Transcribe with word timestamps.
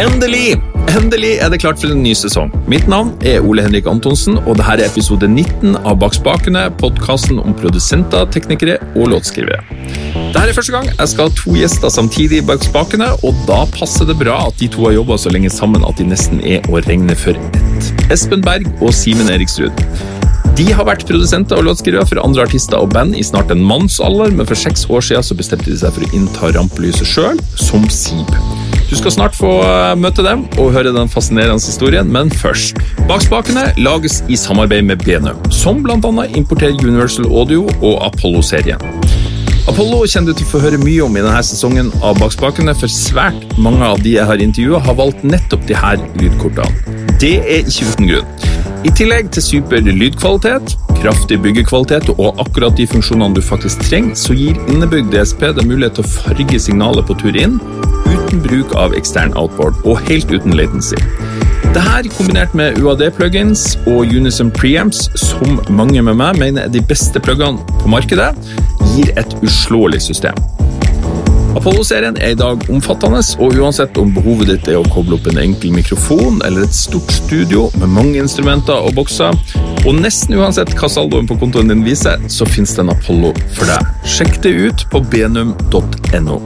Endelig! 0.00 0.56
Endelig 0.90 1.36
er 1.38 1.50
det 1.52 1.60
klart 1.62 1.78
for 1.78 1.92
en 1.92 2.00
ny 2.02 2.14
sesong. 2.16 2.48
Mitt 2.70 2.88
navn 2.90 3.12
er 3.26 3.44
Ole 3.46 3.62
Henrik 3.62 3.86
Antonsen, 3.90 4.38
og 4.42 4.56
dette 4.58 4.78
er 4.80 4.88
episode 4.88 5.28
19 5.28 5.76
av 5.84 5.98
Bak 6.00 6.16
spakene, 6.16 6.64
podkasten 6.80 7.38
om 7.42 7.54
produsenter, 7.54 8.24
teknikere 8.32 8.78
og 8.94 9.12
låtskrivere. 9.12 9.60
Dette 10.30 10.46
er 10.48 10.56
første 10.56 10.74
gang 10.74 10.88
jeg 10.90 11.12
skal 11.12 11.28
ha 11.28 11.34
to 11.36 11.54
gjester 11.58 11.92
samtidig 11.92 12.40
bak 12.48 12.64
spakene, 12.64 13.10
og 13.26 13.44
da 13.48 13.64
passer 13.74 14.08
det 14.08 14.18
bra 14.20 14.38
at 14.48 14.58
de 14.62 14.70
to 14.72 14.88
har 14.88 14.96
jobba 14.96 15.18
så 15.20 15.32
lenge 15.34 15.52
sammen 15.52 15.84
at 15.86 16.00
de 16.00 16.08
nesten 16.10 16.40
er 16.40 16.64
å 16.70 16.80
regne 16.86 17.18
for 17.18 17.36
ett. 17.36 17.92
Espen 18.10 18.42
Berg 18.46 18.70
og 18.80 18.94
Simen 18.96 19.30
Eriksrud. 19.30 19.84
De 20.60 20.66
har 20.76 20.84
vært 20.84 21.06
produsenter 21.08 21.56
og 21.56 21.70
låtskrivere 21.70 22.04
for 22.04 22.20
andre 22.20 22.42
artister 22.44 22.76
og 22.76 22.90
band 22.92 23.14
i 23.16 23.22
snart 23.24 23.48
en 23.54 23.62
mannsalder, 23.64 24.28
men 24.36 24.44
for 24.44 24.58
seks 24.60 24.82
år 24.92 25.06
siden 25.06 25.24
så 25.24 25.36
bestemte 25.38 25.70
de 25.70 25.76
seg 25.80 25.94
for 25.96 26.04
å 26.04 26.10
innta 26.18 26.50
rampelyset 26.52 27.08
sjøl, 27.08 27.40
som 27.56 27.86
Sib. 27.88 28.28
Du 28.90 28.92
skal 28.98 29.14
snart 29.14 29.38
få 29.38 29.54
eh, 29.64 29.94
møte 29.96 30.20
dem 30.26 30.42
og 30.60 30.74
høre 30.74 30.92
den 30.92 31.08
fascinerende 31.08 31.64
historien, 31.64 32.12
men 32.12 32.28
først. 32.42 32.76
Bak 33.08 33.24
spakene 33.24 33.70
lages 33.80 34.20
i 34.28 34.36
samarbeid 34.36 34.84
med 34.84 35.00
BNU, 35.06 35.32
som 35.48 35.80
bl.a. 35.86 35.96
importerer 36.28 36.76
Universal 36.76 37.30
Audio 37.30 37.64
og 37.80 37.96
Apollo-serien. 38.10 38.84
Apollo 39.70 40.04
kjenner 40.12 40.34
du 40.34 40.42
til 40.42 40.50
å 40.50 40.52
få 40.58 40.64
høre 40.66 40.84
mye 40.84 41.08
om 41.08 41.16
i 41.16 41.24
denne 41.24 41.40
sesongen 41.46 41.88
av 42.04 42.20
Bak 42.20 42.36
spakene, 42.36 42.76
for 42.76 42.92
svært 42.92 43.56
mange 43.56 43.88
av 43.88 44.04
de 44.04 44.18
jeg 44.18 44.28
har 44.28 44.44
intervjua, 44.44 44.84
har 44.84 45.00
valgt 45.00 45.24
nettopp 45.24 45.64
de 45.72 45.80
her 45.86 46.04
lydkortene. 46.20 46.98
Det 47.16 47.38
er 47.46 47.64
ikke 47.64 47.94
uten 47.94 48.12
grunn. 48.12 48.49
I 48.80 48.90
tillegg 48.96 49.26
til 49.34 49.44
super 49.44 49.82
lydkvalitet, 49.84 50.72
kraftig 51.02 51.36
byggekvalitet 51.44 52.06
og 52.14 52.38
akkurat 52.40 52.78
de 52.78 52.86
funksjonene 52.88 53.36
du 53.36 53.42
faktisk 53.44 53.82
trenger, 53.84 54.14
så 54.16 54.32
gir 54.32 54.56
innebygd 54.72 55.10
DSP 55.12 55.50
deg 55.58 55.68
mulighet 55.68 55.98
til 55.98 56.06
å 56.06 56.12
farge 56.14 56.60
signalet 56.64 57.04
på 57.04 57.16
tur 57.20 57.36
inn 57.36 57.58
uten 58.08 58.40
bruk 58.40 58.72
av 58.80 58.96
ekstern 58.96 59.36
outboard 59.36 59.76
og 59.84 60.00
helt 60.08 60.32
uten 60.32 60.56
latency. 60.56 60.96
Dette 61.74 62.14
kombinert 62.16 62.56
med 62.56 62.80
UAD-plugins 62.80 63.76
og 63.84 64.08
Unison 64.16 64.48
preamps, 64.50 65.10
som 65.28 65.60
mange 65.68 66.00
med 66.00 66.16
meg 66.16 66.40
mener 66.40 66.64
er 66.64 66.72
de 66.72 66.80
beste 66.80 67.20
pluggene 67.20 67.60
på 67.82 67.92
markedet, 67.92 68.32
gir 68.94 69.12
et 69.20 69.36
uslåelig 69.44 70.00
system. 70.08 70.40
Apollo-serien 71.50 72.14
er 72.22 72.32
i 72.32 72.38
dag 72.38 72.62
omfattende, 72.70 73.20
og 73.42 73.56
uansett 73.58 73.98
om 73.98 74.12
behovet 74.14 74.52
ditt 74.52 74.68
er 74.70 74.78
å 74.78 74.86
koble 74.92 75.16
opp 75.16 75.26
en 75.32 75.40
enkel 75.42 75.72
mikrofon 75.74 76.38
eller 76.46 76.62
et 76.62 76.76
stort 76.76 77.10
studio 77.10 77.64
med 77.80 77.90
mange 77.90 78.20
instrumenter 78.22 78.78
og 78.78 78.94
bokser, 79.00 79.34
og 79.82 79.98
nesten 79.98 80.38
uansett 80.38 80.70
hva 80.78 80.90
saldoen 80.92 81.26
på 81.26 81.38
kontoen 81.40 81.72
din 81.72 81.82
viser, 81.86 82.22
så 82.30 82.46
finnes 82.46 82.76
det 82.76 82.84
en 82.84 82.92
Apollo 82.94 83.32
for 83.56 83.66
deg. 83.66 83.90
Sjekk 84.06 84.38
det 84.46 84.54
ut 84.60 84.84
på 84.92 85.02
benum.no. 85.10 86.38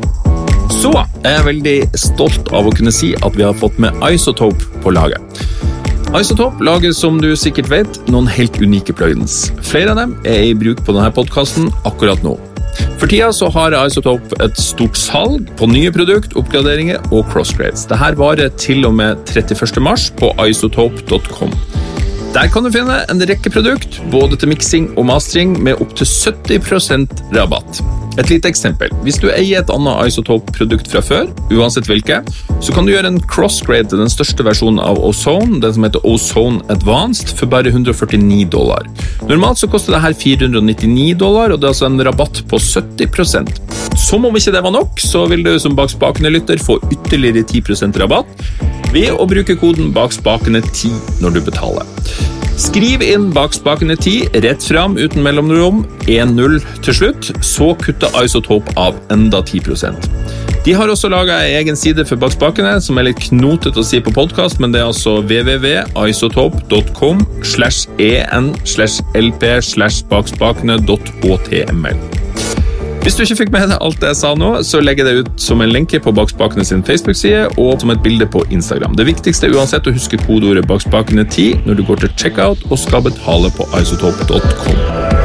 Så 0.72 0.94
er 0.96 1.36
jeg 1.36 1.48
veldig 1.50 1.76
stolt 2.00 2.48
av 2.56 2.70
å 2.70 2.72
kunne 2.74 2.94
si 2.94 3.12
at 3.20 3.36
vi 3.36 3.44
har 3.44 3.56
fått 3.60 3.76
med 3.82 4.00
Isotope 4.08 4.80
på 4.80 4.94
laget. 4.96 5.44
Isotope 6.16 6.64
lager, 6.64 6.96
som 6.96 7.20
du 7.20 7.34
sikkert 7.36 7.68
vet, 7.72 8.00
noen 8.08 8.30
helt 8.30 8.56
unike 8.62 8.96
plugins. 8.96 9.50
Flere 9.66 9.92
av 9.92 10.00
dem 10.00 10.16
er 10.24 10.48
i 10.48 10.56
bruk 10.56 10.80
på 10.86 10.96
denne 10.96 11.12
podkasten 11.12 11.68
akkurat 11.84 12.24
nå. 12.24 12.38
For 12.98 13.10
tida 13.10 13.30
så 13.34 13.50
har 13.54 13.76
Isotope 13.84 14.38
et 14.44 14.58
stort 14.60 14.98
salg 14.98 15.50
på 15.58 15.68
nye 15.70 15.92
produkt, 15.94 16.36
oppgraderinger 16.38 17.02
og 17.10 17.26
crossgrades. 17.32 17.86
Dette 17.90 18.14
varer 18.20 18.52
til 18.60 18.86
og 18.88 18.96
med 18.98 19.24
31. 19.34 19.82
mars 19.84 20.10
på 20.18 20.32
isotope.com. 20.46 21.54
Der 22.34 22.48
kan 22.50 22.64
du 22.66 22.70
finne 22.74 22.96
en 23.12 23.20
rekke 23.22 23.50
produkt, 23.54 24.00
både 24.10 24.34
til 24.34 24.50
miksing 24.50 24.88
og 24.98 25.04
mastring, 25.06 25.52
med 25.62 25.78
opptil 25.78 26.08
70% 26.08 27.20
rabatt. 27.36 27.78
Et 28.18 28.26
lite 28.26 28.50
eksempel. 28.50 28.90
Hvis 29.06 29.20
du 29.22 29.28
eier 29.30 29.60
et 29.60 29.70
annet 29.70 30.10
Isotope-produkt 30.10 30.90
fra 30.90 31.02
før, 31.02 31.30
uansett 31.54 31.86
hvilke, 31.86 32.18
så 32.58 32.74
kan 32.74 32.88
du 32.88 32.90
gjøre 32.90 33.12
en 33.12 33.20
crossgrade 33.30 33.86
til 33.92 34.02
den 34.02 34.10
største 34.10 34.42
versjonen 34.46 34.82
av 34.82 34.98
Ozone, 35.06 35.60
den 35.62 35.76
som 35.76 35.86
heter 35.86 36.02
Ozone 36.10 36.66
Advanced, 36.74 37.36
for 37.38 37.50
bare 37.54 37.70
149 37.70 38.50
dollar. 38.50 38.90
Normalt 39.30 39.62
så 39.62 39.70
koster 39.70 39.94
dette 39.94 40.18
499 40.26 41.14
dollar, 41.22 41.54
og 41.54 41.62
det 41.62 41.70
er 41.70 41.76
altså 41.76 41.86
en 41.86 42.02
rabatt 42.02 42.42
på 42.50 42.58
70% 42.58 43.54
Som 43.94 44.26
om 44.26 44.34
ikke 44.34 44.52
det 44.56 44.66
var 44.66 44.74
nok, 44.74 44.98
så 44.98 45.22
vil 45.30 45.46
du 45.46 45.54
som 45.62 45.78
Bak 45.78 45.94
spakene-lytter 45.94 46.58
få 46.66 46.80
ytterligere 46.90 47.46
10% 47.46 48.02
rabatt 48.02 48.82
ved 48.94 49.18
å 49.18 49.26
bruke 49.28 49.58
koden 49.58 49.92
Bak 49.94 50.14
spakene10 50.16 51.20
når 51.22 51.38
du 51.38 51.44
betaler. 51.50 51.86
Skriv 52.54 53.02
inn 53.02 53.32
bakspakene 53.34 53.96
10 53.98 54.36
rett 54.44 54.62
fram 54.62 54.94
uten 54.94 55.24
mellomrom, 55.26 55.80
1-0 56.06 56.60
til 56.86 56.94
slutt, 56.94 57.32
så 57.42 57.74
kutter 57.82 58.14
Isotope 58.22 58.70
av 58.78 58.94
enda 59.10 59.42
10% 59.42 60.06
De 60.64 60.72
har 60.78 60.88
også 60.88 61.08
laga 61.10 61.40
ei 61.42 61.56
egen 61.58 61.76
side 61.76 62.06
for 62.06 62.16
bakspakene, 62.22 62.80
som 62.80 62.98
er 62.98 63.04
litt 63.10 63.20
knotete 63.26 63.80
å 63.82 63.84
si 63.84 64.00
på 64.00 64.14
podkast, 64.14 64.60
men 64.62 64.72
det 64.72 64.80
er 64.80 64.86
altså 64.92 65.18
www.isotope.com 65.26 67.26
slash 67.42 67.88
en 67.98 68.54
slash 68.62 69.02
lp 69.18 69.42
slash 69.74 70.06
bakspakene.html. 70.12 72.23
Hvis 73.04 73.18
du 73.18 73.20
ikke 73.20 73.36
fikk 73.36 73.50
med 73.52 73.66
deg 73.68 73.82
alt 73.84 73.98
det 74.00 74.14
jeg 74.14 74.16
sa 74.16 74.30
nå, 74.32 74.46
så 74.64 74.78
legger 74.80 75.04
jeg 75.04 75.18
det 75.18 75.24
ut 75.26 75.42
som 75.44 75.60
en 75.60 75.68
lenke 75.74 75.98
på 76.00 76.12
Bakspakene 76.16 76.64
sin 76.64 76.80
Facebook-side 76.88 77.50
og 77.60 77.82
som 77.82 77.92
et 77.92 78.00
bilde 78.06 78.24
på 78.24 78.46
Instagram. 78.48 78.96
Det 78.96 79.04
viktigste 79.10 79.50
er 79.50 79.58
uansett 79.58 79.84
å 79.84 79.92
huske 79.92 80.22
kodeordet 80.24 80.64
bakspakene10 80.70 81.66
når 81.68 81.82
du 81.82 81.84
går 81.84 82.00
til 82.00 82.16
checkout 82.16 82.64
og 82.70 82.80
skal 82.80 83.04
betale 83.04 83.52
på 83.58 83.68
isotope.com. 83.76 85.23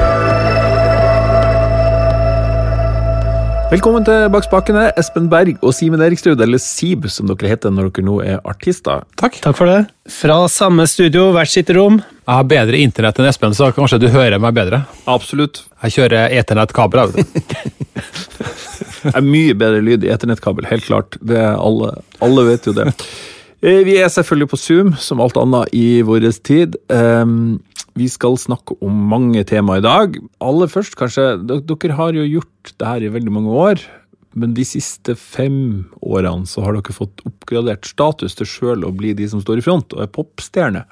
Velkommen 3.69 4.02
til 4.02 4.24
Bak 4.34 4.47
spakene, 4.47 4.88
Espen 4.97 5.28
Berg 5.30 5.59
og 5.62 5.75
Simen 5.78 6.02
Eriksrud, 6.02 6.40
eller 6.41 6.57
Sib, 6.57 7.03
som 7.13 7.30
dere 7.30 7.52
heter 7.52 7.69
når 7.69 7.91
dere 7.94 8.06
nå 8.07 8.16
er 8.25 8.40
artister. 8.50 9.03
Takk. 9.19 9.38
Takk 9.44 9.59
for 9.59 9.69
det. 9.69 9.84
Fra 10.09 10.40
samme 10.50 10.88
studio, 10.90 11.28
hvert 11.35 11.52
sitt 11.53 11.69
rom. 11.78 12.00
Jeg 12.02 12.34
har 12.34 12.47
bedre 12.50 12.80
internett 12.81 13.22
enn 13.22 13.30
Espen, 13.30 13.53
så 13.53 13.69
kanskje 13.75 14.00
du 14.02 14.07
hører 14.09 14.41
meg 14.41 14.57
bedre. 14.57 14.81
Absolutt. 15.06 15.62
Jeg 15.85 16.00
kjører 16.00 16.34
eternettkabel. 16.41 17.13
Det 19.00 19.13
er 19.16 19.24
mye 19.24 19.53
bedre 19.56 19.84
lyd 19.86 20.03
i 20.03 20.09
eternettkabel, 20.12 20.66
helt 20.68 20.84
klart. 20.90 21.16
Det 21.22 21.38
er 21.38 21.53
alle, 21.53 21.94
alle 22.25 22.50
vet 22.50 22.66
jo 22.68 22.74
det. 22.75 22.90
Eh, 23.62 23.84
Vi 23.86 24.00
er 24.01 24.09
selvfølgelig 24.12 24.50
på 24.50 24.59
Zoom, 24.59 24.96
som 25.00 25.22
alt 25.24 25.38
annet 25.40 25.69
i 25.78 26.01
vår 26.09 26.25
tid. 26.41 26.75
Ehm, 26.90 27.59
Vi 28.00 28.08
skal 28.08 28.38
snakke 28.40 28.78
om 28.86 29.00
mange 29.12 29.42
tema 29.48 29.80
i 29.80 29.84
dag. 29.84 30.14
Aller 30.40 30.70
først, 30.72 30.96
kanskje, 31.00 31.34
Dere 31.44 31.98
har 31.98 32.16
jo 32.16 32.28
gjort 32.28 32.72
det 32.80 32.88
her 32.88 33.04
i 33.04 33.12
veldig 33.12 33.34
mange 33.36 33.56
år. 33.66 33.82
Men 34.40 34.54
de 34.56 34.64
siste 34.68 35.16
fem 35.20 35.90
årene 36.06 36.48
så 36.48 36.64
har 36.64 36.78
dere 36.78 36.96
fått 36.96 37.24
oppgradert 37.28 37.90
status 37.90 38.38
til 38.38 38.48
sjøl 38.48 38.86
å 38.88 38.94
bli 38.96 39.16
de 39.18 39.28
som 39.28 39.42
står 39.42 39.60
i 39.60 39.66
front 39.66 39.98
og 39.98 40.04
er 40.06 40.12
popstjerne. 40.16 40.86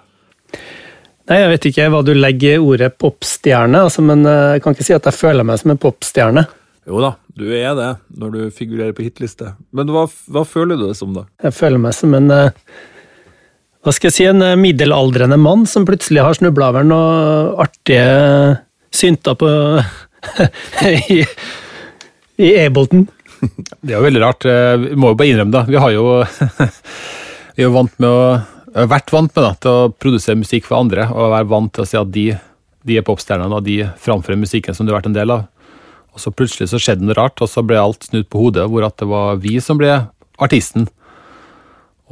Nei, 1.27 1.37
Jeg 1.43 1.51
vet 1.53 1.69
ikke 1.69 1.87
hva 1.93 2.01
du 2.07 2.13
legger 2.17 2.57
i 2.57 2.63
ordet 2.63 2.95
popstjerne, 2.99 3.85
altså, 3.87 4.03
men 4.03 4.25
eh, 4.25 4.57
jeg 4.57 4.65
kan 4.65 4.75
ikke 4.75 4.87
si 4.87 4.95
at 4.95 5.07
jeg 5.07 5.19
føler 5.19 5.47
meg 5.47 5.61
som 5.61 5.73
en 5.73 5.81
popstjerne. 5.83 6.45
Jo 6.87 7.01
da, 7.03 7.13
du 7.35 7.49
er 7.51 7.73
det 7.77 7.89
når 8.19 8.35
du 8.35 8.41
figurerer 8.55 8.95
på 8.95 9.05
hitliste. 9.05 9.53
Men 9.75 9.91
hva, 9.91 10.05
hva 10.07 10.45
føler 10.47 10.79
du 10.79 10.87
det 10.87 10.95
som, 10.99 11.11
da? 11.15 11.27
Jeg 11.43 11.55
føler 11.55 11.83
meg 11.83 11.95
som 11.95 12.15
en 12.17 12.31
eh, 12.33 12.67
hva 13.87 13.93
skal 13.95 14.09
jeg 14.09 14.15
si, 14.17 14.25
en 14.27 14.43
eh, 14.43 14.57
middelaldrende 14.59 15.37
mann 15.39 15.61
som 15.69 15.85
plutselig 15.87 16.25
har 16.25 16.35
snubla 16.35 16.73
over 16.73 16.83
noen 16.83 17.53
artige 17.63 18.57
synter 18.91 19.37
på 19.39 19.47
i, 21.15 21.21
i 22.43 22.49
Ableton. 22.65 23.05
Det 23.79 23.93
er 23.93 23.95
jo 23.95 24.03
veldig 24.03 24.23
rart. 24.25 24.43
eh, 24.49 24.73
Vi 24.81 24.97
må 24.99 25.13
jo 25.13 25.19
bare 25.21 25.31
innrømme 25.31 25.55
det. 25.55 25.63
Vi 25.71 25.79
har 25.79 25.93
jo 25.95 26.03
vi 27.55 27.63
er 27.63 27.71
vant 27.71 27.95
med 28.03 28.09
å 28.11 28.87
vært 28.91 29.13
vant 29.15 29.31
med 29.31 29.45
da, 29.45 29.53
til 29.55 29.71
å 29.71 29.87
produsere 29.95 30.37
musikk 30.37 30.67
for 30.67 30.81
andre, 30.81 31.07
og 31.07 31.31
være 31.31 31.49
vant 31.49 31.71
til 31.73 31.85
å 31.85 31.87
si 31.87 31.97
at 31.97 32.11
de, 32.13 32.25
de 32.85 32.99
er 32.99 33.07
popstjernene, 33.07 33.55
og 33.55 33.63
de 33.65 33.79
framfører 34.03 34.41
musikken 34.43 34.75
som 34.75 34.85
du 34.85 34.91
har 34.91 34.99
vært 34.99 35.13
en 35.13 35.15
del 35.15 35.31
av. 35.33 35.47
Og 36.11 36.21
så 36.21 36.33
plutselig 36.35 36.67
så 36.73 36.81
skjedde 36.81 37.07
noe 37.07 37.15
rart, 37.17 37.39
og 37.39 37.49
så 37.49 37.63
ble 37.65 37.79
alt 37.79 38.09
snudd 38.09 38.27
på 38.27 38.43
hodet, 38.43 38.67
hvor 38.67 38.85
at 38.85 38.99
det 38.99 39.07
var 39.09 39.39
vi 39.41 39.55
som 39.63 39.79
ble 39.79 39.95
artisten. 40.43 40.89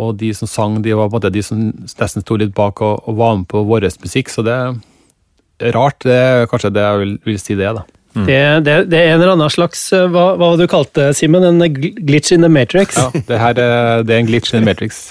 Og 0.02 0.16
de 0.20 0.34
som 0.36 0.50
sang, 0.50 0.82
de 0.84 0.96
var 0.96 1.08
på 1.08 1.16
en 1.16 1.22
måte 1.22 1.32
de 1.32 1.44
som 1.46 1.60
nesten 1.72 2.24
sto 2.24 2.36
litt 2.40 2.56
bak 2.56 2.82
og, 2.84 3.06
og 3.08 3.20
var 3.20 3.38
med 3.40 3.48
på 3.52 3.64
vår 3.68 3.88
musikk, 4.04 4.32
så 4.34 4.44
det 4.44 4.56
er 4.56 5.76
rart. 5.76 6.02
Det 6.04 6.16
er 6.16 6.50
kanskje 6.52 6.74
det 6.76 6.84
jeg 6.84 7.04
vil, 7.04 7.14
vil 7.30 7.40
si 7.40 7.56
det, 7.56 7.72
da. 7.78 7.86
Det, 8.16 8.64
det, 8.64 8.76
det 8.88 8.96
er 8.96 9.10
en 9.12 9.20
eller 9.20 9.34
annen 9.34 9.52
slags 9.52 9.82
eh, 9.92 10.06
Hva, 10.08 10.38
hva 10.40 10.48
var 10.48 10.54
det 10.56 10.70
du 10.70 10.72
kalte 10.72 11.10
det, 11.10 11.18
Simen? 11.20 11.44
En 11.44 11.60
glitch 11.76 12.32
in 12.32 12.46
the 12.46 12.50
matrix? 12.52 12.96
Ja, 12.96 13.10
det 13.12 13.40
her 13.42 13.60
er, 13.60 14.06
det 14.08 14.16
er 14.16 14.22
en 14.22 14.30
glitch 14.30 14.54
in 14.54 14.62
the 14.62 14.66
matrix. 14.66 15.10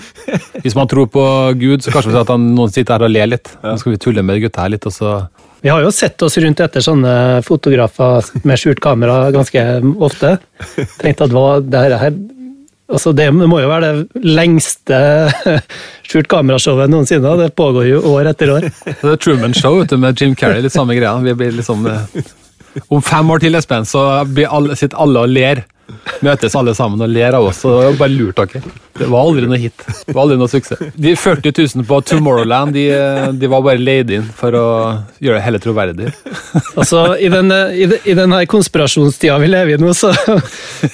Hvis 0.65 0.77
man 0.79 0.89
tror 0.89 1.11
på 1.13 1.25
Gud, 1.61 1.85
så 1.85 1.93
kanskje 1.93 2.17
at 2.23 2.33
han, 2.33 2.47
noen 2.57 2.73
sitter 2.73 2.97
her 2.97 3.05
og 3.05 3.13
ler 3.13 3.29
litt. 3.29 3.53
Nå 3.61 3.77
skal 3.81 3.93
vi 3.95 4.01
tulle 4.01 4.25
med 4.25 4.41
gutta 4.41 4.65
her 4.65 4.73
litt, 4.73 4.89
og 4.89 4.97
så 4.97 5.19
Vi 5.65 5.73
har 5.73 5.85
jo 5.85 5.93
sett 5.93 6.25
oss 6.25 6.39
rundt 6.41 6.61
etter 6.65 6.85
sånne 6.85 7.43
fotografer 7.45 8.25
med 8.49 8.61
skjult 8.61 8.81
kamera 8.85 9.29
ganske 9.37 9.67
ofte. 10.09 10.39
Tenkte 11.01 11.29
at 11.29 11.37
hva 11.37 11.47
det 11.61 11.85
her 11.85 11.99
er 11.99 12.17
Altså 12.93 13.15
det 13.17 13.31
må 13.33 13.59
jo 13.63 13.69
være 13.71 13.87
det 13.87 14.25
lengste 14.29 14.99
skjult 16.09 16.29
kamerashowet 16.29 16.93
noensinne. 16.93 17.33
Det 17.41 17.55
pågår 17.57 17.89
jo 17.89 18.03
år 18.13 18.29
etter 18.35 18.53
år. 18.53 18.67
Det 19.01 19.13
er 19.15 19.21
Truman 19.21 19.57
Show 19.57 19.81
vet 19.81 19.95
du, 19.95 19.97
med 20.01 20.21
Jim 20.21 20.35
Carrey, 20.37 20.61
litt 20.65 20.75
samme 20.75 20.97
greia. 20.99 21.17
Vi 21.25 21.37
blir 21.39 21.55
liksom 21.57 21.87
eh, 21.89 22.25
Om 22.93 23.03
fem 23.07 23.31
år 23.31 23.41
til, 23.41 23.55
Espen, 23.55 23.87
så 23.89 24.03
sitter 24.75 24.99
alle 25.01 25.25
og 25.25 25.33
ler. 25.33 25.63
Møtes 26.25 26.55
alle 26.57 26.73
sammen 26.77 27.03
og 27.05 27.11
ler 27.13 27.37
av 27.37 27.47
oss. 27.51 27.61
og 27.69 27.75
det 27.77 27.87
var 27.87 27.99
bare 28.01 28.15
lurt 28.15 28.41
dere. 28.41 28.63
Det 28.95 29.09
var 29.11 29.27
aldri 29.27 29.49
noe 29.51 29.59
hit. 29.61 29.85
Det 30.07 30.15
var 30.15 30.23
aldri 30.25 30.39
noe 30.41 30.51
suksess. 30.53 30.85
De 30.95 31.15
40 31.19 31.53
000 31.77 31.87
på 31.89 31.99
Tomorrowland 32.09 32.77
de, 32.77 32.85
de 33.41 33.51
var 33.51 33.65
bare 33.67 33.83
leid 33.83 34.13
inn 34.15 34.29
for 34.39 34.57
å 34.57 34.67
gjøre 35.19 35.41
det 35.41 35.45
hele 35.49 35.61
troverdig. 35.65 36.13
Altså, 36.79 37.03
I 37.19 37.29
den, 37.33 37.51
i, 37.51 37.89
den, 37.91 37.99
i 38.07 38.15
den 38.17 38.37
her 38.37 38.47
konspirasjonstida 38.51 39.37
vi 39.43 39.51
lever 39.51 39.75
i 39.75 39.83
nå, 39.83 39.93
så, 39.99 40.13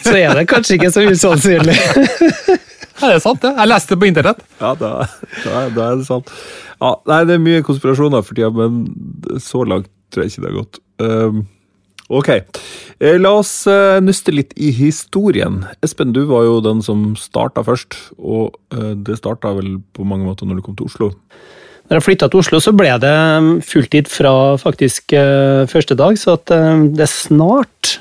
så 0.01 0.17
er 0.17 0.35
det 0.39 0.49
kanskje 0.51 0.79
ikke 0.79 0.93
så 0.95 1.05
usannsynlig. 1.07 1.77
Ja, 3.01 3.09
det 3.09 3.15
er 3.15 3.23
sant, 3.25 3.41
det. 3.41 3.55
Jeg 3.57 3.71
leste 3.71 3.95
det 3.95 4.01
på 4.03 4.09
internett. 4.11 4.43
Ja, 4.61 4.75
da, 4.77 4.91
da, 5.45 5.63
da 5.73 5.87
er 5.87 6.01
det 6.03 6.09
sant. 6.09 6.29
Ja, 6.81 6.91
nei, 7.09 7.23
det 7.29 7.37
er 7.37 7.43
mye 7.45 7.65
konspirasjoner 7.65 8.25
for 8.25 8.37
tida, 8.37 8.51
men 8.53 9.41
så 9.41 9.65
langt 9.69 9.89
tror 10.13 10.27
jeg 10.27 10.35
ikke 10.35 10.45
det 10.45 10.51
har 10.51 10.59
gått. 10.59 10.81
Um, 11.01 11.43
ok, 12.11 12.29
eh, 12.35 13.17
la 13.21 13.33
oss 13.39 13.53
nyste 13.67 14.05
nøste 14.07 14.35
litt 14.35 14.53
i 14.59 14.73
historien. 14.75 15.62
Espen, 15.87 16.12
du 16.17 16.25
var 16.31 16.45
jo 16.49 16.59
den 16.65 16.83
som 16.83 17.15
starta 17.19 17.65
først, 17.67 17.97
og 18.19 18.59
uh, 18.75 18.93
det 18.99 19.21
starta 19.21 19.55
vel 19.57 19.79
på 19.97 20.07
mange 20.07 20.27
måter 20.27 20.49
når 20.49 20.61
du 20.61 20.67
kom 20.67 20.79
til 20.79 20.91
Oslo? 20.91 21.11
Når 21.91 21.99
jeg 21.99 22.07
flytta 22.07 22.29
til 22.31 22.43
Oslo, 22.43 22.61
så 22.62 22.75
ble 22.77 22.93
det 23.03 23.15
fulltid 23.67 24.11
fra 24.11 24.33
faktisk 24.62 25.11
første 25.73 25.97
dag, 25.99 26.15
så 26.15 26.37
at, 26.39 26.53
det 26.95 27.03
er 27.03 27.11
snart 27.11 27.97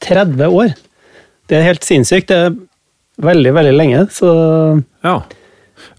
30 0.00 0.46
år. 0.48 0.72
Det 1.44 1.58
er 1.58 1.66
helt 1.66 1.84
sinnssykt. 1.84 2.30
Det 2.30 2.38
er 2.46 2.56
veldig, 3.22 3.52
veldig 3.58 3.74
lenge, 3.76 4.06
så 4.12 4.30
Ja. 5.04 5.20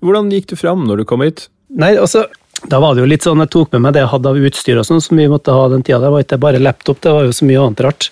Hvordan 0.02 0.32
gikk 0.34 0.50
du 0.50 0.56
fram 0.58 0.88
når 0.88 1.02
du 1.02 1.06
kom 1.06 1.22
hit? 1.22 1.48
Nei, 1.70 1.94
altså, 2.00 2.26
da 2.66 2.80
var 2.82 2.96
det 2.96 3.04
jo 3.04 3.10
litt 3.10 3.26
sånn, 3.26 3.44
Jeg 3.46 3.54
tok 3.54 3.76
med 3.76 3.86
meg 3.86 3.94
det 3.94 4.02
jeg 4.02 4.12
hadde 4.14 4.32
av 4.32 4.48
utstyr 4.50 4.80
og 4.82 4.88
sånn, 4.88 5.04
som 5.04 5.20
vi 5.20 5.28
måtte 5.30 5.54
ha 5.54 5.68
den 5.70 5.84
tida. 5.86 6.00
Det 6.02 6.14
var 6.14 6.26
ikke 6.26 6.42
bare 6.42 6.62
laptop, 6.64 7.02
det 7.04 7.14
var 7.14 7.28
jo 7.28 7.36
så 7.36 7.46
mye 7.46 7.62
annet 7.62 7.84
rart. 7.86 8.10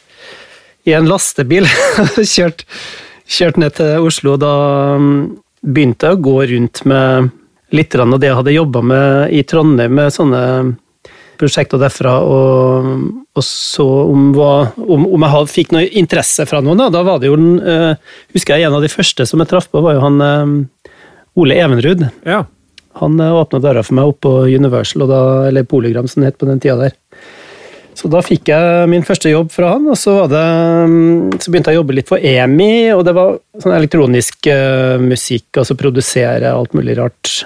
I 0.86 0.94
en 0.94 1.10
lastebil. 1.10 1.66
kjørt, 2.36 2.66
kjørt 3.26 3.58
ned 3.62 3.78
til 3.80 4.06
Oslo. 4.06 4.38
Da 4.38 4.54
begynte 5.66 6.12
jeg 6.12 6.20
å 6.20 6.24
gå 6.30 6.38
rundt 6.54 6.84
med 6.86 7.32
litt 7.76 7.96
av 7.98 8.18
det 8.22 8.30
jeg 8.30 8.38
hadde 8.38 8.54
jobba 8.56 8.82
med 8.86 9.34
i 9.34 9.42
Trondheim, 9.48 9.96
med 9.98 10.14
sånne 10.14 10.42
prosjekter 11.40 11.82
derfra, 11.82 12.14
og, 12.24 12.90
og 13.36 13.44
så 13.44 13.86
om, 14.06 14.30
om, 14.38 15.08
om 15.10 15.26
jeg 15.26 15.34
hadde, 15.34 15.52
fikk 15.52 15.74
noe 15.76 15.90
interesse 16.00 16.46
fra 16.48 16.62
noen. 16.64 16.80
Da, 16.80 16.90
da 16.94 17.04
var 17.04 17.20
det 17.20 17.28
jo 17.32 17.36
uh, 17.36 17.98
Husker 18.36 18.56
jeg 18.56 18.70
en 18.70 18.78
av 18.78 18.86
de 18.86 18.92
første 18.92 19.28
som 19.28 19.44
jeg 19.44 19.52
traff 19.52 19.68
på, 19.72 19.84
var 19.84 19.98
jo 19.98 20.06
han 20.06 20.22
uh, 20.24 20.92
Ole 21.42 21.58
Evenrud. 21.60 22.06
Ja. 22.24 22.46
Han 23.02 23.18
uh, 23.22 23.40
åpna 23.42 23.62
døra 23.64 23.84
for 23.86 23.98
meg 23.98 24.12
opp 24.12 24.22
på 24.26 24.36
Universal, 24.52 25.08
da, 25.10 25.24
eller 25.50 25.68
Polygram 25.68 26.08
som 26.12 26.24
det 26.24 26.34
het 26.34 26.40
på 26.42 26.50
den 26.50 26.62
tida 26.64 26.78
der. 26.86 26.96
Så 27.96 28.10
da 28.12 28.20
fikk 28.26 28.50
jeg 28.52 28.90
min 28.92 29.06
første 29.08 29.32
jobb 29.32 29.54
fra 29.54 29.72
han, 29.76 29.86
og 29.88 29.96
så, 29.96 30.18
det, 30.28 30.44
så 31.40 31.52
begynte 31.52 31.72
jeg 31.72 31.80
å 31.80 31.82
jobbe 31.82 31.96
litt 31.96 32.10
for 32.12 32.20
EMI, 32.20 32.92
og 32.92 33.06
det 33.08 33.14
var 33.16 33.38
sånn 33.64 33.76
elektronisk 33.78 34.50
musikk, 35.00 35.48
altså 35.62 35.78
produsere 35.80 36.52
alt 36.52 36.76
mulig 36.76 36.98
rart 37.00 37.38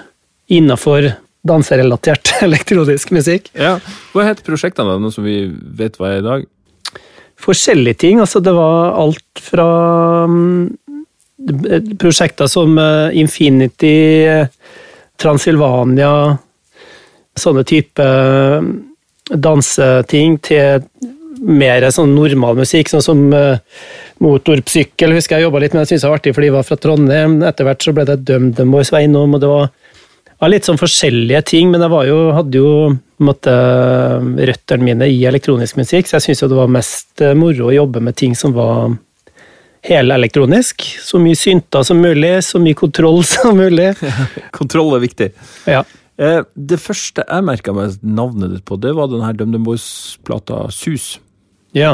innafor 0.50 1.12
danserelatert 1.46 2.34
elektronisk 2.48 3.13
musikk. 3.16 3.50
Ja. 3.57 3.78
Hva 4.13 4.28
het 4.28 4.44
prosjektene, 4.46 4.98
noe 5.01 5.13
som 5.13 5.28
vi 5.28 5.44
vet 5.50 6.00
hva 6.00 6.13
er 6.13 6.22
i 6.22 6.25
dag? 6.25 6.48
Forskjellige 7.40 8.01
ting. 8.04 8.19
altså 8.19 8.42
Det 8.44 8.51
var 8.56 8.98
alt 9.00 9.44
fra 9.44 9.68
um, 10.28 10.68
prosjekter 12.01 12.50
som 12.51 12.75
uh, 12.75 13.16
Infinity, 13.16 13.96
Transylvania, 15.19 16.12
sånne 17.39 17.63
type 17.68 18.04
uh, 18.04 18.60
danseting, 19.30 20.38
til 20.44 20.86
mer 21.39 21.86
sånn 21.95 22.12
normal 22.16 22.57
musikk, 22.60 22.89
sånn 22.92 23.04
som 23.04 23.21
uh, 23.31 23.60
motorsykkel. 24.24 25.16
husker 25.16 25.38
Jeg 25.38 25.48
jobba 25.48 25.62
litt 25.63 25.75
med 25.75 25.83
det, 25.83 25.92
syntes 25.92 26.04
jeg 26.04 26.12
var 26.12 26.19
artig, 26.19 26.33
for 26.36 26.45
de 26.45 26.54
var 26.56 26.68
fra 26.68 26.80
Trondheim. 26.80 27.39
Etter 27.48 27.68
hvert 27.68 27.86
så 27.86 27.94
ble 27.95 28.07
det 28.10 28.21
DumDumBoys 28.27 28.92
innom, 29.00 29.38
og 29.38 29.44
det 29.44 29.51
var 29.51 29.69
var, 30.39 30.51
litt 30.54 30.68
sånn 30.68 30.80
forskjellige 30.80 31.44
ting, 31.51 31.72
men 31.72 31.83
jeg 31.83 32.10
jo, 32.10 32.19
hadde 32.31 32.60
jo 32.62 32.74
måtte, 33.27 33.54
røttene 34.50 34.86
mine 34.88 35.10
i 35.12 35.19
elektronisk 35.27 35.80
musikk, 35.80 36.07
så 36.07 36.15
jeg 36.15 36.30
syns 36.30 36.45
det 36.48 36.60
var 36.60 36.72
mest 36.72 37.24
moro 37.36 37.68
å 37.68 37.75
jobbe 37.75 38.00
med 38.04 38.15
ting 38.15 38.38
som 38.39 38.56
var 38.56 38.94
helelektronisk. 39.86 40.86
Så 41.04 41.22
mye 41.22 41.38
synter 41.40 41.86
som 41.88 42.02
mulig, 42.04 42.34
så 42.48 42.62
mye 42.62 42.78
kontroll 42.78 43.24
som 43.34 43.58
mulig. 43.60 43.94
kontroll 44.60 44.96
er 44.98 45.06
viktig. 45.06 45.31
Ja. 45.70 45.86
Det 46.20 46.81
første 46.84 47.24
jeg 47.24 47.44
merka 47.48 47.72
meg 47.72 48.02
navnet 48.04 48.58
ditt 48.58 48.66
på, 48.68 48.76
det 48.76 48.92
var 48.98 49.08
denne 49.08 49.31
DumDum 49.40 49.64
Boys-plata 49.70 50.66
Sus. 50.76 51.14
Ja. 51.72 51.94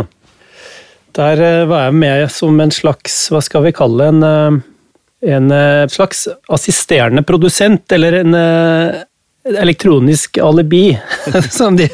Der 1.14 1.44
var 1.70 1.86
jeg 1.86 2.00
med 2.02 2.32
som 2.34 2.58
en 2.60 2.74
slags, 2.74 3.28
hva 3.30 3.44
skal 3.46 3.68
vi 3.68 3.76
kalle 3.78 4.02
det, 4.02 4.16
en 4.16 4.64
en 5.26 5.52
eh, 5.52 5.88
slags 5.88 6.28
assisterende 6.48 7.24
produsent, 7.24 7.92
eller 7.92 8.14
en 8.14 8.34
eh, 8.34 8.96
elektronisk 9.58 10.38
alibi, 10.38 11.00
som, 11.50 11.76
de, 11.76 11.90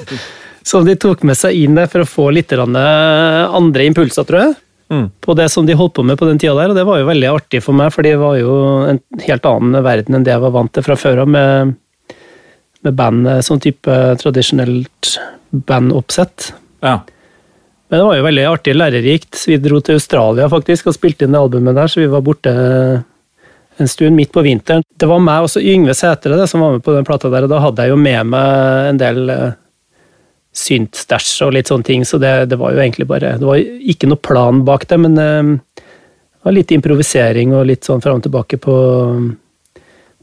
som, 0.64 0.86
de, 0.86 0.96
tok 0.96 1.24
med 1.24 1.38
seg 1.38 1.58
inn 1.64 1.78
der 1.78 1.90
for 1.92 2.04
å 2.04 2.10
få 2.10 2.30
litt 2.36 2.52
eh, 2.52 2.62
andre 2.62 3.88
impulser, 3.88 4.28
tror 4.28 4.46
jeg. 4.46 4.60
Mm. 4.92 5.08
På 5.24 5.34
det 5.40 5.48
som 5.50 5.66
de 5.66 5.78
holdt 5.80 5.94
på 5.96 6.04
med 6.04 6.20
på 6.20 6.28
den 6.28 6.40
tida 6.42 6.56
der, 6.58 6.74
og 6.74 6.76
det 6.76 6.84
var 6.88 7.00
jo 7.00 7.08
veldig 7.08 7.30
artig 7.32 7.62
for 7.64 7.78
meg, 7.78 7.94
for 7.96 8.04
det 8.04 8.18
var 8.20 8.36
jo 8.42 8.56
en 8.90 9.00
helt 9.24 9.48
annen 9.48 9.86
verden 9.86 10.18
enn 10.18 10.26
det 10.28 10.34
jeg 10.34 10.44
var 10.44 10.56
vant 10.58 10.74
til 10.76 10.84
fra 10.84 10.98
før 11.00 11.24
av, 11.24 11.32
med, 11.32 11.72
med 12.84 12.98
band, 12.98 13.30
sånn 13.48 13.64
type 13.64 14.00
tradisjonelt 14.20 15.14
bandoppsett. 15.72 16.52
Ja. 16.84 17.00
Men 17.92 18.00
det 18.00 18.08
var 18.08 18.20
jo 18.20 18.28
veldig 18.28 18.44
artig, 18.48 18.76
lærerikt. 18.76 19.40
Vi 19.48 19.58
dro 19.64 19.80
til 19.84 19.98
Australia 20.00 20.46
faktisk 20.52 20.92
og 20.92 20.96
spilte 20.96 21.28
inn 21.28 21.36
det 21.36 21.42
albumet 21.42 21.76
der, 21.76 21.92
så 21.92 22.04
vi 22.04 22.12
var 22.12 22.24
borte 22.24 22.52
en 23.82 23.90
stund 23.92 24.16
midt 24.16 24.32
på 24.36 24.44
vinteren. 24.46 24.84
Det 24.96 25.08
var 25.08 25.24
meg 25.24 25.48
og 25.48 25.56
Yngve 25.60 25.96
Sætre 25.98 26.46
som 26.48 26.64
var 26.64 26.78
med 26.78 26.86
på 26.86 26.96
den 26.96 27.08
plata 27.08 27.32
der, 27.32 27.48
og 27.48 27.52
da 27.52 27.60
hadde 27.64 27.88
jeg 27.88 27.94
jo 27.94 28.00
med 28.00 28.32
meg 28.32 28.92
en 28.92 29.02
del 29.02 29.32
uh, 29.32 29.52
syntstæsj 30.51 31.45
og 31.45 31.53
litt 31.56 31.69
sånne 31.71 31.88
ting, 31.88 32.03
så 32.07 32.19
det, 32.21 32.31
det, 32.51 32.57
var 32.59 32.74
jo 32.75 32.81
egentlig 32.83 33.07
bare 33.07 33.38
Det 33.39 33.48
var 33.48 33.62
ikke 33.62 34.09
noe 34.12 34.19
plan 34.19 34.65
bak 34.68 34.83
det, 34.89 34.98
men 35.00 35.15
uh, 35.15 35.53
det 35.80 36.44
var 36.48 36.57
litt 36.57 36.74
improvisering 36.75 37.56
og 37.56 37.69
litt 37.69 37.88
sånn 37.88 38.03
fram 38.03 38.19
og 38.19 38.25
tilbake 38.25 38.59
på, 38.59 38.75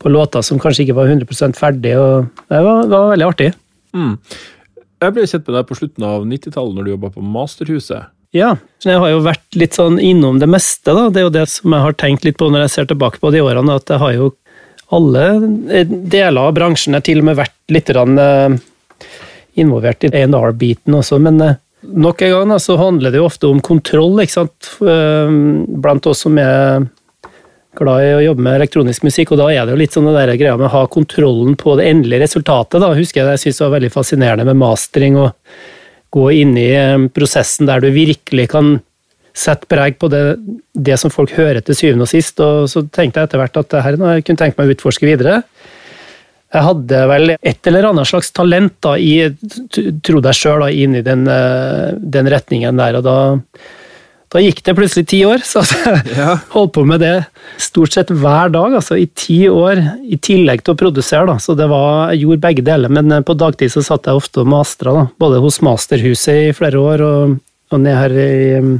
på 0.02 0.12
låter 0.12 0.44
som 0.44 0.60
kanskje 0.60 0.84
ikke 0.84 0.98
var 0.98 1.08
100 1.08 1.56
ferdig, 1.56 1.96
og 1.96 2.28
det 2.50 2.62
var, 2.66 2.84
det 2.84 2.94
var 2.96 3.10
veldig 3.14 3.28
artig. 3.28 3.52
Mm. 3.96 4.14
Jeg 4.98 5.14
ble 5.14 5.26
kjent 5.30 5.46
med 5.46 5.54
deg 5.54 5.69
på 5.69 5.76
slutten 5.78 6.06
av 6.08 6.25
90-tallet, 6.26 6.75
når 6.75 6.84
du 6.84 6.90
jobba 6.90 7.12
på 7.14 7.22
Masterhuset. 7.22 8.10
Ja, 8.34 8.50
jeg 8.84 8.98
har 9.00 9.12
jo 9.12 9.22
vært 9.25 9.56
litt 9.56 9.78
sånn 9.78 9.96
innom 10.02 10.40
det 10.42 10.48
meste, 10.50 10.92
da. 10.92 11.06
Det 11.08 11.22
er 11.22 11.28
jo 11.28 11.36
det 11.38 11.46
som 11.48 11.72
jeg 11.72 11.86
har 11.86 11.94
tenkt 11.96 12.26
litt 12.26 12.36
på 12.40 12.50
når 12.50 12.66
jeg 12.66 12.75
ser 12.75 12.90
tilbake 12.90 13.23
på 13.23 13.30
de 13.32 13.40
årene, 13.40 13.78
at 13.78 13.88
jeg 13.88 14.02
har 14.02 14.16
jo 14.18 14.32
alle 14.92 15.25
deler 15.78 16.42
av 16.42 16.54
bransjen 16.56 16.97
har 16.97 17.04
til 17.04 17.20
og 17.23 17.28
med 17.28 17.38
vært 17.38 17.56
litt 17.73 17.90
eh, 17.92 18.58
involvert 19.61 20.07
i 20.07 20.12
A&R-biten 20.12 20.97
også, 20.99 21.19
men 21.23 21.41
eh, 21.45 21.59
nok 21.83 22.23
en 22.23 22.35
gang 22.35 22.55
så 22.62 22.77
handler 22.81 23.15
det 23.15 23.21
jo 23.21 23.29
ofte 23.29 23.50
om 23.50 23.61
kontroll, 23.65 24.19
ikke 24.23 24.38
sant, 24.41 24.71
eh, 24.83 25.35
blant 25.83 26.09
oss 26.11 26.25
som 26.27 26.38
er 26.43 26.87
glad 27.79 28.03
i 28.03 28.15
å 28.17 28.25
jobbe 28.25 28.43
med 28.43 28.59
elektronisk 28.59 29.05
musikk, 29.07 29.33
og 29.33 29.43
da 29.43 29.49
er 29.53 29.67
det 29.67 29.75
jo 29.75 29.81
litt 29.81 29.95
sånn 29.95 30.09
det 30.11 30.38
greia 30.41 30.57
med 30.59 30.69
å 30.71 30.75
ha 30.75 30.85
kontrollen 30.91 31.55
på 31.59 31.77
det 31.79 31.87
endelige 31.93 32.25
resultatet. 32.25 32.81
da, 32.81 32.93
husker 32.97 33.21
jeg 33.21 33.29
det 33.29 33.37
jeg 33.37 33.45
syntes 33.47 33.62
var 33.65 33.75
veldig 33.77 33.93
fascinerende 33.95 34.49
med 34.49 34.59
mastering 34.59 35.19
og 35.21 35.33
gå 36.15 36.29
inn 36.41 36.57
i 36.59 36.71
eh, 36.75 37.09
prosessen 37.15 37.69
der 37.69 37.85
du 37.85 37.91
virkelig 37.95 38.49
kan 38.55 38.79
sette 39.38 39.69
preg 39.71 39.99
på 40.00 40.09
det, 40.11 40.23
det, 40.75 40.97
som 40.99 41.12
folk 41.15 41.31
hører 41.37 41.62
til 41.62 41.77
syvende 41.79 42.09
og 42.09 42.11
sist. 42.11 42.41
Og 42.43 42.67
så 42.71 42.83
tenkte 42.91 43.21
jeg 43.21 43.29
etter 43.29 43.43
hvert 43.43 43.61
at 43.61 43.71
det 43.75 43.85
her 43.85 43.99
jeg 44.00 44.25
kunne 44.27 44.41
tenkt 44.41 44.59
meg 44.59 44.71
å 44.71 44.75
utforske 44.75 45.07
videre. 45.07 45.43
Jeg 46.49 46.64
hadde 46.64 47.00
vel 47.11 47.35
et 47.37 47.69
eller 47.69 47.90
annet 47.90 48.09
slags 48.09 48.31
talent, 48.33 48.78
da, 48.85 48.95
i, 48.97 49.26
trodde 50.05 50.31
jeg 50.31 50.38
sjøl, 50.38 50.64
inn 50.73 50.97
i 50.97 51.05
den, 51.05 51.26
eh, 51.28 51.99
den, 52.00 52.31
retningen 52.33 52.81
der. 52.81 52.97
Og 52.97 53.05
da, 53.05 53.17
da, 54.33 54.40
gikk 54.40 54.62
det 54.64 54.75
plutselig 54.78 55.11
ti 55.11 55.21
år, 55.28 55.45
så 55.50 55.61
jeg 55.67 56.17
ja. 56.17 56.38
holdt 56.55 56.73
på 56.78 56.87
med 56.88 57.05
det 57.05 57.12
stort 57.61 57.93
sett 57.93 58.14
hver 58.14 58.55
dag. 58.55 58.78
altså 58.81 58.97
I 58.97 59.11
ti 59.12 59.43
år, 59.52 59.83
i 60.09 60.17
tillegg 60.17 60.64
til 60.64 60.73
å 60.73 60.81
produsere. 60.87 61.26
da, 61.28 61.37
Så 61.37 61.52
det 61.59 61.69
var, 61.69 62.14
jeg 62.14 62.25
gjorde 62.25 62.45
begge 62.49 62.64
deler. 62.64 62.97
Men 62.97 63.12
eh, 63.12 63.25
på 63.28 63.37
dagtid 63.37 63.75
så 63.76 63.85
satt 63.85 64.09
jeg 64.09 64.17
ofte 64.17 64.40
og 64.40 64.52
mastra, 64.57 64.97
da, 64.97 65.07
både 65.21 65.45
hos 65.45 65.61
Masterhuset 65.61 66.49
i 66.49 66.57
flere 66.57 66.81
år 66.81 67.05
og, 67.05 67.38
og 67.69 67.85
ned 67.85 68.00
her 68.00 68.21
i 68.25 68.78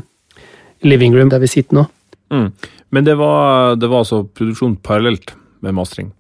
living 0.89 1.13
room 1.13 1.29
der 1.29 1.45
vi 1.45 1.53
sitter 1.53 1.83
nå. 1.83 1.89
Mm. 2.33 2.53
Men 2.97 3.05
det 3.05 3.21
var, 3.21 3.77
det 3.77 3.93
var 3.93 4.07
altså 4.07 4.25
produksjon 4.25 4.79
parallelt 4.81 5.35
med 5.61 5.77
mastring? 5.77 6.15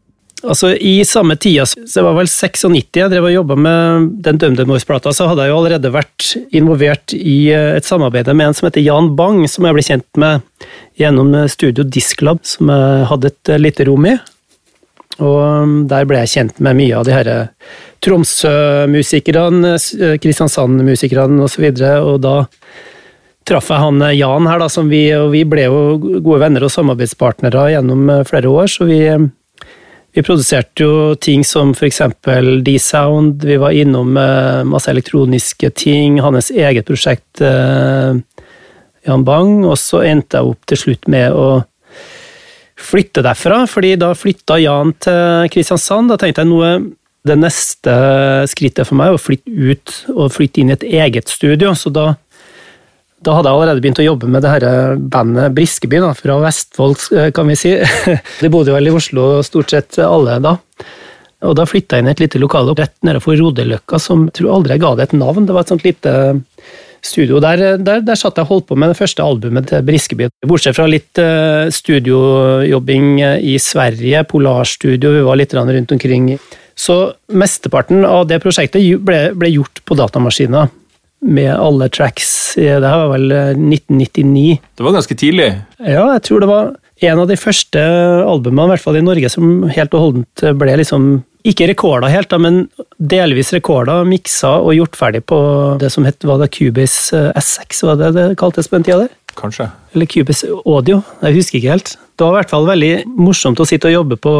Altså, 0.46 0.70
I 0.76 1.02
samme 1.04 1.34
tida, 1.36 1.64
så 1.66 1.80
det 1.82 2.02
var 2.04 2.14
vel 2.14 2.28
96 2.30 2.94
jeg 2.94 3.10
drev 3.10 3.26
og 3.26 3.32
jobba 3.32 3.56
med 3.58 4.08
den 4.22 4.38
DumDum 4.38 4.70
Boys-plata, 4.70 5.10
så 5.14 5.26
hadde 5.26 5.44
jeg 5.44 5.50
jo 5.50 5.58
allerede 5.58 5.90
vært 5.90 6.26
involvert 6.54 7.14
i 7.16 7.50
eh, 7.50 7.74
et 7.78 7.86
samarbeid 7.88 8.30
med 8.30 8.46
en 8.46 8.54
som 8.54 8.68
heter 8.68 8.84
Jan 8.84 9.10
Bang, 9.18 9.42
som 9.50 9.66
jeg 9.66 9.74
ble 9.74 9.82
kjent 9.82 10.20
med 10.20 10.68
gjennom 10.98 11.34
Studio 11.50 11.82
Disklab, 11.82 12.44
som 12.46 12.70
jeg 12.70 13.08
hadde 13.10 13.32
et 13.32 13.50
eh, 13.50 13.62
lite 13.64 13.88
rom 13.88 14.06
i. 14.06 14.14
Og 15.18 15.38
um, 15.42 15.72
der 15.90 16.06
ble 16.06 16.20
jeg 16.22 16.30
kjent 16.36 16.60
med 16.62 16.78
mye 16.78 16.94
av 16.94 17.08
de 17.08 17.16
her 17.16 17.28
Tromsø-musikerne, 18.06 19.72
Kristiansand-musikerne 20.22 21.42
osv. 21.42 21.42
Og, 21.42 21.50
så 21.50 21.64
videre, 21.64 21.96
og 22.06 22.20
da 22.22 22.36
traff 23.48 23.72
jeg 23.72 23.82
han 23.82 24.04
Jan 24.14 24.46
her, 24.46 24.62
da, 24.62 24.68
som 24.70 24.86
vi, 24.92 25.08
og 25.18 25.32
vi 25.34 25.42
ble 25.48 25.66
jo 25.66 25.98
gode 25.98 26.38
venner 26.44 26.62
og 26.62 26.70
samarbeidspartnere 26.70 27.72
gjennom 27.72 28.06
flere 28.30 28.52
år. 28.52 28.70
så 28.70 28.86
vi 28.86 29.00
vi 30.16 30.24
produserte 30.24 30.84
jo 30.84 31.14
ting 31.20 31.44
som 31.44 31.74
f.eks. 31.76 32.00
D-Sound, 32.64 33.44
vi 33.44 33.58
var 33.60 33.76
innom 33.76 34.16
eh, 34.16 34.64
masse 34.66 34.90
elektroniske 34.90 35.70
ting, 35.76 36.18
hans 36.24 36.50
eget 36.50 36.88
prosjekt 36.88 37.42
eh, 37.44 38.16
Jan 39.06 39.24
Bang, 39.24 39.66
og 39.68 39.76
så 39.80 40.02
endte 40.08 40.40
jeg 40.40 40.54
opp 40.54 40.68
til 40.68 40.80
slutt 40.80 41.10
med 41.12 41.36
å 41.36 41.48
flytte 42.78 43.24
derfra, 43.26 43.64
fordi 43.68 43.96
da 44.00 44.12
flytta 44.16 44.58
Jan 44.62 44.94
til 45.02 45.50
Kristiansand. 45.52 46.12
Da 46.12 46.18
tenkte 46.20 46.44
jeg 46.44 46.50
noe 46.50 46.72
det 47.26 47.36
neste 47.36 47.94
skrittet 48.48 48.88
for 48.88 48.96
meg 48.98 49.10
er 49.10 49.18
å 49.18 49.20
flytte 49.20 49.50
ut 49.50 49.94
og 50.14 50.32
flytte 50.32 50.62
inn 50.62 50.70
i 50.70 50.76
et 50.76 50.86
eget 51.02 51.32
studio, 51.32 51.74
så 51.76 51.92
da 51.92 52.12
da 53.26 53.34
hadde 53.34 53.50
jeg 53.50 53.58
allerede 53.58 53.82
begynt 53.82 54.00
å 54.02 54.06
jobbe 54.06 54.30
med 54.30 54.44
det 54.44 54.52
her 54.52 54.96
bandet 55.10 55.54
Briskeby, 55.56 56.00
da, 56.04 56.12
fra 56.14 56.38
Vestfold, 56.44 57.08
eh, 57.16 57.30
kan 57.34 57.50
vi 57.50 57.56
si. 57.58 57.74
De 58.42 58.50
bodde 58.52 58.74
vel 58.74 58.90
i 58.90 58.94
Oslo 58.94 59.38
stort 59.46 59.74
sett 59.74 59.98
alle 60.04 60.38
da. 60.44 60.54
Og 61.46 61.54
da 61.54 61.66
flytta 61.68 61.98
jeg 61.98 62.04
inn 62.04 62.10
i 62.10 62.14
et 62.14 62.22
lite 62.22 62.42
lokale 62.42 62.74
rett 62.78 62.96
nede 63.06 63.22
for 63.22 63.38
Rodeløkka, 63.38 63.98
som 64.02 64.26
jeg 64.26 64.38
tror 64.40 64.56
aldri 64.58 64.74
jeg 64.74 64.84
ga 64.84 64.94
det 64.98 65.08
et 65.08 65.18
navn. 65.18 65.46
Det 65.46 65.54
var 65.54 65.66
et 65.66 65.74
sånt 65.74 65.86
lite 65.86 66.14
studio. 67.02 67.38
Der, 67.42 67.78
der, 67.78 68.02
der 68.06 68.18
satt 68.18 68.38
jeg 68.38 68.46
og 68.46 68.54
holdt 68.54 68.68
på 68.70 68.78
med 68.78 68.90
det 68.90 68.98
første 68.98 69.22
albumet 69.22 69.68
til 69.70 69.84
Briskeby. 69.86 70.30
Bortsett 70.50 70.78
fra 70.78 70.88
litt 70.90 71.20
uh, 71.22 71.70
studiojobbing 71.74 73.12
i 73.38 73.54
Sverige, 73.62 74.24
Polarstudio, 74.30 75.14
vi 75.14 75.22
var 75.26 75.38
litt 75.38 75.54
rundt 75.54 75.94
omkring. 75.94 76.32
Så 76.78 76.98
mesteparten 77.30 78.02
av 78.06 78.26
det 78.30 78.40
prosjektet 78.42 78.82
ble, 79.02 79.28
ble 79.38 79.54
gjort 79.54 79.82
på 79.86 79.98
datamaskiner 79.98 80.74
med 81.20 81.50
alle 81.54 81.88
tracks. 81.92 82.54
Det 82.56 82.78
her 82.78 83.00
var 83.04 83.14
vel 83.14 83.32
1999. 83.32 84.44
Eh, 84.52 84.68
det 84.76 84.86
var 84.86 84.98
ganske 84.98 85.18
tidlig? 85.18 85.48
Ja, 85.78 86.04
jeg 86.14 86.22
tror 86.28 86.44
det 86.44 86.50
var 86.50 86.76
en 87.08 87.22
av 87.22 87.28
de 87.30 87.38
første 87.38 87.82
albumene, 88.26 88.68
i 88.68 88.74
hvert 88.74 88.84
fall 88.84 88.98
i 88.98 89.04
Norge, 89.06 89.30
som 89.30 89.66
helt 89.70 89.94
og 89.94 90.04
holdent 90.04 90.46
ble 90.58 90.78
liksom 90.80 91.10
ikke 91.46 91.68
rekorder 91.70 92.10
helt, 92.12 92.30
da, 92.32 92.38
men 92.42 92.64
delvis 92.98 93.52
rekorder, 93.54 94.06
miksa 94.08 94.56
og 94.58 94.74
gjort 94.74 94.98
ferdig 94.98 95.22
på 95.28 95.38
det 95.80 95.90
som 95.94 96.06
het 96.08 96.26
var 96.26 96.42
det 96.42 96.50
Cubase 96.56 97.14
eh, 97.16 97.30
S6, 97.38 97.84
var 97.86 98.00
det 98.00 98.12
det 98.16 98.26
kaltes 98.40 98.68
på 98.68 98.78
den 98.78 98.88
tida 98.88 99.04
der? 99.04 99.14
Kanskje. 99.38 99.68
Eller 99.94 100.08
Cubase 100.10 100.48
Audio, 100.66 101.00
jeg 101.22 101.36
husker 101.38 101.60
ikke 101.60 101.76
helt. 101.76 101.94
Det 102.18 102.26
var 102.26 102.34
i 102.34 102.38
hvert 102.40 102.50
fall 102.50 102.66
veldig 102.66 102.92
morsomt 103.14 103.60
å 103.62 103.66
sitte 103.68 103.86
og 103.86 103.94
jobbe 103.94 104.18
på 104.18 104.32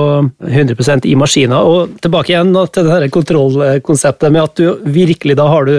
100% 0.43 1.07
i 1.07 1.15
maskiner. 1.15 1.63
Og 1.63 2.01
tilbake 2.03 2.33
igjen 2.33 2.51
til 2.75 2.89
det 2.91 3.13
kontrollkonseptet 3.15 4.35
med 4.35 4.43
at 4.43 4.59
du 4.59 4.91
virkelig 4.99 5.39
da 5.39 5.47
har 5.53 5.69
du 5.69 5.77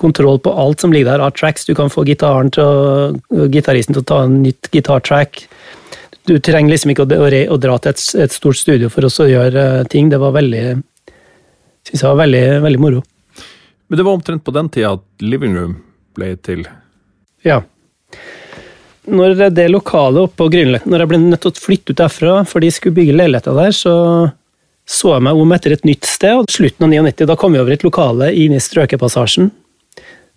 kontroll 0.00 0.40
på 0.42 0.52
alt 0.62 0.82
som 0.82 0.92
ligger 0.94 1.12
der 1.12 1.24
av 1.24 1.34
tracks. 1.36 1.66
Du 1.68 1.74
kan 1.78 1.92
få 1.92 2.04
gitaren 2.08 2.50
til 2.54 3.20
gitaristen 3.52 3.96
til 3.96 4.04
å 4.04 4.10
ta 4.10 4.22
en 4.24 4.40
nytt 4.44 4.70
gitartrack. 4.72 5.44
Du 6.28 6.36
trenger 6.38 6.74
liksom 6.74 6.92
ikke 6.92 7.06
å, 7.06 7.28
re, 7.32 7.44
å 7.50 7.58
dra 7.60 7.78
til 7.80 7.94
et, 7.94 8.02
et, 8.26 8.34
stort 8.34 8.58
studio 8.60 8.90
for 8.92 9.06
å 9.06 9.28
gjøre 9.28 9.66
uh, 9.80 9.86
ting. 9.90 10.10
Det 10.12 10.20
var 10.20 10.36
veldig 10.36 10.64
synes 11.88 12.02
jeg 12.02 12.08
var 12.08 12.20
veldig, 12.20 12.44
veldig 12.66 12.82
moro. 12.82 13.04
Men 13.90 13.98
det 13.98 14.06
var 14.06 14.18
omtrent 14.18 14.44
på 14.46 14.54
den 14.54 14.68
tida 14.70 14.94
at 14.98 15.24
Living 15.24 15.56
Room 15.56 15.78
ble 16.14 16.34
til? 16.44 16.66
Ja. 17.46 17.62
Når 19.10 19.48
det 19.56 19.70
lokalet 19.72 20.28
oppe 20.28 20.36
på 20.42 20.50
Grünerløkka 20.52 20.90
Når 20.92 21.02
jeg 21.02 21.10
ble 21.10 21.18
nødt 21.22 21.40
til 21.42 21.50
å 21.50 21.62
flytte 21.64 21.94
ut 21.94 22.02
derfra, 22.02 22.34
for 22.46 22.62
de 22.62 22.68
skulle 22.70 22.94
bygge 22.98 23.16
leiligheter 23.16 23.56
der, 23.56 23.72
så 23.74 23.94
så 24.90 25.12
jeg 25.14 25.22
meg 25.22 25.38
om 25.38 25.52
etter 25.54 25.76
et 25.76 25.84
nytt 25.86 26.06
sted. 26.08 26.34
og 26.34 26.50
Slutten 26.50 26.88
av 26.88 26.90
99, 26.90 27.28
da 27.30 27.36
kom 27.38 27.54
vi 27.54 27.60
over 27.62 27.76
et 27.76 27.84
lokale 27.86 28.32
inne 28.34 28.58
i 28.58 28.62
Strøkepassasjen 28.64 29.50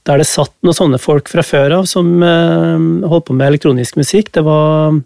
der 0.07 0.19
det 0.19 0.27
satt 0.27 0.53
noen 0.65 0.75
sånne 0.75 0.99
folk 1.01 1.29
fra 1.31 1.43
før 1.45 1.79
av 1.79 1.89
som 1.89 2.07
eh, 2.23 3.07
holdt 3.07 3.29
på 3.29 3.35
med 3.37 3.53
elektronisk 3.53 3.99
musikk. 3.99 4.33
Det 4.35 4.43
var 4.45 4.97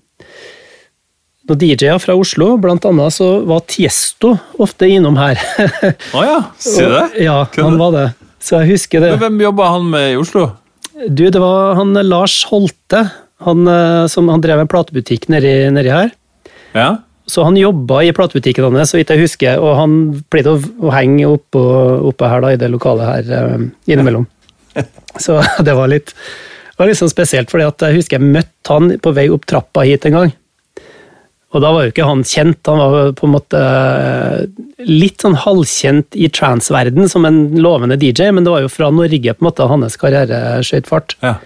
noen 1.48 1.64
DJ-er 1.64 2.00
fra 2.04 2.16
Oslo, 2.18 2.56
blant 2.62 2.86
annet 2.90 3.16
så 3.16 3.30
var 3.48 3.66
Tiesto 3.70 4.34
ofte 4.62 4.90
innom 4.90 5.20
her. 5.20 5.40
Å 6.16 6.18
oh 6.18 6.26
ja, 6.26 6.40
se 6.62 6.88
det? 6.92 7.06
ja, 7.24 7.40
han 7.60 7.78
var 7.80 7.94
det. 7.96 8.08
Så 8.44 8.62
jeg 8.62 8.78
husker 8.78 9.04
det. 9.04 9.14
Men 9.16 9.26
hvem 9.26 9.44
jobba 9.48 9.72
han 9.76 9.90
med 9.94 10.12
i 10.12 10.20
Oslo? 10.20 10.50
Du, 11.08 11.28
det 11.30 11.40
var 11.42 11.78
han 11.78 11.94
Lars 12.08 12.42
Holte. 12.50 13.06
Han, 13.46 13.68
eh, 13.70 14.06
som, 14.10 14.30
han 14.34 14.42
drev 14.42 14.64
en 14.64 14.72
platebutikk 14.72 15.28
nedi, 15.30 15.52
nedi 15.74 15.94
her. 15.94 16.10
Ja. 16.74 16.96
Så 17.30 17.44
han 17.44 17.60
jobba 17.60 18.02
i 18.08 18.14
platebutikken 18.16 18.66
hans, 18.72 18.94
så 18.94 18.98
vidt 18.98 19.12
jeg 19.12 19.26
husker, 19.26 19.60
og 19.60 19.76
han 19.76 19.94
pleide 20.32 20.56
å, 20.56 20.92
henge 20.96 21.28
oppe, 21.28 21.60
oppe, 22.08 22.30
her 22.32 22.44
da, 22.44 22.54
i 22.56 22.60
det 22.60 22.70
lokalet 22.72 23.10
her 23.10 23.68
innimellom. 23.86 24.24
Ja. 24.24 24.37
Så 25.26 25.40
det 25.66 25.76
var 25.78 25.92
litt, 25.92 26.14
det 26.14 26.82
var 26.82 26.92
litt 26.92 27.00
sånn 27.00 27.14
spesielt, 27.14 27.52
for 27.52 27.64
jeg 27.64 27.98
husker 27.98 28.20
jeg 28.20 28.36
møtte 28.36 28.74
han 28.74 28.98
på 29.02 29.16
vei 29.18 29.28
opp 29.34 29.48
trappa 29.50 29.86
hit 29.88 30.06
en 30.10 30.18
gang. 30.20 30.36
Og 31.56 31.64
da 31.64 31.70
var 31.72 31.86
jo 31.86 31.94
ikke 31.94 32.06
han 32.06 32.26
kjent, 32.28 32.68
han 32.68 32.82
var 32.82 33.14
på 33.16 33.28
en 33.28 33.34
måte 33.34 33.60
litt 34.84 35.24
sånn 35.24 35.38
halvkjent 35.40 36.18
i 36.20 36.28
transverden 36.34 37.08
som 37.10 37.26
en 37.26 37.40
lovende 37.64 37.96
DJ, 37.98 38.34
men 38.36 38.44
det 38.44 38.52
var 38.52 38.66
jo 38.66 38.72
fra 38.72 38.90
Norge 38.92 39.34
på 39.34 39.42
en 39.42 39.48
måte 39.48 39.70
hans 39.72 39.96
karriere 40.00 40.60
skjøt 40.68 40.90
fart. 40.92 41.16
Ja. 41.24 41.38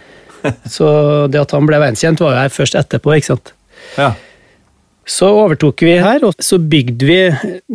så 0.75 0.89
det 1.29 1.43
at 1.43 1.53
han 1.53 1.69
ble 1.69 1.79
verdenskjent, 1.79 2.23
var 2.23 2.33
jo 2.33 2.41
her 2.41 2.53
først 2.53 2.79
etterpå, 2.79 3.13
ikke 3.19 3.33
sant. 3.35 3.53
Ja. 3.99 4.11
Så 5.11 5.27
overtok 5.27 5.81
vi 5.83 5.95
her, 5.99 6.23
og 6.23 6.37
så 6.43 6.59
bygde 6.71 7.07
vi 7.07 7.19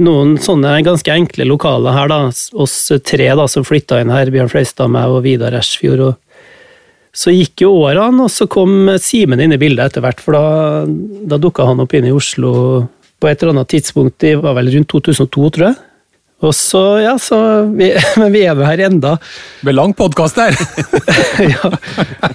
noen 0.06 0.36
sånne 0.40 0.78
ganske 0.86 1.12
enkle 1.12 1.44
lokaler 1.48 1.96
her, 1.96 2.08
da. 2.08 2.20
Oss 2.56 2.76
tre 3.04 3.28
da, 3.36 3.44
som 3.50 3.66
flytta 3.66 4.00
inn 4.00 4.12
her, 4.14 4.30
Bjørn 4.32 4.52
Fløystad, 4.52 4.92
meg 4.92 5.12
og 5.12 5.24
Vidar 5.26 5.56
Ersfjord. 5.58 6.04
og 6.06 6.46
Så 7.16 7.34
gikk 7.34 7.66
jo 7.66 7.74
årene, 7.82 8.24
og 8.24 8.32
så 8.32 8.48
kom 8.48 8.88
Simen 9.02 9.42
inn 9.42 9.52
i 9.52 9.60
bildet 9.60 9.90
etter 9.90 10.04
hvert, 10.06 10.22
for 10.22 10.38
da, 10.38 10.46
da 11.34 11.40
dukka 11.42 11.66
han 11.68 11.82
opp 11.84 11.96
inn 11.98 12.08
i 12.08 12.14
Oslo 12.14 12.54
på 13.20 13.28
et 13.28 13.42
eller 13.42 13.56
annet 13.56 13.72
tidspunkt, 13.72 14.18
det 14.24 14.36
var 14.40 14.56
vel 14.56 14.72
rundt 14.72 14.90
2002, 14.92 15.50
tror 15.56 15.68
jeg. 15.70 15.76
Og 16.44 16.52
så, 16.52 16.82
ja, 17.00 17.14
så 17.20 17.38
vi, 17.72 17.90
Men 18.20 18.32
vi 18.32 18.44
er 18.44 18.56
jo 18.56 18.64
her 18.68 18.82
enda. 18.88 19.16
Det 19.60 19.68
ble 19.68 19.76
lang 19.76 19.96
podkast 19.96 20.40
her! 20.40 20.56
ja, 21.54 21.70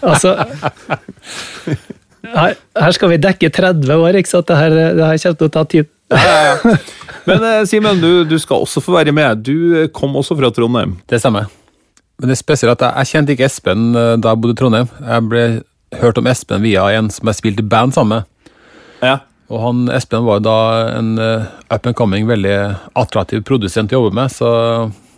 altså 0.01 0.37
her, 2.35 2.57
her, 2.79 2.95
skal 2.95 3.11
vi 3.11 3.19
dekke 3.21 3.49
30 3.53 3.91
år, 3.95 4.17
ikke 4.19 4.31
sant? 4.31 4.47
Det 4.49 4.57
her, 4.57 4.75
det 4.97 5.07
her 5.07 5.21
kommer 5.23 5.39
til 5.39 5.49
å 5.49 5.53
ta 5.55 5.63
tid. 5.69 5.89
Ja, 6.11 6.21
ja, 6.21 6.43
ja. 6.51 6.75
Men 7.29 7.43
eh, 7.45 7.63
Simen, 7.69 8.01
du, 8.01 8.23
du, 8.27 8.37
skal 8.41 8.65
også 8.65 8.81
få 8.83 8.95
være 8.97 9.13
med. 9.15 9.43
Du 9.45 9.77
eh, 9.77 9.89
kom 9.93 10.15
også 10.19 10.37
fra 10.39 10.51
Trondheim. 10.53 10.97
Det 11.09 11.21
stemmer. 11.21 11.49
Men 12.19 12.29
det 12.29 12.35
er 12.35 12.41
spesielt 12.41 12.75
at 12.75 12.85
jeg, 12.85 12.93
jeg 12.97 13.11
kjente 13.13 13.35
ikke 13.35 13.47
Espen 13.47 13.91
eh, 13.93 14.15
da 14.21 14.33
jeg 14.33 14.41
bodde 14.41 14.55
i 14.57 14.59
Trondheim. 14.59 14.89
Jeg 15.05 15.27
ble 15.29 15.45
hørt 16.01 16.21
om 16.21 16.29
Espen 16.31 16.65
via 16.65 16.87
en 16.97 17.11
som 17.13 17.29
jeg 17.29 17.39
spilte 17.39 17.63
i 17.63 17.69
band 17.71 17.95
sammen 17.95 18.21
med. 18.21 18.55
Ja. 19.01 19.19
Og 19.51 19.63
han, 19.65 19.85
Espen 19.93 20.25
var 20.27 20.43
da 20.43 20.57
en 20.95 21.15
up 21.19 21.87
and 21.87 21.95
coming, 21.99 22.23
veldig 22.29 22.55
attraktiv 22.95 23.43
produsent 23.47 23.91
å 23.91 23.99
jobbe 23.99 24.15
med, 24.15 24.31
så 24.31 24.51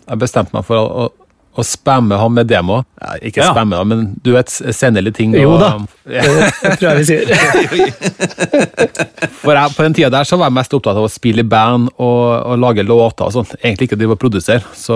jeg 0.08 0.18
bestemte 0.18 0.56
meg 0.56 0.66
for 0.66 0.80
å, 0.80 1.04
å 1.54 1.62
spamme 1.62 2.16
ham 2.18 2.34
med 2.34 2.48
demo. 2.50 2.80
Ja, 2.98 3.14
ikke 3.22 3.38
ja. 3.44 3.52
spamme, 3.54 3.78
da, 3.78 3.84
men 3.86 4.18
du 4.24 4.32
vet, 4.34 4.50
sende 4.74 5.00
litt 5.04 5.14
ting. 5.18 5.34
Jo 5.38 5.58
da, 5.60 5.78
det, 6.02 6.22
det 6.64 6.72
tror 6.80 6.88
jeg 6.88 6.98
vi 6.98 7.04
sier. 7.10 7.24
For 9.44 9.52
jeg, 9.54 9.74
På 9.76 9.82
den 9.84 9.94
tida 9.94 10.10
der 10.14 10.24
så 10.26 10.36
var 10.40 10.46
jeg 10.50 10.58
mest 10.58 10.74
opptatt 10.74 10.98
av 10.98 11.04
å 11.06 11.12
spille 11.12 11.40
i 11.44 11.48
band 11.48 11.88
og, 11.94 12.26
og 12.40 12.58
lage 12.58 12.82
låter. 12.86 13.24
og 13.28 13.32
sånt. 13.36 13.54
Egentlig 13.60 13.84
ikke 13.90 14.00
drive 14.00 14.14
og 14.16 14.22
produsere. 14.24 14.64
Så 14.78 14.94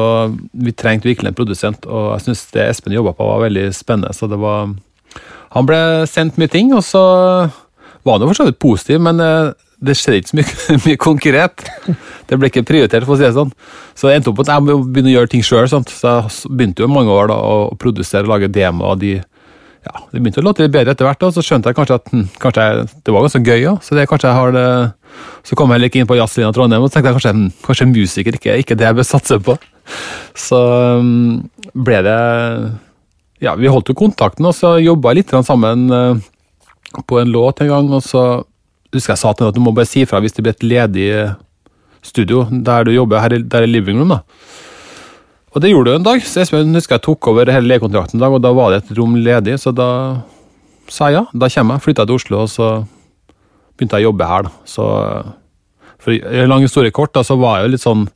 vi 0.52 0.72
trengte 0.74 1.08
virkelig 1.10 1.28
en 1.30 1.38
produsent, 1.38 1.80
og 1.86 2.04
jeg 2.16 2.22
syns 2.26 2.42
det 2.56 2.62
Espen 2.66 2.96
jobba 2.96 3.12
på 3.14 3.28
var 3.28 3.44
veldig 3.46 3.66
spennende. 3.76 4.10
så 4.16 4.24
det 4.30 4.38
var... 4.42 4.58
Han 5.54 5.64
ble 5.64 5.80
sendt 6.10 6.38
mye 6.40 6.50
ting, 6.52 6.68
og 6.76 6.82
så 6.84 7.02
var 8.04 8.12
han 8.18 8.22
jo 8.24 8.28
for 8.32 8.38
så 8.42 8.48
vidt 8.48 8.60
positiv, 8.60 8.98
men 9.04 9.16
eh, 9.22 9.54
det 9.78 9.94
skjedde 9.94 10.18
ikke 10.18 10.30
så 10.30 10.38
mye, 10.38 10.76
mye, 10.86 10.98
konkret. 11.00 11.64
Det 12.28 12.38
ble 12.38 12.50
ikke 12.50 12.66
prioritert, 12.66 13.06
for 13.06 13.14
å 13.14 13.18
si 13.18 13.26
det 13.26 13.34
sånn. 13.36 13.52
Så 13.98 14.10
jeg 14.10 14.20
endte 14.20 14.32
opp 14.32 14.42
at 14.42 14.50
jeg 14.52 14.64
må 14.66 14.78
begynne 14.82 15.12
å 15.12 15.16
gjøre 15.20 15.32
ting 15.34 15.44
sjøl. 15.46 15.68
Så 15.70 15.82
jeg 15.86 16.54
begynte 16.58 16.84
jo 16.84 16.90
mange 16.90 17.14
år 17.14 17.30
da, 17.30 17.38
å 17.38 17.74
produsere 17.78 18.26
og 18.26 18.32
lage 18.34 18.50
demoer. 18.52 18.98
De, 18.98 19.12
ja, 19.86 19.94
det 20.10 20.20
begynte 20.20 20.42
å 20.42 20.46
låte 20.48 20.64
litt 20.64 20.74
bedre 20.74 20.96
etter 20.96 21.06
hvert, 21.06 21.22
og 21.28 21.36
så 21.36 21.44
skjønte 21.46 21.70
jeg 21.70 21.78
kanskje 21.78 21.98
at 22.00 22.10
hm, 22.12 22.26
kanskje 22.42 22.66
jeg, 22.66 22.88
det 23.06 23.14
var 23.14 23.26
ganske 23.26 23.42
gøy. 23.46 23.60
Ja. 23.62 23.76
Så 23.84 23.98
det, 23.98 24.08
kanskje 24.10 24.32
jeg 24.32 24.40
har 24.40 24.56
det, 24.56 24.66
så 25.46 25.58
kom 25.58 25.70
jeg 25.70 25.78
heller 25.78 25.92
ikke 25.92 26.02
inn 26.02 26.10
på 26.10 26.18
jazzlinja 26.18 26.50
Trondheim 26.56 26.84
og 26.84 26.90
så 26.90 26.98
tenkte 26.98 27.12
jeg 27.12 27.18
kanskje, 27.20 27.34
hm, 27.38 27.48
kanskje 27.68 27.88
musiker 27.92 28.40
ikke, 28.40 28.58
ikke 28.64 28.78
det 28.78 28.90
jeg 28.90 28.98
bør 28.98 29.08
satse 29.08 29.40
på. 29.46 29.56
Så 30.38 30.58
um, 30.98 31.38
ble 31.72 32.02
det 32.04 32.18
Ja, 33.40 33.54
vi 33.54 33.70
holdt 33.70 33.88
jo 33.88 33.94
kontakten, 33.96 34.50
og 34.50 34.56
så 34.58 34.74
jobba 34.82 35.14
litt 35.14 35.30
sammen 35.46 35.86
uh, 35.94 36.18
på 37.06 37.20
en 37.22 37.30
låt 37.30 37.62
en 37.62 37.70
gang. 37.70 37.92
og 37.94 38.02
så 38.02 38.24
husker 38.94 39.14
jeg 39.14 39.20
sa 39.20 39.32
til 39.32 39.44
henne 39.44 39.52
at 39.52 39.58
du 39.58 39.64
må 39.64 39.74
bare 39.76 39.88
si 39.88 40.04
fra 40.08 40.20
hvis 40.22 40.36
det 40.36 40.44
blir 40.44 40.56
et 40.56 40.64
ledig 40.64 41.08
studio 42.04 42.46
der 42.50 42.86
du 42.86 42.92
jobber, 42.94 43.20
her, 43.20 43.36
der 43.38 43.66
i 43.66 43.70
living 43.70 43.98
room. 44.00 44.14
da. 44.14 44.22
Og 45.54 45.62
det 45.62 45.72
gjorde 45.72 45.90
du 45.90 45.96
en 45.96 46.06
dag. 46.06 46.22
så 46.22 46.42
Espen 46.42 46.76
husker 46.76 46.98
jeg 46.98 47.06
tok 47.06 47.30
over 47.32 47.50
hele 47.50 47.68
legekontrakten 47.68 48.18
en 48.18 48.24
dag, 48.24 48.34
og 48.36 48.42
da 48.44 48.52
var 48.56 48.72
det 48.72 48.82
et 48.84 48.98
rom 48.98 49.16
ledig, 49.16 49.58
så 49.60 49.72
da 49.74 49.88
sa 50.88 51.10
jeg 51.10 51.18
ja. 51.18 51.24
Da 51.34 51.48
kommer 51.52 51.76
jeg. 51.76 51.84
Flytta 51.86 52.06
til 52.06 52.20
Oslo, 52.20 52.44
og 52.44 52.52
så 52.52 52.68
begynte 53.76 53.98
jeg 53.98 54.06
å 54.06 54.10
jobbe 54.10 54.28
her. 54.28 54.48
da. 54.48 54.52
Så 54.68 54.86
For 55.98 56.14
i 56.14 56.46
lang 56.46 56.62
historie 56.62 56.94
kort, 56.94 57.14
da, 57.16 57.24
så 57.26 57.36
var 57.36 57.58
jeg 57.58 57.68
jo 57.68 57.72
litt 57.74 57.82
sånn 57.84 58.08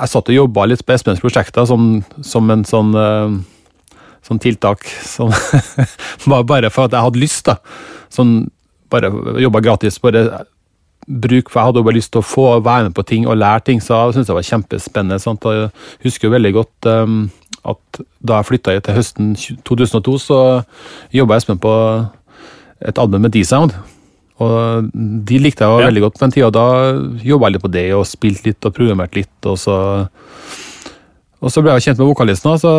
Jeg 0.00 0.08
satt 0.08 0.30
og 0.30 0.34
jobba 0.34 0.64
litt 0.70 0.84
på 0.86 0.94
Espens 0.94 1.20
prosjekter 1.20 1.66
som, 1.66 2.00
som 2.22 2.50
en 2.50 2.62
sånn 2.64 2.94
eh, 2.94 3.34
sånn 4.24 4.38
tiltak 4.38 4.84
som 5.04 5.32
var 6.30 6.44
bare 6.46 6.70
for 6.70 6.86
at 6.86 6.94
jeg 6.94 7.04
hadde 7.04 7.20
lyst, 7.20 7.48
da. 7.48 7.58
Sånn 8.12 8.48
bare 8.90 9.10
jobba 9.42 9.60
gratis. 9.64 9.98
bare 10.02 10.24
bruk, 11.10 11.48
for 11.50 11.60
Jeg 11.60 11.66
hadde 11.66 11.80
jo 11.80 11.86
bare 11.88 11.96
lyst 11.96 12.12
til 12.12 12.20
å 12.20 12.26
få 12.28 12.46
være 12.62 12.84
med 12.88 12.94
på 12.94 13.02
ting 13.08 13.26
og 13.26 13.38
lære 13.40 13.64
ting, 13.64 13.80
så 13.82 13.96
jeg 14.06 14.14
syntes 14.14 14.26
det 14.28 14.36
var 14.36 14.48
kjempespennende. 14.50 15.18
Sant? 15.22 15.42
Jeg 15.48 15.70
husker 16.04 16.28
jo 16.28 16.34
veldig 16.34 16.52
godt 16.54 16.86
um, 16.92 17.30
at 17.64 18.00
da 18.22 18.36
jeg 18.40 18.46
flytta 18.50 18.76
til 18.84 18.94
høsten 18.94 19.32
2002, 19.64 20.18
så 20.22 20.38
jobba 21.16 21.36
Espen 21.40 21.58
på 21.58 21.72
et 22.86 22.98
album 23.00 23.22
med 23.26 23.32
D-Sound. 23.34 23.74
Og 24.40 24.86
de 24.94 25.38
likte 25.38 25.64
jeg 25.66 25.80
Ja. 25.80 25.86
veldig 25.90 26.02
godt 26.06 26.14
på 26.14 26.24
den 26.24 26.32
tida. 26.32 26.50
Da 26.50 26.92
jobba 27.24 27.48
jeg 27.48 27.52
litt 27.56 27.62
på 27.66 27.72
det 27.72 27.92
og 27.92 28.06
spilte 28.08 28.46
litt 28.46 28.64
og 28.64 28.72
programmerte 28.76 29.16
litt. 29.20 29.46
Og 29.50 29.58
så, 29.58 30.08
og 31.40 31.52
så 31.52 31.62
ble 31.64 31.72
jeg 31.72 31.88
kjent 31.88 32.00
med 32.02 32.10
vokalisten, 32.10 32.58
så 32.60 32.70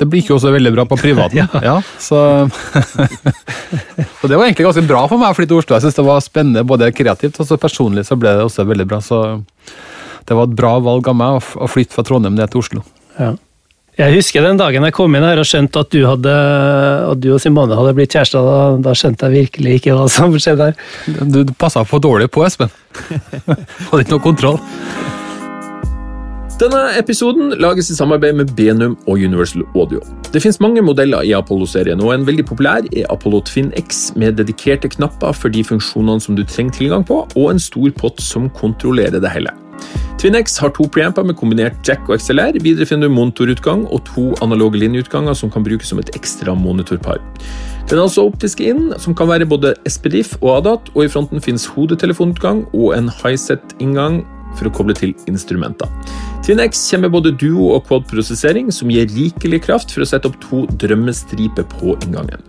det 0.00 0.06
gikk 0.08 0.30
jo 0.32 0.38
også 0.38 0.52
veldig 0.54 0.72
bra 0.72 0.86
på 0.88 0.96
privaten. 0.98 1.44
ja. 1.68 1.76
så, 2.00 2.20
så 4.20 4.30
det 4.30 4.38
var 4.38 4.46
egentlig 4.46 4.66
ganske 4.70 4.86
bra 4.88 5.04
for 5.10 5.20
meg 5.20 5.34
å 5.34 5.36
flytte 5.36 5.52
til 5.52 5.60
Oslo. 5.60 5.76
Jeg 5.76 5.86
synes 5.86 5.98
det 6.00 6.06
var 6.08 6.24
spennende 6.24 6.64
både 6.66 6.92
kreativt 6.96 7.40
og 7.44 7.50
så 7.50 7.60
personlig 7.60 8.06
så 8.08 8.16
ble 8.16 8.32
det 8.38 8.46
også 8.46 8.64
veldig 8.68 8.88
bra. 8.88 9.02
Så 9.04 9.20
det 10.24 10.36
var 10.38 10.48
et 10.48 10.56
bra 10.56 10.78
valg 10.82 11.10
av 11.12 11.18
meg 11.18 11.50
å 11.60 11.68
flytte 11.68 11.96
fra 11.96 12.06
Trondheim 12.08 12.38
ned 12.38 12.52
til 12.54 12.64
Oslo. 12.64 12.84
Ja. 13.18 13.34
Jeg 13.94 14.16
husker 14.16 14.42
den 14.42 14.58
dagen 14.58 14.82
jeg 14.82 14.94
kom 14.96 15.12
inn 15.14 15.22
her 15.22 15.38
og 15.38 15.46
skjønte 15.46 15.84
at 15.84 15.92
du, 15.94 16.00
hadde, 16.02 16.32
at 17.12 17.20
du 17.22 17.28
og 17.36 17.38
Simone 17.42 17.76
hadde 17.78 17.92
blitt 17.94 18.16
kjærester. 18.16 18.42
Da, 18.42 18.56
da 18.88 18.94
skjønte 18.98 19.28
jeg 19.28 19.44
virkelig 19.44 19.76
ikke 19.78 19.94
hva 19.94 20.08
som 20.10 20.34
skjedde 20.34 20.72
her. 20.72 20.80
Du, 21.06 21.44
du 21.44 21.52
passa 21.54 21.84
for 21.86 22.02
dårlig 22.02 22.26
på, 22.34 22.42
Espen. 22.48 22.72
Hadde 23.92 24.02
ikke 24.02 24.16
noe 24.16 24.24
kontroll. 24.24 24.58
Denne 26.54 26.80
episoden 26.94 27.50
lages 27.58 27.88
i 27.90 27.96
samarbeid 27.98 28.36
med 28.38 28.52
Benum 28.54 28.92
og 29.10 29.18
Universal 29.18 29.64
Audio. 29.74 29.98
Det 30.30 30.38
finnes 30.38 30.60
mange 30.62 30.82
modeller 30.86 31.26
i 31.26 31.32
Apollo-serien, 31.34 31.98
og 31.98 32.12
en 32.14 32.26
veldig 32.28 32.44
populær 32.46 32.86
er 32.94 33.08
Apollo 33.10 33.40
Twin 33.48 33.72
X 33.74 34.12
med 34.14 34.36
dedikerte 34.38 34.92
knapper 34.92 35.34
for 35.34 35.50
de 35.50 35.64
funksjonene 35.66 36.22
som 36.22 36.38
du 36.38 36.44
trenger 36.46 36.76
tilgang 36.76 37.02
på, 37.08 37.24
og 37.34 37.50
en 37.50 37.58
stor 37.58 37.90
pott 37.98 38.22
som 38.22 38.46
kontrollerer 38.54 39.18
det 39.18 39.32
hele. 39.34 39.50
TwinX 40.22 40.54
har 40.62 40.70
to 40.76 40.86
preamper 40.88 41.26
med 41.26 41.34
kombinert 41.36 41.74
jack 41.88 42.06
og 42.06 42.22
XLR. 42.22 42.60
Videre 42.62 42.86
finner 42.86 43.10
du 43.10 43.16
monitorutgang 43.16 43.82
og 43.90 44.04
to 44.06 44.30
analoge 44.46 44.78
linjeutganger 44.78 45.34
som 45.34 45.50
kan 45.50 45.66
brukes 45.66 45.90
som 45.90 45.98
et 45.98 46.14
ekstra 46.14 46.54
monitorpar. 46.54 47.18
Den 47.90 47.98
er 47.98 48.06
altså 48.06 48.28
optisk 48.30 48.62
inn, 48.62 48.92
som 49.02 49.12
kan 49.18 49.28
være 49.28 49.50
både 49.50 49.74
SPDIF 49.90 50.38
og 50.38 50.60
ADAT, 50.60 50.94
og 50.94 51.02
i 51.02 51.10
fronten 51.10 51.42
finnes 51.44 51.66
hodetelefonutgang 51.74 52.62
og 52.72 52.94
en 52.96 53.10
highset-inngang 53.10 54.22
for 54.58 54.68
å 54.68 54.74
koble 54.74 54.96
til 54.98 55.14
instrumenter. 55.30 55.90
TwinX 56.44 56.82
kommer 56.90 57.08
med 57.08 57.14
både 57.16 57.36
duo- 57.40 57.72
og 57.76 57.86
quad-prosessering, 57.88 58.72
som 58.72 58.90
gir 58.92 59.08
rikelig 59.12 59.64
kraft 59.68 59.94
for 59.94 60.04
å 60.04 60.08
sette 60.08 60.28
opp 60.28 60.36
to 60.44 60.64
drømmestriper 60.80 61.66
på 61.76 61.96
inngangen. 62.04 62.42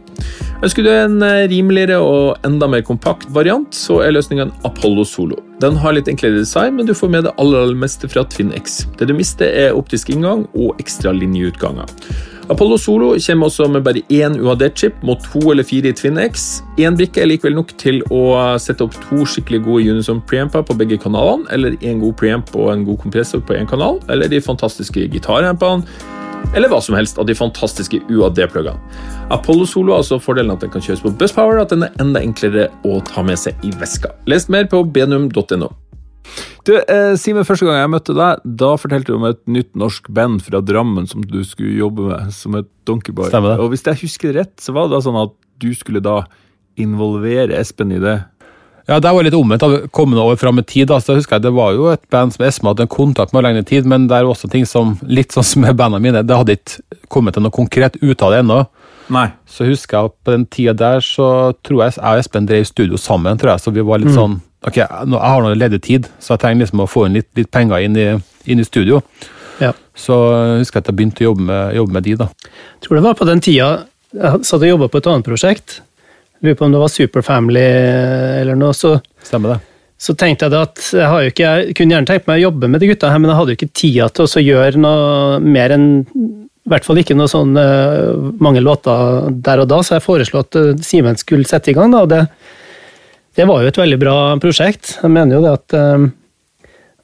Ønsker 0.64 0.86
du 0.86 0.90
en 0.92 1.20
eh, 1.26 1.46
rimeligere 1.52 1.98
og 2.02 2.46
enda 2.48 2.70
mer 2.72 2.84
kompakt 2.88 3.28
variant, 3.36 3.76
så 3.76 4.00
er 4.06 4.16
løsningen 4.16 4.54
Apollo 4.68 5.04
Solo. 5.08 5.42
Den 5.64 5.78
har 5.80 5.96
litt 5.96 6.10
enklere 6.12 6.40
design, 6.40 6.78
men 6.78 6.88
du 6.88 6.94
får 6.96 7.12
med 7.12 7.28
det 7.28 7.34
aller, 7.42 7.66
aller 7.66 7.80
meste 7.80 8.10
fra 8.12 8.24
TwinX. 8.32 8.84
Det 9.00 9.10
du 9.10 9.16
mister, 9.18 9.52
er 9.52 9.76
optisk 9.76 10.12
inngang 10.14 10.46
og 10.54 10.80
ekstra 10.82 11.14
linjeutganger. 11.16 11.92
Apollo 12.46 12.78
Solo 12.78 13.08
kommer 13.18 13.48
også 13.48 13.66
med 13.74 13.82
bare 13.82 14.02
én 14.14 14.36
UAD-chip 14.38 15.00
mot 15.04 15.22
to 15.32 15.40
eller 15.52 15.66
fire 15.66 15.90
i 15.90 15.94
Twin 15.98 16.20
X. 16.22 16.62
Én 16.78 16.94
brikke 16.98 17.24
er 17.24 17.30
likevel 17.32 17.56
nok 17.58 17.72
til 17.82 18.04
å 18.14 18.20
sette 18.62 18.86
opp 18.86 18.94
to 19.08 19.26
skikkelig 19.26 19.64
gode 19.66 19.96
Unison 19.96 20.22
preamper 20.30 20.62
på 20.62 20.76
begge 20.78 21.00
kanalene, 21.02 21.48
eller 21.56 21.74
én 21.82 22.04
god 22.04 22.14
preamp 22.20 22.52
og 22.54 22.70
en 22.74 22.84
god 22.86 23.00
kompressor 23.02 23.42
på 23.42 23.58
én 23.58 23.66
kanal, 23.70 23.98
eller 24.14 24.30
de 24.30 24.44
fantastiske 24.46 25.08
gitarampene, 25.10 25.88
eller 26.54 26.70
hva 26.70 26.78
som 26.86 26.94
helst 26.94 27.18
av 27.18 27.26
de 27.26 27.34
fantastiske 27.34 28.04
UAD-pluggene. 28.14 28.78
Apollo 29.34 29.66
Solo 29.66 29.96
har 29.96 30.04
altså 30.04 30.22
fordelen 30.22 30.54
at 30.54 30.62
den 30.62 30.70
kan 30.76 30.86
kjøres 30.86 31.02
på 31.02 31.16
Buzzpower, 31.18 31.64
at 31.64 31.74
den 31.74 31.88
er 31.88 31.98
enda 32.04 32.22
enklere 32.22 32.70
å 32.86 33.00
ta 33.10 33.26
med 33.26 33.42
seg 33.42 33.58
i 33.66 33.74
veska. 33.82 34.14
Les 34.30 34.46
mer 34.54 34.70
på 34.70 34.84
benum.no. 34.86 35.74
Du, 36.66 36.74
eh, 36.76 37.14
Simen, 37.22 37.46
første 37.46 37.68
gang 37.68 37.78
jeg 37.78 37.92
møtte 37.94 38.16
deg, 38.18 38.46
da 38.62 38.72
fortalte 38.82 39.12
du 39.12 39.20
om 39.20 39.28
et 39.30 39.42
nytt 39.46 39.76
norsk 39.78 40.10
band 40.10 40.42
fra 40.46 40.64
Drammen 40.66 41.06
som 41.10 41.22
du 41.22 41.44
skulle 41.46 41.76
jobbe 41.78 42.08
med, 42.10 42.32
som 42.34 42.58
het 42.58 42.70
Donkeyboy. 42.90 43.30
Stemmer 43.30 43.54
det. 43.54 43.60
Og 43.64 43.74
hvis 43.74 43.86
jeg 43.86 44.02
husker 44.02 44.34
rett, 44.40 44.56
så 44.62 44.74
var 44.74 44.88
det 44.88 44.98
da 44.98 45.04
sånn 45.06 45.20
at 45.22 45.36
du 45.62 45.70
skulle 45.78 46.02
da 46.04 46.24
involvere 46.82 47.56
Espen 47.60 47.94
i 47.96 48.02
det. 48.02 48.18
Ja, 48.86 49.00
Det 49.00 49.12
var 49.14 49.26
litt 49.26 49.34
omvendt. 49.34 49.64
Kommende 49.92 50.22
år 50.22 50.38
fram 50.38 50.60
i 50.62 50.64
tid, 50.64 50.88
da, 50.92 51.00
så 51.02 51.16
husker 51.18 51.38
jeg 51.38 51.48
det 51.48 51.54
var 51.56 51.74
jo 51.74 51.88
et 51.90 52.04
band 52.14 52.36
som 52.36 52.46
Espen 52.46 52.70
hadde 52.70 52.86
en 52.86 52.92
kontakt 52.92 53.34
med 53.34 53.46
lenge 53.46 53.64
tid, 53.66 53.86
men 53.90 54.06
det 54.10 54.20
er 54.20 54.30
også 54.30 54.50
ting 54.52 54.66
som, 54.70 54.94
litt 55.02 55.34
sånn 55.34 55.46
som 55.46 55.66
med 55.66 55.78
bandene 55.80 56.04
mine, 56.04 56.22
det 56.26 56.38
hadde 56.38 56.58
ikke 56.60 57.00
kommet 57.10 57.34
til 57.34 57.46
noe 57.46 57.54
konkret 57.56 57.98
ut 58.04 58.22
av 58.22 58.34
det 58.34 58.44
ennå. 58.44 58.60
Nei. 59.14 59.28
Så 59.50 59.66
husker 59.66 59.98
jeg 59.98 60.12
at 60.12 60.16
på 60.26 60.34
den 60.34 60.46
tida 60.50 60.74
der 60.78 61.02
så 61.06 61.54
tror 61.66 61.86
jeg 61.86 61.96
jeg 61.98 62.06
og 62.06 62.22
Espen 62.22 62.50
drev 62.50 62.66
studio 62.70 62.98
sammen, 63.02 63.42
tror 63.42 63.56
jeg, 63.56 63.66
så 63.66 63.74
vi 63.74 63.86
var 63.86 64.02
litt 64.02 64.14
sånn 64.14 64.40
Ok, 64.66 64.80
nå, 64.82 65.18
jeg 65.20 65.32
har 65.36 65.44
nå 65.46 65.54
ledig 65.56 65.82
tid, 65.86 66.08
så 66.20 66.34
jeg 66.34 66.44
trenger 66.44 66.64
liksom 66.66 66.84
å 66.84 66.90
få 66.90 67.06
inn 67.08 67.18
litt, 67.20 67.30
litt 67.38 67.52
penger 67.54 67.86
inn 67.86 67.98
i, 68.02 68.08
inn 68.50 68.62
i 68.62 68.66
studio. 68.66 69.02
Ja. 69.62 69.72
Så 69.96 70.16
jeg 70.34 70.64
husker 70.64 70.80
jeg 70.80 70.86
at 70.86 70.90
jeg 70.92 70.98
begynte 71.00 71.24
å 71.24 71.30
jobbe 71.30 71.46
med, 71.48 71.76
jobbe 71.78 71.98
med 71.98 72.08
de, 72.08 72.16
da. 72.24 72.30
Jeg 72.80 72.88
tror 72.88 73.00
det 73.00 73.06
var 73.06 73.20
på 73.20 73.28
den 73.30 73.44
tida 73.46 73.70
jeg 74.16 74.48
satt 74.48 74.64
og 74.64 74.70
jobba 74.70 74.88
på 74.92 75.02
et 75.02 75.08
annet 75.12 75.28
prosjekt. 75.28 75.80
Lurer 76.44 76.58
på 76.58 76.68
om 76.68 76.76
det 76.76 76.82
var 76.82 76.92
Superfamily 76.94 77.64
eller 78.42 78.60
noe. 78.60 78.76
Så, 78.76 78.94
Stemmer 79.26 79.56
det? 79.56 79.60
så 80.06 80.16
tenkte 80.20 80.48
jeg 80.48 80.54
da 80.54 80.64
at 80.68 80.82
jeg, 80.92 81.32
ikke, 81.32 81.52
jeg 81.66 81.76
kunne 81.78 81.96
gjerne 81.96 82.10
tenkt 82.10 82.28
meg 82.30 82.42
å 82.42 82.48
jobbe 82.50 82.70
med 82.72 82.84
de 82.84 82.90
gutta 82.92 83.12
her, 83.12 83.22
men 83.22 83.32
jeg 83.32 83.40
hadde 83.40 83.54
jo 83.54 83.60
ikke 83.60 83.76
tida 83.80 84.10
til 84.12 84.28
å 84.28 84.44
gjøre 84.44 84.82
noe 84.82 85.40
mer 85.44 85.76
enn 85.76 85.88
i 86.66 86.72
hvert 86.72 86.86
fall 86.88 86.98
ikke 86.98 87.14
noe 87.14 87.30
sånn 87.30 87.54
eh, 87.62 88.16
mange 88.42 88.64
låter 88.64 89.28
der 89.46 89.62
og 89.62 89.68
da, 89.70 89.78
så 89.86 90.00
jeg 90.00 90.04
foreslo 90.06 90.42
at 90.42 90.58
eh, 90.58 90.72
Simen 90.82 91.20
skulle 91.22 91.46
sette 91.46 91.70
i 91.70 91.76
gang. 91.78 91.94
da, 91.94 92.02
og 92.02 92.10
det, 92.10 92.24
det 93.36 93.48
var 93.50 93.64
jo 93.64 93.72
et 93.72 93.82
veldig 93.82 93.98
bra 94.00 94.20
prosjekt. 94.42 94.98
Jeg 95.02 95.12
mener 95.12 95.38
jo 95.38 95.44
det 95.44 95.56
at 95.58 95.76
eh, 95.80 96.06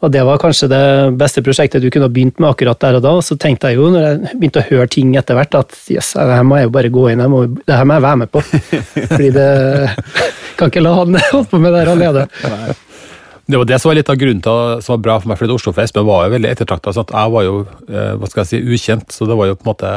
og 0.01 0.09
det 0.09 0.21
var 0.25 0.39
kanskje 0.41 0.65
det 0.71 0.85
beste 1.19 1.43
prosjektet 1.45 1.83
du 1.83 1.91
kunne 1.93 2.07
ha 2.07 2.13
begynt 2.13 2.39
med 2.41 2.49
akkurat 2.49 2.79
der 2.81 2.97
og 2.97 3.03
da. 3.05 3.11
Og 3.19 3.25
så 3.25 3.37
tenkte 3.37 3.69
jeg 3.69 3.77
jo, 3.77 3.89
når 3.93 4.05
jeg 4.07 4.37
begynte 4.39 4.63
å 4.63 4.69
høre 4.71 4.89
ting 4.89 5.11
etter 5.19 5.37
hvert, 5.37 5.57
at 5.59 5.75
yes, 5.93 6.15
det 6.17 6.37
her 6.39 6.47
må 6.47 6.57
jeg 6.57 6.69
jo 6.69 6.71
bare 6.73 6.89
gå 6.93 7.03
inn, 7.11 7.21
jeg 7.21 7.29
må, 7.29 7.41
det 7.61 7.75
her 7.77 7.85
må 7.85 7.99
jeg 7.99 8.05
være 8.07 8.21
med 8.23 8.31
på. 8.33 8.41
Fordi 9.11 9.27
det 9.35 9.49
kan 10.57 10.71
ikke 10.71 10.81
la 10.81 10.95
han 10.97 11.19
holde 11.33 11.49
på 11.51 11.59
med 11.61 11.75
det 11.75 11.83
her 11.83 11.91
alene. 11.93 12.25
Det 13.51 13.59
var 13.59 13.69
det 13.69 13.77
som 13.83 13.91
var 13.91 13.99
litt 13.99 14.09
av 14.09 14.17
grunnen 14.17 14.41
til 14.45 14.81
som 14.81 14.95
var 14.95 15.03
bra 15.05 15.19
for 15.19 15.29
meg, 15.29 15.37
fordi 15.41 15.53
Oslo 15.57 15.73
for 15.73 15.83
Espen 15.83 16.05
var 16.07 16.23
jo 16.23 16.33
veldig 16.37 16.49
ettertrakta. 16.53 16.93
Sånn 16.95 17.09
jeg 17.11 17.33
var 17.33 17.43
jo 17.43 17.55
eh, 17.89 18.13
hva 18.15 18.29
skal 18.31 18.45
jeg 18.45 18.49
si, 18.51 18.59
ukjent, 18.77 19.11
så 19.11 19.27
det 19.27 19.35
var 19.35 19.49
jo 19.49 19.57
på 19.57 19.65
en 19.65 19.71
måte 19.73 19.91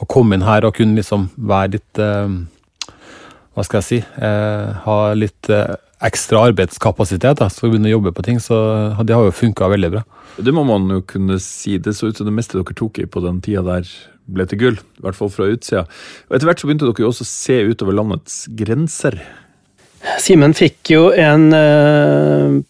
å 0.00 0.08
komme 0.10 0.38
inn 0.38 0.46
her 0.46 0.64
og 0.64 0.78
kunne 0.78 0.96
liksom 0.98 1.26
være 1.36 1.74
litt 1.76 2.00
eh, 2.00 2.38
Hva 3.54 3.64
skal 3.66 3.80
jeg 3.80 3.86
si 3.86 3.98
eh, 4.02 4.70
Ha 4.84 4.96
litt 5.16 5.50
eh, 5.52 5.76
ekstra 6.04 6.42
arbeidskapasitet, 6.50 7.38
da, 7.40 7.48
så 7.48 7.70
begynne 7.70 7.88
å 7.88 7.96
jobbe 7.96 8.12
på 8.16 8.24
ting. 8.26 8.40
Så 8.42 8.56
det 9.06 9.14
har 9.16 9.24
jo 9.24 9.34
funka 9.34 9.70
veldig 9.72 9.92
bra. 9.94 10.02
Det 10.36 10.52
må 10.52 10.64
man 10.66 10.90
jo 10.90 11.04
kunne 11.06 11.38
si. 11.40 11.78
Det 11.78 11.94
så 11.96 12.10
ut 12.10 12.18
som 12.18 12.28
det 12.28 12.34
meste 12.34 12.58
dere 12.58 12.76
tok 12.76 13.00
i 13.00 13.06
på 13.08 13.22
den 13.24 13.40
tida 13.44 13.62
der 13.64 13.88
ble 14.26 14.46
til 14.50 14.60
gull. 14.60 14.76
I 14.98 15.06
hvert 15.06 15.18
fall 15.18 15.32
fra 15.32 15.48
utsida. 15.52 15.86
Og 16.28 16.36
etter 16.36 16.50
hvert 16.50 16.60
så 16.60 16.68
begynte 16.68 16.90
dere 16.90 17.06
jo 17.06 17.12
også 17.12 17.24
å 17.24 17.30
se 17.30 17.58
utover 17.70 17.96
landets 17.96 18.42
grenser. 18.58 19.16
Simen 20.20 20.52
fikk 20.56 20.92
jo 20.92 21.08
en 21.16 21.48
uh, 21.54 22.60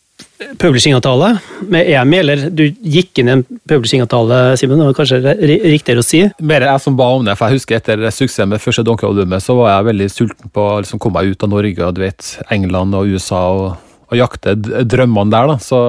publishingavtale 0.61 1.29
med 1.73 1.89
EMI, 1.91 2.19
eller 2.21 2.45
du 2.51 2.65
gikk 2.71 3.19
inn 3.23 3.29
i 3.31 3.35
en 3.37 3.45
publishingavtale, 3.69 4.39
Simen, 4.61 4.79
det 4.81 4.87
var 4.91 4.97
kanskje 4.99 5.21
ri- 5.39 5.61
riktigere 5.75 6.03
å 6.03 6.07
si. 6.07 6.23
Mer 6.41 6.67
jeg 6.69 6.81
som 6.85 6.97
ba 6.99 7.09
om 7.17 7.25
det, 7.27 7.37
for 7.39 7.49
jeg 7.51 7.61
husker 7.61 7.77
etter 7.79 8.05
suksessen 8.11 8.49
med 8.53 8.63
første 8.63 8.85
Donkey-albumet, 8.87 9.43
så 9.45 9.57
var 9.59 9.73
jeg 9.77 9.89
veldig 9.91 10.11
sulten 10.13 10.53
på 10.55 10.67
å 10.73 10.77
liksom 10.85 11.01
komme 11.03 11.21
meg 11.23 11.33
ut 11.35 11.43
av 11.47 11.53
Norge 11.55 11.87
og 11.89 11.95
du 11.97 12.03
vet, 12.05 12.31
England 12.55 12.95
og 12.99 13.07
USA 13.15 13.43
og, 13.55 13.97
og 14.11 14.19
jakte 14.19 14.55
drømmene 14.61 15.31
der. 15.35 15.47
da, 15.55 15.59
så 15.63 15.81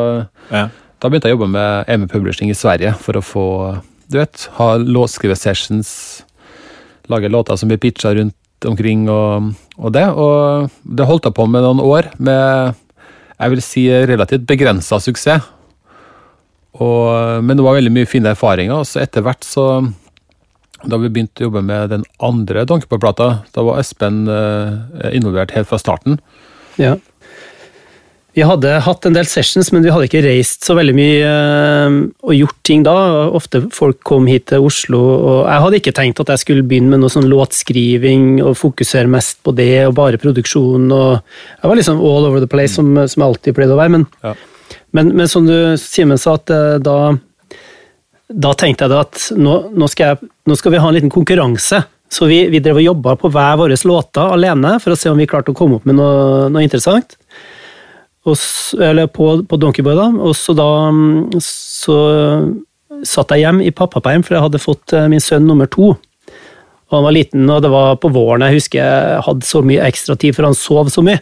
Ja. 0.51 0.67
Da 1.01 1.09
begynte 1.11 1.27
jeg 1.27 1.35
å 1.35 1.37
jobbe 1.39 1.51
med 1.51 1.89
EMI 1.91 2.07
Publishing 2.09 2.49
i 2.49 2.55
Sverige 2.57 2.93
for 2.97 3.17
å 3.19 3.21
få 3.21 3.45
du 4.09 4.19
vet, 4.19 4.47
ha 4.57 4.75
låtskrivesessions, 4.77 6.23
lage 7.09 7.29
låter 7.29 7.57
som 7.57 7.69
blir 7.69 7.77
pitcha 7.81 8.13
rundt 8.15 8.65
omkring 8.65 9.07
og, 9.09 9.51
og 9.77 9.91
det. 9.93 10.05
Og 10.13 10.69
det 10.85 11.05
holdt 11.09 11.25
jeg 11.27 11.35
på 11.37 11.45
med 11.49 11.65
noen 11.65 11.81
år 11.83 12.07
med 12.17 12.75
jeg 13.35 13.51
vil 13.51 13.61
si 13.63 13.83
relativt 13.89 14.47
begrensa 14.47 14.99
suksess. 15.03 15.51
Og, 16.75 17.43
men 17.43 17.55
det 17.55 17.63
var 17.63 17.77
veldig 17.77 17.93
mye 17.95 18.09
fine 18.09 18.33
erfaringer. 18.35 18.81
og 18.81 18.87
så 18.87 18.99
etter 19.03 19.23
hvert 19.23 19.45
så 19.47 19.65
Da 20.85 20.97
vi 20.99 21.07
begynte 21.09 21.41
å 21.41 21.47
jobbe 21.47 21.61
med 21.65 21.89
den 21.89 22.03
andre 22.21 22.65
Donkeyboy-plata, 22.67 23.29
da 23.55 23.63
var 23.65 23.79
Espen 23.79 24.27
eh, 24.29 25.07
involvert 25.17 25.55
helt 25.55 25.69
fra 25.69 25.79
starten. 25.81 26.19
Ja. 26.77 26.97
Vi 28.35 28.43
hadde 28.43 28.71
hatt 28.83 29.05
en 29.07 29.15
del 29.15 29.27
sessions, 29.31 29.69
men 29.71 29.85
vi 29.85 29.91
hadde 29.93 30.09
ikke 30.09 30.23
reist 30.25 30.65
så 30.67 30.75
veldig 30.75 30.95
mye 30.97 31.27
eh, 31.27 31.99
og 32.25 32.33
gjort 32.35 32.57
ting 32.67 32.81
da. 32.83 32.95
Ofte 33.37 33.61
folk 33.71 34.01
kom 34.07 34.27
hit 34.27 34.49
til 34.51 34.65
Oslo, 34.65 34.99
og 35.15 35.37
jeg 35.45 35.63
hadde 35.65 35.79
ikke 35.79 35.95
tenkt 35.95 36.19
at 36.23 36.33
jeg 36.33 36.43
skulle 36.43 36.65
begynne 36.67 36.91
med 36.91 37.03
noe 37.03 37.13
sånn 37.13 37.29
låtskriving 37.31 38.41
og 38.43 38.57
fokusere 38.59 39.07
mest 39.11 39.39
på 39.45 39.55
det, 39.55 39.85
og 39.87 39.95
bare 40.01 40.19
produksjon. 40.19 40.89
og 40.91 41.21
Jeg 41.61 41.71
var 41.71 41.79
liksom 41.79 42.03
all 42.03 42.27
over 42.27 42.43
the 42.43 42.51
place, 42.51 42.75
som, 42.75 42.91
som 43.07 43.23
jeg 43.23 43.29
alltid 43.29 43.57
pleide 43.57 43.77
å 43.77 43.79
være. 43.79 43.97
Men 43.99 44.05
Ja. 44.25 44.35
Men, 44.95 45.11
men 45.17 45.27
som 45.27 45.45
du, 45.45 45.55
Simen 45.79 46.19
sa, 46.19 46.37
at 46.39 46.51
eh, 46.53 46.77
da, 46.83 47.15
da 48.31 48.53
tenkte 48.57 48.87
jeg 48.87 48.95
at 48.99 49.25
nå, 49.35 49.57
nå, 49.75 49.89
skal 49.91 50.13
jeg, 50.13 50.29
nå, 50.47 50.55
skal 50.59 50.75
vi 50.75 50.79
ha 50.81 50.89
en 50.89 50.95
liten 50.95 51.11
konkurranse. 51.13 51.81
Så 52.11 52.29
vi, 52.29 52.45
vi 52.51 52.61
drev 52.63 52.79
og 52.79 52.85
jobba 52.85 53.15
på 53.19 53.31
hver 53.33 53.57
våre 53.59 53.75
låter 53.89 54.35
alene 54.37 54.75
for 54.79 54.93
å 54.93 54.99
se 54.99 55.11
om 55.11 55.19
vi 55.19 55.27
klarte 55.27 55.51
å 55.51 55.57
komme 55.57 55.79
opp 55.79 55.87
med 55.89 55.97
noe, 55.99 56.47
noe 56.53 56.63
interessant. 56.63 57.17
Og, 58.25 58.37
eller 58.81 59.09
på, 59.13 59.29
på 59.45 59.59
Donkeyboy, 59.61 59.97
da. 59.97 60.07
Og 60.25 60.33
så 60.37 60.55
da 60.57 60.69
så 61.45 61.97
satt 63.05 63.33
jeg 63.35 63.45
hjem 63.45 63.61
i 63.65 63.73
pappaperm, 63.75 64.23
for 64.25 64.37
jeg 64.37 64.45
hadde 64.45 64.61
fått 64.61 64.95
eh, 64.95 65.07
min 65.11 65.23
sønn 65.23 65.47
nummer 65.47 65.69
to. 65.71 65.93
Og 66.85 66.97
han 66.99 67.05
var 67.07 67.15
liten, 67.15 67.47
og 67.49 67.63
det 67.65 67.71
var 67.73 67.97
på 68.01 68.11
våren 68.13 68.45
jeg 68.45 68.59
husker 68.59 68.81
jeg 68.81 69.23
hadde 69.25 69.47
så 69.47 69.61
mye 69.65 69.87
ekstra 69.87 70.17
tid, 70.19 70.35
for 70.37 70.47
han 70.47 70.57
sov 70.57 70.91
så 70.93 71.03
mye. 71.05 71.21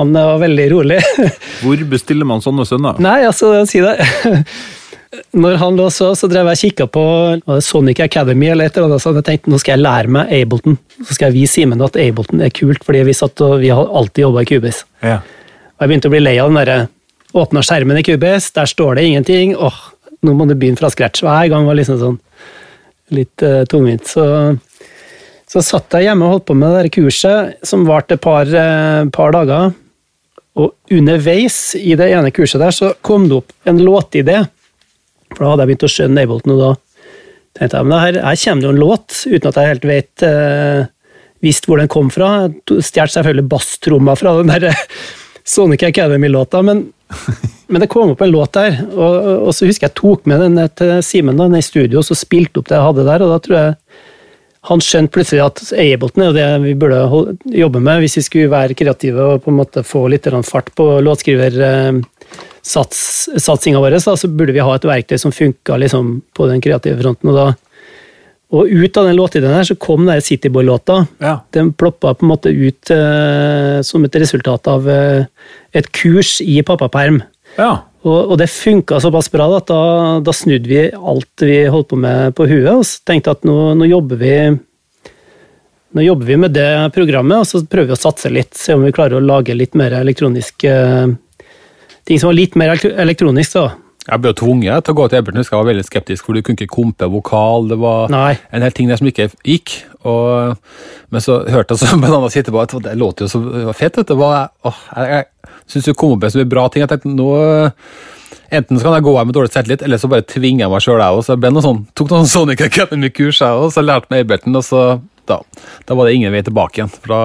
Han 0.00 0.14
var 0.16 0.38
veldig 0.40 0.68
rolig. 0.72 1.00
Hvor 1.62 1.82
bestiller 1.90 2.28
man 2.28 2.40
sånne 2.44 2.64
sønner? 2.68 3.00
Nei, 3.02 3.18
altså, 3.28 3.54
si 3.68 3.82
det. 3.84 3.98
Når 5.36 5.58
han 5.60 5.76
lå 5.76 5.90
så, 5.92 6.14
så 6.16 6.28
drev 6.30 6.48
jeg 6.48 6.56
og 6.56 6.62
kikka 6.62 6.86
på 6.88 7.02
Sonic 7.60 8.00
Academy 8.00 8.48
eller 8.48 8.70
et 8.70 8.78
eller 8.78 8.94
annet, 8.94 9.02
så 9.04 9.12
jeg 9.12 9.26
tenkte 9.26 9.52
nå 9.52 9.58
skal 9.60 9.74
jeg 9.74 9.84
lære 9.84 10.14
meg 10.16 10.32
Ableton. 10.32 10.78
Så 11.02 11.18
skal 11.18 11.28
jeg 11.28 11.42
vise 11.42 11.58
Simen 11.58 11.84
at 11.84 11.98
Ableton 12.00 12.40
er 12.40 12.54
kult, 12.56 12.80
fordi 12.86 13.02
vi 13.10 13.16
satt 13.18 13.44
og 13.44 13.58
vi 13.60 13.68
har 13.74 13.92
alltid 13.92 14.24
jobba 14.24 14.46
i 14.46 14.48
Cubis. 14.48 14.80
Ja. 15.04 15.18
Og 15.82 15.88
jeg 15.88 15.90
begynte 15.90 16.06
å 16.06 16.12
bli 16.12 16.18
lei 16.22 16.36
av 16.38 16.46
den 16.46 16.56
derre 16.60 16.74
åpna 17.34 17.58
skjermen 17.66 17.96
i 17.98 18.04
QBS, 18.06 18.52
der 18.54 18.68
står 18.70 19.00
det 19.00 19.02
ingenting. 19.08 19.56
åh, 19.58 19.78
nå 20.22 20.34
må 20.38 20.44
du 20.46 20.52
begynne 20.54 20.78
fra 20.78 20.92
scratch. 20.94 21.24
Hver 21.26 21.48
gang 21.50 21.64
var 21.66 21.74
liksom 21.74 21.96
sånn 21.98 22.18
litt 23.10 23.42
uh, 23.42 23.64
tungvint. 23.66 24.06
Så, 24.06 24.22
så 25.50 25.62
satt 25.66 25.96
jeg 25.98 26.06
hjemme 26.06 26.28
og 26.28 26.36
holdt 26.36 26.44
på 26.46 26.54
med 26.54 26.70
det 26.70 26.84
der 26.84 26.88
kurset, 26.94 27.56
som 27.66 27.82
varte 27.88 28.14
et 28.14 28.22
par, 28.22 28.46
uh, 28.46 29.10
par 29.10 29.34
dager. 29.34 29.72
Og 30.54 30.94
underveis 30.94 31.56
i 31.74 31.96
det 31.98 32.12
ene 32.14 32.30
kurset 32.30 32.62
der, 32.62 32.76
så 32.76 32.92
kom 33.02 33.26
det 33.26 33.40
opp 33.40 33.50
en 33.66 33.82
låtidé. 33.82 34.36
For 35.32 35.42
da 35.42 35.50
hadde 35.50 35.66
jeg 35.66 35.72
begynt 35.72 35.86
å 35.88 35.90
skjønne 35.96 36.26
Ableton, 36.28 36.54
og 36.54 36.62
da 36.62 36.70
tenkte 37.58 37.80
jeg 37.80 37.88
men 37.88 38.04
her, 38.04 38.20
her 38.28 38.38
kommer 38.44 38.62
det 38.62 38.70
jo 38.70 38.76
en 38.76 38.84
låt, 38.84 39.18
uten 39.26 39.50
at 39.50 39.58
jeg 39.58 39.72
helt 39.72 39.90
vet 39.90 40.26
uh, 40.30 40.86
visst 41.42 41.66
hvor 41.66 41.82
den 41.82 41.90
kom 41.90 42.14
fra. 42.14 42.30
Stjal 42.70 43.10
selvfølgelig 43.10 43.48
basstromma 43.50 44.14
fra 44.22 44.36
den 44.38 44.54
der 44.54 44.70
Sonic 45.44 45.82
Academy-låta, 45.82 46.62
men, 46.62 46.92
men, 47.66 47.80
det 47.80 47.86
kom 47.92 48.10
opp 48.14 48.22
en 48.22 48.30
låt 48.30 48.52
der. 48.54 48.78
Og, 48.92 49.48
og, 49.48 49.54
så 49.56 49.66
husker 49.66 49.86
jeg 49.88 49.98
tok 49.98 50.26
med 50.30 50.40
den 50.44 50.54
til 50.78 51.02
Simen 51.04 51.38
da, 51.40 51.46
i 51.58 51.62
studio 51.64 51.98
og 52.00 52.06
så 52.08 52.14
spilte 52.18 52.58
opp 52.60 52.68
det 52.70 52.78
jeg 52.78 52.88
hadde 52.88 53.08
der. 53.08 53.20
og 53.24 53.28
da 53.34 53.38
tror 53.42 53.56
jeg 53.58 53.70
han 54.70 54.78
skjønte 54.78 55.14
plutselig 55.16 55.42
at 55.42 55.58
Ableton 55.74 56.22
er 56.28 56.32
det 56.36 56.46
vi 56.62 56.78
burde 56.78 57.00
jobbe 57.50 57.80
med 57.82 57.98
hvis 58.04 58.18
vi 58.20 58.22
skulle 58.22 58.52
være 58.52 58.78
kreative 58.78 59.20
og 59.26 59.42
på 59.42 59.50
en 59.50 59.58
måte 59.58 59.82
få 59.82 60.06
litt 60.12 60.26
fart 60.46 60.68
på 60.78 60.84
låtskriversatsinga 61.02 63.78
vår. 63.82 63.98
Så 63.98 64.30
burde 64.30 64.54
vi 64.54 64.62
ha 64.62 64.70
et 64.76 64.86
verktøy 64.86 65.18
som 65.18 65.34
funka 65.34 65.74
liksom, 65.82 66.22
på 66.30 66.46
den 66.46 66.62
kreative 66.62 66.94
fronten. 67.02 67.26
og 67.32 67.36
da 67.40 67.58
og 68.52 68.68
ut 68.68 68.98
av 69.00 69.06
den 69.08 69.16
låtideen 69.16 69.54
her 69.56 69.64
så 69.64 69.76
kom 69.80 70.04
den 70.04 70.20
Cityboy-låta. 70.20 71.06
Ja. 71.24 71.38
Den 71.56 71.70
ploppa 71.72 72.12
på 72.12 72.26
en 72.26 72.32
måte 72.34 72.50
ut 72.52 72.90
uh, 72.92 73.80
som 73.86 74.04
et 74.04 74.18
resultat 74.20 74.68
av 74.68 74.88
uh, 74.88 75.24
et 75.72 75.88
kurs 75.96 76.36
i 76.44 76.58
pappaperm. 76.66 77.22
Ja. 77.56 77.70
Og, 78.02 78.18
og, 78.18 78.34
det 78.40 78.50
funka 78.50 78.98
såpass 79.00 79.30
bra 79.32 79.46
at 79.56 79.70
da, 79.70 79.80
da, 80.24 80.34
snudde 80.34 80.68
vi 80.68 80.82
alt 80.90 81.44
vi 81.46 81.62
holdt 81.70 81.92
på 81.92 81.98
med 82.02 82.34
på 82.36 82.48
huet, 82.50 82.72
og 82.74 82.84
så 82.88 83.00
tenkte 83.08 83.36
at 83.36 83.46
nå, 83.46 83.56
nå, 83.78 83.88
jobber 83.88 84.20
vi 84.20 84.34
nå 85.92 86.04
jobber 86.04 86.28
vi 86.28 86.38
med 86.44 86.56
det 86.56 86.70
programmet, 86.96 87.44
og 87.44 87.48
så 87.48 87.62
prøver 87.64 87.92
vi 87.92 87.96
å 87.96 88.02
satse 88.02 88.32
litt. 88.32 88.56
Se 88.58 88.74
om 88.76 88.84
vi 88.84 88.92
klarer 88.96 89.20
å 89.20 89.24
lage 89.24 89.56
litt 89.56 89.78
mer 89.78 89.96
elektronisk 90.02 90.68
uh, 90.68 91.08
Ting 92.02 92.18
som 92.18 92.32
var 92.32 92.34
litt 92.34 92.56
mer 92.58 92.72
elektronisk, 92.74 93.52
da. 93.54 93.91
Jeg 94.02 94.18
ble 94.18 94.32
tvunget 94.34 94.82
til 94.82 94.94
å 94.94 94.98
gå 94.98 95.04
til 95.08 95.20
Eberton, 95.20 95.44
jeg 95.44 95.54
var 95.54 95.68
veldig 95.68 95.84
skeptisk, 95.86 96.26
for 96.26 96.34
du 96.34 96.42
kunne 96.42 96.58
ikke 96.58 96.74
kompe 96.74 97.06
vokal. 97.10 97.68
Det 97.70 97.78
var 97.78 98.10
Nei. 98.10 98.32
en 98.50 98.64
del 98.64 98.74
ting 98.74 98.88
der 98.90 98.98
som 98.98 99.06
ikke 99.06 99.28
gikk. 99.46 99.76
Og, 100.02 100.56
men 101.14 101.22
så 101.22 101.38
hørte 101.46 101.76
jeg 101.76 101.84
så 101.84 101.92
en 101.96 102.08
annen 102.08 102.32
sitte 102.34 102.54
på 102.54 102.62
at 102.64 102.74
det 102.82 102.96
låter 102.98 103.28
jo 103.28 103.30
så 103.30 103.76
fett. 103.78 104.00
Det 104.08 104.18
var, 104.18 104.50
åh, 104.66 104.80
jeg 104.96 105.22
jeg 105.22 105.70
syns 105.70 105.86
du 105.86 105.94
kom 105.94 106.16
opp 106.16 106.24
med 106.24 106.34
så 106.34 106.40
mye 106.40 106.50
bra 106.50 106.66
ting. 106.68 106.82
Jeg 106.82 106.90
tenkte 106.90 107.14
nå 107.14 107.30
Enten 108.52 108.76
så 108.76 108.84
kan 108.84 108.98
jeg 108.98 109.04
gå 109.06 109.12
her 109.16 109.24
med 109.24 109.32
dårlig 109.32 109.48
selvtillit, 109.48 109.82
eller 109.86 110.00
så 110.00 110.10
bare 110.12 110.26
tvinger 110.28 110.66
jeg 110.66 110.72
meg 110.74 110.82
sjøl. 110.84 111.00
Så 111.24 111.38
jeg 111.40 111.54
noe 111.54 111.64
sånn, 111.64 111.78
tok 111.96 112.10
noen 112.12 112.26
Sonic 112.28 112.60
Academy-kurs, 112.66 113.38
og 113.48 113.70
så 113.72 113.80
lærte 113.80 114.12
meg 114.12 114.26
Ableton, 114.26 114.58
og 114.58 114.66
så 114.66 114.82
da, 115.30 115.38
da 115.88 115.96
var 115.96 116.08
det 116.08 116.18
ingen 116.18 116.34
vei 116.34 116.42
tilbake 116.44 116.82
igjen. 116.82 116.92
for 116.92 117.14
da 117.14 117.22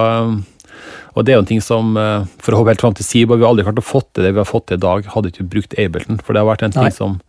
og 1.14 1.24
det 1.24 1.32
er 1.32 1.38
jo 1.38 1.44
en 1.44 1.50
ting 1.50 1.62
som, 1.64 1.96
eh, 1.96 2.26
For 2.42 2.54
å 2.54 2.60
hoppe 2.60 2.74
helt 2.74 2.82
fram 2.82 2.96
til 2.96 3.06
Seaboy, 3.06 3.38
vi 3.38 3.46
har 3.46 3.52
aldri 3.52 3.66
klart 3.66 3.80
å 3.80 3.86
få 3.86 4.02
til 4.12 4.26
det 4.26 4.34
vi 4.34 4.42
har 4.42 4.48
fått 4.48 4.68
til 4.68 4.78
i 4.78 4.84
dag, 4.84 5.06
hadde 5.14 5.32
ikke 5.32 5.48
brukt 5.48 5.78
Ableton. 5.78 6.20
For 6.22 6.32
det 6.32 6.42
har 6.42 6.50
vært 6.50 6.66
en 6.66 6.74
ting 6.74 6.88
Nei. 6.88 6.94
som 6.94 7.20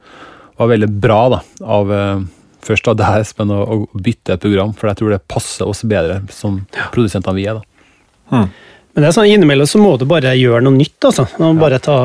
var 0.60 0.68
veldig 0.68 0.90
bra 1.00 1.22
da, 1.30 1.40
av 1.64 1.92
eh, 1.92 2.26
først 2.66 2.90
av 2.92 2.98
deg, 3.00 3.22
Espen, 3.24 3.54
å, 3.54 3.62
å 3.64 3.78
bytte 3.96 4.36
et 4.36 4.44
program. 4.44 4.74
For 4.76 4.92
jeg 4.92 5.02
tror 5.02 5.16
det 5.16 5.22
passer 5.32 5.70
oss 5.70 5.86
bedre 5.88 6.22
som 6.36 6.66
ja. 6.76 6.90
produsenter 6.94 7.38
vi 7.38 7.48
er. 7.48 7.62
da. 7.62 7.64
Hmm. 8.34 8.50
Men 8.94 9.06
det 9.06 9.10
er 9.10 9.16
sånn 9.16 9.32
innimellom 9.32 9.70
så 9.70 9.80
må 9.82 9.96
du 9.98 10.06
bare 10.10 10.36
gjøre 10.36 10.66
noe 10.66 10.76
nytt. 10.76 11.00
altså. 11.10 11.26
Ja. 11.40 11.54
Bare 11.58 11.80
ta, 11.82 12.00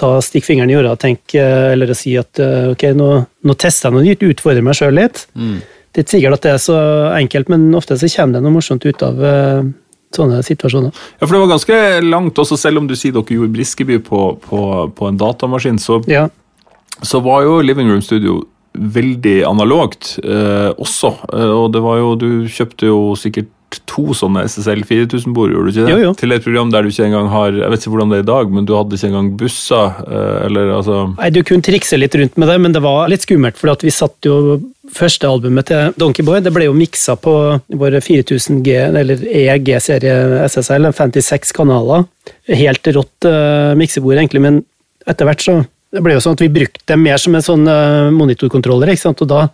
ta 0.00 0.14
stikk 0.24 0.48
fingeren 0.48 0.72
i 0.72 0.78
jorda 0.78 0.96
og 0.96 1.02
tenke, 1.02 1.42
eh, 1.42 1.72
eller 1.74 1.92
si 1.98 2.16
at 2.18 2.40
ok, 2.40 2.88
nå, 2.96 3.10
nå 3.44 3.58
tester 3.60 3.90
jeg 3.90 3.98
noe 3.98 4.08
nytt, 4.08 4.24
utfordrer 4.32 4.64
meg 4.64 4.80
sjøl 4.80 4.96
litt. 4.96 5.26
Mm. 5.36 5.60
Det 5.90 6.00
er 6.00 6.06
ikke 6.06 6.16
sikkert 6.16 6.38
at 6.38 6.44
det 6.46 6.50
er 6.54 6.60
så 6.62 6.80
enkelt, 7.18 7.48
men 7.50 7.70
ofte 7.74 7.98
så 7.98 8.10
kommer 8.14 8.38
det 8.38 8.44
noe 8.46 8.54
morsomt 8.54 8.84
ut 8.86 9.02
av 9.02 9.22
sånne 10.16 10.40
situasjoner. 10.46 10.94
Ja, 11.18 11.26
for 11.26 11.34
det 11.34 11.42
var 11.44 11.52
ganske 11.54 11.80
langt, 12.04 12.38
også 12.38 12.58
selv 12.58 12.82
om 12.82 12.88
du 12.90 12.96
sier 12.98 13.14
dere 13.14 13.36
gjorde 13.36 13.54
Briskeby 13.54 14.00
på, 14.06 14.22
på, 14.44 14.62
på, 14.96 15.10
en 15.10 15.20
datamaskin, 15.20 15.78
så, 15.82 16.00
ja. 16.10 16.26
så 17.02 17.22
var 17.24 17.44
jo 17.46 17.60
Living 17.64 17.90
Room 17.90 18.02
Studio 18.04 18.40
veldig 18.74 19.40
analogt 19.48 20.16
eh, 20.22 20.70
også. 20.78 21.14
Eh, 21.34 21.54
og 21.54 21.72
det 21.74 21.82
var 21.82 21.98
jo 21.98 22.12
Du 22.18 22.28
kjøpte 22.50 22.90
jo 22.90 23.00
sikkert 23.18 23.50
to 23.90 24.14
sånne 24.16 24.42
SSL 24.48 24.82
4000-bord, 24.88 25.52
gjorde 25.54 25.70
du 25.70 25.72
ikke 25.72 25.84
det? 25.86 25.92
Jo, 25.92 26.00
jo. 26.02 26.10
Til 26.18 26.34
et 26.34 26.44
program 26.44 26.72
der 26.72 26.82
du 26.82 26.90
ikke 26.90 27.06
engang 27.06 27.30
har 27.32 27.54
Jeg 27.54 27.70
vet 27.72 27.84
ikke 27.84 27.92
hvordan 27.94 28.12
det 28.12 28.18
er 28.18 28.24
i 28.24 28.30
dag, 28.30 28.52
men 28.56 28.66
du 28.68 28.74
hadde 28.76 28.98
ikke 28.98 29.10
engang 29.10 29.30
busser, 29.40 30.00
eh, 30.06 30.36
eller 30.48 30.74
altså 30.78 30.98
Nei, 31.14 31.30
du 31.34 31.40
kunne 31.46 31.66
trikse 31.66 31.98
litt 32.00 32.16
rundt 32.18 32.38
med 32.40 32.50
det, 32.50 32.58
men 32.66 32.76
det 32.76 32.82
var 32.84 33.10
litt 33.12 33.26
skummelt, 33.26 33.58
for 33.60 33.86
vi 33.86 33.94
satt 33.94 34.28
jo 34.28 34.60
Første 34.90 35.28
albumet 35.28 35.68
til 35.68 35.92
Donkeyboy 36.02 36.40
det 36.42 36.50
ble 36.50 36.66
jo 36.66 36.74
miksa 36.74 37.14
på 37.20 37.32
våre 37.78 38.00
4000G, 38.02 38.72
eller 38.88 39.20
EG-serie 39.22 40.48
SSL, 40.48 40.88
56 40.90 41.52
kanaler. 41.54 42.08
Helt 42.48 42.90
rått 42.96 43.28
uh, 43.28 43.76
miksebord, 43.78 44.16
egentlig, 44.18 44.42
men 44.42 44.58
etter 45.06 45.28
hvert 45.28 45.44
så 45.44 45.60
det 45.94 46.02
ble 46.02 46.16
jo 46.16 46.22
sånn 46.22 46.34
at 46.34 46.42
vi 46.42 46.50
brukte 46.54 46.82
det 46.90 46.98
mer 46.98 47.22
som 47.22 47.36
en 47.38 47.44
sånn 47.44 47.70
uh, 47.70 48.10
monitorkontroller, 48.14 48.90
ikke 48.90 49.04
sant, 49.04 49.22
og 49.22 49.30
da 49.30 49.44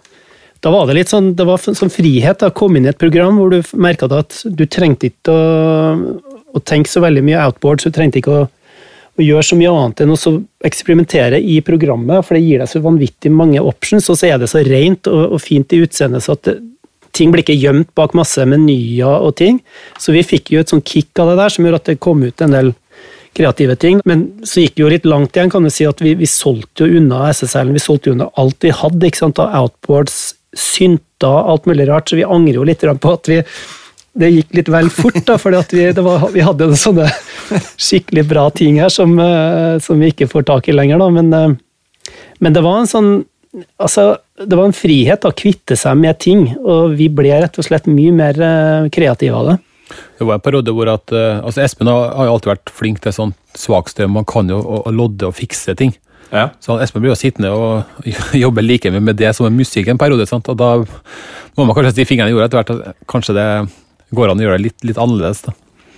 da 0.66 0.72
var 0.74 0.88
det 0.88 0.96
litt 0.96 1.12
sånn, 1.12 1.30
det 1.38 1.44
var 1.46 1.62
sånn 1.62 1.92
frihet 1.94 2.42
å 2.42 2.50
komme 2.50 2.80
inn 2.80 2.88
i 2.88 2.90
et 2.90 2.98
program 2.98 3.38
hvor 3.38 3.52
du 3.54 3.60
merka 3.78 4.08
at 4.10 4.40
du 4.50 4.64
trengte 4.66 5.12
ikke 5.12 5.30
å, 5.30 5.96
å, 6.50 6.62
tenke 6.66 6.90
så 6.90 7.02
veldig 7.04 7.22
mye 7.22 7.44
outboard, 7.44 7.84
du 7.86 7.94
trengte 7.94 8.18
ikke 8.18 8.34
å, 8.34 8.46
å 9.14 9.22
gjøre 9.22 9.46
så 9.46 9.58
mye 9.60 9.70
annet 9.70 10.02
enn 10.02 10.14
å 10.16 10.32
eksperimentere 10.66 11.38
i 11.38 11.60
programmet, 11.62 12.26
for 12.26 12.34
det 12.34 12.42
gir 12.42 12.64
deg 12.64 12.72
så 12.72 12.82
vanvittig 12.82 13.30
mange 13.30 13.62
options, 13.62 14.10
og 14.10 14.18
så 14.18 14.32
er 14.32 14.42
det 14.42 14.50
så 14.50 14.64
rent 14.66 15.06
og, 15.12 15.36
og 15.36 15.44
fint 15.44 15.70
i 15.76 15.84
utseendet 15.86 16.26
så 16.26 16.34
at 16.34 16.48
det, 16.50 16.58
ting 17.16 17.30
blir 17.32 17.44
ikke 17.46 17.56
gjemt 17.56 17.92
bak 17.96 18.12
masse 18.18 18.42
menyer 18.44 19.22
og 19.24 19.38
ting. 19.38 19.62
Så 20.02 20.12
vi 20.12 20.20
fikk 20.26 20.50
jo 20.52 20.60
et 20.60 20.72
sånn 20.72 20.84
kick 20.84 21.16
av 21.22 21.30
det 21.30 21.38
der 21.38 21.54
som 21.54 21.64
gjorde 21.64 21.80
at 21.80 21.88
det 21.88 22.02
kom 22.04 22.20
ut 22.26 22.42
en 22.44 22.52
del 22.52 22.74
kreative 23.36 23.76
ting. 23.80 24.00
Men 24.08 24.26
så 24.46 24.64
gikk 24.64 24.76
det 24.76 24.84
jo 24.84 24.92
litt 24.92 25.08
langt 25.08 25.36
igjen, 25.36 25.52
kan 25.52 25.66
du 25.66 25.72
si, 25.72 25.86
at 25.88 26.00
vi, 26.02 26.16
vi 26.18 26.28
solgte 26.30 26.86
jo 26.86 27.00
unna 27.00 27.26
SSL-en. 27.32 27.74
Vi 27.76 27.84
solgte 27.84 28.10
jo 28.10 28.16
unna 28.16 28.30
alt 28.40 28.64
vi 28.64 28.74
hadde 28.74 29.10
ikke 29.10 29.24
sant, 29.24 29.40
av 29.42 29.54
outboards, 29.62 30.35
synta, 30.56 31.30
alt 31.46 31.66
mulig 31.68 31.88
rart, 31.88 32.08
så 32.08 32.18
vi 32.18 32.24
angrer 32.24 32.60
jo 32.60 32.66
litt 32.66 32.82
på 32.82 33.12
at 33.12 33.30
vi 33.30 33.42
det 34.16 34.32
gikk 34.32 34.56
litt 34.56 34.72
vel 34.72 34.88
fort, 34.92 35.18
da, 35.28 35.36
for 35.40 35.54
vi, 35.72 35.86
vi, 35.92 36.44
hadde 36.44 36.70
sånne 36.78 37.08
skikkelig 37.88 38.26
bra 38.30 38.48
ting 38.54 38.80
her 38.80 38.92
som, 38.92 39.16
eh, 39.20 39.76
som, 39.82 40.00
vi 40.00 40.12
ikke 40.12 40.30
får 40.30 40.46
tak 40.48 40.70
i 40.70 40.76
lenger. 40.76 41.02
Da. 41.02 41.08
Men, 41.12 41.32
eh, 41.36 42.12
men 42.40 42.56
det 42.56 42.64
var 42.64 42.80
en 42.80 42.90
sånn 42.90 43.10
altså, 43.80 44.16
det 44.40 44.56
var 44.56 44.68
en 44.68 44.76
frihet 44.76 45.24
å 45.24 45.34
kvitte 45.36 45.76
seg 45.78 46.00
med 46.00 46.20
ting, 46.22 46.48
og 46.60 46.96
vi 46.96 47.10
ble 47.12 47.40
rett 47.42 47.60
og 47.60 47.68
slett 47.68 47.88
mye 47.90 48.14
mer 48.16 48.40
eh, 48.40 48.90
kreative 48.92 49.36
av 49.36 49.52
det. 49.52 49.58
Det 50.18 50.26
var 50.26 50.38
en 50.38 50.42
periode 50.42 50.72
hvor 50.74 50.88
at, 50.90 51.12
altså 51.14 51.62
Espen 51.62 51.86
har 51.86 52.24
jo 52.26 52.32
alltid 52.32 52.50
vært 52.50 52.72
flink 52.74 52.98
til 53.04 53.12
sånn 53.14 53.36
svakstrøm. 53.54 54.16
Man 54.16 54.26
kan 54.26 54.48
jo 54.50 54.58
lodde 54.90 55.28
og 55.28 55.36
fikse 55.38 55.76
ting. 55.78 55.92
Ja. 56.32 56.48
Så 56.62 56.78
Espen 56.82 57.04
blir 57.04 57.12
jo 57.12 57.18
sittende 57.18 57.52
og 57.54 58.06
jobbe 58.44 58.64
like 58.64 58.90
mye 58.92 59.04
med 59.12 59.18
det 59.20 59.32
som 59.36 59.46
er 59.48 59.54
musikk 59.54 59.90
en 59.92 60.00
periode. 60.00 60.26
Sant? 60.28 60.48
og 60.48 60.58
Da 60.58 60.72
må 60.80 61.64
man 61.66 61.74
kanskje 61.76 61.98
si 62.00 62.08
fingrene 62.08 62.32
i 62.32 62.36
jorda 62.36 62.48
etter 62.50 62.62
hvert. 62.62 62.74
at 62.74 63.08
Kanskje 63.10 63.36
det 63.36 63.48
går 64.14 64.32
an 64.32 64.40
å 64.40 64.46
gjøre 64.46 64.58
det 64.58 64.68
litt, 64.68 64.78
litt 64.86 65.00
annerledes. 65.02 65.44
da. 65.46 65.56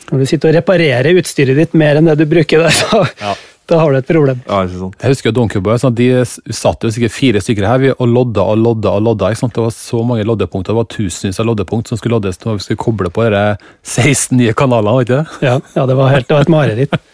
Når 0.09 0.25
du 0.25 0.31
sitter 0.31 0.51
og 0.51 0.59
reparerer 0.63 1.21
utstyret 1.21 1.59
ditt 1.59 1.77
mer 1.77 1.99
enn 2.01 2.09
det 2.09 2.17
du 2.21 2.27
bruker 2.29 2.65
der, 2.65 2.75
så 2.81 3.03
ja. 3.21 3.35
da 3.69 3.81
har 3.83 3.93
du 3.93 3.99
et 4.01 4.09
problem. 4.09 4.41
Ja, 4.49 4.63
jeg 4.65 5.13
husker 5.13 5.35
Donkeyboy, 5.37 5.77
sånn, 5.83 5.97
de 5.99 6.09
satt 6.25 6.87
jo 6.87 6.93
sikkert 6.95 7.15
fire 7.17 7.43
stykker 7.45 7.69
her 7.69 7.87
og 7.91 8.07
lodda 8.09 8.47
og 8.55 8.63
lodda. 8.63 8.95
og 8.97 9.05
lodda, 9.11 9.33
ikke 9.33 9.43
sant? 9.43 9.57
Det 9.59 9.67
var 9.67 9.77
så 9.77 10.03
mange 10.09 10.25
loddepunkter, 10.29 10.73
det 10.73 10.81
var 10.81 10.89
tusenvis 10.95 11.41
av 11.43 11.51
loddepunkt 11.51 11.93
som 11.93 12.01
skulle 12.01 12.17
loddes 12.17 12.41
når 12.45 12.61
vi 12.61 12.69
skulle 12.69 12.85
koble 12.87 13.13
på 13.13 13.29
de 13.29 13.45
16 13.85 14.39
nye 14.41 14.57
kanalene. 14.57 15.05
ikke 15.05 15.21
det? 15.21 15.49
Ja, 15.51 15.59
ja 15.77 15.89
det 15.91 15.99
var 16.01 16.15
helt, 16.15 16.29
det 16.29 16.39
var 16.39 16.49
et 16.49 16.57
mareritt. 16.57 16.99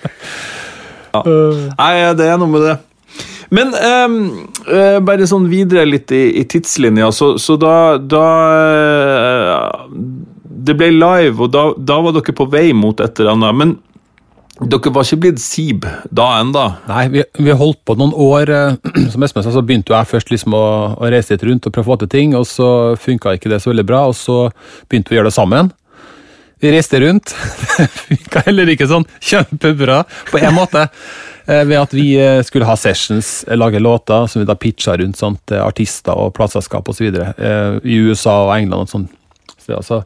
Nei, 1.14 1.92
det 2.18 2.26
er 2.26 2.38
noe 2.40 2.50
med 2.50 2.64
det. 2.66 2.78
Men 3.50 3.74
um, 3.74 4.18
bare 5.04 5.26
sånn 5.28 5.48
videre 5.50 5.84
litt 5.88 6.12
i, 6.14 6.22
i 6.40 6.44
tidslinja, 6.48 7.10
så, 7.12 7.34
så 7.38 7.56
da, 7.60 7.74
da 7.98 8.26
uh, 9.54 9.98
Det 10.64 10.76
ble 10.78 10.92
live, 10.94 11.36
og 11.44 11.50
da, 11.52 11.66
da 11.76 11.98
var 12.04 12.14
dere 12.16 12.36
på 12.36 12.46
vei 12.52 12.70
mot 12.76 13.00
et 13.04 13.20
eller 13.20 13.34
annet. 13.34 13.58
Men 13.60 13.74
dere 14.70 14.92
var 14.94 15.02
ikke 15.02 15.18
blitt 15.24 15.42
Seeb 15.42 15.86
da 16.14 16.28
ennå? 16.38 16.64
Nei, 16.86 17.04
vi, 17.10 17.22
vi 17.42 17.56
holdt 17.58 17.80
på 17.84 17.96
noen 17.98 18.14
år. 18.14 18.52
eh, 18.54 19.08
Som 19.12 19.26
Espen 19.26 19.42
sa, 19.42 19.50
så 19.50 19.64
begynte 19.66 19.90
jeg 19.92 20.10
først 20.12 20.30
liksom 20.30 20.54
å, 20.54 20.66
å 20.94 21.10
reise 21.10 21.34
litt 21.34 21.42
rundt 21.48 21.66
og 21.66 21.74
prøve 21.74 21.88
å 21.88 21.92
få 21.92 22.00
til 22.04 22.12
ting, 22.12 22.36
og 22.38 22.46
så 22.46 22.68
funka 23.00 23.34
ikke 23.34 23.50
det 23.50 23.58
så 23.64 23.72
veldig 23.72 23.86
bra, 23.88 24.04
og 24.12 24.14
så 24.14 24.44
begynte 24.88 25.10
vi 25.10 25.18
å 25.18 25.20
gjøre 25.20 25.32
det 25.32 25.36
sammen. 25.36 25.72
Vi 26.62 26.70
reiste 26.72 27.02
rundt. 27.02 27.34
Det 27.76 27.90
funka 27.90 28.44
heller 28.46 28.70
ikke 28.72 28.86
sånn 28.88 29.04
kjempebra 29.18 30.04
på 30.30 30.38
en 30.40 30.54
måte. 30.56 30.86
Eh, 31.46 31.64
Ved 31.64 31.78
at 31.80 31.94
vi 31.94 32.06
eh, 32.20 32.42
skulle 32.46 32.68
ha 32.68 32.76
sessions, 32.76 33.44
eh, 33.48 33.56
lage 33.56 33.80
låter 33.82 34.26
som 34.26 34.42
vi 34.42 34.48
da 34.48 34.56
pitcha 34.58 34.96
rundt 34.96 35.18
sånt, 35.20 35.42
til 35.50 35.62
artister 35.62 36.16
og 36.16 36.34
plateselskap 36.36 36.88
osv. 36.88 37.08
I 37.14 37.98
USA 38.06 38.36
og 38.46 38.54
England 38.56 38.86
og 38.86 38.92
sånn. 38.92 39.08
Så, 39.58 39.78
altså, 39.78 40.02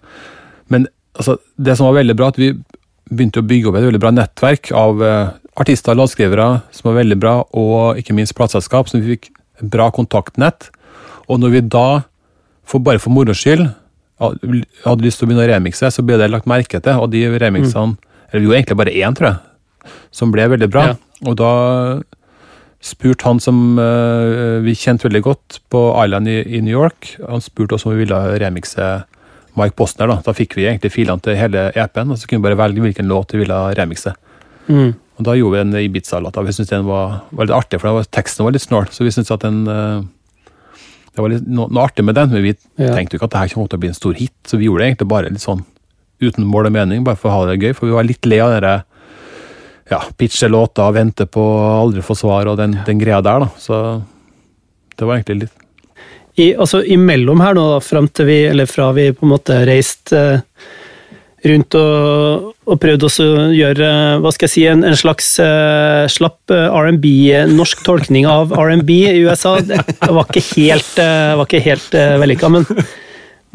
men 0.73 0.87
altså, 1.19 1.39
det 1.57 1.77
som 1.79 1.89
var 1.89 1.99
veldig 2.01 2.17
bra, 2.19 2.31
at 2.33 2.41
vi 2.41 2.53
begynte 3.09 3.43
å 3.43 3.49
bygge 3.49 3.71
opp 3.71 3.79
et 3.81 3.89
veldig 3.89 4.03
bra 4.03 4.13
nettverk 4.15 4.73
av 4.77 5.03
artister 5.59 5.95
og 5.95 6.05
låtskrivere 6.05 6.49
som 6.75 6.91
var 6.91 7.01
veldig 7.01 7.19
bra, 7.19 7.35
og 7.57 7.99
ikke 7.99 8.15
minst 8.15 8.37
plateselskap, 8.39 8.91
så 8.91 9.01
vi 9.01 9.17
fikk 9.17 9.33
bra 9.65 9.89
kontaktnett. 9.95 10.69
Og 11.27 11.41
når 11.43 11.57
vi 11.57 11.65
da, 11.75 11.89
for 12.69 12.85
bare 12.85 13.01
for 13.03 13.15
moro 13.15 13.35
skyld, 13.37 13.67
hadde 14.19 15.05
lyst 15.05 15.21
til 15.21 15.27
å 15.27 15.31
begynne 15.31 15.47
å 15.47 15.51
remikse, 15.51 15.91
så 15.95 16.05
ble 16.05 16.19
det 16.19 16.31
lagt 16.31 16.49
merke 16.51 16.81
til, 16.83 16.99
og 16.99 17.11
de 17.13 17.25
remixene 17.39 17.97
Eller 18.29 18.43
vi 18.43 18.45
gjorde 18.45 18.59
egentlig 18.59 18.77
bare 18.77 18.93
én, 18.93 19.15
tror 19.17 19.27
jeg, 19.29 19.37
som 20.11 20.33
ble 20.35 20.47
veldig 20.53 20.69
bra. 20.73 20.85
Ja. 20.93 20.97
Og 21.27 21.37
da 21.41 21.53
spurte 22.85 23.27
han 23.27 23.41
som 23.43 23.79
uh, 23.81 24.61
vi 24.63 24.75
kjente 24.79 25.09
veldig 25.09 25.23
godt 25.27 25.59
på 25.73 25.81
Island 26.05 26.31
i, 26.31 26.39
i 26.59 26.61
New 26.63 26.75
York, 26.77 27.17
han 27.27 27.43
spurte 27.43 27.75
oss 27.75 27.87
om 27.89 27.95
vi 27.97 28.05
ville 28.05 28.19
remikse 28.39 28.91
Mike 29.59 29.75
Bosner. 29.79 30.07
Da 30.13 30.21
Da 30.29 30.35
fikk 30.37 30.55
vi 30.59 30.69
egentlig 30.69 30.93
filene 30.95 31.23
til 31.25 31.35
hele 31.39 31.69
EP-en, 31.75 32.13
og 32.15 32.21
så 32.21 32.29
kunne 32.31 32.45
vi 32.45 32.47
bare 32.51 32.61
velge 32.61 32.85
hvilken 32.85 33.11
låt 33.11 33.35
vi 33.35 33.43
ville 33.43 33.59
remikse. 33.79 34.15
Mm. 34.69 34.93
Og 35.19 35.25
Da 35.27 35.35
gjorde 35.35 35.57
vi 35.57 35.65
en 35.65 35.81
Ibiza-låt. 35.89 36.39
Vi 36.47 36.53
syntes 36.55 36.71
den 36.71 36.87
var, 36.87 37.25
var 37.35 37.49
litt 37.49 37.57
artig, 37.57 37.81
for 37.83 37.99
var, 37.99 38.07
teksten 38.15 38.47
var 38.47 38.55
litt 38.55 38.63
snål. 38.63 38.87
Så 38.95 39.03
vi 39.03 39.11
syntes 39.11 39.35
at 39.35 39.43
den 39.43 39.65
uh, 39.67 40.05
det 41.19 41.25
var 41.25 41.33
litt, 41.33 41.47
no, 41.51 41.65
noe 41.67 41.83
artig 41.89 42.05
med 42.07 42.15
den, 42.15 42.31
men 42.31 42.45
vi 42.45 42.53
Ja. 42.79 42.93
tenkte 42.95 43.17
jo 43.17 43.19
ikke 43.19 43.27
at 43.27 43.35
det 43.35 43.41
her 43.43 43.55
kom 43.57 43.67
til 43.67 43.79
å 43.81 43.83
bli 43.83 43.89
en 43.91 43.99
stor 43.99 44.15
hit. 44.15 44.37
Så 44.47 44.55
vi 44.61 44.69
gjorde 44.69 44.85
det 44.85 44.93
egentlig 44.93 45.09
bare 45.11 45.33
litt 45.35 45.43
sånn 45.43 45.65
uten 46.23 46.47
mål 46.47 46.69
og 46.71 46.73
mening, 46.77 47.03
bare 47.03 47.19
for 47.19 47.31
å 47.31 47.35
ha 47.35 47.47
det 47.51 47.59
gøy. 47.59 47.75
For 47.75 47.87
vi 47.91 47.97
var 47.97 48.07
litt 48.07 48.23
lei 48.27 48.39
av 48.39 48.53
dere 48.55 48.85
ja, 49.91 50.03
pitche 50.17 50.49
låter, 50.49 50.93
vente 50.93 51.27
på 51.27 51.45
aldri 51.69 52.03
få 52.05 52.17
svar 52.19 52.51
og 52.51 52.59
den, 52.61 52.77
den 52.87 53.01
greia 53.01 53.21
der, 53.25 53.47
da. 53.47 53.49
Så 53.59 53.81
det 54.99 55.07
var 55.07 55.19
egentlig 55.19 55.47
litt 55.47 55.65
I, 56.39 56.53
altså 56.55 56.83
imellom 56.85 57.41
her 57.43 57.57
nå, 57.57 57.71
fram 57.85 58.11
til 58.13 58.29
vi, 58.29 58.43
eller 58.51 58.69
fra 58.71 58.91
vi 58.97 59.11
på 59.15 59.27
en 59.27 59.33
måte 59.33 59.63
reiste 59.67 60.19
eh, 60.19 60.69
rundt 61.49 61.75
og, 61.79 62.49
og 62.67 62.79
prøvde 62.83 63.09
å 63.09 63.27
gjøre 63.55 63.89
eh, 63.89 64.21
hva 64.23 64.33
skal 64.35 64.49
jeg 64.49 64.55
si, 64.55 64.65
en, 64.71 64.85
en 64.87 64.99
slags 64.99 65.33
eh, 65.43 66.05
slapp 66.11 66.55
eh, 66.55 66.79
R&B, 66.81 67.13
eh, 67.35 67.51
norsk 67.51 67.83
tolkning 67.87 68.27
av 68.31 68.55
R&B 68.55 68.95
i 69.11 69.21
USA. 69.27 69.57
Det 69.63 70.11
var 70.15 70.27
ikke 70.27 70.45
helt, 70.57 70.95
uh, 70.99 71.37
var 71.39 71.47
ikke 71.47 71.63
helt 71.65 71.95
uh, 71.95 72.17
vellykka, 72.23 72.51
men, 72.55 72.67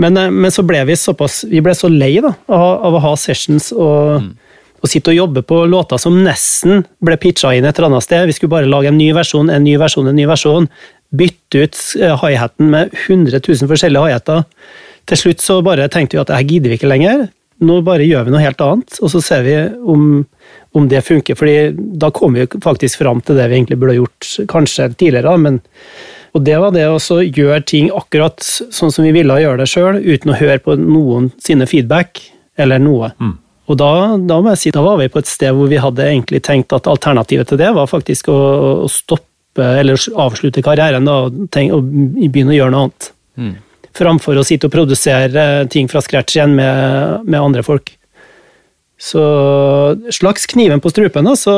men, 0.02 0.22
men 0.32 0.54
så 0.54 0.64
ble 0.66 0.80
vi 0.90 0.96
såpass 0.98 1.44
Vi 1.52 1.62
ble 1.64 1.76
så 1.78 1.92
lei 1.92 2.16
da, 2.24 2.34
av, 2.48 2.70
av 2.88 2.98
å 2.98 3.04
ha 3.04 3.14
sessions 3.20 3.72
og, 3.76 4.32
og 4.84 4.92
sitte 4.92 5.14
og 5.14 5.18
jobbe 5.18 5.46
på 5.48 5.62
låter 5.72 6.02
som 6.02 6.18
nesten 6.26 6.84
ble 7.04 7.16
pitcha 7.22 7.54
inn 7.56 7.66
et 7.66 7.78
eller 7.80 7.94
annet 7.94 8.06
sted. 8.06 8.26
Vi 8.28 8.36
skulle 8.36 8.52
bare 8.52 8.70
lage 8.70 8.92
en 8.92 9.00
ny 9.00 9.14
versjon, 9.16 9.50
en 9.50 9.64
ny 9.64 9.78
versjon, 9.80 10.10
en 10.12 10.18
ny 10.18 10.26
versjon. 10.28 10.68
Bytte 11.16 11.62
ut 11.64 11.78
eh, 12.02 12.16
hi-haten 12.20 12.72
med 12.74 12.92
100 13.06 13.40
000 13.40 13.70
forskjellige 13.72 14.04
high-hater. 14.04 14.44
Til 15.08 15.20
slutt 15.20 15.44
så 15.44 15.62
bare 15.64 15.88
tenkte 15.92 16.18
vi 16.18 16.24
at 16.24 16.34
her 16.36 16.44
gidder 16.48 16.74
vi 16.74 16.80
ikke 16.80 16.92
lenger. 16.92 17.28
Nå 17.64 17.80
bare 17.86 18.04
gjør 18.04 18.28
vi 18.28 18.34
noe 18.34 18.42
helt 18.44 18.64
annet, 18.66 18.98
og 19.00 19.12
så 19.14 19.22
ser 19.24 19.46
vi 19.46 19.54
om, 19.88 20.26
om 20.76 20.90
det 20.92 21.04
funker. 21.06 21.38
fordi 21.40 21.72
da 22.02 22.10
kom 22.12 22.36
vi 22.36 22.48
faktisk 22.64 23.00
fram 23.00 23.22
til 23.24 23.40
det 23.40 23.48
vi 23.48 23.62
egentlig 23.62 23.80
burde 23.80 24.00
gjort 24.02 24.34
kanskje 24.52 24.90
tidligere. 24.98 25.38
men 25.38 25.62
og 26.34 26.42
det 26.42 26.58
var 26.58 26.74
det 26.74 26.88
å 26.90 26.98
gjøre 27.22 27.62
ting 27.62 27.92
akkurat 27.94 28.42
sånn 28.42 28.92
som 28.92 29.06
vi 29.06 29.12
ville 29.14 29.36
gjøre 29.38 29.62
det 29.62 29.70
sjøl, 29.70 30.00
uten 30.02 30.34
å 30.34 30.38
høre 30.40 30.58
på 30.66 30.76
noen 30.82 31.30
sine 31.38 31.68
feedback 31.70 32.24
eller 32.58 32.82
noe. 32.82 33.12
Og 33.72 33.80
da, 33.80 33.90
da 34.20 34.40
må 34.44 34.52
jeg 34.54 34.60
si, 34.60 34.74
da 34.76 34.84
var 34.84 34.98
vi 35.00 35.10
på 35.12 35.22
et 35.24 35.30
sted 35.30 35.56
hvor 35.56 35.70
vi 35.72 35.80
hadde 35.80 36.08
egentlig 36.10 36.42
tenkt 36.44 36.76
at 36.76 36.90
alternativet 36.92 37.48
til 37.48 37.62
det 37.62 37.72
var 37.76 37.88
faktisk 37.88 38.28
å, 38.34 38.40
å 38.84 38.90
stoppe 38.92 39.64
eller 39.80 40.00
avslutte 40.20 40.64
karrieren 40.66 41.08
da, 41.08 41.20
og, 41.28 41.46
tenk, 41.54 41.76
og 41.76 41.88
begynne 42.34 42.56
å 42.56 42.58
gjøre 42.58 42.74
noe 42.74 42.88
annet. 42.88 43.10
Framfor 43.94 44.40
å 44.42 44.46
sitte 44.48 44.68
og 44.68 44.74
produsere 44.74 45.68
ting 45.72 45.88
fra 45.92 46.02
scratch 46.04 46.36
igjen 46.36 46.56
med, 46.58 47.28
med 47.30 47.40
andre 47.40 47.64
folk. 47.64 47.94
Så 49.00 49.24
slags 50.16 50.48
kniven 50.50 50.82
på 50.82 50.92
strupen, 50.92 51.28
da. 51.28 51.36
Så 51.38 51.54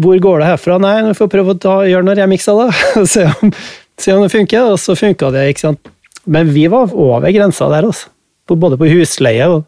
hvor 0.00 0.18
går 0.18 0.42
det 0.42 0.50
herfra? 0.50 0.78
Nei, 0.82 0.96
vi 1.10 1.16
får 1.18 1.30
prøve 1.32 1.54
å 1.54 1.60
ta, 1.60 1.74
gjøre 1.86 2.06
noen 2.06 2.18
remixer, 2.18 2.58
da. 2.58 3.04
se, 3.14 3.26
om, 3.28 3.52
se 4.00 4.14
om 4.14 4.24
det 4.24 4.32
funker. 4.34 4.72
Og 4.72 4.80
så 4.82 4.96
funka 4.98 5.30
det, 5.34 5.48
ikke 5.52 5.68
sant. 5.68 5.92
Men 6.28 6.50
vi 6.52 6.66
var 6.72 6.92
over 6.92 7.32
grensa 7.34 7.70
der, 7.72 7.88
altså. 7.88 8.10
Både 8.48 8.78
på 8.80 8.88
husleie 8.88 9.44
og 9.52 9.66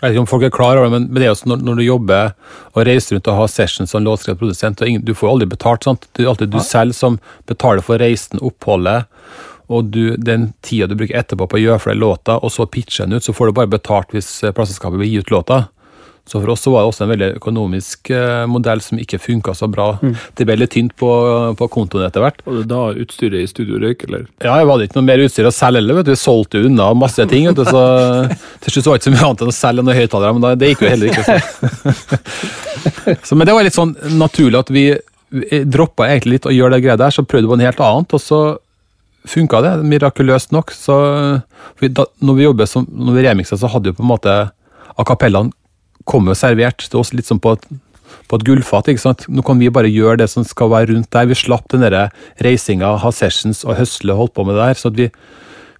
Jeg 0.00 0.06
vet 0.06 0.14
ikke 0.14 0.22
om 0.24 0.30
folk 0.30 0.44
er 0.46 0.52
klar 0.54 0.78
over 0.78 0.88
det, 0.88 0.92
men 0.94 1.08
det 1.12 1.26
er 1.26 1.28
jo 1.28 1.38
sånn 1.42 1.52
når, 1.52 1.64
når 1.68 1.76
du 1.76 1.84
jobber 1.84 2.30
og 2.72 2.86
reiser 2.88 3.16
rundt 3.16 3.28
og 3.28 3.36
har 3.36 3.50
sessions 3.52 3.92
som 3.92 4.04
låtskrevet 4.06 4.40
produsent, 4.40 4.80
og 4.80 4.88
ingen, 4.88 5.02
du 5.04 5.12
får 5.12 5.28
jo 5.28 5.32
aldri 5.34 5.48
betalt. 5.50 5.84
sant? 5.84 6.06
Det 6.16 6.24
er 6.24 6.30
alltid 6.30 6.54
du 6.54 6.60
selv 6.64 6.96
som 6.96 7.18
betaler 7.50 7.84
for 7.84 8.00
reisen, 8.00 8.40
oppholdet, 8.40 9.10
og 9.70 9.92
du, 9.92 10.16
den 10.16 10.48
tida 10.66 10.88
du 10.88 10.96
bruker 10.98 11.20
etterpå 11.20 11.46
på 11.46 11.58
å 11.58 11.62
gjøre 11.62 11.84
flere 11.84 12.00
låter, 12.00 12.40
og 12.40 12.50
så 12.54 12.64
pitche 12.66 13.04
den 13.04 13.20
ut, 13.20 13.26
så 13.26 13.34
får 13.36 13.50
du 13.50 13.58
bare 13.60 13.70
betalt 13.76 14.16
hvis 14.16 14.32
eh, 14.42 14.54
plateselskapet 14.56 14.98
vil 15.02 15.12
gi 15.12 15.20
ut 15.20 15.34
låta. 15.36 15.60
Så 16.30 16.38
for 16.38 16.52
oss 16.52 16.62
så 16.62 16.70
var 16.70 16.84
det 16.84 16.92
også 16.92 17.02
en 17.02 17.10
veldig 17.10 17.28
økonomisk 17.40 18.10
eh, 18.14 18.44
modell 18.46 18.78
som 18.84 19.00
ikke 19.02 19.18
funka 19.18 19.50
så 19.58 19.66
bra. 19.70 19.88
Det 20.38 20.44
ble 20.46 20.60
litt 20.60 20.70
tynt 20.76 20.92
på, 21.00 21.08
på 21.58 21.68
kontoen 21.74 22.04
etter 22.06 22.22
hvert. 22.22 22.44
Var 22.46 22.60
det 22.60 22.68
da 22.70 22.82
utstyret 23.02 23.42
i 23.42 23.48
studio 23.50 23.80
røyk, 23.82 24.04
eller? 24.06 24.28
Ja, 24.38 24.60
jeg 24.60 24.68
hadde 24.68 24.86
ikke 24.86 24.98
noe 25.00 25.08
mer 25.08 25.24
utstyr 25.24 25.48
å 25.50 25.52
selge 25.54 25.82
heller, 25.82 25.98
vet 25.98 26.06
du. 26.06 26.12
Vi 26.14 26.20
solgte 26.22 26.62
jo 26.62 26.70
unna 26.70 26.86
masse 26.94 27.26
ting. 27.32 27.48
vet 27.50 27.58
du, 27.58 27.64
så 27.66 27.82
Til 28.62 28.76
slutt 28.76 28.86
var 28.86 28.94
det 28.94 29.02
ikke 29.02 29.08
så 29.08 29.14
mye 29.16 29.26
annet 29.26 29.42
enn 29.42 29.50
å 29.50 29.56
selge 29.58 29.86
noen 29.88 29.98
høyttalere, 29.98 30.36
men 30.36 30.46
da, 30.46 30.54
det 30.60 30.70
gikk 30.70 30.86
jo 30.86 30.94
heller 30.94 31.10
ikke. 31.10 31.26
Så. 31.26 32.22
så. 33.26 33.34
Men 33.34 33.50
det 33.50 33.58
var 33.58 33.66
litt 33.66 33.80
sånn 33.80 33.98
naturlig 34.22 34.62
at 34.62 34.74
vi, 34.78 34.86
vi 35.34 35.62
droppa 35.66 36.12
egentlig 36.12 36.38
litt 36.38 36.50
å 36.50 36.54
gjøre 36.54 36.76
det 36.76 36.84
greia 36.86 37.00
der, 37.00 37.14
så 37.16 37.26
prøvde 37.26 37.48
vi 37.48 37.56
på 37.56 37.58
noe 37.58 37.72
helt 37.72 37.86
annet, 37.90 38.14
og 38.14 38.22
så 38.22 38.42
funka 39.34 39.66
det 39.66 39.78
mirakuløst 39.82 40.54
nok. 40.54 40.70
Så 40.78 40.94
da, 41.82 42.06
når 42.22 42.38
vi 42.38 42.46
jobber 42.52 42.70
som, 42.70 42.86
når 42.86 43.18
vi 43.18 43.26
remiksa, 43.26 43.58
så 43.58 43.74
hadde 43.74 43.90
jo 43.90 43.98
på 43.98 44.06
en 44.06 44.14
måte 44.14 44.36
a 44.50 45.06
cappellaen 45.06 45.50
kom 46.10 46.28
jo 46.30 46.36
servert. 46.36 46.82
til 46.88 47.00
oss 47.00 47.14
litt 47.14 47.28
som 47.28 47.40
på 47.42 47.54
et, 47.56 47.66
på 48.28 48.38
et 48.38 48.46
gullfat. 48.46 48.90
ikke 48.90 49.04
sant? 49.04 49.26
Nå 49.28 49.44
kan 49.46 49.60
vi 49.60 49.70
bare 49.72 49.90
gjøre 49.90 50.22
det 50.22 50.30
som 50.32 50.46
skal 50.46 50.72
være 50.72 50.92
rundt 50.92 51.10
der. 51.14 51.28
Vi 51.30 51.38
slapp 51.38 51.68
den 51.72 51.86
der 51.86 52.10
reisinga, 52.42 52.96
ha 52.98 53.12
sessions 53.14 53.64
og 53.64 53.78
høsle 53.78 54.14
og 54.14 54.24
holdt 54.24 54.36
på 54.38 54.46
med 54.48 54.58
det 54.58 54.66
der. 54.66 54.80
så 54.80 54.92
vi, 54.94 55.10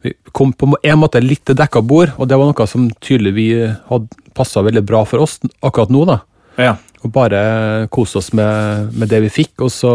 vi 0.03 0.15
kom 0.33 0.53
på 0.53 0.71
en 0.79 1.01
måte 1.01 1.23
litt 1.23 1.45
til 1.49 1.59
dekka 1.59 1.83
bord, 1.83 2.15
og 2.17 2.29
det 2.29 2.39
var 2.39 2.51
noe 2.51 2.67
som 2.71 2.91
tydelig 3.03 3.35
vi 3.37 3.49
hadde 3.91 4.23
passa 4.37 4.63
veldig 4.65 4.85
bra 4.87 5.03
for 5.05 5.27
oss 5.27 5.41
akkurat 5.61 5.91
nå. 5.93 6.05
da. 6.09 6.21
Ja. 6.61 6.77
Og 7.01 7.13
bare 7.15 7.89
kose 7.93 8.21
oss 8.21 8.31
med, 8.37 8.93
med 8.93 9.09
det 9.09 9.23
vi 9.25 9.33
fikk, 9.33 9.55
og 9.65 9.73
så 9.73 9.93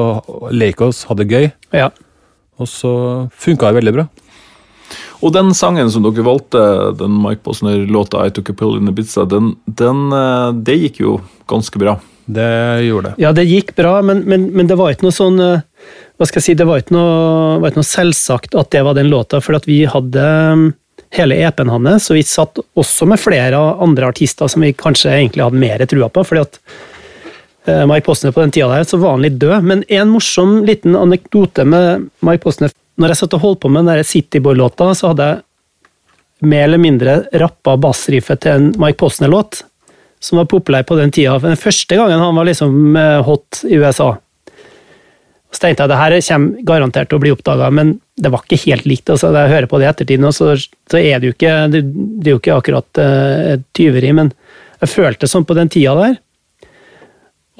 leke 0.52 0.90
oss, 0.90 1.04
ha 1.10 1.18
det 1.18 1.30
gøy. 1.30 1.52
Ja. 1.76 1.92
Og 2.58 2.70
så 2.72 2.92
funka 3.36 3.70
det 3.70 3.82
veldig 3.82 3.94
bra. 3.94 4.08
Og 5.26 5.34
den 5.34 5.56
sangen 5.58 5.90
som 5.90 6.06
dere 6.06 6.26
valgte, 6.26 6.62
den 7.00 7.16
Mike 7.24 7.42
Bosner-låta 7.46 8.22
'I 8.22 8.34
Took 8.36 8.52
a 8.52 8.54
Pill 8.54 8.78
in 8.78 8.92
Ibiza', 8.92 9.26
den, 9.30 9.56
den, 9.66 10.12
eh, 10.14 10.52
det 10.54 10.76
gikk 10.84 11.00
jo 11.02 11.16
ganske 11.50 11.82
bra. 11.82 11.98
Det 12.26 12.82
gjorde 12.86 13.10
det. 13.10 13.22
Ja, 13.22 13.32
det 13.32 13.46
gikk 13.46 13.76
bra, 13.76 14.02
men, 14.02 14.24
men, 14.30 14.48
men 14.54 14.70
det 14.70 14.78
var 14.78 14.94
ikke 14.94 15.06
noe 15.06 15.14
sånn 15.14 15.38
eh, 15.42 15.62
Hva 16.18 16.26
skal 16.26 16.40
jeg 16.40 16.46
si, 16.46 16.56
det 16.58 16.66
var 16.66 16.82
ikke 16.82 16.96
noe, 16.96 17.60
var 17.62 17.70
ikke 17.70 17.82
noe 17.82 17.90
selvsagt 17.90 18.56
at 18.58 18.72
det 18.74 18.82
var 18.88 18.98
den 18.98 19.12
låta, 19.12 19.42
for 19.44 19.58
at 19.58 19.68
vi 19.68 19.84
hadde 19.90 20.24
mm, 20.58 20.66
hele 21.18 21.38
EP-en 21.44 21.74
hans, 21.74 22.10
og 22.10 22.18
vi 22.18 22.24
satt 22.26 22.62
også 22.78 23.08
med 23.10 23.22
flere 23.22 23.60
andre 23.84 24.10
artister 24.14 24.50
som 24.50 24.64
vi 24.66 24.72
kanskje 24.78 25.12
egentlig 25.12 25.44
hadde 25.46 25.62
mer 25.62 25.84
trua 25.90 26.10
på, 26.10 26.24
fordi 26.26 26.46
at 26.46 26.60
eh, 27.68 27.84
Mike 27.90 28.06
Posner 28.08 28.34
på 28.34 28.46
den 28.46 28.56
tida 28.56 28.72
der, 28.72 28.88
så 28.88 29.02
var 29.02 29.18
han 29.18 29.26
litt 29.26 29.38
død. 29.42 29.68
Men 29.68 29.84
en 29.90 30.14
morsom 30.14 30.62
liten 30.70 30.98
anekdote 30.98 31.68
med 31.68 32.10
Mike 32.26 32.46
Posner 32.46 32.74
Når 32.96 33.12
jeg 33.12 33.20
satt 33.22 33.36
og 33.38 33.44
holdt 33.44 33.62
på 33.66 33.72
med 33.74 33.88
den 33.90 34.08
Cityboy-låta, 34.08 34.90
så 34.96 35.12
hadde 35.12 35.30
jeg 35.30 36.48
mer 36.48 36.68
eller 36.68 36.82
mindre 36.82 37.16
rappa 37.42 37.76
bassriffet 37.80 38.44
til 38.44 38.56
en 38.56 38.68
Mike 38.80 39.00
Posner-låt 39.02 39.64
som 40.26 40.40
var 40.40 40.50
populær 40.50 40.86
på 40.88 40.98
den 40.98 41.12
tida. 41.14 41.38
Den 41.40 41.60
første 41.60 41.98
gangen 41.98 42.22
han 42.22 42.38
var 42.38 42.48
liksom 42.48 42.96
eh, 42.98 43.20
hot 43.26 43.62
i 43.68 43.78
USA. 43.78 44.16
Så 45.54 45.62
tenkte 45.62 45.86
jeg 45.86 45.92
det 45.92 46.00
her 46.00 46.16
kommer 46.28 46.64
garantert 46.68 47.12
til 47.12 47.20
å 47.20 47.24
bli 47.24 47.32
oppdaga, 47.36 47.70
men 47.72 47.94
det 48.20 48.32
var 48.34 48.44
ikke 48.44 48.60
helt 48.66 48.88
likt. 48.90 49.12
Altså, 49.12 49.32
jeg 49.36 49.54
hører 49.54 49.70
på 49.72 49.80
det 49.80 49.88
i 49.88 49.92
ettertid 49.92 50.24
nå, 50.24 50.32
så, 50.36 50.56
så 50.60 51.00
er 51.00 51.22
det 51.22 51.30
jo 51.30 51.36
ikke, 51.36 51.54
det, 51.72 51.84
det 51.94 52.32
er 52.32 52.36
jo 52.36 52.42
ikke 52.42 52.58
akkurat 52.58 53.00
uh, 53.00 53.54
tyveri, 53.78 54.12
men 54.18 54.34
jeg 54.82 54.92
følte 54.92 55.30
sånn 55.32 55.48
på 55.48 55.56
den 55.56 55.72
tida 55.72 55.94
der. 56.00 56.18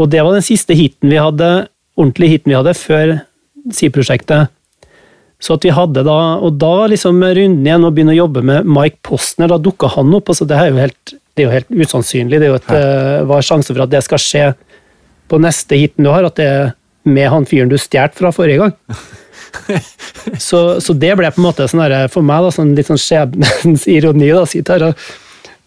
Og 0.02 0.12
det 0.12 0.26
var 0.26 0.36
den 0.36 0.44
siste 0.44 0.76
hiten 0.76 1.12
vi 1.12 1.22
hadde, 1.22 1.70
ordentlig 1.96 2.34
hiten 2.34 2.52
vi 2.52 2.58
hadde 2.58 2.76
før 2.76 3.18
Si-prosjektet. 3.72 4.52
Så 5.46 5.58
at 5.60 5.66
vi 5.66 5.74
hadde 5.74 6.02
da, 6.08 6.20
Og 6.42 6.56
da 6.62 6.88
liksom 6.90 7.22
runden 7.22 7.66
igjen 7.68 7.86
å 7.86 7.92
begynne 7.94 8.16
å 8.16 8.22
jobbe 8.24 8.42
med 8.46 8.70
Mike 8.70 9.04
Postner. 9.06 9.52
Da 9.52 9.60
dukka 9.62 9.92
han 9.94 10.14
opp. 10.18 10.32
altså 10.34 10.48
Det 10.50 10.58
er 10.58 10.72
jo 10.72 10.80
helt, 10.82 11.14
det 11.36 11.44
er 11.44 11.48
jo 11.48 11.54
helt 11.54 11.76
usannsynlig. 11.86 12.40
Det 12.40 12.48
er 12.48 12.54
jo 12.54 12.62
et, 12.62 12.72
uh, 12.72 13.26
Hva 13.28 13.38
er 13.38 13.50
sjansen 13.50 13.76
for 13.76 13.86
at 13.86 13.94
det 13.94 14.02
skal 14.06 14.22
skje 14.22 14.48
på 15.30 15.42
neste 15.42 15.78
hiten 15.78 16.08
du 16.08 16.12
har? 16.14 16.26
At 16.26 16.40
det 16.40 16.48
er 16.50 16.74
med 17.06 17.30
han 17.30 17.46
fyren 17.46 17.70
du 17.70 17.78
stjal 17.78 18.10
fra 18.18 18.32
forrige 18.34 18.64
gang? 18.64 18.74
så, 20.48 20.82
så, 20.82 20.96
det 20.98 21.14
ble 21.20 21.30
på 21.32 21.42
en 21.42 21.48
måte 21.48 21.68
sånn 21.70 21.84
der, 21.86 22.10
for 22.12 22.26
meg 22.26 22.44
da, 22.44 22.54
sånn 22.54 22.74
litt 22.78 22.90
sånn 22.90 23.02
skjebnens 23.02 23.86
ironi. 23.96 24.32
da, 24.34 24.48
Sitte 24.50 24.76
her 24.76 24.88
og, 24.90 25.06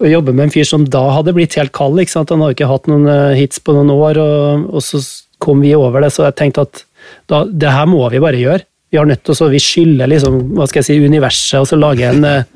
og, 0.01 0.09
jobbe 0.11 0.35
med 0.35 0.49
en 0.49 0.55
fyr 0.55 0.67
som 0.69 0.89
da 0.91 1.05
hadde 1.15 1.37
blitt 1.37 1.55
helt 1.61 1.75
kald. 1.77 2.01
ikke 2.03 2.17
sant? 2.17 2.35
Han 2.35 2.43
hadde 2.45 2.59
ikke 2.59 2.73
hatt 2.73 2.91
noen 2.91 3.07
eh, 3.13 3.39
hits 3.39 3.63
på 3.63 3.77
noen 3.77 3.95
år, 3.95 4.19
og, 4.23 4.67
og 4.75 4.85
så 4.85 5.03
kom 5.43 5.63
vi 5.63 5.77
over 5.79 6.03
det. 6.03 6.11
Så 6.15 6.27
jeg 6.27 6.37
tenkte 6.41 6.67
at 6.67 6.83
da, 7.31 7.45
det 7.47 7.71
her 7.71 7.87
må 7.91 8.03
vi 8.11 8.23
bare 8.23 8.43
gjøre. 8.43 8.67
Vi 8.89 8.97
har 8.97 9.09
nødt 9.09 9.21
til 9.27 9.37
å, 9.37 9.51
vi 9.53 9.61
skylder 9.61 10.09
liksom, 10.09 10.39
hva 10.57 10.67
skal 10.69 10.81
jeg 10.81 10.89
si, 10.89 11.11
universet 11.11 11.61
og 11.61 11.69
så 11.69 11.77
lage 11.77 12.09
en 12.09 12.25
eh, 12.25 12.47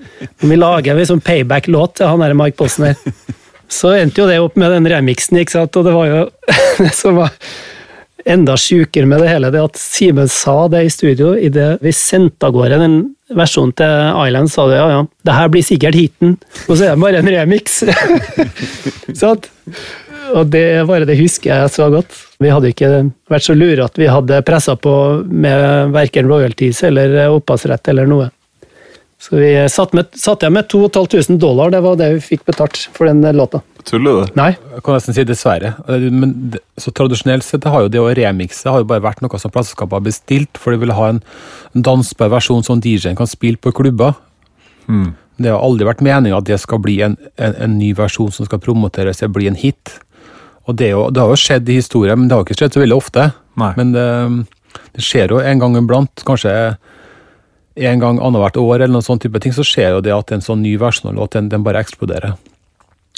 vi 0.41 0.57
lager 0.57 0.97
en 0.97 1.11
sånn 1.15 1.25
payback-låt 1.25 1.99
til 1.99 2.09
han 2.09 2.23
der 2.25 2.37
Mike 2.39 2.57
Posner, 2.61 2.97
så 3.73 3.93
endte 3.97 4.23
jo 4.23 4.29
det 4.31 4.41
opp 4.43 4.57
med 4.61 4.73
den 4.75 4.89
remixen, 4.93 5.41
ikke 5.41 5.57
sant, 5.59 5.77
og 5.77 5.87
det 5.89 5.95
var 5.97 6.11
jo 6.11 6.25
det 6.83 6.93
som 6.97 7.21
var 7.21 7.37
enda 8.29 8.55
sjukere 8.61 9.09
med 9.09 9.23
det 9.23 9.33
hele, 9.33 9.51
det 9.51 9.63
at 9.63 9.79
Simen 9.81 10.31
sa 10.31 10.69
det 10.71 10.85
i 10.87 10.93
studio 10.95 11.33
idet 11.35 11.75
vi 11.83 11.95
sendte 11.97 12.47
av 12.47 12.55
gårde 12.55 12.79
den 12.79 12.97
versjonen 13.35 13.75
til 13.77 14.21
Island, 14.27 14.53
sa 14.53 14.69
det 14.71 14.79
ja, 14.79 14.89
ja, 14.93 15.03
det 15.27 15.37
her 15.37 15.51
blir 15.53 15.67
sikkert 15.67 15.99
heaten, 15.99 16.37
og 16.69 16.77
så 16.77 16.87
er 16.87 16.95
det 16.95 17.03
bare 17.03 17.23
en 17.23 17.33
remix. 17.33 17.81
sånn? 19.21 19.43
Og 20.33 20.53
det 20.53 20.67
bare 20.89 21.07
det 21.09 21.19
husker 21.21 21.53
jeg 21.53 21.73
så 21.75 21.89
godt. 21.93 22.15
Vi 22.43 22.51
hadde 22.53 22.71
ikke 22.73 22.93
vært 23.31 23.47
så 23.47 23.57
lure 23.57 23.87
at 23.87 23.99
vi 24.01 24.11
hadde 24.11 24.43
pressa 24.47 24.77
på 24.77 24.95
med 25.27 25.93
verken 25.95 26.31
royalties 26.31 26.83
eller 26.89 27.19
opphavsrett 27.33 27.93
eller 27.93 28.09
noe. 28.11 28.31
Så 29.23 29.37
vi 29.39 29.53
satt, 29.71 29.93
med, 29.95 30.09
satt 30.19 30.43
jeg 30.43 30.51
med 30.51 30.67
2500 30.67 31.39
dollar, 31.39 31.71
det 31.71 31.79
var 31.85 31.95
det 32.01 32.09
vi 32.17 32.25
fikk 32.33 32.41
betalt 32.49 32.89
for 32.91 33.07
den 33.07 33.23
låta. 33.39 33.61
Tuller 33.87 34.17
du? 34.19 34.33
Nei. 34.39 34.49
Jeg 34.75 34.83
kan 34.83 34.97
nesten 34.99 35.15
si 35.15 35.25
dessverre. 35.27 35.77
Men 36.11 36.57
så 36.81 36.91
tradisjonelt 36.91 37.47
sett 37.47 37.69
har 37.71 37.85
jo 37.85 37.93
det 37.93 38.03
å 38.03 38.11
remikse 38.19 38.67
har 38.67 38.83
jo 38.83 38.89
bare 38.91 39.05
vært 39.05 39.23
noe 39.23 39.39
som 39.39 39.53
plateselskapet 39.55 39.95
har 39.95 40.05
bestilt, 40.09 40.59
for 40.59 40.75
de 40.75 40.83
vil 40.83 40.95
ha 40.99 41.13
en, 41.13 41.23
en 41.71 41.87
dansbar 41.87 42.33
versjon 42.35 42.67
som 42.67 42.83
DJ-en 42.83 43.19
kan 43.19 43.31
spille 43.31 43.63
på 43.63 43.71
klubber. 43.79 44.19
Mm. 44.91 45.13
Det 45.39 45.55
har 45.55 45.63
aldri 45.63 45.87
vært 45.87 46.03
meninga 46.03 46.43
at 46.43 46.49
det 46.51 46.59
skal 46.63 46.83
bli 46.83 46.99
en, 47.07 47.15
en, 47.39 47.55
en, 47.55 47.79
ny 47.79 47.93
versjon 47.99 48.35
som 48.35 48.51
skal 48.51 48.63
promoteres 48.63 49.23
det 49.23 49.31
bli 49.31 49.47
en 49.51 49.59
hit. 49.59 50.01
Og 50.71 50.79
det, 50.79 50.93
jo, 50.93 51.07
det, 51.11 51.23
har 51.23 51.33
jo 51.33 51.41
skjedd 51.41 51.71
i 51.71 51.79
historien, 51.81 52.21
men 52.21 52.31
det 52.31 52.37
har 52.37 52.47
ikke 52.47 52.59
skjedd 52.61 52.77
så 52.77 52.83
veldig 52.83 52.99
ofte. 52.99 53.29
Nei. 53.59 53.73
Men 53.79 53.95
det, 53.97 54.07
det 54.95 55.05
skjer 55.05 55.35
jo 55.35 55.43
en 55.43 55.63
gang 55.63 55.77
iblant. 55.81 56.25
Kanskje 56.29 56.53
en 57.83 58.03
gang 58.03 58.21
annethvert 58.21 58.59
år, 58.61 58.77
eller 58.79 58.95
noen 58.95 59.07
sånn 59.07 59.21
type 59.23 59.41
ting, 59.43 59.55
så 59.57 59.65
skjer 59.67 59.97
jo 59.97 60.03
det 60.05 60.15
at 60.15 60.33
en 60.35 60.45
sånn 60.45 60.63
ny 60.65 60.77
versjon 60.81 61.11
av 61.13 61.19
låt 61.19 61.37
den, 61.37 61.51
den, 61.53 61.65
bare 61.67 61.83
eksploderer. 61.83 62.37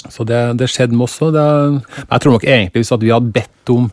Så 0.09 0.25
det, 0.27 0.41
det 0.59 0.69
skjedde 0.71 0.95
med 0.95 1.07
oss 1.07 1.17
òg. 1.25 1.37
Jeg 1.37 2.21
tror 2.21 2.35
nok 2.35 2.45
egentlig 2.45 2.83
hvis 2.83 2.93
vi 3.01 3.13
hadde 3.13 3.35
bedt 3.35 3.73
om 3.73 3.89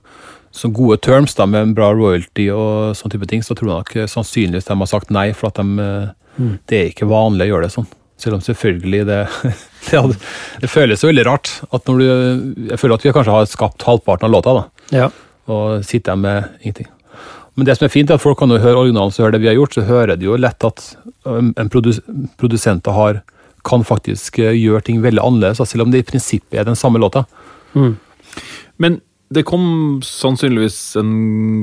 så 0.52 0.68
gode 0.68 0.98
terms 1.00 1.34
da, 1.34 1.46
med 1.48 1.64
en 1.64 1.74
bra 1.76 1.88
royalty 1.96 2.50
og 2.52 2.92
sånne 2.98 3.14
type 3.14 3.28
ting, 3.30 3.44
så 3.44 3.56
tror 3.56 3.70
jeg 3.70 3.82
nok 3.82 4.12
sannsynligvis 4.12 4.68
de 4.68 4.76
har 4.82 4.90
sagt 4.90 5.12
nei, 5.14 5.30
for 5.36 5.48
at 5.48 5.60
de, 5.60 5.86
mm. 6.36 6.54
det 6.68 6.78
er 6.78 6.90
ikke 6.92 7.08
vanlig 7.08 7.48
å 7.48 7.54
gjøre 7.54 7.68
det 7.68 7.76
sånn. 7.76 7.88
Selv 8.22 8.38
om 8.38 8.44
selvfølgelig 8.44 9.02
det, 9.08 9.20
det, 9.88 9.98
hadde, 9.98 10.16
det 10.62 10.70
føles 10.70 11.04
veldig 11.04 11.26
rart. 11.26 11.52
at 11.72 11.90
når 11.90 11.98
du, 12.00 12.08
Jeg 12.70 12.80
føler 12.80 12.96
at 12.96 13.06
vi 13.06 13.14
kanskje 13.18 13.36
har 13.36 13.50
skapt 13.50 13.86
halvparten 13.88 14.28
av 14.28 14.34
låta, 14.36 14.56
da. 14.60 14.90
Ja. 14.94 15.12
Og 15.50 15.82
sitter 15.86 16.18
med 16.18 16.52
ingenting. 16.62 16.90
Men 17.54 17.68
det 17.68 17.76
som 17.76 17.84
er 17.84 17.92
fint, 17.92 18.08
er 18.08 18.16
at 18.16 18.24
folk 18.24 18.38
kan 18.40 18.52
jo 18.52 18.60
høre 18.62 18.86
originalen, 18.86 19.12
så 19.12 19.26
hører 19.26 19.36
det 19.36 19.42
vi 19.42 19.50
har 19.50 19.58
gjort, 19.58 19.74
så 19.76 19.84
hører 19.84 20.16
de 20.16 20.28
jo 20.30 20.38
lett 20.40 20.64
at 20.64 20.84
en 21.28 21.70
produs 21.72 21.98
produsent 22.40 22.88
har, 22.88 23.20
kan 23.68 23.84
faktisk 23.84 24.40
eh, 24.42 24.54
gjøre 24.56 24.86
ting 24.88 25.02
veldig 25.04 25.20
annerledes, 25.22 25.60
selv 25.68 25.84
om 25.84 25.92
det 25.92 26.02
i 26.02 26.06
prinsippet 26.08 26.62
er 26.62 26.66
den 26.66 26.78
samme 26.78 27.02
låta. 27.02 27.26
Mm. 27.76 27.92
Men 28.82 29.00
det 29.32 29.44
kom 29.48 30.00
sannsynligvis 30.04 30.78
en 31.00 31.12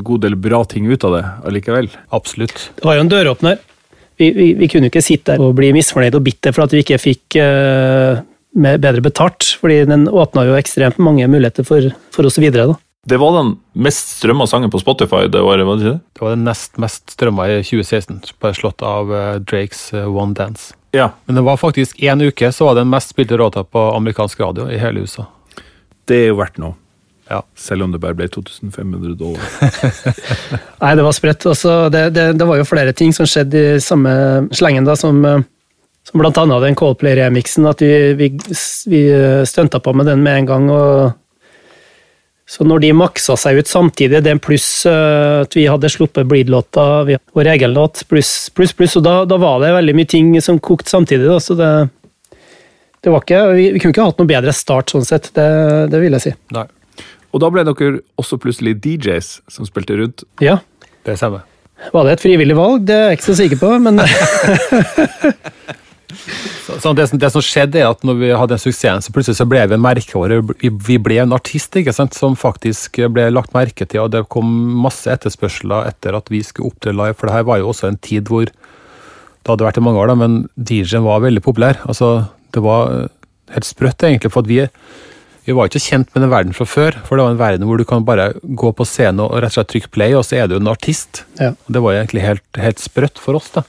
god 0.05 0.23
del 0.25 0.37
bra 0.39 0.61
ting 0.65 0.87
ut 0.89 1.03
av 1.05 1.17
det 1.17 1.25
allikevel? 1.49 1.89
Absolutt. 2.15 2.69
Det 2.77 2.85
var 2.85 2.97
jo 2.97 3.05
en 3.05 3.11
døråpner. 3.11 3.59
Vi, 4.19 4.31
vi, 4.35 4.49
vi 4.59 4.67
kunne 4.71 4.89
ikke 4.89 5.03
sitte 5.03 5.37
der 5.37 5.43
og 5.43 5.55
bli 5.55 5.71
misfornøyd 5.75 6.17
og 6.17 6.25
bitter 6.25 6.55
for 6.55 6.65
at 6.65 6.75
vi 6.75 6.83
ikke 6.83 6.99
fikk 6.99 7.39
uh, 7.39 8.19
bedre 8.59 9.03
betalt, 9.05 9.53
fordi 9.61 9.85
den 9.87 10.07
åpna 10.11 10.43
jo 10.49 10.57
ekstremt 10.59 10.99
mange 10.99 11.27
muligheter 11.31 11.67
for, 11.67 11.87
for 12.15 12.27
oss 12.27 12.39
videre. 12.41 12.67
da. 12.73 12.75
Det 13.09 13.17
var 13.17 13.37
den 13.37 13.53
mest 13.79 14.17
strømma 14.17 14.45
sangen 14.49 14.71
på 14.73 14.81
Spotify 14.81 15.29
det 15.31 15.39
året, 15.39 15.63
var 15.65 15.79
det 15.79 15.85
ikke 15.85 15.93
det? 15.95 16.01
Det 16.17 16.25
var 16.25 16.35
den 16.35 16.43
nest 16.49 16.81
mest 16.83 17.15
strømma 17.15 17.47
i 17.47 17.61
2016, 17.63 18.19
bare 18.43 18.57
slått 18.57 18.83
av 18.83 19.13
uh, 19.13 19.39
Drakes 19.39 19.87
uh, 19.95 20.03
One 20.11 20.35
Dance. 20.35 20.73
Ja. 20.91 21.11
Men 21.25 21.39
det 21.39 21.45
var 21.47 21.61
faktisk 21.61 21.99
én 22.03 22.21
uke 22.25 22.51
så 22.51 22.67
var 22.67 22.75
den 22.75 22.89
mest 22.91 23.13
spilte 23.13 23.37
låta 23.39 23.63
på 23.63 23.87
amerikansk 23.95 24.39
radio 24.39 24.67
i 24.67 24.77
hele 24.81 25.05
USA. 25.05 25.29
Det 26.09 26.25
er 26.25 26.31
jo 26.33 26.39
verdt 26.41 26.59
noe. 26.59 26.75
Ja. 27.29 27.43
Selv 27.57 27.85
om 27.85 27.93
det 27.93 28.01
bare 28.01 28.17
ble 28.17 28.25
2500 28.31 29.13
dollar. 29.19 29.45
Nei, 30.81 30.95
det 30.97 31.05
var 31.05 31.13
sprøtt. 31.13 31.45
Det, 31.45 32.03
det, 32.15 32.25
det, 32.39 32.47
var 32.49 32.57
jo 32.57 32.65
flere 32.65 32.93
ting 32.97 33.13
som 33.13 33.29
skjedde 33.29 33.63
i 33.75 33.79
samme 33.83 34.11
slengen, 34.55 34.87
da, 34.87 34.97
som, 34.97 35.21
eh, 35.25 35.45
som 36.09 36.25
annet 36.25 36.65
den 36.65 36.77
Coldplay-remixen. 36.79 37.69
At 37.69 37.85
vi, 37.85 38.15
vi, 38.17 38.31
vi 38.89 39.01
stunta 39.45 39.81
på 39.83 39.93
med 39.93 40.09
den 40.09 40.25
med 40.25 40.41
en 40.41 40.49
gang. 40.49 40.69
og 40.73 41.11
så 42.49 42.65
når 42.65 42.81
de 42.81 42.95
maksa 42.97 43.35
seg 43.37 43.59
ut 43.61 43.69
samtidig, 43.69 44.23
det 44.25 44.31
pluss 44.41 44.65
uh, 44.89 45.43
at 45.43 45.53
vi 45.53 45.67
hadde 45.69 45.91
sluppet 45.93 46.25
Bleed-låta, 46.25 46.85
vår 47.37 47.49
egen 47.51 47.75
låt, 47.75 48.01
pluss, 48.09 48.49
pluss, 48.57 48.73
pluss, 48.73 48.95
og 48.97 49.05
da, 49.05 49.19
da, 49.29 49.37
var 49.37 49.61
det 49.61 49.69
veldig 49.75 49.93
mye 49.99 50.09
ting 50.09 50.31
som 50.41 50.57
kokte 50.57 50.89
samtidig. 50.89 51.27
Da, 51.29 51.37
så 51.45 51.53
det, 51.59 51.69
det 53.05 53.13
var 53.13 53.21
ikke, 53.21 53.43
vi, 53.53 53.67
vi, 53.75 53.83
kunne 53.83 53.93
ikke 53.93 54.07
hatt 54.09 54.23
noe 54.23 54.31
bedre 54.33 54.55
start 54.57 54.95
sånn 54.95 55.05
sett, 55.05 55.29
det, 55.37 55.45
det 55.93 56.01
vil 56.01 56.17
jeg 56.17 56.25
si. 56.25 56.33
Nei. 56.57 56.65
Og 57.33 57.43
da 57.43 57.49
ble 57.53 57.65
dere 57.67 58.01
også 58.19 58.39
plutselig 58.41 58.77
DJs 58.83 59.27
som 59.51 59.67
spilte 59.67 59.97
rundt? 59.99 60.25
Ja. 60.43 60.59
Det 61.05 61.17
stemmer. 61.19 61.45
Var 61.93 62.05
det 62.05 62.17
et 62.17 62.23
frivillig 62.23 62.57
valg? 62.57 62.83
Det 62.87 62.95
er 62.95 63.05
jeg 63.09 63.19
ikke 63.19 63.29
så 63.29 63.37
sikker 63.39 63.61
på, 63.61 63.69
men 63.83 64.01
Så 66.79 66.91
det, 66.93 67.05
det, 67.21 67.29
som 67.33 67.43
skjedde, 67.43 67.79
er 67.81 67.89
at 67.89 68.03
når 68.05 68.17
vi 68.19 68.29
hadde 68.33 68.53
den 68.53 68.61
suksessen, 68.61 69.03
så 69.03 69.13
plutselig 69.13 69.37
så 69.39 69.45
ble 69.49 69.61
vi 69.69 69.77
en 69.77 70.53
Vi, 70.61 70.69
Vi 70.87 70.97
ble 71.01 71.19
en 71.21 71.33
artist 71.33 71.75
ikke 71.75 71.93
sant, 71.95 72.13
som 72.13 72.35
faktisk 72.35 72.99
ble 73.13 73.29
lagt 73.33 73.53
merke 73.53 73.85
til, 73.85 74.01
og 74.05 74.11
det 74.13 74.27
kom 74.29 74.47
masse 74.83 75.09
etterspørsler 75.09 75.89
etter 75.89 76.17
at 76.17 76.29
vi 76.29 76.41
skulle 76.43 76.69
opptre 76.69 76.93
live. 76.93 77.13
For 77.17 77.27
det 77.27 77.35
her 77.35 77.47
var 77.49 77.59
jo 77.59 77.69
også 77.69 77.87
en 77.89 77.97
tid 77.97 78.29
hvor 78.29 78.45
det 78.45 79.47
hadde 79.47 79.65
vært 79.65 79.79
i 79.79 79.85
mange 79.85 80.01
år, 80.01 80.11
da, 80.11 80.15
men 80.19 80.49
DJ-en 80.55 81.05
var 81.07 81.23
veldig 81.25 81.41
populær. 81.41 81.79
Altså, 81.89 82.29
det 82.53 82.63
var 82.63 83.09
helt 83.53 83.65
sprøtt, 83.65 84.03
egentlig. 84.03 84.31
for 84.31 84.45
at 84.45 84.49
vi 84.49 84.61
vi 85.47 85.55
var 85.57 85.69
ikke 85.69 85.81
kjent 85.81 86.09
med 86.13 86.23
den 86.23 86.31
verden 86.31 86.55
fra 86.55 86.67
før, 86.67 86.97
for 87.07 87.17
det 87.17 87.25
var 87.25 87.33
en 87.33 87.41
verden 87.41 87.67
hvor 87.67 87.79
du 87.79 87.85
kan 87.87 88.05
bare 88.05 88.31
gå 88.43 88.71
på 88.75 88.85
scenen 88.87 89.23
og 89.25 89.37
rett 89.39 89.53
og 89.53 89.57
slett 89.57 89.71
trykke 89.73 89.93
play, 89.95 90.15
og 90.17 90.25
så 90.27 90.41
er 90.41 90.49
du 90.49 90.57
en 90.57 90.71
artist. 90.71 91.23
Ja. 91.39 91.53
Det 91.67 91.81
var 91.83 91.97
egentlig 91.97 92.25
helt, 92.25 92.45
helt 92.59 92.83
sprøtt 92.83 93.21
for 93.21 93.39
oss. 93.39 93.49
da. 93.55 93.63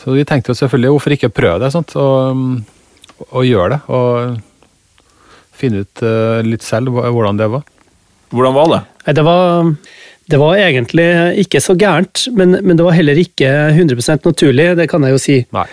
Så 0.00 0.14
vi 0.16 0.24
tenkte 0.24 0.54
jo 0.54 0.60
selvfølgelig 0.62 0.94
hvorfor 0.94 1.16
ikke 1.16 1.32
prøve 1.36 1.58
det, 1.64 1.72
sant? 1.74 1.92
Og, 2.00 2.62
og 3.28 3.44
gjøre 3.44 3.74
det. 3.74 3.80
Og 3.92 4.38
finne 5.60 5.84
ut 5.84 6.04
uh, 6.06 6.40
litt 6.46 6.64
selv 6.64 6.94
hvordan 6.96 7.40
det 7.40 7.50
var. 7.52 7.66
Hvordan 8.30 8.56
var 8.56 8.72
det? 8.72 8.80
Nei, 9.04 9.14
det 9.18 9.26
var, 9.26 9.70
det 10.30 10.40
var 10.40 10.62
egentlig 10.62 11.06
ikke 11.44 11.60
så 11.60 11.74
gærent, 11.76 12.24
men, 12.36 12.56
men, 12.62 12.78
det 12.78 12.86
var 12.86 12.96
heller 12.96 13.18
ikke 13.20 13.50
100% 13.74 14.28
naturlig, 14.28 14.70
det 14.78 14.86
kan 14.90 15.04
jeg 15.04 15.16
jo 15.16 15.22
si. 15.22 15.38
Nei. 15.56 15.66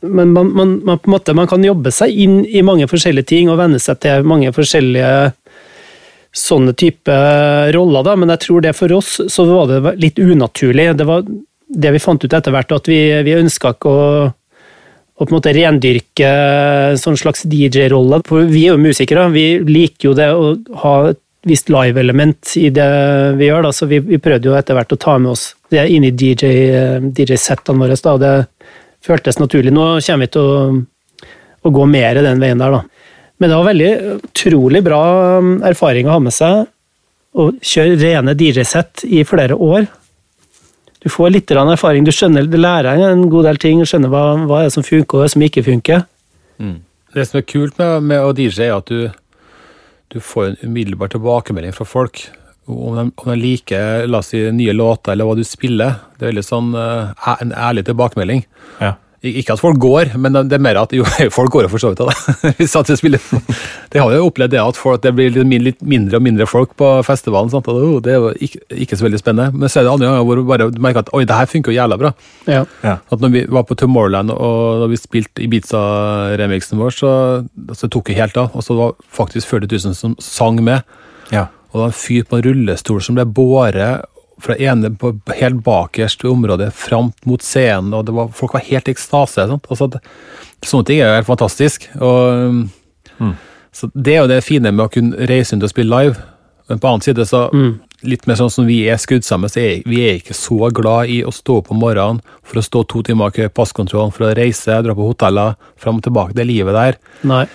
Men 0.00 0.32
man, 0.32 0.52
man, 0.54 0.78
man, 0.84 0.98
på 0.98 1.10
en 1.10 1.14
måte, 1.16 1.34
man 1.36 1.50
kan 1.50 1.64
jobbe 1.64 1.92
seg 1.94 2.12
inn 2.12 2.40
i 2.46 2.64
mange 2.66 2.88
forskjellige 2.90 3.30
ting 3.32 3.50
og 3.52 3.60
venne 3.60 3.80
seg 3.82 4.00
til 4.04 4.26
mange 4.28 4.52
forskjellige 4.56 5.12
sånne 6.38 6.74
type 6.78 7.14
roller, 7.74 8.04
da, 8.04 8.14
men 8.18 8.30
jeg 8.34 8.42
tror 8.44 8.64
det 8.64 8.74
for 8.76 8.92
oss 8.94 9.16
så 9.32 9.46
var 9.48 9.70
det 9.70 9.94
litt 10.00 10.18
unaturlig. 10.20 10.90
Det 10.98 11.06
var 11.08 11.24
det 11.68 11.94
vi 11.94 12.02
fant 12.02 12.24
ut 12.24 12.34
etter 12.34 12.54
hvert, 12.54 12.74
at 12.74 12.88
vi, 12.88 13.00
vi 13.26 13.36
ønska 13.36 13.72
ikke 13.74 13.92
å, 13.92 14.10
å, 14.28 15.22
på 15.22 15.28
en 15.28 15.36
måte 15.36 15.54
rendyrke 15.56 16.28
en 16.92 17.00
sånn 17.00 17.18
slags 17.20 17.46
DJ-rolle. 17.48 18.20
For 18.28 18.48
vi 18.48 18.66
er 18.66 18.76
jo 18.76 18.84
musikere, 18.84 19.28
vi 19.34 19.48
liker 19.66 20.10
jo 20.10 20.14
det 20.18 20.28
å 20.32 20.52
ha 20.84 20.94
et 21.12 21.22
visst 21.48 21.70
live-element 21.72 22.56
i 22.60 22.68
det 22.74 22.88
vi 23.38 23.48
gjør, 23.48 23.68
da, 23.68 23.72
så 23.72 23.88
vi, 23.88 24.00
vi, 24.04 24.18
prøvde 24.20 24.50
jo 24.50 24.56
etter 24.58 24.76
hvert 24.76 24.92
å 24.92 25.00
ta 25.00 25.16
med 25.22 25.32
oss 25.32 25.52
det 25.72 25.84
inn 25.92 26.04
i 26.04 26.12
DJ-settene 26.12 27.08
DJ 27.14 27.38
våre. 27.84 27.98
Da, 28.04 28.16
det 28.20 28.34
føltes 29.04 29.38
naturlig. 29.40 29.72
Nå 29.74 29.90
kommer 30.04 30.26
vi 30.26 30.32
til 30.34 30.48
å, 30.48 30.72
å 31.62 31.74
gå 31.74 31.86
mer 31.90 32.22
den 32.24 32.42
veien 32.42 32.60
der, 32.60 32.78
da. 32.78 32.82
Men 33.38 33.52
det 33.52 33.60
var 33.60 33.68
veldig 33.68 33.92
utrolig 34.16 34.82
bra 34.82 35.02
erfaring 35.68 36.08
å 36.08 36.16
ha 36.16 36.22
med 36.22 36.34
seg. 36.34 36.66
Å 37.38 37.50
kjøre 37.62 37.98
rene 38.00 38.34
DJ-sett 38.34 39.04
i 39.06 39.22
flere 39.28 39.54
år 39.54 39.86
du 40.98 41.08
får 41.12 41.30
litt 41.30 41.50
erfaring. 41.50 42.04
Du 42.04 42.12
skjønner, 42.12 42.46
du 42.46 42.58
lærer 42.58 42.98
en 43.10 43.28
god 43.30 43.46
del 43.48 43.60
ting, 43.62 43.80
du 43.80 43.86
skjønner 43.88 44.10
hva, 44.12 44.24
hva 44.50 44.64
som 44.72 44.82
funker 44.82 45.18
og 45.18 45.24
hva 45.24 45.30
som 45.30 45.44
ikke 45.46 45.64
funker. 45.66 46.04
Mm. 46.58 46.80
Det 47.14 47.26
som 47.28 47.38
er 47.38 47.46
kult 47.48 47.78
med, 47.78 48.08
med 48.10 48.24
å 48.24 48.34
DJ, 48.36 48.66
er 48.66 48.76
at 48.76 48.90
du, 48.90 49.08
du 50.12 50.18
får 50.20 50.50
en 50.50 50.58
umiddelbar 50.64 51.12
tilbakemelding 51.14 51.76
fra 51.76 51.86
folk. 51.88 52.26
Om 52.68 52.96
de, 53.00 53.04
om 53.16 53.32
de 53.32 53.36
liker 53.40 54.06
la 54.06 54.20
oss 54.20 54.32
si, 54.34 54.44
nye 54.52 54.76
låter 54.76 55.14
eller 55.14 55.24
hva 55.28 55.36
du 55.38 55.44
spiller. 55.48 55.98
Det 56.18 56.26
er 56.26 56.32
veldig 56.34 56.44
sånn 56.46 56.72
eh, 56.76 57.34
en 57.40 57.52
ærlig 57.56 57.86
tilbakemelding. 57.88 58.44
Ja. 58.82 58.94
Ikke 59.18 59.56
at 59.56 59.58
folk 59.58 59.80
går, 59.82 60.12
men 60.22 60.36
det 60.46 60.54
er 60.54 60.60
mer 60.62 60.78
at 60.78 60.92
jo, 60.94 61.02
folk 61.34 61.50
går 61.50 61.64
jo 61.66 61.70
for 61.72 61.82
så 61.82 61.88
vidt 61.90 62.02
av 62.04 62.12
det. 62.12 62.52
Hvis 62.60 62.76
at 62.78 62.92
spiller. 63.00 63.24
Det 63.90 63.98
har 63.98 64.12
jo 64.14 64.28
opplevd 64.28 64.52
det 64.54 64.60
at 64.62 64.78
folk, 64.78 65.00
det 65.02 65.10
blir 65.16 65.32
litt, 65.34 65.48
min- 65.48 65.64
litt 65.66 65.80
mindre 65.82 66.20
og 66.20 66.22
mindre 66.22 66.46
folk 66.46 66.76
på 66.78 66.90
festivalen. 67.06 67.50
Sant? 67.50 67.66
Og, 67.72 67.80
oh, 67.82 67.96
det 68.04 68.12
er 68.14 68.20
jo 68.20 68.30
ikke, 68.46 68.60
ikke 68.84 68.98
så 69.00 69.08
veldig 69.08 69.18
spennende. 69.24 69.58
Men 69.58 69.72
så 69.72 69.80
er 69.80 69.88
det 69.88 69.94
andre 69.96 70.12
ganger 70.12 70.28
hvor 70.28 70.38
du 70.38 70.44
bare 70.52 70.68
merker 70.86 71.02
at 71.02 71.10
oi, 71.18 71.24
det 71.26 71.34
her 71.40 71.50
funker 71.50 71.74
jo 71.74 71.80
jævla 71.80 71.98
bra. 72.04 72.12
Ja. 72.46 72.62
Ja. 72.84 72.94
At 73.10 73.24
når 73.24 73.34
vi 73.34 73.42
var 73.58 73.66
på 73.66 73.74
Tomorrowland 73.80 74.30
og 74.36 74.84
da 74.84 74.90
vi 74.92 75.00
spilte 75.02 75.42
Ibiza-remixen 75.48 76.78
vår, 76.78 76.94
så, 77.00 77.12
så 77.74 77.90
tok 77.90 78.12
det 78.12 78.20
helt 78.20 78.38
av. 78.38 78.54
Og 78.54 78.62
så 78.66 78.76
var 78.78 78.94
faktisk 79.18 79.50
40 79.50 79.72
000 79.88 79.98
som 79.98 80.14
sang 80.22 80.62
med. 80.62 80.86
Ja. 81.34 81.48
Og 81.68 81.74
det 81.74 81.82
var 81.82 81.90
en 81.90 81.98
fyr 82.00 82.24
på 82.28 82.38
en 82.38 82.46
rullestol 82.46 83.02
som 83.04 83.18
ble 83.18 83.26
båret 83.26 84.06
fra 84.38 84.54
ene 84.62 84.92
på 84.94 85.12
helt 85.34 85.64
bakerst 85.66 86.22
i 86.22 86.30
området 86.30 86.70
fram 86.74 87.10
mot 87.26 87.42
scenen, 87.42 87.90
og 87.96 88.04
det 88.06 88.14
var, 88.14 88.28
folk 88.30 88.54
var 88.54 88.62
helt 88.68 88.88
i 88.88 88.94
ekstase. 88.94 89.48
Sant? 89.50 89.66
Altså, 89.66 89.88
det, 89.90 90.00
sånne 90.62 90.86
ting 90.86 91.00
er 91.00 91.10
jo 91.10 91.20
helt 91.20 91.32
fantastisk. 91.32 91.88
Og, 92.00 92.68
Mm. 93.18 93.32
Så 93.72 93.90
Det 93.94 94.12
er 94.14 94.20
jo 94.22 94.28
det 94.30 94.44
fine 94.44 94.70
med 94.70 94.86
å 94.86 94.90
kunne 94.90 95.26
reise 95.26 95.54
rundt 95.54 95.64
og 95.66 95.70
spille 95.70 95.90
live. 95.90 96.16
Men 96.68 96.78
på 96.78 96.88
annen 96.88 97.02
side, 97.02 97.24
så 97.26 97.48
litt 98.02 98.26
mer 98.26 98.38
sånn 98.38 98.50
som 98.50 98.66
vi 98.66 98.88
er 98.88 98.96
skrudd 98.96 99.24
sammen, 99.26 99.50
så 99.50 99.60
er 99.60 99.82
vi 99.88 100.02
er 100.06 100.18
ikke 100.20 100.36
så 100.36 100.70
glad 100.74 101.10
i 101.10 101.24
å 101.26 101.32
stå 101.34 101.58
opp 101.58 101.70
om 101.74 101.80
morgenen 101.82 102.20
for 102.42 102.60
å 102.60 102.62
stå 102.62 102.84
to 102.86 103.02
timer 103.02 103.32
i 103.32 103.36
kø 103.38 103.46
i 103.48 103.48
passkontrollen, 103.48 104.12
for 104.14 104.28
å 104.28 104.34
reise, 104.38 104.82
dra 104.84 104.94
på 104.94 105.08
hoteller, 105.08 105.56
fram 105.76 105.98
og 105.98 106.06
tilbake. 106.06 106.36
Det 106.38 106.46
livet 106.46 106.76
der. 106.76 106.98
Nei. 107.26 107.46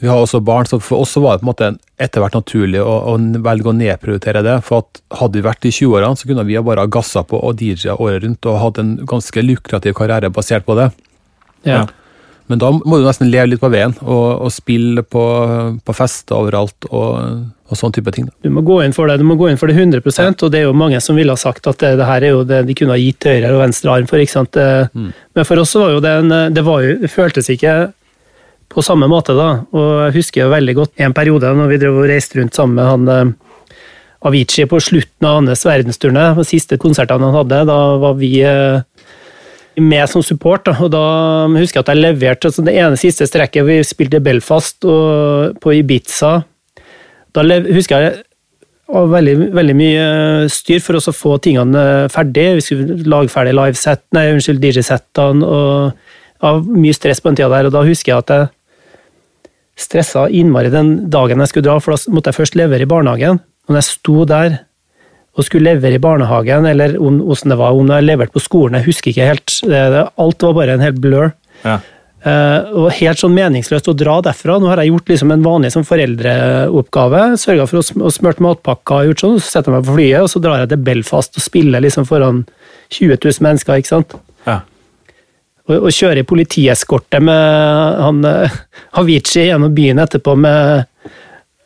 Vi 0.00 0.08
har 0.10 0.20
også 0.20 0.42
barn, 0.44 0.68
så 0.68 0.76
for 0.82 1.04
oss 1.04 1.14
så 1.16 1.22
var 1.24 1.36
det 1.36 1.44
på 1.44 1.46
en 1.46 1.52
måte 1.52 1.68
etter 2.02 2.20
hvert 2.20 2.36
naturlig 2.36 2.82
å, 2.84 2.96
å 3.12 3.16
velge 3.44 3.70
å 3.70 3.76
nedprioritere 3.76 4.42
det. 4.44 4.58
For 4.66 4.84
at 4.84 5.00
hadde 5.22 5.40
vi 5.40 5.46
vært 5.46 5.68
i 5.68 5.72
20-årene, 5.72 6.20
så 6.20 6.28
kunne 6.28 6.44
vi 6.48 6.58
ha 6.58 6.64
bare 6.64 6.84
ha 6.84 6.92
gassa 6.98 7.24
på 7.24 7.40
og 7.40 7.62
DJ-a 7.62 7.96
året 7.96 8.26
rundt 8.26 8.48
og 8.50 8.60
hatt 8.60 8.80
en 8.82 8.96
ganske 9.08 9.44
lukrativ 9.44 9.96
karriere 9.96 10.32
basert 10.32 10.68
på 10.68 10.76
det. 10.76 10.90
Ja. 11.64 11.86
Men 12.46 12.60
da 12.62 12.70
må 12.70 13.00
du 13.00 13.06
nesten 13.06 13.30
leve 13.30 13.48
litt 13.50 13.62
på 13.62 13.70
veien 13.72 13.96
og, 14.04 14.26
og 14.46 14.52
spille 14.54 15.02
på, 15.02 15.22
på 15.82 15.94
fester 15.96 16.36
overalt 16.36 16.86
og, 16.92 17.40
og 17.66 17.80
sånn 17.80 17.94
type 17.96 18.12
ting. 18.14 18.28
Da. 18.28 18.36
Du 18.46 18.52
må 18.54 18.62
gå 18.66 18.78
inn 18.84 18.94
for 18.94 19.10
det 19.10 19.18
du 19.18 19.26
må 19.26 19.34
gå 19.40 19.48
inn 19.50 19.58
for 19.58 19.72
det 19.72 19.74
100% 19.80 20.44
og 20.46 20.52
det 20.54 20.60
er 20.60 20.68
jo 20.68 20.76
mange 20.76 21.00
som 21.02 21.18
ville 21.18 21.34
ha 21.34 21.40
sagt 21.40 21.66
at 21.66 21.80
det, 21.82 21.96
det 21.98 22.06
her 22.06 22.28
er 22.28 22.36
jo 22.36 22.44
det 22.46 22.62
de 22.68 22.76
kunne 22.78 22.94
ha 22.94 23.02
gitt 23.02 23.26
høyre 23.26 23.50
og 23.56 23.64
venstre 23.64 23.96
arm 23.96 24.06
for. 24.10 24.22
ikke 24.22 24.36
sant? 24.36 24.60
Mm. 24.94 25.10
Men 25.10 25.48
for 25.48 25.62
oss 25.62 25.74
så 25.74 25.82
var 25.82 25.96
jo 25.96 26.04
det 26.04 26.18
en 26.20 26.34
Det, 26.54 26.62
var 26.68 26.86
jo, 26.86 26.94
det 27.02 27.10
føltes 27.10 27.50
ikke 27.50 27.74
på 28.76 28.84
samme 28.84 29.08
måte, 29.08 29.32
da. 29.36 29.48
Og 29.72 29.90
jeg 30.06 30.18
husker 30.18 30.44
jo 30.44 30.52
veldig 30.52 30.74
godt 30.76 31.04
en 31.06 31.14
periode 31.16 31.52
når 31.56 31.72
vi 31.72 31.80
drev 31.80 32.00
og 32.02 32.08
reiste 32.10 32.40
rundt 32.40 32.56
sammen 32.56 32.76
med 32.76 32.90
han 32.90 33.12
eh, 33.12 33.34
Avicii 34.26 34.66
på 34.66 34.80
slutten 34.82 35.26
av 35.28 35.38
hans 35.38 35.62
verdensturné, 35.68 36.30
de 36.34 36.44
siste 36.48 36.78
konsertene 36.82 37.28
han 37.28 37.36
hadde. 37.36 37.60
Da 37.68 37.78
var 38.02 38.16
vi 38.18 38.30
eh, 38.42 38.80
med 39.80 40.08
som 40.10 40.24
support, 40.24 40.68
og 40.72 40.90
da 40.92 41.04
husker 41.52 41.78
jeg 41.80 41.84
at 41.84 41.92
jeg 41.92 42.02
leverte 42.02 42.50
altså 42.50 42.64
det 42.66 42.74
ene 42.80 43.00
siste 43.00 43.28
strekket. 43.28 43.66
Vi 43.68 43.76
spilte 43.86 44.22
Belfast 44.24 44.84
og 44.88 45.60
på 45.62 45.76
Ibiza. 45.76 46.38
Da 47.36 47.44
husker 47.68 48.02
jeg 48.02 48.16
var 48.86 49.08
veldig, 49.10 49.36
veldig 49.54 49.76
mye 49.76 50.04
styr 50.52 50.82
for 50.82 50.98
oss 50.98 51.10
å 51.10 51.16
få 51.16 51.36
tingene 51.42 52.06
ferdig. 52.12 52.48
Vi 52.58 52.66
skulle 52.66 52.98
lage 53.08 53.32
ferdig 53.32 53.56
liveset, 53.56 54.04
nei, 54.16 54.28
unnskyld, 54.34 54.62
DJ-settene, 54.62 55.44
og 55.44 56.42
ja, 56.42 56.52
mye 56.60 56.96
stress 56.96 57.20
på 57.22 57.30
den 57.30 57.40
tida 57.40 57.50
der. 57.52 57.68
Og 57.68 57.74
da 57.74 57.84
husker 57.86 58.14
jeg 58.14 58.24
at 58.24 58.32
jeg 58.32 58.48
stressa 59.76 60.26
innmari 60.32 60.72
den 60.72 61.10
dagen 61.12 61.42
jeg 61.42 61.52
skulle 61.52 61.68
dra, 61.68 61.80
for 61.82 61.94
da 61.94 62.14
måtte 62.14 62.32
jeg 62.32 62.40
først 62.40 62.56
levere 62.58 62.86
i 62.86 62.90
barnehagen. 62.90 63.42
Når 63.68 63.80
jeg 63.80 63.88
sto 63.90 64.24
der 64.28 64.62
og 65.36 65.44
skulle 65.44 65.74
levere 65.74 65.98
i 65.98 66.02
barnehagen, 66.02 66.64
eller 66.68 66.96
om, 66.96 67.18
hvordan 67.26 67.52
det 67.52 67.58
var, 67.60 67.76
om 67.76 67.90
jeg 67.92 68.06
leverte 68.06 68.32
på 68.32 68.40
skolen, 68.40 68.78
jeg 68.78 68.88
husker 68.88 69.12
ikke 69.12 69.28
helt. 69.28 69.58
Alt 70.16 70.46
var 70.46 70.56
bare 70.56 70.78
en 70.78 70.84
helt 70.84 71.02
blur. 71.04 71.34
Ja. 71.66 71.82
Uh, 72.26 72.72
og 72.74 72.86
helt 72.96 73.20
sånn 73.20 73.36
meningsløst 73.36 73.86
å 73.92 73.94
dra 73.94 74.16
derfra. 74.24 74.56
Nå 74.58 74.70
har 74.72 74.80
jeg 74.82 74.90
gjort 74.90 75.10
liksom 75.12 75.30
en 75.30 75.44
vanlig 75.44 75.70
sånn 75.74 75.86
foreldreoppgave. 75.86 77.20
Sørga 77.38 77.68
for 77.70 77.78
å, 77.78 77.84
sm 77.86 78.02
å 78.08 78.10
smøre 78.10 78.42
matpakker, 78.42 79.04
gjort 79.10 79.22
sånn, 79.22 79.36
så 79.38 79.52
setter 79.52 79.70
jeg 79.70 79.76
meg 79.76 79.86
på 79.86 79.98
flyet 79.98 80.24
og 80.24 80.32
så 80.32 80.42
drar 80.42 80.64
jeg 80.64 80.72
til 80.72 80.82
Belfast 80.88 81.38
og 81.38 81.44
spiller 81.44 81.84
liksom 81.84 82.08
foran 82.08 82.40
20 82.96 83.20
000 83.20 83.46
mennesker. 83.46 83.78
ikke 83.78 83.92
sant? 83.92 84.16
Og, 85.66 85.88
kjøre 85.90 86.22
i 86.22 86.26
politieskorte 86.26 87.18
med 87.26 87.96
han 87.98 88.20
Havici 88.94 89.48
gjennom 89.48 89.72
byen 89.74 89.98
etterpå 89.98 90.36
med, 90.38 90.86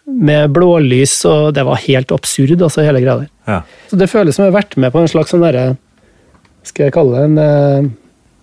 med 0.09 0.55
blålys, 0.57 1.19
og 1.29 1.51
det 1.57 1.67
var 1.69 1.83
helt 1.85 2.15
absurd, 2.17 2.57
altså, 2.57 2.87
hele 2.87 3.03
greia 3.05 3.19
der. 3.21 3.31
Ja. 3.51 3.59
Så 3.91 3.99
det 4.01 4.09
føles 4.09 4.37
som 4.37 4.47
jeg 4.47 4.55
har 4.55 4.63
vært 4.63 4.79
med 4.81 4.95
på 4.95 5.03
en 5.03 5.11
slags 5.11 5.35
sånn 5.35 5.45
derre 5.45 5.75
Skal 6.65 6.87
jeg 6.87 6.95
kalle 6.95 7.19
det 7.19 7.29
en 7.29 7.39
uh, 7.41 7.91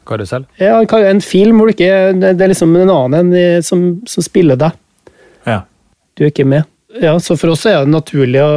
Karusell. 0.07 0.45
ja, 0.61 0.77
en 0.81 1.21
film 1.21 1.59
hvor 1.59 1.69
du 1.69 1.75
ikke 1.75 2.13
Det 2.17 2.33
er 2.33 2.51
liksom 2.51 2.75
en 2.75 2.91
annen 2.93 3.33
enn 3.35 3.63
som, 3.65 3.83
som 4.07 4.25
spiller 4.25 4.59
deg. 4.59 4.77
Ja. 5.47 5.61
Du 6.15 6.25
er 6.25 6.31
ikke 6.31 6.47
med. 6.47 6.67
Ja, 7.01 7.17
så 7.19 7.37
for 7.37 7.53
oss 7.53 7.65
er 7.69 7.83
det 7.83 7.93
naturlig 7.93 8.41
å, 8.41 8.53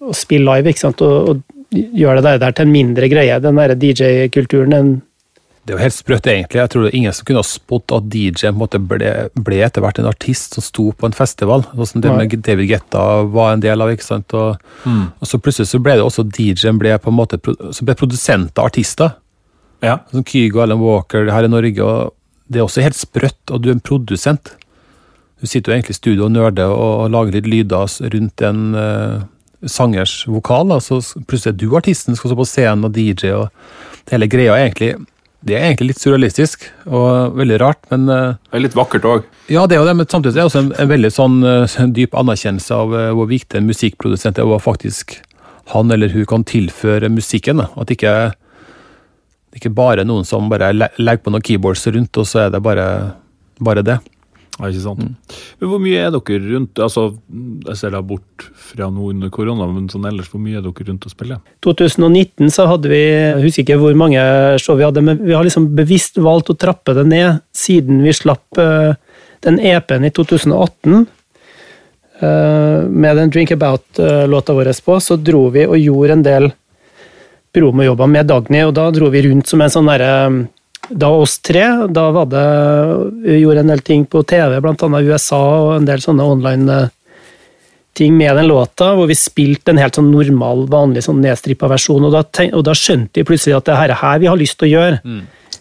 å 0.00 0.14
spille 0.16 0.46
live, 0.48 0.72
ikke 0.72 0.84
sant, 0.86 1.02
og, 1.04 1.30
og 1.32 1.76
gjøre 1.76 2.22
det 2.22 2.28
der, 2.28 2.40
der 2.46 2.56
til 2.56 2.68
en 2.68 2.74
mindre 2.74 3.10
greie. 3.12 3.40
Den 3.42 3.60
der 3.60 3.74
DJ-kulturen, 3.76 4.72
den 4.72 4.92
Det 5.66 5.74
er 5.74 5.80
jo 5.80 5.82
helt 5.82 5.96
sprøtt, 5.96 6.26
egentlig. 6.30 6.60
Jeg 6.60 6.70
tror 6.70 6.84
det 6.84 6.90
er 6.92 6.96
ingen 7.00 7.14
som 7.16 7.26
kunne 7.26 7.40
ha 7.42 7.46
spådd 7.46 7.92
at 7.96 8.04
DJ 8.14 8.52
ble, 8.54 9.08
ble 9.34 9.56
etter 9.66 9.82
hvert 9.82 9.96
en 9.98 10.06
artist 10.06 10.54
som 10.54 10.62
sto 10.62 10.84
på 10.94 11.08
en 11.08 11.16
festival. 11.16 11.64
Sånn 11.72 11.88
som 11.90 12.04
det 12.04 12.12
med 12.14 12.36
David 12.46 12.68
Guetta 12.70 13.02
var 13.34 13.50
en 13.50 13.64
del 13.64 13.82
av. 13.82 13.90
ikke 13.90 14.06
sant? 14.06 14.30
Og, 14.38 14.60
og 14.86 15.26
så 15.26 15.40
plutselig 15.42 15.72
så 15.72 15.80
ble 15.82 15.96
det 15.98 16.04
også 16.06 16.22
DJ-en 16.28 16.78
ble 16.78 16.92
på 17.02 17.10
en 17.10 17.18
måte 17.18 17.40
så 17.42 17.86
ble 17.88 17.96
produsenter 17.98 18.62
artister. 18.62 19.16
Ja. 19.82 19.96
Som 20.12 20.22
Kygo, 20.28 20.62
Ellen 20.62 20.78
Walker 20.84 21.32
her 21.34 21.48
i 21.48 21.50
Norge. 21.50 21.82
og 21.82 22.14
Det 22.46 22.62
er 22.62 22.68
også 22.68 22.86
helt 22.86 23.00
sprøtt, 23.00 23.42
og 23.50 23.64
du 23.64 23.72
er 23.72 23.74
en 23.74 23.82
produsent. 23.82 24.54
Du 25.42 25.50
sitter 25.50 25.72
jo 25.72 25.80
egentlig 25.80 25.96
i 25.96 25.98
studio 25.98 26.28
og 26.28 26.32
nerder 26.36 26.70
og, 26.70 27.10
lager 27.10 27.40
litt 27.40 27.50
lyder 27.50 27.90
rundt 28.14 28.46
en 28.46 28.62
uh, 28.78 29.26
sangers 29.66 30.22
vokal. 30.30 30.70
Da. 30.70 30.78
Så 30.78 31.02
plutselig 31.26 31.56
er 31.56 31.58
du 31.58 31.74
artisten, 31.74 32.14
skal 32.14 32.30
stå 32.30 32.38
på 32.38 32.48
scenen 32.54 32.86
og 32.86 32.94
DJ. 32.94 33.34
og 33.34 33.50
Hele 34.14 34.30
greia 34.30 34.54
er 34.54 34.68
egentlig 34.68 34.94
det 35.46 35.54
er 35.54 35.68
egentlig 35.68 35.92
litt 35.92 36.02
surrealistisk 36.02 36.64
og 36.90 37.36
veldig 37.38 37.58
rart, 37.62 37.84
men 37.92 38.08
eh, 38.10 38.38
Det 38.50 38.58
er 38.58 38.64
litt 38.64 38.78
vakkert 38.78 39.06
òg. 39.06 39.28
ja, 39.52 39.66
det 39.66 39.76
er 39.76 39.82
jo 39.82 39.86
det, 39.86 39.96
men 40.00 40.08
samtidig 40.10 40.34
er 40.34 40.42
det 40.42 40.48
også 40.50 40.62
en, 40.64 40.72
en 40.82 40.90
veldig 40.90 41.12
sånn 41.14 41.36
eh, 41.46 41.76
dyp 41.94 42.16
anerkjennelse 42.18 42.74
av 42.74 42.96
eh, 42.98 43.12
hvor 43.14 43.30
viktig 43.30 43.60
en 43.60 43.68
musikkprodusent 43.68 44.40
er, 44.40 44.46
og 44.46 44.56
hva 44.56 44.64
faktisk 44.72 45.20
han 45.74 45.90
eller 45.90 46.10
hun 46.14 46.26
kan 46.30 46.46
tilføre 46.46 47.10
musikken. 47.10 47.62
At 47.62 47.90
det 47.90 47.98
ikke 49.56 49.72
bare 49.74 50.02
er 50.02 50.08
noen 50.08 50.26
som 50.26 50.50
bare 50.50 50.72
legger 50.74 51.22
på 51.24 51.32
noen 51.34 51.46
keyboards 51.46 51.86
rundt, 51.94 52.18
og 52.18 52.28
så 52.28 52.44
er 52.46 52.52
det 52.54 52.62
bare, 52.62 52.86
bare 53.58 53.82
det. 53.86 53.98
Ja, 54.56 54.70
ikke 54.70 54.84
sant? 54.86 55.34
Men 55.60 55.68
hvor 55.68 55.80
mye 55.82 56.00
er 56.00 56.12
dere 56.14 56.38
rundt 56.46 56.80
altså, 56.80 57.10
Jeg 57.68 57.76
ser 57.76 57.92
da 57.92 58.00
bort 58.04 58.46
fra 58.70 58.88
nå 58.88 59.10
under 59.12 59.28
korona, 59.32 59.66
men 59.68 59.90
sånn 59.92 60.06
ellers, 60.08 60.30
hvor 60.32 60.40
mye 60.40 60.56
er 60.56 60.64
dere 60.64 60.86
rundt 60.88 61.04
og 61.04 61.12
spiller? 61.12 61.42
2019 61.66 62.54
så 62.54 62.68
hadde 62.70 62.92
vi 62.92 63.02
Jeg 63.02 63.42
husker 63.44 63.66
ikke 63.66 63.80
hvor 63.82 63.98
mange 64.00 64.22
show 64.62 64.78
vi 64.78 64.86
hadde, 64.86 65.04
men 65.04 65.20
vi 65.20 65.36
har 65.36 65.44
liksom 65.44 65.68
bevisst 65.76 66.16
valgt 66.24 66.54
å 66.54 66.56
trappe 66.56 66.96
det 66.96 67.04
ned 67.10 67.42
siden 67.56 68.00
vi 68.06 68.16
slapp 68.16 68.60
uh, 68.60 68.96
den 69.44 69.60
EP-en 69.60 70.08
i 70.08 70.12
2018. 70.16 71.04
Uh, 72.16 72.88
med 72.88 73.20
den 73.20 73.32
Drink 73.32 73.52
About-låta 73.52 74.56
vår 74.56 74.72
på, 74.84 75.00
så 75.04 75.20
dro 75.20 75.50
vi 75.52 75.66
og 75.68 75.76
gjorde 75.76 76.16
en 76.16 76.24
del 76.24 76.48
promojobber 77.56 78.08
med 78.08 78.28
Dagny, 78.28 78.62
og 78.64 78.72
da 78.76 78.88
dro 78.92 79.12
vi 79.12 79.26
rundt 79.28 79.48
som 79.48 79.60
en 79.64 79.72
sånn 79.72 79.88
derre 79.88 80.12
Da 80.88 81.08
oss 81.10 81.38
tre, 81.42 81.64
da 81.90 82.10
var 82.14 82.28
det 82.30 82.44
Vi 83.24 83.40
gjorde 83.40 83.64
en 83.64 83.72
del 83.72 83.82
ting 83.82 84.04
på 84.06 84.22
TV, 84.22 84.58
annet 84.60 85.08
USA, 85.08 85.40
og 85.64 85.72
en 85.76 85.88
del 85.88 86.02
sånne 86.04 86.26
online 86.26 86.76
eh, 86.76 86.92
ting 87.96 88.16
med 88.16 88.36
den 88.36 88.50
låta, 88.50 88.90
hvor 88.94 89.08
vi 89.08 89.16
spilte 89.16 89.72
en 89.72 89.80
helt 89.80 89.96
sånn 89.96 90.10
normal, 90.12 90.66
vanlig 90.68 91.06
sånn 91.06 91.22
nedstrippa 91.24 91.70
versjon, 91.72 92.04
og 92.04 92.12
da, 92.12 92.22
og 92.52 92.64
da 92.66 92.74
skjønte 92.76 93.22
vi 93.22 93.24
plutselig 93.24 93.56
at 93.56 93.70
det 93.70 93.78
her 93.78 93.94
er 93.94 94.00
her 94.02 94.20
vi 94.20 94.28
har 94.28 94.36
lyst 94.36 94.58
til 94.60 94.68
å 94.68 94.72
gjøre. 94.74 94.98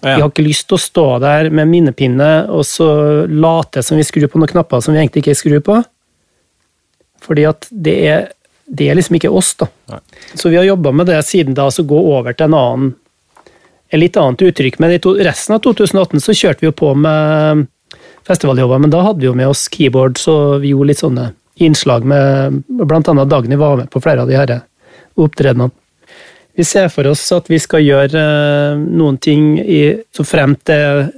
Vi 0.05 0.15
har 0.19 0.27
ikke 0.27 0.45
lyst 0.45 0.67
til 0.67 0.77
å 0.77 0.83
stå 0.83 1.05
der 1.23 1.49
med 1.55 1.71
minnepinne 1.71 2.31
og 2.53 2.65
så 2.67 2.89
late 3.25 3.81
som 3.85 3.97
vi 3.97 4.05
skrur 4.05 4.27
på 4.29 4.41
noen 4.41 4.51
knapper 4.51 4.83
som 4.83 4.93
vi 4.93 4.99
egentlig 5.01 5.23
ikke 5.23 5.37
skrur 5.39 5.63
på. 5.65 5.79
Fordi 7.25 7.47
at 7.49 7.65
det 7.71 7.95
er, 8.11 8.27
det 8.67 8.91
er 8.91 8.99
liksom 8.99 9.17
ikke 9.17 9.31
oss, 9.33 9.55
da. 9.57 9.69
Så 10.35 10.51
vi 10.51 10.59
har 10.59 10.67
jobba 10.67 10.91
med 10.93 11.09
det 11.09 11.23
siden 11.25 11.57
da, 11.57 11.69
så 11.71 11.87
gå 11.87 11.97
over 12.11 12.35
til 12.35 12.49
en 12.49 12.59
annen 12.59 12.93
et 13.91 14.01
litt 14.01 14.17
annet 14.17 14.43
uttrykk. 14.47 14.79
Men 14.81 14.95
i 14.95 14.99
to, 15.01 15.15
resten 15.25 15.55
av 15.55 15.63
2018 15.65 16.23
så 16.23 16.35
kjørte 16.35 16.63
vi 16.63 16.69
jo 16.69 16.75
på 16.75 16.91
med 16.97 17.65
festivaljobber, 18.25 18.81
men 18.81 18.93
da 18.93 19.03
hadde 19.05 19.21
vi 19.21 19.29
jo 19.29 19.37
med 19.37 19.51
oss 19.51 19.67
keyboards, 19.71 20.25
og 20.31 20.61
vi 20.63 20.73
gjorde 20.73 20.91
litt 20.91 21.03
sånne 21.03 21.31
innslag 21.61 22.05
med 22.09 22.63
annet 22.91 23.29
Dagny 23.29 23.55
var 23.55 23.77
med 23.77 23.91
på 23.93 24.01
flere 24.03 24.25
av 24.25 24.31
de 24.31 24.35
her 24.35 24.55
opptredenene. 25.15 25.71
Vi 26.55 26.63
ser 26.63 26.87
for 26.89 27.07
oss 27.07 27.23
at 27.35 27.49
vi 27.51 27.59
skal 27.59 27.83
gjøre 27.83 28.19
eh, 28.19 28.79
noen 28.79 29.17
ting 29.19 29.57
i, 29.59 29.81
så 30.15 30.23
fremt 30.23 30.63
det 30.69 31.11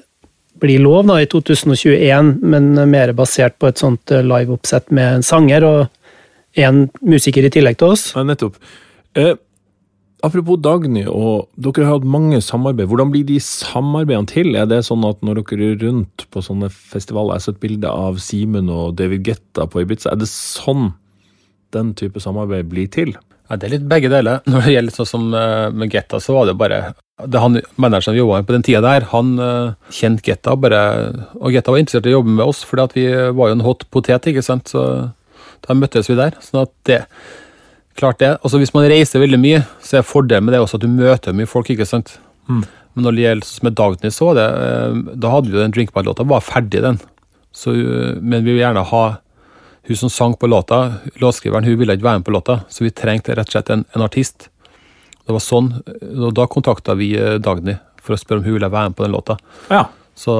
blir 0.58 0.82
lov 0.82 1.06
da, 1.06 1.20
i 1.22 1.28
2021, 1.30 2.32
men 2.42 2.72
mer 2.90 3.14
basert 3.18 3.60
på 3.62 3.70
et 3.70 3.78
sånt 3.78 4.14
eh, 4.14 4.26
liveoppsett 4.26 4.90
med 4.90 5.20
en 5.20 5.26
sanger 5.26 5.66
og 5.68 5.84
en 6.58 6.88
musiker 7.06 7.46
i 7.46 7.52
tillegg 7.54 7.78
til 7.78 7.94
oss. 7.94 8.08
Ja, 8.16 8.26
nettopp. 8.26 8.58
Eh, 9.14 9.36
apropos 10.26 10.60
Dagny, 10.62 11.04
og 11.10 11.48
dere 11.60 11.86
har 11.86 11.98
hatt 11.98 12.08
mange 12.10 12.40
samarbeid. 12.44 12.90
Hvordan 12.90 13.12
blir 13.14 13.26
de 13.28 13.38
samarbeidene 13.44 14.30
til? 14.32 14.56
Er 14.58 14.70
det 14.70 14.84
sånn 14.88 15.06
at 15.08 15.22
når 15.26 15.44
dere 15.44 15.72
er 15.72 15.82
rundt 15.86 16.28
på 16.34 16.44
sånne 16.44 16.72
festivaler, 16.74 17.36
jeg 17.36 17.44
har 17.44 17.46
sett 17.48 17.62
bilder 17.64 18.06
av 18.08 18.22
Simen 18.24 18.72
og 18.74 18.98
David 19.00 19.28
Getta 19.28 19.68
på 19.70 19.84
Ibiza, 19.84 20.12
er 20.14 20.22
det 20.22 20.30
sånn 20.32 20.92
den 21.76 21.94
type 22.00 22.22
samarbeid 22.24 22.70
blir 22.72 22.90
til? 22.92 23.16
Ja, 23.48 23.56
Det 23.56 23.68
er 23.68 23.76
litt 23.78 23.90
begge 23.90 24.12
deler. 24.12 24.42
Når 24.50 24.66
det 24.66 24.74
gjelder 24.74 24.96
sånn 24.98 25.12
som 25.12 25.28
eh, 25.36 25.68
med 25.72 25.94
Getta, 25.94 26.20
så 26.24 26.36
var 26.36 26.50
det 26.50 26.58
bare 26.60 26.82
det 27.26 27.40
han 27.42 27.58
Manageren 27.82 28.14
vi 28.14 28.22
jobba 28.22 28.42
med 28.42 28.48
på 28.50 28.54
den 28.54 28.66
tida 28.66 28.82
der, 28.84 29.08
han 29.10 29.32
uh, 29.42 29.74
kjente 29.90 30.22
Getta 30.22 30.54
bare 30.54 30.82
Og 31.40 31.50
Getta 31.50 31.74
var 31.74 31.82
interessert 31.82 32.06
i 32.06 32.12
å 32.12 32.20
jobbe 32.20 32.36
med 32.36 32.46
oss, 32.46 32.62
fordi 32.68 33.00
vi 33.00 33.08
var 33.40 33.50
jo 33.50 33.58
en 33.58 33.66
hot 33.66 33.88
potet, 33.90 34.30
ikke 34.30 34.46
sant. 34.46 34.70
Så 34.70 34.84
da 35.66 35.78
møttes 35.78 36.12
vi 36.12 36.18
der. 36.20 36.38
sånn 36.44 36.66
at 36.68 36.74
det 36.86 37.00
Klart 37.98 38.20
det. 38.22 38.34
Altså 38.42 38.62
Hvis 38.62 38.74
man 38.76 38.88
reiser 38.90 39.24
veldig 39.24 39.40
mye, 39.42 39.62
så 39.82 40.00
er 40.00 40.08
fordelen 40.08 40.46
med 40.46 40.54
det 40.54 40.62
også 40.62 40.78
at 40.78 40.86
du 40.86 40.92
møter 40.92 41.36
mye 41.36 41.50
folk, 41.50 41.70
ikke 41.74 41.88
sant. 41.90 42.18
Mm. 42.48 42.64
Men 42.94 43.06
når 43.06 43.16
det 43.16 43.24
gjelder 43.24 43.50
sånn 43.50 43.68
med 43.68 43.78
Dagny, 43.78 44.12
så 44.14 44.34
det 44.38 44.48
uh, 44.48 45.00
Da 45.18 45.32
hadde 45.34 45.50
vi 45.50 45.58
jo 45.58 45.64
den 45.64 45.74
drinkbar-låta, 45.76 46.26
var 46.30 46.46
ferdig, 46.46 46.84
den. 46.86 47.00
Så, 47.54 47.74
uh, 47.74 48.14
men 48.22 48.46
vi 48.46 48.54
vil 48.54 48.62
gjerne 48.64 48.86
ha 48.92 49.06
hun 49.88 49.98
som 49.98 50.12
sang 50.12 50.34
på 50.36 50.48
låta, 50.48 50.94
låtskriveren, 51.16 51.64
hun 51.64 51.78
ville 51.80 51.96
ikke 51.96 52.04
være 52.04 52.20
med 52.20 52.26
på 52.28 52.34
låta, 52.36 52.60
så 52.70 52.84
vi 52.84 52.92
trengte 52.92 53.36
rett 53.38 53.48
og 53.48 53.56
slett 53.56 53.70
en, 53.72 53.86
en 53.96 54.04
artist. 54.04 54.50
Det 55.24 55.36
var 55.36 55.44
sånn, 55.44 55.70
og 56.12 56.34
Da 56.36 56.48
kontakta 56.52 56.96
vi 57.00 57.14
eh, 57.20 57.38
Dagny 57.44 57.78
for 58.04 58.16
å 58.16 58.20
spørre 58.20 58.42
om 58.42 58.48
hun 58.48 58.58
ville 58.58 58.70
være 58.72 58.92
med 58.92 58.98
på 58.98 59.06
den 59.06 59.16
låta. 59.16 59.38
Ja. 59.72 59.86
Så 60.18 60.34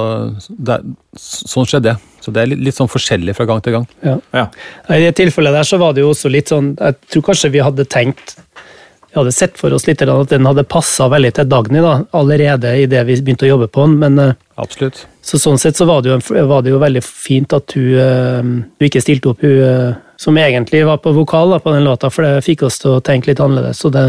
det, 0.48 0.80
Sånn 1.18 1.66
skjedde 1.68 1.92
det. 1.92 2.08
Så 2.24 2.34
det 2.34 2.42
er 2.42 2.50
litt, 2.50 2.64
litt, 2.66 2.76
sånn 2.76 2.90
forskjellig 2.90 3.34
fra 3.38 3.46
gang 3.48 3.62
til 3.62 3.76
gang. 3.76 3.86
Ja. 4.04 4.16
ja. 4.34 4.48
I 4.90 5.04
det 5.06 5.14
tilfellet 5.20 5.54
der 5.54 5.66
så 5.66 5.78
var 5.80 5.94
det 5.94 6.02
jo 6.02 6.10
også 6.12 6.30
litt 6.32 6.50
sånn 6.50 6.72
Jeg 6.74 6.98
tror 7.12 7.24
kanskje 7.30 7.52
vi 7.54 7.62
hadde 7.62 7.86
tenkt 7.88 8.34
Vi 8.34 9.16
hadde 9.16 9.32
sett 9.32 9.54
for 9.60 9.72
oss 9.72 9.86
litt 9.86 10.02
at 10.02 10.32
den 10.32 10.48
hadde 10.48 10.66
passa 10.68 11.06
veldig 11.12 11.30
til 11.38 11.48
Dagny 11.48 11.82
da, 11.84 11.94
allerede 12.18 12.74
idet 12.82 13.04
vi 13.08 13.20
begynte 13.22 13.46
å 13.46 13.52
jobbe 13.54 13.70
på 13.72 13.86
den, 13.86 13.94
men 14.02 14.18
eh, 14.22 14.34
Absolutt. 14.58 15.04
Så 15.24 15.38
sånn 15.38 15.60
sett 15.62 15.78
så 15.78 15.86
var 15.88 16.02
det 16.02 16.10
jo, 16.10 16.18
var 16.50 16.66
det 16.66 16.74
jo 16.74 16.82
veldig 16.82 17.04
fint 17.06 17.54
at 17.54 17.72
hun, 17.78 17.88
hun, 17.94 18.52
eh, 18.66 18.88
ikke 18.88 19.02
stilte 19.04 19.30
opp, 19.32 19.44
hun 19.46 19.62
eh, 19.64 19.96
som 20.18 20.36
egentlig 20.36 20.82
var 20.88 20.98
på 21.00 21.14
vokal 21.14 21.54
da, 21.54 21.60
på 21.62 21.72
den 21.72 21.86
låta, 21.86 22.10
for 22.10 22.26
det 22.26 22.44
fikk 22.44 22.66
oss 22.66 22.80
til 22.82 22.96
å 22.96 23.02
tenke 23.06 23.30
litt 23.30 23.40
annerledes. 23.40 23.78
Så 23.78 23.92
det, 23.94 24.02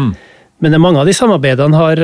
mm. 0.00 0.10
Men 0.64 0.78
mange 0.80 1.02
av 1.02 1.08
de 1.08 1.12
samarbeidene 1.16 1.76
har, 1.76 2.00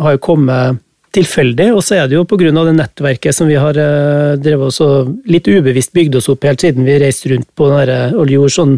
har 0.00 0.16
jo 0.16 0.22
kommet 0.24 0.80
tilfeldig, 1.16 1.70
og 1.74 1.82
så 1.84 1.96
er 1.98 2.10
det 2.10 2.18
jo 2.18 2.24
pga. 2.28 2.50
det 2.52 2.74
nettverket 2.76 3.34
som 3.34 3.48
vi 3.48 3.56
har 3.58 3.74
drevet 3.74 4.68
oss 4.68 4.80
og 4.84 5.14
litt 5.26 5.48
ubevisst 5.48 5.94
bygd 5.96 6.18
oss 6.20 6.28
opp 6.32 6.44
helt 6.44 6.60
siden 6.60 6.86
vi 6.86 6.98
reiste 7.00 7.30
rundt 7.32 7.48
på 7.56 7.68
den 7.72 8.14
og 8.16 8.30
gjorde 8.30 8.52
sånn 8.52 8.74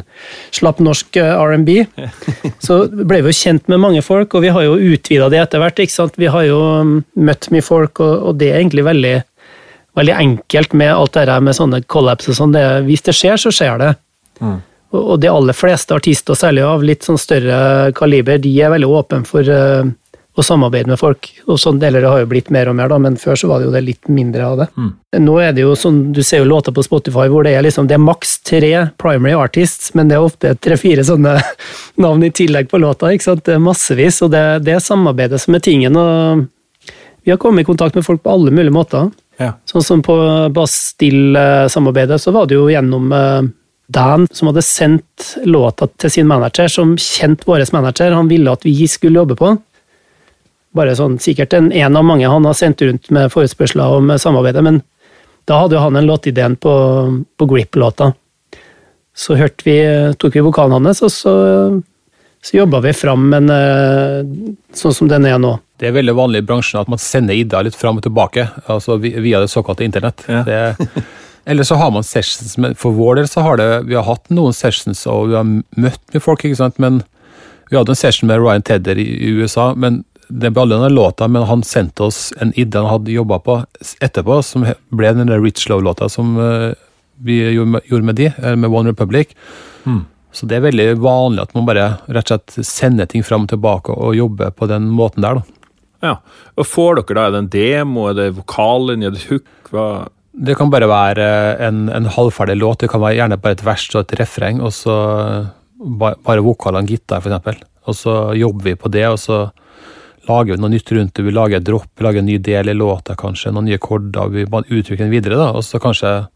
slapp 0.55 0.81
norsk 0.85 1.19
R&B. 1.19 1.85
Så 2.67 2.81
ble 2.89 3.23
vi 3.23 3.33
jo 3.33 3.41
kjent 3.41 3.69
med 3.69 3.83
mange 3.83 4.03
folk, 4.07 4.35
og 4.35 4.47
vi 4.47 4.53
har 4.55 4.67
jo 4.67 4.79
utvida 4.79 5.29
det 5.33 5.43
etter 5.43 5.63
hvert. 5.63 5.83
ikke 5.83 5.95
sant? 5.95 6.19
Vi 6.19 6.31
har 6.31 6.47
jo 6.47 6.61
mm, 6.87 6.97
møtt 7.29 7.51
mye 7.55 7.65
folk, 7.65 8.01
og, 8.01 8.39
det 8.39 8.53
er 8.53 8.63
egentlig 8.63 8.87
veldig, 8.87 9.15
veldig 9.99 10.17
enkelt 10.17 10.75
med 10.79 10.95
alt 10.95 11.15
det 11.17 11.29
her 11.29 11.45
med 11.45 11.59
sånne 11.59 11.83
collabs 11.91 12.31
og 12.31 12.39
sånn. 12.39 12.59
Hvis 12.87 13.07
det 13.09 13.17
skjer, 13.19 13.39
så 13.41 13.55
skjer 13.55 13.83
det. 13.83 13.93
Mm. 14.39 14.59
Og 14.99 15.17
de 15.21 15.29
aller 15.29 15.57
fleste 15.57 15.97
artister, 15.97 16.39
særlig 16.39 16.65
av 16.65 16.85
litt 16.87 17.05
sånn 17.05 17.21
større 17.21 17.91
kaliber, 17.97 18.39
de 18.41 18.55
er 18.57 18.73
veldig 18.73 18.89
åpne 18.89 19.25
for 19.29 19.45
å 20.39 20.47
samarbeide 20.47 20.91
med 20.91 21.01
folk. 21.01 21.29
Og 21.47 21.59
sånn 21.61 21.81
deler 21.83 22.05
det 22.05 22.11
har 22.13 22.23
jo 22.23 22.31
blitt 22.31 22.51
mer 22.55 22.71
og 22.71 22.77
mer, 22.79 22.91
da, 22.91 22.99
men 23.03 23.19
før 23.21 23.39
så 23.39 23.51
var 23.51 23.61
det 23.61 23.69
jo 23.69 23.75
det 23.75 23.85
litt 23.87 24.11
mindre 24.13 24.47
av 24.47 24.63
det. 24.63 24.69
Mm. 24.79 24.91
Nå 25.25 25.37
er 25.43 25.55
det 25.57 25.65
jo 25.65 25.75
sånn, 25.79 26.01
Du 26.13 26.21
ser 26.23 26.43
jo 26.43 26.49
låter 26.49 26.75
på 26.75 26.85
Spotify 26.85 27.27
hvor 27.33 27.47
det 27.47 27.55
er 27.57 27.65
liksom, 27.65 27.89
det 27.89 27.97
er 27.97 28.05
maks 28.05 28.39
tre 28.47 28.73
primary 29.01 29.35
artists, 29.35 29.95
men 29.99 30.11
det 30.11 30.19
er 30.19 30.27
ofte 30.27 30.55
tre-fire 30.55 31.05
sånne 31.07 31.39
navn 32.05 32.27
i 32.27 32.33
tillegg 32.35 32.71
på 32.71 32.81
låta. 32.83 33.13
ikke 33.13 33.31
sant? 33.31 33.45
Det 33.49 33.57
er 33.57 33.65
massevis, 33.65 34.23
og 34.27 34.33
det, 34.35 34.45
det 34.67 34.77
er 34.77 34.85
samarbeidet 34.85 35.41
som 35.43 35.57
er 35.57 35.65
tingen. 35.65 35.97
og 35.97 36.47
Vi 37.25 37.35
har 37.35 37.41
kommet 37.43 37.67
i 37.67 37.71
kontakt 37.71 37.99
med 37.99 38.07
folk 38.07 38.23
på 38.23 38.35
alle 38.35 38.55
mulige 38.55 38.75
måter. 38.75 39.11
Ja. 39.39 39.55
Sånn 39.71 39.87
som 39.87 40.03
på 40.03 40.17
Bastille-samarbeidet, 40.55 42.19
så 42.21 42.35
var 42.35 42.49
det 42.51 42.59
jo 42.59 42.67
gjennom 42.73 43.13
uh, 43.15 43.47
Dan 43.89 44.27
som 44.33 44.51
hadde 44.51 44.63
sendt 44.67 45.31
låta 45.49 45.87
til 45.97 46.13
sin 46.13 46.29
manager, 46.29 46.69
som 46.69 46.97
kjente 47.01 47.49
vår 47.49 47.65
manager. 47.73 48.13
Han 48.13 48.29
ville 48.29 48.53
at 48.53 48.67
vi 48.67 48.85
skulle 48.91 49.23
jobbe 49.23 49.39
på 49.39 49.53
den. 49.53 49.63
Bare 50.79 50.95
sånn, 50.99 51.19
sikkert 51.23 51.57
en, 51.59 51.73
en 51.75 51.99
av 51.99 52.07
mange 52.07 52.29
han 52.31 52.47
har 52.47 52.57
sendt 52.57 52.85
rundt 52.87 53.11
med 53.15 53.33
forespørsler 53.35 53.99
om 53.99 54.15
samarbeidet, 54.21 54.63
men 54.65 54.83
da 55.49 55.63
hadde 55.63 55.79
jo 55.79 55.83
han 55.83 55.97
en 55.97 56.07
låtideen 56.07 56.57
på, 56.61 56.73
på 57.41 57.47
Grip-låta. 57.49 58.13
Så 59.17 59.35
hørte 59.39 59.65
vi, 59.67 59.79
tok 60.21 60.37
vi 60.37 60.45
vokalen 60.45 60.77
hans, 60.77 61.01
og 61.03 61.11
så, 61.11 61.33
så 62.45 62.59
jobba 62.61 62.83
vi 62.85 62.93
fram 62.95 63.33
en 63.35 63.49
sånn 64.77 64.95
som 64.95 65.11
den 65.11 65.27
er 65.27 65.41
nå. 65.43 65.57
Det 65.79 65.89
er 65.89 65.95
veldig 65.97 66.15
vanlig 66.19 66.43
i 66.43 66.47
bransjen 66.47 66.81
at 66.81 66.91
man 66.91 67.01
sender 67.01 67.39
ideer 67.39 67.67
litt 67.67 67.79
fram 67.79 68.01
og 68.01 68.05
tilbake, 68.07 68.49
altså 68.67 68.99
via 69.01 69.41
det 69.43 69.51
såkalte 69.51 69.87
internett. 69.87 70.25
Ja. 70.29 70.43
Det, 70.47 71.05
eller 71.51 71.67
så 71.67 71.79
har 71.81 71.93
man 71.95 72.07
sessions, 72.07 72.57
men 72.61 72.77
for 72.79 72.95
vår 72.99 73.23
del 73.23 73.31
så 73.31 73.47
har 73.47 73.61
det, 73.61 73.69
vi 73.89 73.97
har 73.97 74.07
hatt 74.07 74.27
noen 74.35 74.57
sessions 74.57 75.07
og 75.09 75.31
vi 75.31 75.39
har 75.39 75.47
møtt 75.49 76.03
med 76.13 76.25
folk, 76.25 76.45
ikke 76.45 76.61
sant, 76.61 76.79
men 76.83 77.01
vi 77.71 77.79
hadde 77.79 77.95
en 77.95 78.01
session 78.01 78.29
med 78.29 78.43
Ryan 78.43 78.65
Tedder 78.65 78.99
i 79.01 79.33
USA, 79.39 79.71
men 79.77 80.03
det 80.29 80.51
ble 80.53 80.65
aldri 80.65 80.79
den 80.83 80.95
låta, 80.97 81.29
men 81.29 81.47
han 81.49 81.65
sendte 81.65 82.09
oss 82.09 82.29
en 82.41 82.53
idé 82.53 82.81
han 82.81 82.91
hadde 82.91 83.15
jobba 83.15 83.41
på 83.45 83.57
etterpå, 84.05 84.43
som 84.45 84.67
ble 84.95 85.13
den 85.17 85.33
Rich 85.43 85.69
Low-låta 85.71 86.09
som 86.13 86.37
uh, 86.37 86.73
vi 87.25 87.41
gjorde 87.51 88.05
med 88.05 88.19
de, 88.19 88.31
med 88.57 88.71
One 88.71 88.93
Republic. 88.93 89.35
Mm. 89.85 90.05
Så 90.33 90.47
det 90.47 90.59
er 90.59 90.67
veldig 90.69 90.89
vanlig 91.01 91.47
at 91.47 91.55
man 91.57 91.67
bare 91.69 91.87
rett 92.07 92.29
og 92.29 92.35
slett 92.35 92.67
sender 92.67 93.09
ting 93.09 93.25
fram 93.27 93.47
og 93.47 93.53
tilbake 93.55 93.95
og 93.95 94.17
jobber 94.17 94.53
på 94.55 94.69
den 94.71 94.91
måten 94.95 95.25
der, 95.25 95.41
da. 95.41 95.59
Ja, 96.05 96.13
og 96.55 96.69
Får 96.69 97.01
dere 97.01 97.17
da, 97.17 97.25
er 97.25 97.35
det 97.35 97.41
en 97.43 97.51
demo, 97.51 98.07
er 98.11 98.19
det 98.19 98.29
vokallinje, 98.37 99.09
er 99.09 99.17
det 99.17 99.25
hook? 99.27 99.49
Hva? 99.73 99.87
Det 100.39 100.55
kan 100.55 100.71
bare 100.71 100.87
være 100.87 101.25
en, 101.67 101.89
en 101.91 102.07
halvferdig 102.15 102.55
låt, 102.61 102.85
det 102.85 102.93
kan 102.93 103.03
være 103.03 103.17
gjerne 103.19 103.41
bare 103.43 103.57
et 103.57 103.65
vers 103.67 103.89
og 103.97 104.05
et 104.05 104.15
refreng, 104.21 104.61
og 104.63 104.71
så 104.77 104.99
bare, 105.79 106.21
bare 106.27 106.45
vokal 106.47 106.79
og 106.79 106.85
en 106.85 106.91
gitar, 106.93 107.25
f.eks. 107.25 107.65
Og 107.89 107.97
så 107.97 108.15
jobber 108.39 108.69
vi 108.69 108.77
på 108.79 108.93
det, 108.95 109.09
og 109.11 109.19
så 109.19 109.41
lager 110.29 110.55
vi 110.55 110.63
noe 110.63 110.73
nytt 110.73 110.93
rundt 110.93 111.15
det. 111.17 111.25
Vi 111.27 111.35
lager 111.35 111.59
et 111.59 111.67
dropp, 111.67 111.91
vi 111.97 112.05
lager 112.07 112.23
en 112.23 112.29
ny 112.29 112.39
del 112.45 112.71
i 112.71 112.77
låta, 112.77 113.17
kanskje, 113.19 113.53
noen 113.53 113.69
nye 113.71 113.81
korder, 113.83 114.29
Vi 114.33 114.45
bare 114.47 114.69
utvikler 114.69 115.07
den 115.07 115.15
videre, 115.15 115.39
da, 115.41 115.53
og 115.57 115.65
så 115.65 115.81
kanskje 115.83 116.29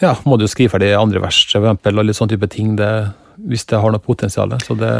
ja, 0.00 0.14
må 0.24 0.38
du 0.40 0.46
skrive 0.48 0.72
ferdig 0.72 0.94
andre 0.96 1.20
vers, 1.20 1.42
for 1.50 1.60
eksempel, 1.60 1.98
og 1.98 2.06
litt 2.08 2.16
sånn 2.16 2.30
type 2.30 2.48
ting. 2.48 2.72
Det, 2.78 2.88
hvis 3.50 3.66
det 3.68 3.80
har 3.82 3.92
noe 3.92 4.02
potensial. 4.02 4.52
Så 4.64 4.76
det 4.78 4.92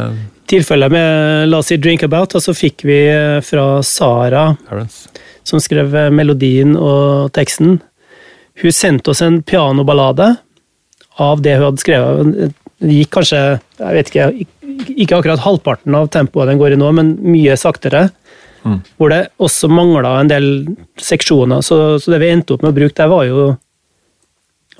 Tilfellet 0.51 0.91
med 0.93 1.49
La 1.49 1.61
oss 1.61 1.71
si 1.71 1.77
Drink 1.81 2.03
About, 2.05 2.35
så 2.41 2.53
fikk 2.53 2.85
vi 2.85 2.99
fra 3.45 3.65
Sara, 3.85 4.51
Parents. 4.67 5.07
som 5.47 5.61
skrev 5.63 5.95
melodien 6.13 6.75
og 6.77 7.31
teksten. 7.33 7.79
Hun 8.61 8.75
sendte 8.75 9.13
oss 9.13 9.21
en 9.25 9.41
pianoballade 9.41 10.35
av 11.21 11.41
det 11.41 11.57
hun 11.57 11.69
hadde 11.69 11.81
skrevet. 11.81 12.57
Det 12.81 12.95
gikk 12.95 13.11
kanskje, 13.13 13.39
jeg 13.77 13.97
vet 13.97 14.09
ikke, 14.09 14.27
ikke 14.95 15.19
akkurat 15.19 15.43
halvparten 15.43 15.95
av 15.97 16.09
tempoet 16.13 16.49
den 16.49 16.61
går 16.61 16.73
i 16.73 16.79
nå, 16.79 16.89
men 16.97 17.13
mye 17.21 17.57
saktere. 17.59 18.07
Mm. 18.65 18.79
Hvor 18.97 19.11
det 19.13 19.19
også 19.41 19.69
mangla 19.71 20.15
en 20.19 20.29
del 20.29 20.47
seksjoner. 21.01 21.61
Så, 21.65 21.99
så, 22.01 22.13
det 22.13 22.21
vi 22.21 22.31
endte 22.33 22.55
opp 22.55 22.65
med 22.65 22.73
å 22.73 22.77
bruke 22.77 22.97
der, 22.97 23.11
var 23.11 23.25
jo, 23.27 23.45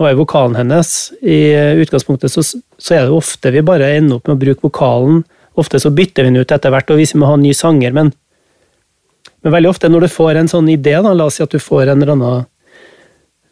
var 0.02 0.14
jo 0.14 0.22
vokalen 0.22 0.58
hennes. 0.60 1.12
I 1.22 1.42
utgangspunktet 1.82 2.34
så, 2.34 2.46
så, 2.46 2.96
er 2.96 3.06
det 3.06 3.18
ofte 3.18 3.54
vi 3.54 3.66
bare 3.66 3.94
ender 3.98 4.20
opp 4.20 4.30
med 4.30 4.38
å 4.38 4.44
bruke 4.46 4.68
vokalen. 4.70 5.24
Ofte 5.62 5.82
så 5.84 5.92
bytter 5.94 6.26
vi 6.26 6.34
den 6.34 6.42
ut 6.42 6.54
etter 6.54 6.74
hvert, 6.74 6.90
og 6.94 7.02
hvis 7.02 7.14
vi 7.16 7.22
må 7.22 7.30
ha 7.30 7.38
en 7.38 7.46
ny 7.46 7.54
sanger, 7.58 7.94
men, 7.94 8.14
men 9.44 9.54
veldig 9.58 9.74
ofte 9.74 9.90
når 9.92 10.06
du 10.06 10.14
får 10.14 10.40
en 10.40 10.52
sånn 10.52 10.70
idé, 10.72 10.96
da, 11.04 11.14
la 11.14 11.28
oss 11.28 11.42
si 11.42 11.46
at 11.46 11.54
du 11.54 11.60
får 11.62 11.90
en 11.90 11.98
eller 12.00 12.16
annen 12.16 12.48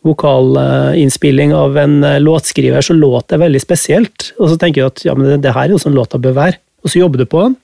vokalinnspilling 0.07 1.51
av 1.55 1.77
en 1.77 2.01
låtskriver, 2.23 2.81
så 2.81 2.95
låter 2.95 3.35
det 3.35 3.43
veldig 3.43 3.61
spesielt. 3.61 4.29
Og 4.39 4.51
så 4.51 4.59
tenker 4.59 4.83
du 4.83 4.87
at 4.87 5.03
ja, 5.05 5.15
men 5.17 5.27
det, 5.27 5.41
det 5.43 5.55
her 5.55 5.67
er 5.67 5.75
jo 5.75 5.81
sånn 5.81 5.97
låta 5.97 6.21
bør 6.21 6.37
være. 6.37 6.59
Og 6.83 6.91
så 6.91 7.01
jobber 7.01 7.21
du 7.21 7.27
på 7.27 7.41
den, 7.43 7.57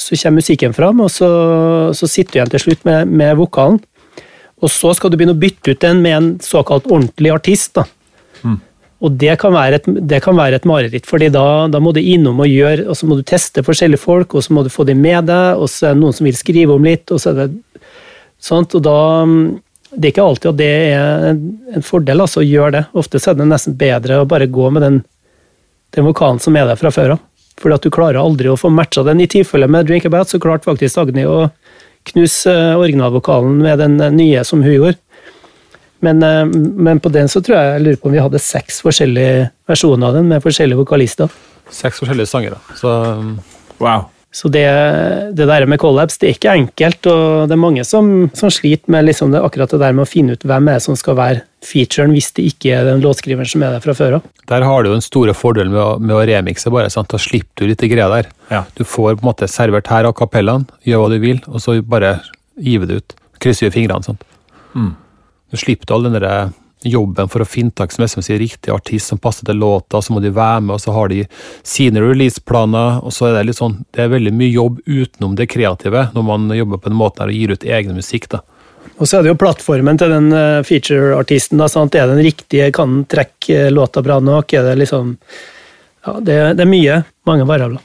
så 0.00 0.16
kommer 0.16 0.40
musikken 0.40 0.74
fram, 0.76 1.00
og 1.04 1.10
så, 1.12 1.28
så 1.96 2.08
sitter 2.08 2.32
du 2.32 2.38
igjen 2.38 2.52
til 2.54 2.64
slutt 2.66 2.84
med, 2.88 3.08
med, 3.08 3.36
vokalen. 3.40 3.80
Og 4.60 4.72
så 4.72 4.92
skal 4.96 5.12
du 5.12 5.16
begynne 5.16 5.36
å 5.36 5.40
bytte 5.40 5.72
ut 5.72 5.80
den 5.80 6.02
med 6.04 6.16
en 6.16 6.28
såkalt 6.44 6.88
ordentlig 6.90 7.32
artist. 7.32 7.72
da. 7.78 7.86
Mm. 8.44 8.58
Og 9.00 9.16
det 9.16 9.38
kan, 9.40 9.54
være 9.56 9.80
et, 9.80 9.88
det 10.10 10.20
kan 10.24 10.36
være 10.36 10.60
et 10.60 10.68
mareritt, 10.68 11.08
fordi 11.08 11.30
da, 11.32 11.44
da, 11.72 11.80
må 11.80 11.94
du 11.96 12.02
innom 12.02 12.42
og 12.44 12.50
gjøre, 12.50 12.84
og 12.84 12.98
så 12.98 13.08
må 13.08 13.16
du 13.16 13.24
teste 13.24 13.64
forskjellige 13.64 14.02
folk, 14.02 14.36
og 14.36 14.44
så 14.44 14.52
må 14.56 14.64
du 14.64 14.72
få 14.72 14.84
dem 14.88 15.00
med 15.00 15.30
deg, 15.30 15.56
og 15.56 15.72
så 15.72 15.88
er 15.88 15.96
det 15.96 16.02
noen 16.02 16.16
som 16.16 16.28
vil 16.28 16.36
skrive 16.36 16.76
om 16.76 16.84
litt, 16.84 17.08
og 17.08 17.22
så 17.22 17.32
er 17.32 17.40
det 17.40 17.48
sånt, 18.40 18.76
og 18.76 18.84
da 18.84 18.98
det 19.90 20.06
er 20.06 20.12
ikke 20.12 20.26
alltid 20.26 20.50
at 20.52 20.58
det 20.60 20.68
er 20.70 21.24
en 21.32 21.84
fordel 21.86 22.22
altså, 22.22 22.42
å 22.42 22.46
gjøre 22.46 22.74
det. 22.76 22.84
Ofte 23.00 23.18
er 23.18 23.38
det 23.38 23.48
nesten 23.50 23.76
bedre 23.78 24.20
å 24.20 24.28
bare 24.28 24.46
gå 24.50 24.70
med 24.74 24.84
den, 24.86 25.00
den 25.96 26.06
vokalen 26.06 26.38
som 26.42 26.56
er 26.56 26.68
der 26.68 26.78
fra 26.78 26.92
før 26.94 27.16
av. 27.16 27.26
Fordi 27.60 27.76
at 27.76 27.84
du 27.84 27.92
klarer 27.92 28.20
aldri 28.20 28.48
å 28.48 28.58
få 28.58 28.70
matcha 28.72 29.02
den. 29.04 29.20
I 29.20 29.28
tilfelle 29.30 29.68
med 29.68 29.88
Drink 29.88 30.06
About 30.08 30.30
så 30.30 30.40
klarte 30.40 30.68
faktisk 30.68 31.02
Agni 31.02 31.26
å 31.28 31.50
knuse 32.08 32.52
eh, 32.54 32.78
originalvokalen 32.78 33.58
med 33.60 33.82
den 33.82 33.98
eh, 34.00 34.14
nye 34.14 34.44
som 34.48 34.62
hun 34.64 34.72
gjorde. 34.72 34.96
Men, 36.00 36.22
eh, 36.24 36.46
men, 36.86 37.02
på 37.02 37.12
den 37.12 37.28
så 37.28 37.42
tror 37.44 37.58
jeg 37.58 37.74
jeg 37.74 37.84
lurer 37.84 38.00
på 38.00 38.08
om 38.08 38.16
vi 38.16 38.22
hadde 38.24 38.40
seks 38.40 38.80
forskjellige 38.86 39.50
versjoner 39.68 40.08
av 40.08 40.16
den, 40.16 40.30
med 40.30 40.44
forskjellige 40.44 40.80
vokalister. 40.80 41.34
Seks 41.70 42.00
forskjellige 42.00 42.30
sangere. 42.30 42.62
Så 42.78 42.94
um, 43.20 43.36
Wow. 43.80 44.08
Så 44.30 44.46
det, 44.48 44.62
det 45.34 45.46
der 45.50 45.64
med 45.66 45.80
collabs 45.82 46.20
det 46.22 46.28
er 46.28 46.36
ikke 46.36 46.52
enkelt, 46.54 47.06
og 47.10 47.48
det 47.50 47.54
er 47.56 47.58
mange 47.58 47.82
som, 47.86 48.28
som 48.38 48.52
sliter 48.54 48.92
med 48.94 49.08
liksom 49.08 49.32
det, 49.34 49.40
akkurat 49.42 49.72
det 49.74 49.80
der 49.82 49.96
med 49.96 50.04
å 50.04 50.10
finne 50.10 50.36
ut 50.38 50.46
hvem 50.46 50.70
er 50.70 50.78
det 50.78 50.84
som 50.84 50.98
skal 50.98 51.16
være 51.18 51.42
featuren, 51.66 52.14
hvis 52.14 52.30
det 52.36 52.44
ikke 52.52 52.76
er 52.76 52.86
den 52.86 53.02
låtskriveren 53.02 53.50
som 53.50 53.64
er 53.66 53.74
der 53.74 53.82
fra 53.82 53.96
før 53.98 54.20
av. 54.20 54.28
Der 54.52 54.66
har 54.66 54.82
du 54.82 54.90
jo 54.90 54.94
den 54.94 55.04
store 55.04 55.34
fordelen 55.34 55.74
med 55.74 55.82
å, 55.82 55.88
med 55.98 56.14
å 56.14 56.22
remikse, 56.30 56.70
bare, 56.70 56.92
sant? 56.94 57.10
da 57.10 57.18
slipper 57.18 57.66
du 57.66 57.72
litt 57.72 57.82
greier 57.82 58.14
der. 58.14 58.30
Ja. 58.52 58.62
Du 58.78 58.84
får 58.86 59.16
på 59.16 59.24
en 59.24 59.30
måte 59.32 59.50
servert 59.50 59.90
her 59.90 60.06
av 60.06 60.14
kapellaen, 60.22 60.68
gjør 60.86 61.02
hva 61.02 61.10
du 61.10 61.18
vil, 61.26 61.42
og 61.50 61.58
så 61.64 61.80
bare 61.82 62.20
giver 62.60 62.86
det 62.86 63.02
ut. 63.02 63.18
Krysser 63.42 63.66
vi 63.66 63.80
fingrene. 63.80 64.06
sant? 64.06 64.22
Mm. 64.78 64.92
Du 65.50 65.58
slipper 65.58 65.90
all 65.96 66.06
den 66.06 66.14
der 66.20 66.54
jobben 66.86 67.28
for 67.28 67.42
å 67.42 67.48
finne 67.48 67.74
tak 67.76 67.92
som, 67.92 68.06
som 68.08 68.24
sier 68.24 68.40
riktig 68.40 68.72
artist 68.72 69.12
som 69.12 69.20
passer 69.20 69.46
til 69.48 69.60
låta, 69.60 70.00
så 70.02 70.14
må 70.14 70.22
de 70.24 70.32
være 70.34 70.62
med, 70.64 70.76
og 70.76 70.80
så 70.80 70.94
har 70.96 71.10
de 71.12 71.24
sine 71.66 72.00
releaseplaner, 72.00 73.02
og 73.04 73.12
så 73.14 73.28
er 73.28 73.38
det 73.38 73.50
litt 73.50 73.60
sånn 73.60 73.82
Det 73.92 74.04
er 74.04 74.14
veldig 74.14 74.32
mye 74.36 74.52
jobb 74.52 74.80
utenom 74.86 75.36
det 75.36 75.50
kreative 75.52 76.08
når 76.14 76.26
man 76.26 76.48
jobber 76.56 76.80
på 76.80 76.92
den 76.92 77.00
måten 77.00 77.24
her 77.24 77.32
og 77.32 77.38
gir 77.40 77.54
ut 77.54 77.68
egen 77.68 77.98
musikk, 77.98 78.30
da. 78.32 78.42
Og 79.00 79.08
så 79.08 79.18
er 79.18 79.24
det 79.24 79.32
jo 79.32 79.40
plattformen 79.40 79.98
til 80.00 80.12
den 80.12 80.32
eh, 80.36 80.62
feature-artisten. 80.66 81.60
da, 81.60 81.68
sant? 81.72 81.94
Er 81.96 82.08
den 82.08 82.20
riktige? 82.24 82.68
Kan 82.76 82.98
den 82.98 83.06
trekke 83.08 83.66
eh, 83.66 83.72
låta 83.72 84.02
bra 84.04 84.18
nok? 84.20 84.52
Er 84.52 84.70
det 84.70 84.80
liksom 84.82 85.14
Ja, 86.06 86.16
det, 86.20 86.36
det 86.56 86.64
er 86.64 86.68
mye. 86.68 86.98
Mange 87.28 87.46
variabler. 87.48 87.80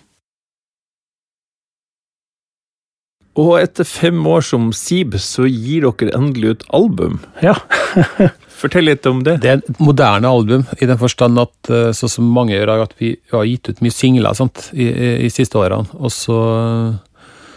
Og 3.35 3.57
etter 3.59 3.83
fem 3.87 4.21
år 4.31 4.43
som 4.47 4.69
Sib, 4.75 5.17
så 5.19 5.43
gir 5.47 5.83
dere 5.83 6.15
endelig 6.15 6.55
ut 6.55 6.67
album. 6.77 7.19
Ja. 7.43 7.57
Fortell 8.55 8.87
litt 8.87 9.05
om 9.09 9.23
det. 9.25 9.39
Det 9.43 9.51
er 9.51 9.59
et 9.59 9.81
moderne 9.83 10.29
album, 10.31 10.63
i 10.79 10.87
den 10.87 10.99
forstand 11.01 11.41
at 11.41 11.71
eh, 11.71 11.89
sånn 11.95 12.11
som 12.11 12.29
mange 12.31 12.55
gjør, 12.55 12.85
at 12.85 12.95
vi 13.01 13.15
har 13.33 13.47
gitt 13.49 13.69
ut 13.69 13.83
mye 13.83 13.93
singler 13.93 14.37
sant, 14.37 14.69
i, 14.73 14.87
i, 14.87 15.09
i 15.27 15.33
siste 15.33 15.59
årene. 15.59 15.91
Og 15.99 16.13
så 16.13 16.39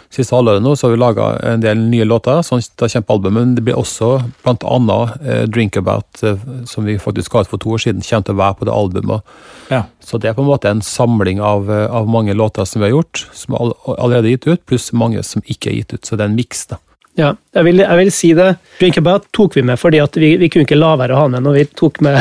siste 0.09 0.33
halvåret 0.33 0.63
nå 0.65 0.73
så 0.77 0.87
har 0.87 0.95
vi 0.95 0.99
laga 0.99 1.27
en 1.51 1.61
del 1.61 1.81
nye 1.91 2.07
låter, 2.07 2.41
sånn 2.45 2.63
da 2.81 2.89
kommer 2.89 3.15
albumet. 3.15 3.37
Men 3.39 3.53
det 3.57 3.65
blir 3.67 3.77
også 3.77 4.11
annet 4.49 5.21
eh, 5.21 5.43
Drink 5.49 5.77
About, 5.77 6.23
eh, 6.25 6.41
som 6.69 6.87
vi 6.89 6.97
faktisk 7.01 7.33
ga 7.33 7.45
ut 7.45 7.51
for 7.51 7.61
to 7.61 7.75
år 7.75 7.83
siden, 7.85 8.03
kommer 8.05 8.25
til 8.25 8.37
å 8.37 8.41
være 8.41 8.59
på 8.59 8.69
det 8.69 8.75
albumet. 8.75 9.33
Ja. 9.69 9.83
Så 10.01 10.17
det 10.17 10.31
er 10.31 10.37
på 10.37 10.43
en 10.43 10.49
måte 10.49 10.71
en 10.71 10.83
samling 10.85 11.41
av, 11.45 11.69
eh, 11.71 11.85
av 11.85 12.09
mange 12.09 12.33
låter 12.37 12.65
som 12.65 12.81
vi 12.81 12.89
har 12.89 12.97
gjort, 12.97 13.25
som 13.37 13.55
er 13.55 13.65
all, 13.65 13.75
allerede 13.97 14.33
gitt 14.33 14.49
ut, 14.49 14.65
pluss 14.69 14.91
mange 14.93 15.23
som 15.25 15.45
ikke 15.45 15.71
er 15.71 15.81
gitt 15.81 15.97
ut. 15.99 16.05
Så 16.05 16.17
det 16.17 16.25
er 16.25 16.33
en 16.33 16.39
miks, 16.39 16.65
da. 16.73 16.81
Ja, 17.19 17.33
jeg 17.57 17.65
vil, 17.67 17.81
jeg 17.83 17.99
vil 17.99 18.11
si 18.15 18.29
det. 18.37 18.47
Drink 18.79 18.97
About 19.01 19.25
tok 19.35 19.57
vi 19.57 19.63
med 19.67 19.79
fordi 19.81 19.99
at 19.99 20.15
vi, 20.19 20.31
vi 20.39 20.47
kunne 20.51 20.67
ikke 20.67 20.77
la 20.77 20.93
være 20.99 21.15
å 21.15 21.23
ha 21.23 21.31
med 21.33 21.43
når 21.43 21.57
vi 21.57 21.65
tok 21.81 21.99
med 22.05 22.19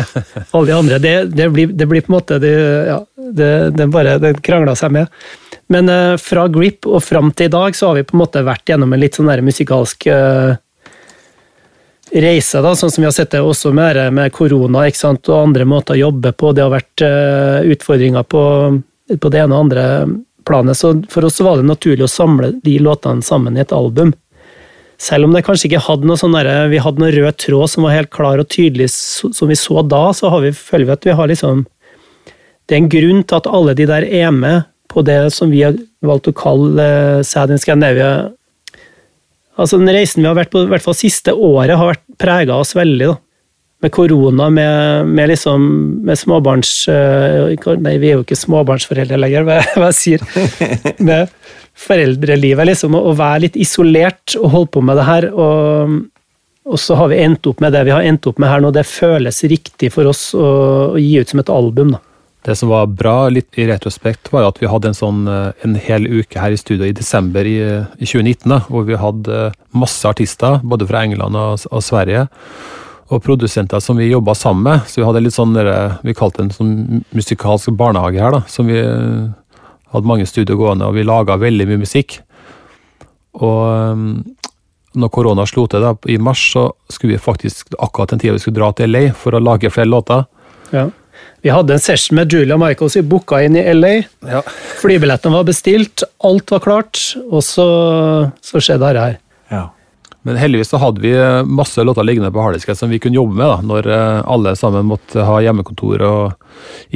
alle 0.54 0.66
de 0.68 0.74
andre. 0.76 0.98
Det, 1.00 1.14
det, 1.32 1.46
blir, 1.54 1.72
det 1.72 1.88
blir, 1.88 2.04
på 2.04 2.12
en 2.12 2.16
måte 2.18 2.38
Det, 2.42 2.52
ja, 2.90 2.98
det, 3.16 3.52
det 3.78 3.88
bare 3.94 4.18
det 4.20 4.34
krangla 4.44 4.76
seg 4.76 4.92
med. 4.98 5.22
Men 5.72 5.88
uh, 5.88 6.18
fra 6.20 6.44
Grip 6.52 6.84
og 6.90 7.00
fram 7.06 7.32
til 7.32 7.48
i 7.48 7.54
dag 7.54 7.76
så 7.76 7.90
har 7.90 8.00
vi 8.00 8.04
på 8.04 8.18
en 8.18 8.24
måte 8.24 8.44
vært 8.44 8.68
gjennom 8.68 8.92
en 8.92 9.00
litt 9.00 9.16
sånn 9.16 9.32
der 9.32 9.44
musikalsk 9.46 10.08
uh, 10.12 10.52
reise, 12.12 12.60
da, 12.62 12.74
sånn 12.76 12.92
som 12.92 13.02
vi 13.02 13.08
har 13.08 13.16
sett 13.16 13.32
det 13.32 13.40
også 13.42 13.72
med, 13.74 13.96
med 14.14 14.32
korona 14.36 14.84
ikke 14.86 15.00
sant, 15.00 15.32
og 15.32 15.48
andre 15.48 15.64
måter 15.66 15.96
å 15.96 16.02
jobbe 16.04 16.34
på. 16.36 16.52
Det 16.52 16.66
har 16.66 16.74
vært 16.74 17.06
uh, 17.06 17.64
utfordringer 17.72 18.28
på, 18.28 18.44
på 19.16 19.32
det 19.32 19.40
ene 19.40 19.56
og 19.56 19.66
andre 19.66 19.88
planet. 20.44 20.76
Så 20.76 21.02
for 21.08 21.24
oss 21.24 21.40
var 21.40 21.56
det 21.56 21.68
naturlig 21.68 22.04
å 22.04 22.12
samle 22.12 22.52
de 22.62 22.76
låtene 22.78 23.24
sammen 23.24 23.56
i 23.56 23.64
et 23.64 23.72
album. 23.72 24.12
Selv 25.00 25.26
om 25.26 25.34
det 25.34 25.42
kanskje 25.46 25.68
ikke 25.68 25.82
hadde 25.86 26.06
noe 26.08 26.18
sånn 26.20 26.36
der, 26.36 26.68
vi 26.70 26.80
hadde 26.82 27.02
noen 27.02 27.14
rød 27.16 27.38
tråd 27.42 27.72
som 27.72 27.86
var 27.86 27.96
helt 27.96 28.12
klar 28.14 28.40
og 28.40 28.50
tydelig, 28.52 28.90
som 28.92 29.50
vi 29.50 29.56
så 29.58 29.82
da, 29.82 30.06
så 30.14 30.30
har 30.32 30.44
vi, 30.44 30.52
føler 30.54 30.88
vi 30.88 30.94
at 30.94 31.08
vi 31.08 31.16
har 31.18 31.30
liksom 31.30 31.64
Det 32.64 32.76
er 32.76 32.80
en 32.80 32.92
grunn 32.92 33.24
til 33.24 33.36
at 33.36 33.50
alle 33.50 33.74
de 33.76 33.86
der 33.90 34.06
er 34.06 34.30
med 34.32 34.64
på 34.88 35.02
det 35.04 35.34
som 35.34 35.50
vi 35.50 35.64
har 35.66 35.76
valgt 36.06 36.30
å 36.30 36.36
kalle 36.36 36.80
uh, 37.18 37.24
Sad 37.26 37.50
in 37.50 37.60
Scandinavia. 37.60 38.30
Altså 39.58 39.76
Den 39.80 39.90
reisen 39.92 40.22
vi 40.22 40.30
har 40.30 40.38
vært 40.38 40.52
på, 40.54 40.62
i 40.64 40.70
hvert 40.70 40.84
fall 40.84 40.96
siste 40.96 41.34
året, 41.34 41.76
har 41.76 41.90
vært 41.90 42.06
prega 42.20 42.56
oss 42.56 42.72
veldig. 42.78 43.10
da. 43.10 43.18
Med 43.84 43.92
korona, 43.92 44.46
med, 44.48 45.10
med 45.12 45.28
liksom 45.28 45.64
med 46.08 46.16
småbarns 46.16 46.72
eh, 46.88 47.50
Nei, 47.84 47.98
vi 48.00 48.08
er 48.08 48.16
jo 48.16 48.24
ikke 48.24 48.38
småbarnsforeldre 48.40 49.18
lenger, 49.20 49.44
hva 49.44 49.58
hva 49.76 49.90
jeg 49.90 49.98
sier. 49.98 50.24
Med 51.04 51.28
foreldrelivet, 51.84 52.70
liksom. 52.70 52.96
Å 52.96 53.12
være 53.18 53.44
litt 53.48 53.60
isolert 53.60 54.38
og 54.40 54.50
holde 54.54 54.72
på 54.72 54.84
med 54.88 55.00
det 55.00 55.06
her. 55.08 55.28
Og, 55.34 56.00
og 56.64 56.80
så 56.80 56.96
har 56.96 57.12
vi 57.12 57.20
endt 57.26 57.50
opp 57.50 57.60
med 57.60 57.74
det 57.76 57.84
vi 57.84 57.92
har 57.92 58.08
endt 58.08 58.30
opp 58.30 58.40
med 58.40 58.52
her 58.52 58.64
nå. 58.64 58.72
Det 58.72 58.86
føles 58.88 59.44
riktig 59.52 59.92
for 59.92 60.08
oss 60.08 60.30
å, 60.32 60.48
å 60.94 61.00
gi 61.00 61.18
ut 61.20 61.34
som 61.34 61.42
et 61.44 61.52
album. 61.52 61.92
da. 61.98 62.00
Det 62.44 62.56
som 62.60 62.68
var 62.68 62.90
bra 62.92 63.30
litt 63.32 63.56
i 63.56 63.64
retrospekt, 63.68 64.28
var 64.32 64.44
at 64.44 64.58
vi 64.60 64.68
hadde 64.68 64.90
en 64.90 64.96
sånn 64.96 65.28
eh, 65.28 65.52
en 65.64 65.76
hel 65.80 66.04
uke 66.04 66.40
her 66.40 66.52
i 66.52 66.60
studio 66.60 66.84
i 66.84 66.96
desember 66.96 67.48
i, 67.48 67.56
i 67.96 68.08
2019, 68.08 68.48
da, 68.52 68.58
hvor 68.68 68.84
vi 68.88 68.98
hadde 69.00 69.38
eh, 69.46 69.60
masse 69.72 70.04
artister, 70.08 70.58
både 70.60 70.88
fra 70.90 71.06
England 71.08 71.40
og, 71.40 71.64
og 71.72 71.84
Sverige, 71.84 72.26
og 73.12 73.22
produsenter 73.24 73.82
som 73.84 73.98
vi 74.00 74.08
jobba 74.08 74.34
sammen 74.38 74.64
med. 74.64 74.86
Så 74.88 75.00
vi 75.00 75.06
hadde 75.06 75.22
litt 75.24 75.36
sånn, 75.36 75.56
vi 76.04 76.14
kalte 76.16 76.40
det 76.40 76.46
en 76.46 76.54
sånn 76.56 77.02
musikalsk 77.14 77.74
barnehage 77.76 78.22
her, 78.22 78.38
da, 78.38 78.42
som 78.48 78.70
vi 78.70 78.78
eh, 78.80 79.26
hadde 79.92 80.08
mange 80.08 80.28
studio 80.28 80.56
gående, 80.60 80.88
og 80.88 80.96
vi 80.96 81.06
laga 81.06 81.36
veldig 81.40 81.68
mye 81.70 81.82
musikk. 81.84 82.18
Og 83.34 83.60
um, 83.92 84.08
når 84.94 85.10
korona 85.14 85.46
slo 85.48 85.66
til 85.70 85.84
da, 85.84 85.92
i 86.10 86.18
mars, 86.22 86.42
så 86.54 86.68
skulle 86.90 87.16
vi 87.16 87.22
faktisk 87.22 87.74
akkurat 87.78 88.14
den 88.14 88.22
tida 88.22 88.36
vi 88.36 88.42
skulle 88.42 88.60
dra 88.60 88.70
til 88.76 88.94
LA 88.94 89.08
for 89.18 89.34
å 89.34 89.42
lage 89.42 89.72
flere 89.74 89.90
låter. 89.90 90.24
Ja. 90.74 90.88
Vi 91.44 91.52
hadde 91.52 91.76
en 91.76 91.82
session 91.82 92.16
med 92.16 92.32
Julia 92.32 92.56
Michaels, 92.58 92.96
vi 92.96 93.04
booka 93.06 93.42
inn 93.44 93.58
i 93.58 93.64
LA. 93.74 93.94
Ja. 94.30 94.40
Flybillettene 94.80 95.36
var 95.36 95.48
bestilt, 95.48 96.06
alt 96.24 96.54
var 96.54 96.62
klart, 96.64 97.00
og 97.28 97.42
så, 97.44 97.66
så 98.40 98.62
skjedde 98.62 98.86
dette 98.86 99.02
her. 99.04 99.18
Ja. 99.52 99.64
Men 100.24 100.38
heldigvis 100.40 100.70
så 100.72 100.78
hadde 100.80 101.02
vi 101.04 101.10
masse 101.44 101.84
låter 101.84 102.00
liggende 102.06 102.30
på 102.32 102.40
harddisken 102.40 102.76
som 102.78 102.88
vi 102.90 102.96
kunne 102.98 103.18
jobbe 103.18 103.34
med, 103.36 103.44
da, 103.50 103.58
når 103.60 103.86
eh, 103.92 104.22
alle 104.32 104.54
sammen 104.56 104.86
måtte 104.88 105.20
ha 105.28 105.34
hjemmekontor 105.44 106.00
og 106.08 106.32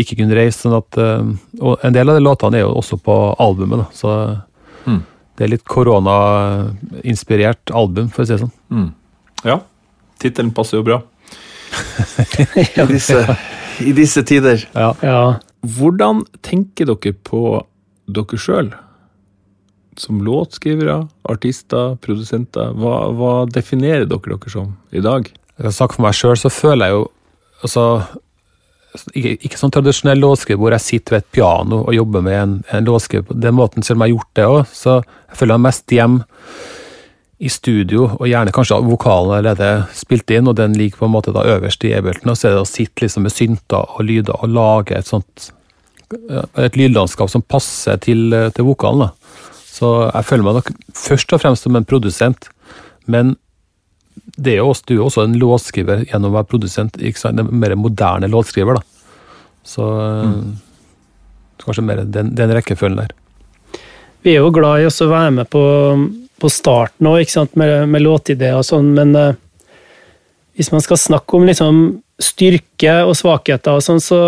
ikke 0.01 0.17
kunne 0.23 0.33
reise. 0.39 0.63
sånn 0.65 0.79
at, 0.79 0.97
eh, 0.97 1.29
og 1.61 1.77
En 1.85 1.93
del 1.93 2.09
av 2.09 2.17
de 2.17 2.25
låtene 2.25 2.57
er 2.57 2.65
jo 2.65 2.73
også 2.81 2.97
på 3.05 3.19
albumet, 3.39 3.79
da, 3.85 3.89
så 3.93 4.09
Mm. 4.89 5.03
det 5.37 5.45
er 5.45 5.49
litt 5.53 5.65
korona-inspirert 5.69 7.71
album, 7.75 8.09
for 8.09 8.23
å 8.23 8.27
si 8.27 8.33
det 8.35 8.41
sånn. 8.43 8.53
Mm. 8.73 8.91
Ja. 9.45 9.59
Tittelen 10.23 10.53
passer 10.55 10.79
jo 10.81 10.85
bra. 10.87 11.01
I, 12.79 12.87
disse, 12.89 13.21
I 13.85 13.93
disse 13.93 14.23
tider. 14.27 14.65
Ja. 14.75 14.95
Ja. 15.05 15.21
Hvordan 15.67 16.23
tenker 16.43 16.87
dere 16.89 17.13
på 17.27 17.43
dere 18.09 18.39
sjøl? 18.41 18.73
Som 19.99 20.23
låtskrivere, 20.23 21.01
artister, 21.29 21.97
produsenter. 22.05 22.73
Hva, 22.79 23.09
hva 23.19 23.33
definerer 23.51 24.07
dere 24.07 24.37
dere 24.37 24.53
som 24.53 24.73
i 24.95 25.03
dag? 25.05 25.29
Jeg 25.59 25.67
har 25.67 25.75
sagt 25.75 25.97
for 25.97 26.07
meg 26.07 26.15
sjøl, 26.15 26.37
så 26.39 26.53
føler 26.55 26.87
jeg 26.87 26.95
jo 26.95 27.05
altså, 27.67 27.85
ikke, 29.11 29.35
ikke 29.49 29.59
sånn 29.59 29.75
tradisjonell 29.75 30.23
låtskriver 30.23 30.63
hvor 30.63 30.77
jeg 30.77 30.87
sitter 30.87 31.17
ved 31.17 31.25
et 31.25 31.31
piano 31.35 31.83
og 31.83 31.97
jobber 31.97 32.25
med 32.25 32.39
en, 32.39 32.57
en 32.75 32.89
låtskriver 32.89 33.27
på 33.29 33.39
den 33.43 33.57
måten, 33.59 33.87
selv 33.87 33.99
om 33.99 34.07
jeg 34.07 34.13
har 34.13 34.17
gjort 34.17 34.39
det 34.39 34.49
òg. 34.53 34.61
Så 34.71 34.99
jeg 35.03 35.41
føler 35.41 35.59
meg 35.59 35.67
mest 35.69 35.97
hjem 35.99 36.21
i 37.39 37.51
studio, 37.55 38.09
og 38.17 38.27
gjerne 38.27 38.55
kanskje 38.55 38.81
vokalen 38.83 39.31
er 39.31 39.43
allerede 39.43 39.99
spilt 39.99 40.31
inn, 40.35 40.49
og 40.51 40.57
den 40.59 40.75
ligger 40.75 41.03
på 41.03 41.07
en 41.07 41.15
måte 41.15 41.35
da 41.35 41.45
øverst 41.47 41.85
i 41.87 41.93
e-belten, 41.95 42.33
og 42.33 42.39
så 42.39 42.49
er 42.49 42.57
det 42.57 42.65
å 42.65 42.71
sitte 42.71 43.05
liksom 43.05 43.27
med 43.27 43.35
synter 43.35 43.95
og 43.95 44.07
lyder 44.09 44.43
og 44.43 44.51
lage 44.57 44.99
et 44.99 45.07
sånt 45.07 45.53
et 46.09 46.77
lydlandskap 46.79 47.29
som 47.29 47.45
passer 47.45 47.99
til, 48.01 48.33
til 48.57 48.65
vokalen. 48.65 49.07
da. 49.07 49.18
Så 49.79 49.89
jeg 50.09 50.27
føler 50.27 50.47
meg 50.47 50.59
nok 50.59 50.73
først 50.97 51.35
og 51.37 51.43
fremst 51.43 51.67
som 51.67 51.77
en 51.79 51.87
produsent, 51.87 52.49
men 53.07 53.37
det 54.39 54.57
er 54.57 54.63
jo 54.63 54.71
også, 54.73 54.85
du 54.89 54.95
er 54.95 55.01
jo 55.01 55.09
også 55.09 55.25
en 55.25 55.37
låtskriver 55.39 56.05
gjennom 56.09 56.33
å 56.33 56.39
være 56.39 56.51
produsent. 56.51 56.99
ikke 56.99 57.21
sant? 57.21 57.39
En 57.39 57.51
mer 57.63 57.75
moderne 57.79 58.31
låtskriver, 58.31 58.79
da. 58.79 58.83
Så 59.67 59.87
kanskje 61.63 61.85
mer 61.85 62.03
den, 62.07 62.33
den 62.37 62.55
rekkefølgen 62.57 63.03
der. 63.03 63.15
Vi 64.27 64.35
er 64.35 64.43
jo 64.43 64.53
glad 64.55 64.83
i 64.83 64.89
å 64.89 65.11
være 65.11 65.35
med 65.41 65.51
på, 65.53 65.63
på 66.41 66.51
starten 66.51 67.11
òg, 67.11 67.29
med, 67.59 67.75
med 67.91 68.05
låtideer 68.05 68.59
og 68.59 68.67
sånn, 68.67 68.91
men 68.97 69.15
uh, 69.15 69.37
hvis 70.59 70.73
man 70.75 70.83
skal 70.83 70.99
snakke 70.99 71.39
om 71.39 71.47
liksom, 71.47 71.83
styrke 72.19 72.97
og 73.07 73.15
svakheter 73.19 73.79
og 73.79 73.85
sånn, 73.85 74.03
så, 74.03 74.21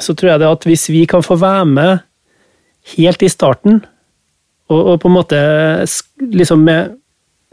så 0.00 0.16
tror 0.16 0.32
jeg 0.32 0.42
det 0.42 0.52
at 0.54 0.68
hvis 0.68 0.88
vi 0.92 1.04
kan 1.10 1.24
få 1.24 1.36
være 1.40 1.66
med 1.68 1.92
helt 2.96 3.24
i 3.26 3.32
starten, 3.32 3.82
og, 4.72 4.80
og 4.80 5.00
på 5.02 5.10
en 5.10 5.16
måte 5.16 5.40
liksom 6.34 6.64
med, 6.66 6.96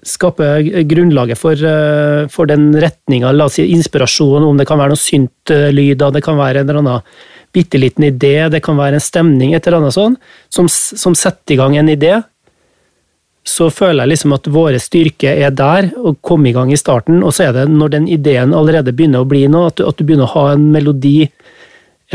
skape 0.04 0.48
grunnlaget 0.90 1.40
for, 1.40 1.54
eh, 1.56 2.28
for 2.28 2.50
den 2.50 2.74
retninga, 2.76 3.32
la 3.32 3.48
oss 3.48 3.58
si 3.60 3.68
inspirasjon, 3.72 4.44
om 4.44 4.58
det 4.60 4.68
kan 4.68 4.82
være 4.82 4.94
noen 4.94 5.00
syntlyder, 5.00 6.12
det 6.12 6.24
kan 6.26 6.40
være 6.40 6.62
en 6.62 6.70
eller 6.70 6.82
annen 6.82 7.08
bitte 7.54 7.80
liten 7.80 8.08
idé, 8.10 8.50
det 8.50 8.64
kan 8.66 8.78
være 8.78 8.98
en 8.98 9.04
stemning, 9.04 9.54
et 9.54 9.68
eller 9.68 9.84
annet 9.84 9.96
sånn, 9.96 10.18
som, 10.50 10.68
som 10.68 11.16
setter 11.16 11.56
i 11.56 11.60
gang 11.62 11.78
en 11.78 11.92
idé. 11.94 12.22
så 13.44 13.68
føler 13.70 14.06
jeg 14.06 14.10
liksom 14.14 14.34
at 14.38 14.46
våre 14.48 14.78
styrke 14.80 15.28
er 15.28 15.52
der, 15.52 15.90
og 16.00 16.22
komme 16.24 16.48
i 16.50 16.54
gang 16.56 16.70
i 16.72 16.80
starten, 16.80 17.18
og 17.24 17.34
så 17.36 17.50
er 17.50 17.58
det 17.58 17.66
når 17.68 17.90
den 17.92 18.06
ideen 18.08 18.54
allerede 18.56 18.94
begynner 18.96 19.20
å 19.20 19.28
bli 19.28 19.42
noe, 19.52 19.68
at 19.68 19.76
du, 19.78 19.84
at 19.84 19.98
du 20.00 20.06
begynner 20.08 20.30
å 20.30 20.34
ha 20.38 20.54
en 20.54 20.70
melodi, 20.72 21.28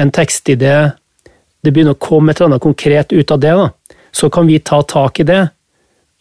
en 0.01 0.11
tekstidé, 0.11 0.95
det 1.61 1.75
begynner 1.75 1.93
å 1.93 2.01
komme 2.01 2.33
et 2.33 2.41
eller 2.41 2.55
annet 2.55 2.65
konkret 2.65 3.13
ut 3.13 3.35
av 3.35 3.43
det, 3.45 3.53
da, 3.61 3.69
så 4.11 4.31
kan 4.31 4.47
vi 4.47 4.59
ta 4.59 4.83
tak 4.83 5.21
i 5.21 5.29
det 5.29 5.43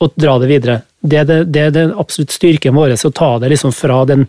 og 0.03 0.13
dra 0.15 0.37
det 0.41 0.49
videre. 0.51 0.81
Det 1.01 1.21
er 1.21 1.25
det, 1.25 1.39
det, 1.53 1.61
er 1.61 1.73
den 1.73 1.95
absolutt 1.97 2.35
styrken 2.35 2.75
vår, 2.75 2.97
å 2.97 3.13
ta 3.15 3.31
det 3.41 3.49
liksom 3.53 3.73
fra 3.73 4.03
den 4.09 4.27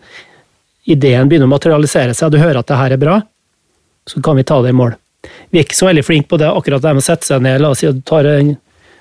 ideen 0.89 1.29
begynner 1.29 1.49
å 1.49 1.53
materialisere 1.53 2.15
seg, 2.17 2.31
du 2.33 2.39
hører 2.41 2.61
at 2.61 2.69
det 2.69 2.79
her 2.79 2.95
er 2.95 3.01
bra, 3.01 3.19
så 4.09 4.21
kan 4.25 4.39
vi 4.39 4.47
ta 4.47 4.61
det 4.63 4.73
i 4.73 4.77
mål. 4.77 4.95
Vi 5.51 5.59
er 5.59 5.67
ikke 5.67 5.77
så 5.77 5.89
veldig 5.89 6.05
flinke 6.05 6.31
på 6.31 6.39
det, 6.41 6.49
akkurat 6.49 6.81
det 6.81 6.95
med 6.95 7.03
å 7.03 7.09
sette 7.09 7.27
seg 7.27 7.43
ned, 7.45 7.61
la 7.61 7.73
oss 7.73 7.83
si 7.83 7.89
at 7.89 7.97
du 7.97 8.01
tar 8.07 8.29
en 8.31 8.55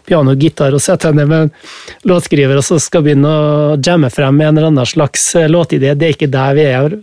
piano 0.08 0.32
og 0.32 0.42
gitar 0.42 0.74
og 0.74 0.82
setter 0.82 1.12
deg 1.12 1.20
ned 1.20 1.30
med 1.30 1.46
en 1.46 2.10
låtskriver 2.10 2.58
og 2.58 2.64
så 2.64 2.78
skal 2.80 3.04
begynne 3.04 3.28
å 3.28 3.78
jamme 3.84 4.10
frem 4.12 4.40
en 4.40 4.50
eller 4.50 4.70
annen 4.70 4.88
slags 4.88 5.30
eh, 5.36 5.48
låtidé. 5.50 5.92
Det 5.98 6.08
er 6.08 6.16
ikke 6.16 6.30
der 6.32 6.56
vi 6.56 6.64
er 6.68 6.96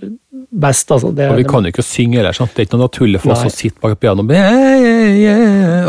best, 0.49 0.91
altså. 0.91 1.11
Det, 1.13 1.29
og 1.31 1.39
vi 1.39 1.47
kan 1.47 1.65
jo 1.65 1.73
ikke 1.73 1.85
synge 1.85 2.19
heller, 2.19 2.35
det 2.35 2.63
er 2.63 2.67
ikke 2.67 2.77
noe 2.77 2.87
naturlig 2.87 3.21
for 3.23 3.35
oss 3.35 3.45
å 3.45 3.53
sitte 3.53 3.81
bak 3.83 3.97
pianoet 4.01 4.25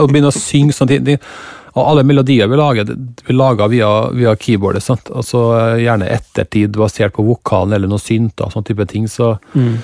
og 0.01 0.11
begynne 0.13 0.33
å 0.33 0.37
synge 0.37 0.77
sånn. 0.77 0.93
Og 1.77 1.83
alle 1.91 2.07
melodier 2.09 2.49
vi 2.49 2.57
lager, 2.57 2.89
vi 3.27 3.37
lager 3.37 3.69
via, 3.69 3.91
via 4.17 4.33
keyboardet, 4.41 4.83
sant? 4.83 5.11
altså 5.13 5.43
gjerne 5.77 6.09
ettertid 6.09 6.77
basert 6.79 7.13
på 7.17 7.27
vokalen 7.27 7.77
eller 7.77 7.91
noen 7.91 8.01
synter, 8.01 8.49
sånn 8.53 8.65
type 8.65 8.89
ting. 8.89 9.09
så 9.13 9.37
mm 9.53 9.77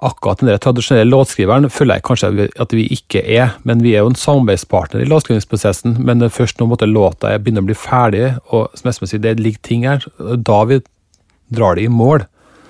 akkurat 0.00 0.40
den 0.40 0.48
der 0.48 0.60
tradisjonelle 0.60 1.10
låtskriveren 1.12 1.68
føler 1.72 1.98
jeg 1.98 2.04
kanskje 2.08 2.48
at 2.64 2.72
vi 2.72 2.86
ikke 2.94 3.20
er, 3.20 3.56
men 3.68 3.82
vi 3.84 3.92
er 3.92 4.04
jo 4.04 4.12
en 4.12 4.18
samarbeidspartner 4.18 5.04
i 5.04 5.08
låtskrivingsprosessen. 5.10 5.98
Men 6.06 6.24
først 6.32 6.60
når 6.60 6.86
låta 6.88 7.34
begynner 7.36 7.64
å 7.64 7.68
bli 7.68 7.76
ferdig, 7.76 8.30
og 8.48 8.70
som 8.78 8.88
jeg 8.88 9.10
sier, 9.10 9.20
det 9.20 9.36
ligger 9.40 9.60
ting 9.66 9.84
her, 9.84 10.06
da 10.18 10.62
vi 10.64 10.80
drar 11.52 11.76
det 11.76 11.84
i 11.84 11.92
mål. 11.92 12.24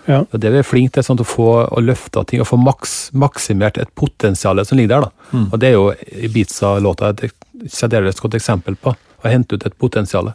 Ja. 0.07 0.25
Det 0.33 0.41
Det 0.41 0.51
vi 0.51 0.59
er 0.59 0.67
flinke 0.67 0.97
til, 0.97 1.07
sånn, 1.07 1.21
å 1.23 1.29
få 1.29 1.71
og 1.71 1.83
løfte 1.85 2.25
ting 2.27 2.41
og 2.41 2.49
få 2.51 2.59
maks, 2.59 3.13
maksimert 3.15 3.79
et 3.79 3.95
potensial 3.95 4.65
som 4.67 4.79
ligger 4.79 4.89
der. 4.89 5.01
da. 5.01 5.11
Mm. 5.33 5.53
Og 5.53 5.59
Det 5.61 5.69
er 5.69 5.73
jo 5.73 5.95
Ibiza-låta 6.27 7.11
et 7.11 7.33
særdeles 7.69 8.21
godt 8.21 8.39
eksempel 8.39 8.77
på. 8.77 8.95
og 9.21 9.29
hente 9.29 9.53
ut 9.53 9.67
et 9.67 9.75
potensial. 9.77 10.31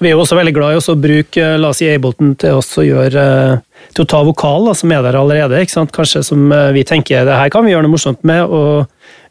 Vi 0.00 0.08
er 0.08 0.14
jo 0.14 0.22
også 0.22 0.36
veldig 0.38 0.52
glad 0.56 0.72
i 0.72 0.78
å 0.80 0.94
bruke 0.96 1.48
la 1.58 1.68
oss 1.68 1.82
si 1.82 1.88
Ableton 1.90 2.30
til 2.40 2.56
å 2.56 2.84
gjøre, 2.86 3.24
eh, 3.52 3.82
til 3.92 4.04
å 4.04 4.08
ta 4.08 4.22
vokal, 4.24 4.64
da, 4.64 4.72
som 4.72 4.92
er 4.92 5.02
der 5.02 5.18
allerede. 5.18 5.60
Kanskje 5.92 6.22
som 6.24 6.52
eh, 6.52 6.70
vi 6.72 6.84
tenker 6.84 7.26
det 7.26 7.36
her 7.36 7.50
kan 7.50 7.66
vi 7.66 7.74
gjøre 7.74 7.84
noe 7.84 7.96
morsomt 7.96 8.24
med. 8.24 8.44
og 8.48 8.86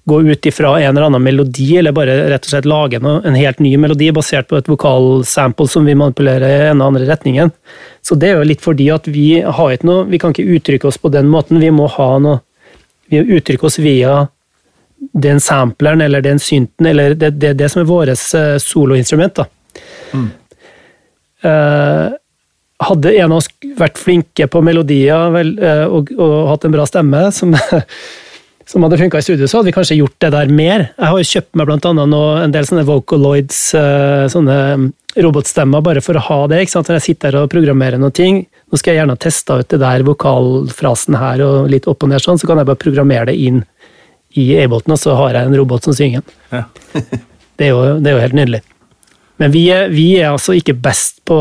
gå 0.07 0.21
ut 0.23 0.45
ifra 0.45 0.69
en 0.79 0.95
eller 0.95 1.09
annen 1.09 1.23
melodi, 1.23 1.77
eller 1.77 1.91
bare 1.91 2.13
rett 2.31 2.45
og 2.45 2.51
slett 2.53 2.67
lage 2.69 2.99
en 3.03 3.35
helt 3.35 3.59
ny 3.59 3.73
melodi 3.77 4.07
basert 4.15 4.47
på 4.47 4.55
et 4.55 4.69
vokalsample 4.71 5.67
som 5.67 5.83
vi 5.83 5.97
manipulerer 5.99 6.47
i 6.47 6.69
en 6.69 6.77
eller 6.77 6.93
andre 6.93 7.07
retningen. 7.09 7.51
Så 7.99 8.15
det 8.15 8.29
er 8.29 8.39
jo 8.39 8.45
litt 8.47 8.63
fordi 8.63 8.87
at 8.93 9.09
vi 9.11 9.41
har 9.43 9.73
ikke 9.73 9.89
noe 9.89 10.05
Vi 10.07 10.19
kan 10.21 10.31
ikke 10.31 10.47
uttrykke 10.55 10.87
oss 10.87 10.97
på 10.97 11.11
den 11.11 11.27
måten. 11.27 11.59
Vi 11.59 11.73
må 11.75 11.89
ha 11.91 12.07
noe 12.23 12.39
Vi 13.11 13.19
uttrykker 13.19 13.67
oss 13.67 13.79
via 13.79 14.29
den 14.97 15.41
sampleren 15.43 16.01
eller 16.01 16.21
den 16.21 16.39
synten, 16.39 16.85
eller 16.85 17.15
det, 17.15 17.35
det, 17.41 17.53
det 17.59 17.69
som 17.71 17.83
er 17.83 17.89
vårt 17.89 18.13
eh, 18.13 18.55
soloinstrument. 18.61 19.41
da. 19.41 19.45
Mm. 20.13 20.29
Eh, 21.47 22.15
hadde 22.87 23.13
en 23.17 23.31
av 23.31 23.41
oss 23.41 23.49
vært 23.77 23.97
flinke 23.97 24.47
på 24.51 24.61
melodier 24.65 25.31
vel, 25.33 25.55
eh, 25.57 25.85
og, 25.85 26.11
og, 26.17 26.35
hatt 26.51 26.67
en 26.67 26.75
bra 26.75 26.85
stemme, 26.89 27.23
som, 27.33 27.55
som 28.69 28.85
hadde 28.85 28.99
funka 29.01 29.21
i 29.21 29.25
studio, 29.25 29.49
så 29.49 29.59
hadde 29.59 29.71
vi 29.71 29.77
kanskje 29.77 29.99
gjort 29.99 30.17
det 30.23 30.31
der 30.35 30.53
mer. 30.53 30.87
Jeg 30.93 31.11
har 31.11 31.21
jo 31.21 31.31
kjøpt 31.31 31.57
meg 31.57 31.69
blant 31.69 31.89
annet 31.89 32.13
nå 32.13 32.23
en 32.43 32.53
del 32.53 32.69
sånne 32.69 32.85
Vocaloids, 32.89 33.61
eh, 33.77 34.27
sånne 34.33 34.59
robotstemmer, 35.17 35.81
bare 35.81 36.03
for 36.05 36.17
å 36.17 36.25
ha 36.27 36.39
det. 36.51 36.61
ikke 36.61 36.75
sant? 36.75 36.91
Når 36.91 36.99
jeg 36.99 37.07
sitter 37.07 37.33
her 37.33 37.47
og 37.47 37.53
programmerer 37.53 38.01
noen 38.01 38.13
ting, 38.13 38.43
nå 38.69 38.77
skal 38.77 38.93
jeg 38.93 39.01
gjerne 39.01 39.17
teste 39.21 39.57
ut 39.57 39.71
det 39.73 39.81
der 39.81 40.05
vokalfrasen 40.05 41.17
her 41.17 41.41
og 41.45 41.71
litt 41.73 41.89
opp 41.89 42.05
og 42.05 42.11
ned 42.11 42.21
sånn, 42.21 42.37
så 42.37 42.49
kan 42.49 42.61
jeg 42.61 42.69
bare 42.69 42.81
programmere 42.83 43.31
det 43.31 43.39
inn 43.41 43.63
i 44.29 44.49
Ableton, 44.61 44.93
og 44.93 44.99
så 44.99 45.15
har 45.17 45.37
jeg 45.37 45.49
en 45.49 45.57
robot 45.57 45.87
som 45.87 45.95
synger 45.97 46.23
den. 46.25 46.41
Ja. 46.51 46.63
det, 47.59 47.69
det 47.69 48.11
er 48.11 48.15
jo 48.15 48.23
helt 48.25 48.37
nydelig. 48.37 48.61
Men 49.37 49.53
vi 49.53 49.67
er, 49.73 49.91
vi 49.93 50.07
er 50.17 50.31
altså 50.31 50.55
ikke 50.57 50.75
best 50.81 51.21
på, 51.27 51.37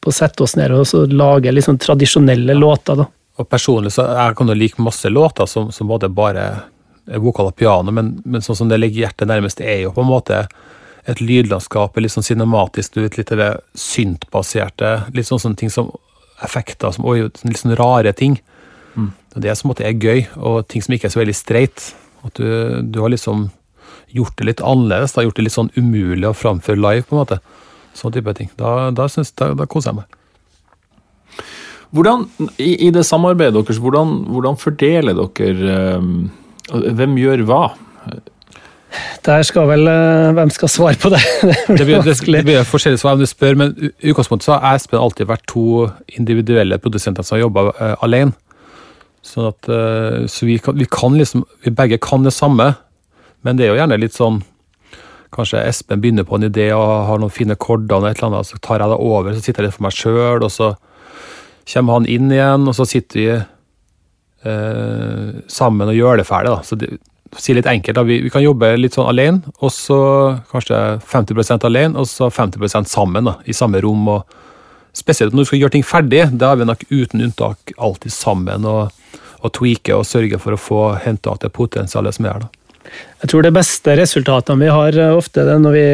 på 0.00 0.12
å 0.12 0.14
sette 0.14 0.44
oss 0.44 0.54
ned 0.58 0.74
og 0.74 1.12
lage 1.12 1.52
liksom 1.52 1.80
tradisjonelle 1.82 2.54
låter. 2.54 3.02
da. 3.02 3.08
Og 3.40 3.48
Personlig 3.50 3.94
så 3.96 4.06
jeg 4.06 4.36
kan 4.38 4.50
jo 4.50 4.56
like 4.58 4.82
masse 4.82 5.10
låter 5.10 5.50
som, 5.50 5.72
som 5.74 5.90
både 5.90 6.12
bare 6.14 6.46
er 7.10 7.20
vokal 7.20 7.50
og 7.50 7.56
piano, 7.58 7.92
men, 7.92 8.14
men, 8.24 8.42
sånn 8.44 8.56
som 8.62 8.70
det 8.70 8.78
ligger 8.80 9.04
hjertet 9.04 9.28
nærmest, 9.28 9.60
er 9.60 9.82
jo 9.82 9.92
på 9.92 10.04
en 10.04 10.08
måte 10.08 10.44
et 11.04 11.20
lydlandskap, 11.20 11.98
litt 12.00 12.14
sånn 12.14 12.24
cinematisk, 12.24 12.96
litt 12.96 13.34
det 13.36 13.50
syntbaserte, 13.76 14.94
litt 15.12 15.28
sånn, 15.28 15.42
sånne 15.42 15.60
ting 15.60 15.72
som 15.72 15.90
effekter, 16.44 16.94
som, 16.94 17.04
oi, 17.04 17.26
litt 17.26 17.60
sånn 17.60 17.76
rare 17.76 18.14
ting. 18.16 18.38
Mm. 18.94 19.10
Det 19.34 19.50
er 19.50 19.58
som 19.58 19.72
at 19.74 19.82
det 19.82 19.88
er 19.88 19.98
gøy, 19.98 20.24
og 20.38 20.64
ting 20.70 20.84
som 20.84 20.94
ikke 20.94 21.10
er 21.10 21.14
så 21.14 21.20
veldig 21.20 21.36
streit. 21.36 21.90
At 22.24 22.38
du, 22.38 22.46
du 22.94 23.00
har 23.02 23.12
liksom 23.12 23.48
gjort 24.14 24.36
det 24.38 24.48
litt 24.48 24.64
annerledes. 24.64 25.14
Da, 25.14 25.24
gjort 25.26 25.38
det 25.38 25.48
litt 25.48 25.56
sånn 25.56 25.72
umulig 25.76 26.28
å 26.28 26.36
framføre 26.36 26.80
live, 26.80 27.06
på 27.08 27.16
en 27.16 27.24
måte. 27.24 27.40
Sånn 27.98 28.14
type 28.14 28.34
ting. 28.38 28.50
Da, 28.58 28.90
da, 28.94 29.08
synes, 29.10 29.34
da, 29.38 29.52
da 29.58 29.66
koser 29.70 29.92
jeg 29.92 30.02
meg. 30.02 31.40
Hvordan, 31.94 32.26
i, 32.58 32.72
i, 32.88 32.90
det 32.94 33.04
samarbeidet 33.06 33.54
deres, 33.54 33.78
hvordan, 33.82 34.16
hvordan 34.34 34.56
fordeler 34.58 35.14
dere 35.14 35.74
um, 36.02 36.30
Hvem 36.66 37.18
gjør 37.20 37.44
hva? 37.46 37.60
Der 39.26 39.44
skal 39.46 39.68
vel 39.70 39.86
uh, 39.86 40.32
Hvem 40.34 40.50
skal 40.54 40.72
svare 40.72 40.98
på 40.98 41.12
det? 41.14 41.20
det, 41.78 41.84
blir, 41.86 42.02
det, 42.02 42.16
det 42.18 42.42
blir 42.46 42.66
forskjellig 42.66 42.98
svar 42.98 43.14
om 43.14 43.22
du 43.22 43.28
spør, 43.30 43.58
men 43.60 43.76
i 43.78 44.10
utgangspunktet 44.10 44.48
så 44.48 44.56
har 44.56 44.74
Espen 44.74 44.98
alltid 44.98 45.30
vært 45.30 45.46
to 45.50 45.86
individuelle 46.18 46.80
produsenter 46.82 47.26
som 47.26 47.38
har 47.38 47.44
jobba 47.44 47.68
uh, 47.70 47.94
alene. 48.06 48.34
Sånn 49.24 49.48
at, 49.48 49.68
uh, 49.72 50.24
så 50.28 50.48
vi 50.48 50.58
kan, 50.60 50.76
vi 50.76 50.84
kan, 50.90 51.14
liksom 51.16 51.46
Vi 51.64 51.72
begge 51.72 51.96
kan 52.02 52.26
det 52.26 52.34
samme, 52.36 52.74
men 53.44 53.56
det 53.56 53.66
er 53.66 53.72
jo 53.72 53.78
gjerne 53.78 54.00
litt 54.00 54.16
sånn 54.16 54.42
Kanskje 55.34 55.62
Espen 55.64 56.02
begynner 56.02 56.26
på 56.28 56.36
en 56.38 56.46
idé 56.46 56.68
og 56.76 57.08
har 57.08 57.18
noen 57.18 57.32
fine 57.32 57.56
korder, 57.58 57.96
og 57.96 58.06
et 58.06 58.20
eller 58.20 58.28
annet, 58.28 58.46
så 58.46 58.60
tar 58.62 58.84
jeg 58.84 58.92
det 58.92 59.00
over, 59.02 59.32
så 59.34 59.42
sitter 59.42 59.64
jeg 59.64 59.70
litt 59.70 59.76
for 59.78 59.86
meg 59.86 59.96
sjøl, 59.96 60.44
og 60.46 60.52
så 60.52 60.68
kommer 61.72 61.98
han 61.98 62.06
inn 62.06 62.30
igjen, 62.30 62.68
og 62.70 62.76
så 62.78 62.86
sitter 62.86 63.18
vi 63.18 63.26
eh, 63.34 65.32
sammen 65.50 65.90
og 65.90 65.98
gjør 65.98 66.20
det 66.20 66.28
ferdig. 66.28 66.52
da. 66.54 66.62
Så 66.62 66.78
det, 66.78 66.92
si 67.40 67.54
litt 67.56 67.66
enkelt, 67.66 67.96
da. 67.98 68.04
Vi, 68.06 68.20
vi, 68.22 68.30
kan 68.30 68.44
jobbe 68.44 68.74
litt 68.78 68.94
sånn 68.94 69.10
alene, 69.10 69.54
og 69.58 69.72
så 69.74 69.98
kanskje 70.52 70.80
50% 71.02 71.66
alene, 71.66 71.98
og 71.98 72.08
så 72.10 72.30
50% 72.30 72.90
sammen 72.90 73.30
da, 73.30 73.38
i 73.44 73.56
samme 73.56 73.82
rom. 73.84 74.06
og 74.14 74.40
Spesielt 74.94 75.34
når 75.34 75.42
du 75.42 75.50
skal 75.50 75.64
gjøre 75.64 75.74
ting 75.74 75.86
ferdig, 75.86 76.28
da 76.38 76.52
er 76.52 76.60
vi 76.60 76.68
nok 76.68 76.84
uten 76.92 77.24
unntak 77.26 77.74
alltid 77.74 78.14
sammen 78.14 78.68
og, 78.70 78.94
og 79.44 79.52
tweake 79.58 79.94
og 79.96 80.06
sørge 80.08 80.40
for 80.40 80.56
å 80.56 80.60
få 80.60 80.82
henta 81.04 81.36
det 81.42 81.52
potensialet 81.54 82.16
som 82.16 82.28
er 82.28 82.38
her. 82.38 82.50
Jeg 83.22 83.30
tror 83.32 83.44
det 83.44 83.54
beste 83.56 83.96
resultatene 83.98 84.64
vi 84.64 84.72
har 84.72 84.98
eh, 85.00 85.16
ofte, 85.16 85.44
det 85.44 85.54
er 85.56 85.62
når 85.62 85.76
vi, 85.76 85.86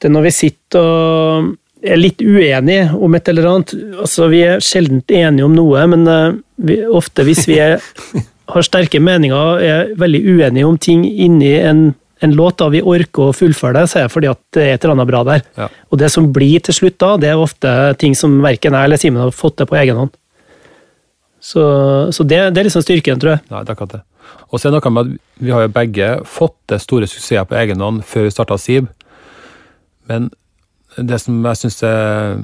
det 0.00 0.08
er 0.08 0.14
når 0.14 0.28
vi 0.28 0.36
sitter 0.36 0.84
og 0.84 1.56
er 1.78 2.00
litt 2.00 2.22
uenige 2.22 2.88
om 2.96 3.14
et 3.14 3.28
eller 3.30 3.46
annet. 3.52 3.76
Altså, 4.02 4.26
vi 4.32 4.42
er 4.46 4.64
sjelden 4.64 5.02
enige 5.06 5.46
om 5.46 5.54
noe, 5.54 5.84
men 5.90 6.04
eh, 6.10 6.40
vi, 6.68 6.80
ofte 6.86 7.26
hvis 7.26 7.46
vi 7.50 7.60
er, 7.62 7.78
har 8.52 8.66
sterke 8.66 9.00
meninger 9.02 9.38
og 9.38 9.64
er 9.64 9.94
veldig 9.98 10.22
uenige 10.26 10.68
om 10.68 10.78
ting 10.80 11.04
inni 11.08 11.54
en, 11.60 11.90
en 12.24 12.36
låt, 12.36 12.58
da 12.60 12.70
vi 12.74 12.82
orker 12.82 13.28
å 13.28 13.36
fullføre 13.36 13.78
det, 13.80 13.90
så 13.90 14.02
er 14.02 14.08
det 14.08 14.14
fordi 14.16 14.32
at 14.32 14.40
det 14.56 14.64
er 14.64 14.76
et 14.76 14.86
eller 14.86 14.98
annet 14.98 15.12
bra 15.12 15.24
der. 15.28 15.44
Ja. 15.60 15.68
Og 15.92 16.02
det 16.02 16.10
som 16.14 16.32
blir 16.34 16.64
til 16.66 16.76
slutt 16.80 16.98
da, 17.00 17.14
det 17.20 17.32
er 17.32 17.42
ofte 17.42 17.74
ting 18.00 18.16
som 18.18 18.40
verken 18.44 18.76
jeg 18.76 18.90
eller 18.90 19.00
Simen 19.00 19.22
har 19.22 19.36
fått 19.36 19.60
til 19.60 19.70
på 19.70 19.78
egen 19.80 20.02
hånd. 20.02 20.17
Så, 21.48 21.62
så 22.12 22.26
det, 22.28 22.40
det, 22.52 22.60
er 22.60 22.68
liksom 22.68 22.84
styrken, 22.84 23.20
tror 23.20 23.36
jeg. 23.36 23.44
Nei, 23.48 23.62
det 23.64 23.72
er 23.72 23.76
akkurat 23.76 23.96
det. 23.96 24.02
Og 24.48 24.60
så 24.60 24.68
er 24.68 24.74
det 24.74 24.80
noe 24.82 24.92
med 24.92 25.06
at 25.06 25.44
vi 25.44 25.52
har 25.54 25.64
jo 25.64 25.72
begge 25.72 26.08
fått 26.28 26.56
til 26.68 26.82
store 26.82 27.08
suksesser 27.08 27.48
på 27.48 27.56
egen 27.60 27.84
hånd 27.84 28.02
før 28.08 28.26
vi 28.26 28.34
starta 28.34 28.58
SIB. 28.60 28.90
Men 30.10 30.28
det 30.98 31.20
som 31.22 31.38
jeg 31.46 31.60
syns 31.62 31.82
er 31.86 32.38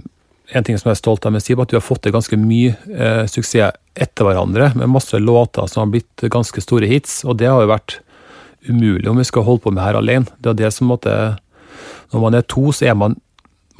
en 0.54 0.64
ting 0.64 0.76
som 0.78 0.90
jeg 0.90 0.96
er 0.96 1.00
stolt 1.00 1.26
av 1.26 1.34
med 1.34 1.44
SIB, 1.44 1.60
at 1.60 1.72
vi 1.72 1.78
har 1.78 1.84
fått 1.84 2.04
til 2.04 2.14
ganske 2.14 2.38
mye 2.40 2.74
eh, 2.92 3.24
suksess 3.30 3.76
etter 3.94 4.26
hverandre, 4.26 4.72
med 4.78 4.92
masse 4.92 5.20
låter 5.20 5.68
som 5.70 5.84
har 5.84 5.92
blitt 5.92 6.24
ganske 6.32 6.64
store 6.64 6.88
hits. 6.88 7.22
Og 7.28 7.38
det 7.40 7.50
har 7.50 7.60
jo 7.62 7.72
vært 7.72 7.98
umulig 8.68 9.08
om 9.10 9.20
vi 9.20 9.28
skal 9.28 9.44
holde 9.46 9.64
på 9.64 9.72
med 9.74 9.84
her 9.84 10.00
alene. 10.00 10.28
Det 10.40 10.54
er 10.54 10.60
det 10.64 10.72
som 10.76 10.88
måtte 10.92 11.36
Når 12.12 12.20
man 12.20 12.34
er 12.34 12.44
to, 12.46 12.70
så 12.70 12.86
er 12.86 12.94
man 12.94 13.16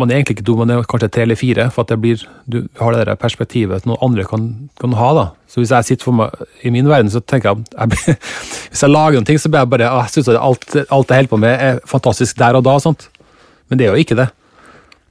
man 0.01 0.11
er 0.11 0.19
egentlig 0.19 0.39
ikke 0.39 0.47
to, 0.49 0.57
man 0.59 0.73
er 0.75 0.87
kanskje 0.91 1.09
tre 1.15 1.23
eller 1.23 1.39
fire. 1.39 1.69
For 1.71 1.85
at 1.85 1.93
det 1.93 2.01
blir, 2.03 2.23
du 2.51 2.65
har 2.81 2.95
det 2.95 3.05
der 3.07 3.19
perspektivet 3.21 3.87
noen 3.87 4.01
andre 4.03 4.25
kan, 4.27 4.47
kan, 4.81 4.97
ha. 4.99 5.11
da. 5.15 5.27
Så 5.51 5.61
hvis 5.63 5.71
jeg 5.71 5.89
sitter 5.89 6.09
for 6.09 6.19
meg 6.19 6.65
i 6.67 6.73
min 6.75 6.89
verden, 6.91 7.13
så 7.13 7.23
tenker 7.23 7.53
jeg, 7.53 7.67
jeg 7.79 8.17
Hvis 8.75 8.83
jeg 8.83 8.91
lager 8.91 9.21
noen 9.21 9.29
ting, 9.29 9.39
så 9.39 9.51
blir 9.51 9.63
jeg 9.63 9.71
bare 9.71 9.91
jeg 9.91 10.15
synes 10.17 10.33
at 10.33 10.41
alt, 10.41 10.67
alt 10.83 11.13
jeg 11.13 11.23
holder 11.23 11.31
på 11.31 11.43
med, 11.45 11.55
er 11.55 11.79
fantastisk 11.87 12.41
der 12.43 12.59
og 12.59 12.67
da. 12.67 12.75
Sånt. 12.83 13.07
Men 13.71 13.79
det 13.79 13.87
er 13.87 13.95
jo 13.95 14.03
ikke 14.03 14.19
det. 14.19 14.29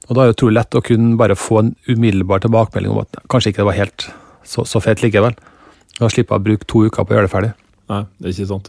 Og 0.04 0.12
da 0.12 0.20
er 0.20 0.30
det 0.30 0.36
utrolig 0.36 0.58
lett 0.58 0.76
å 0.76 0.84
kunne 0.84 1.16
bare 1.16 1.38
få 1.38 1.62
en 1.62 1.74
umiddelbar 1.88 2.44
tilbakemelding 2.44 2.92
om 2.92 3.04
at 3.06 3.22
kanskje 3.32 3.54
ikke 3.54 3.62
det 3.62 3.70
var 3.70 3.78
helt 3.80 4.08
så, 4.44 4.66
så 4.68 4.82
fett 4.84 5.00
likevel. 5.00 5.32
Da 5.96 6.10
slipper 6.12 6.36
jeg 6.36 6.42
å 6.42 6.48
bruke 6.50 6.68
to 6.68 6.84
uker 6.84 7.06
på 7.06 7.14
å 7.14 7.16
gjøre 7.16 7.30
det 7.30 7.32
ferdig. 7.32 7.54
Nei, 7.88 8.02
det 8.18 8.28
er 8.28 8.36
ikke 8.36 8.50
sant. 8.52 8.68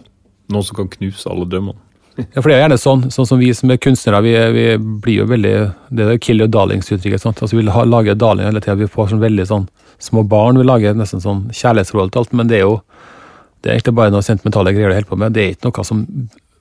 Noen 0.54 0.64
som 0.64 0.78
kan 0.78 0.88
knuse 0.94 1.28
alle 1.28 1.48
drømmene. 1.52 1.82
Ja, 2.16 2.40
for 2.40 2.48
det 2.48 2.56
er 2.56 2.62
gjerne 2.64 2.80
sånn, 2.80 3.02
sånn 3.12 3.28
som 3.28 3.42
vi 3.42 3.50
som 3.56 3.72
er 3.74 3.80
kunstnere, 3.84 4.22
vi, 4.24 4.34
vi 4.56 4.66
blir 5.04 5.18
jo 5.18 5.26
veldig 5.28 5.56
Det 5.92 6.06
er 6.08 6.22
kill 6.24 6.40
your 6.40 6.52
darlings-uttrykket. 6.52 7.26
Altså, 7.28 7.52
Vi 7.52 7.60
vil 7.60 7.72
lage 7.92 8.16
darling 8.16 8.48
hele 8.48 8.62
tida. 8.64 8.78
Vi 8.80 8.88
får 8.92 9.12
sånn 9.12 9.24
veldig 9.24 9.48
sånn 9.50 9.68
små 10.00 10.24
barn. 10.28 10.60
Vi 10.60 10.68
lager 10.68 10.96
nesten 10.96 11.24
sånn 11.24 11.50
kjærlighetsforhold 11.52 12.14
til 12.14 12.24
alt, 12.24 12.34
men 12.34 12.52
det 12.52 12.62
er 12.62 12.66
jo 12.70 12.80
det 13.66 13.72
er 13.72 13.80
egentlig 13.80 13.96
bare 13.98 14.14
noe 14.14 14.22
sentimentale 14.22 14.76
greier 14.76 14.92
du 14.92 14.94
holder 14.94 15.10
på 15.10 15.18
med. 15.18 15.34
Det 15.34 15.42
er 15.42 15.54
ikke 15.56 15.72
noe 15.72 15.88
som 15.88 16.04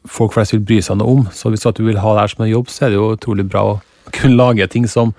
folk 0.09 0.33
flest 0.33 0.55
vil 0.55 0.63
bry 0.65 0.79
seg 0.83 0.97
noe 0.97 1.19
om. 1.19 1.27
Så 1.37 1.51
hvis 1.53 1.67
du 1.77 1.83
vil 1.85 2.01
ha 2.01 2.15
det 2.15 2.23
her 2.23 2.33
som 2.33 2.45
en 2.47 2.51
jobb, 2.51 2.71
så 2.73 2.87
er 2.87 2.95
det 2.95 2.97
jo 2.97 3.11
utrolig 3.13 3.45
bra 3.45 3.65
å 3.69 3.75
kunne 4.17 4.39
lage 4.39 4.67
ting 4.73 4.89
som, 4.89 5.13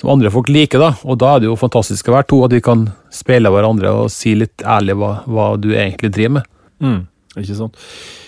som 0.00 0.12
andre 0.14 0.32
folk 0.32 0.48
liker. 0.48 0.80
da. 0.80 0.94
Og 1.04 1.20
da 1.20 1.34
er 1.34 1.44
det 1.44 1.50
jo 1.50 1.58
fantastisk 1.60 2.08
å 2.08 2.16
være 2.16 2.30
to, 2.32 2.40
at 2.46 2.56
vi 2.56 2.62
kan 2.64 2.86
speile 3.12 3.52
hverandre 3.52 3.92
og 3.92 4.10
si 4.14 4.32
litt 4.40 4.64
ærlig 4.64 4.96
hva, 5.02 5.12
hva 5.28 5.50
du 5.60 5.70
egentlig 5.74 6.14
driver 6.16 6.38
med. 6.38 6.50
Mm, 6.80 7.00
ikke 7.44 7.58
sant. 7.60 7.76
Eh, 7.76 8.21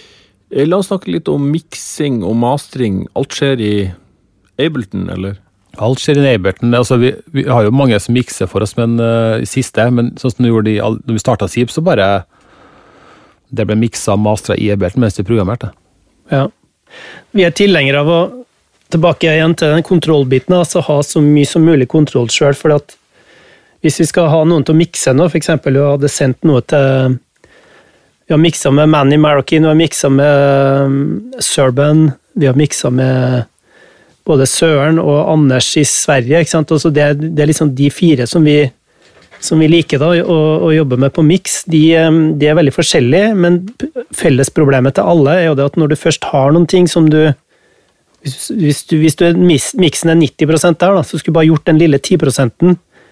La 0.54 0.78
oss 0.78 0.86
snakke 0.86 1.10
litt 1.10 1.28
om 1.30 1.48
miksing 1.50 2.22
og 2.22 2.36
mastring. 2.38 3.04
Alt 3.18 3.34
skjer 3.34 3.62
i 3.62 3.72
Ableton, 4.62 5.08
eller? 5.10 5.40
Alt 5.82 6.02
skjer 6.04 6.20
i 6.22 6.34
Ableton. 6.36 6.74
Altså, 6.78 6.98
vi, 7.02 7.10
vi 7.34 7.46
har 7.48 7.66
jo 7.66 7.74
mange 7.74 7.98
som 7.98 8.14
mikser 8.14 8.46
for 8.50 8.62
oss, 8.62 8.76
men 8.78 8.94
uh, 9.02 9.40
i 9.42 9.48
siste, 9.50 9.88
men 9.90 10.12
sånn 10.20 10.36
som 10.36 10.46
du 10.46 10.52
gjorde 10.52 10.70
i, 10.70 10.78
når 10.78 11.16
vi 11.16 11.22
starta 11.22 11.50
Sip, 11.50 11.74
så 11.74 11.82
bare 11.84 12.24
Det 13.54 13.66
ble 13.66 13.76
miksa 13.78 14.14
og 14.14 14.22
mastra 14.22 14.56
i 14.58 14.70
Ableton 14.74 15.02
mens 15.02 15.18
vi 15.18 15.26
programmerte. 15.26 15.72
Ja. 16.30 16.46
Vi 17.34 17.42
er 17.42 17.54
tilhengere 17.54 18.00
av 18.02 18.10
å 18.10 18.20
tilbake 18.94 19.30
igjen 19.30 19.54
til 19.58 19.74
den 19.74 19.82
kontrollbiten, 19.86 20.54
altså 20.54 20.82
ha 20.86 21.00
så 21.02 21.22
mye 21.22 21.48
som 21.48 21.66
mulig 21.66 21.88
kontroll 21.90 22.30
sjøl. 22.30 22.54
For 22.58 22.74
at 22.76 22.94
hvis 23.84 24.00
vi 24.00 24.06
skal 24.08 24.30
ha 24.30 24.42
noen 24.46 24.64
til 24.66 24.74
å 24.74 24.78
mikse 24.78 25.14
noe, 25.16 25.30
f.eks. 25.30 25.50
du 25.66 25.80
hadde 25.82 26.10
sendt 26.10 26.46
noe 26.46 26.62
til 26.70 27.18
Vi 28.26 28.32
har 28.32 28.40
miksa 28.40 28.70
med 28.72 28.88
Manny 28.88 29.16
Marroquin, 29.20 29.62
vi 29.62 29.68
har 29.68 29.76
miksa 29.76 30.08
med 30.08 30.86
um, 30.86 31.32
Serban, 31.44 32.06
vi 32.34 32.46
har 32.48 32.56
miksa 32.56 32.90
med 32.90 33.44
både 34.24 34.46
Søren 34.48 34.98
og 35.02 35.26
Anders 35.32 35.68
i 35.76 35.84
Sverige. 35.84 36.40
ikke 36.40 36.50
sant? 36.54 36.72
Også 36.72 36.90
det, 36.94 37.02
er- 37.04 37.18
det 37.20 37.42
er 37.44 37.50
liksom 37.50 37.74
de 37.76 37.90
fire 37.92 38.24
som 38.26 38.44
vi, 38.48 38.70
som 39.44 39.60
vi 39.60 39.68
liker 39.68 40.00
da, 40.00 40.08
å, 40.24 40.38
å 40.64 40.72
jobbe 40.72 40.96
med 41.04 41.12
på 41.12 41.24
miks. 41.26 41.64
De, 41.68 41.82
um, 42.00 42.22
de 42.40 42.48
er 42.48 42.56
veldig 42.56 42.72
forskjellige, 42.72 43.34
men 43.36 43.60
fellesproblemet 44.16 44.96
til 44.96 45.10
alle 45.12 45.36
er 45.42 45.48
jo 45.50 45.58
det 45.60 45.68
at 45.68 45.76
når 45.80 45.92
du 45.92 46.00
først 46.00 46.24
har 46.32 46.54
noen 46.56 46.68
ting 46.70 46.88
som 46.88 47.10
du 47.12 47.20
Hvis, 48.24 48.46
hvis, 48.56 48.78
du, 48.88 48.94
hvis 49.02 49.16
du 49.20 49.26
er, 49.26 49.34
miksen 49.36 50.08
er 50.08 50.16
90 50.16 50.48
der, 50.80 50.94
da, 50.96 51.02
så 51.04 51.18
skulle 51.20 51.34
du 51.34 51.36
bare 51.36 51.50
gjort 51.50 51.66
den 51.68 51.76
lille 51.76 51.98
10% 52.00 52.70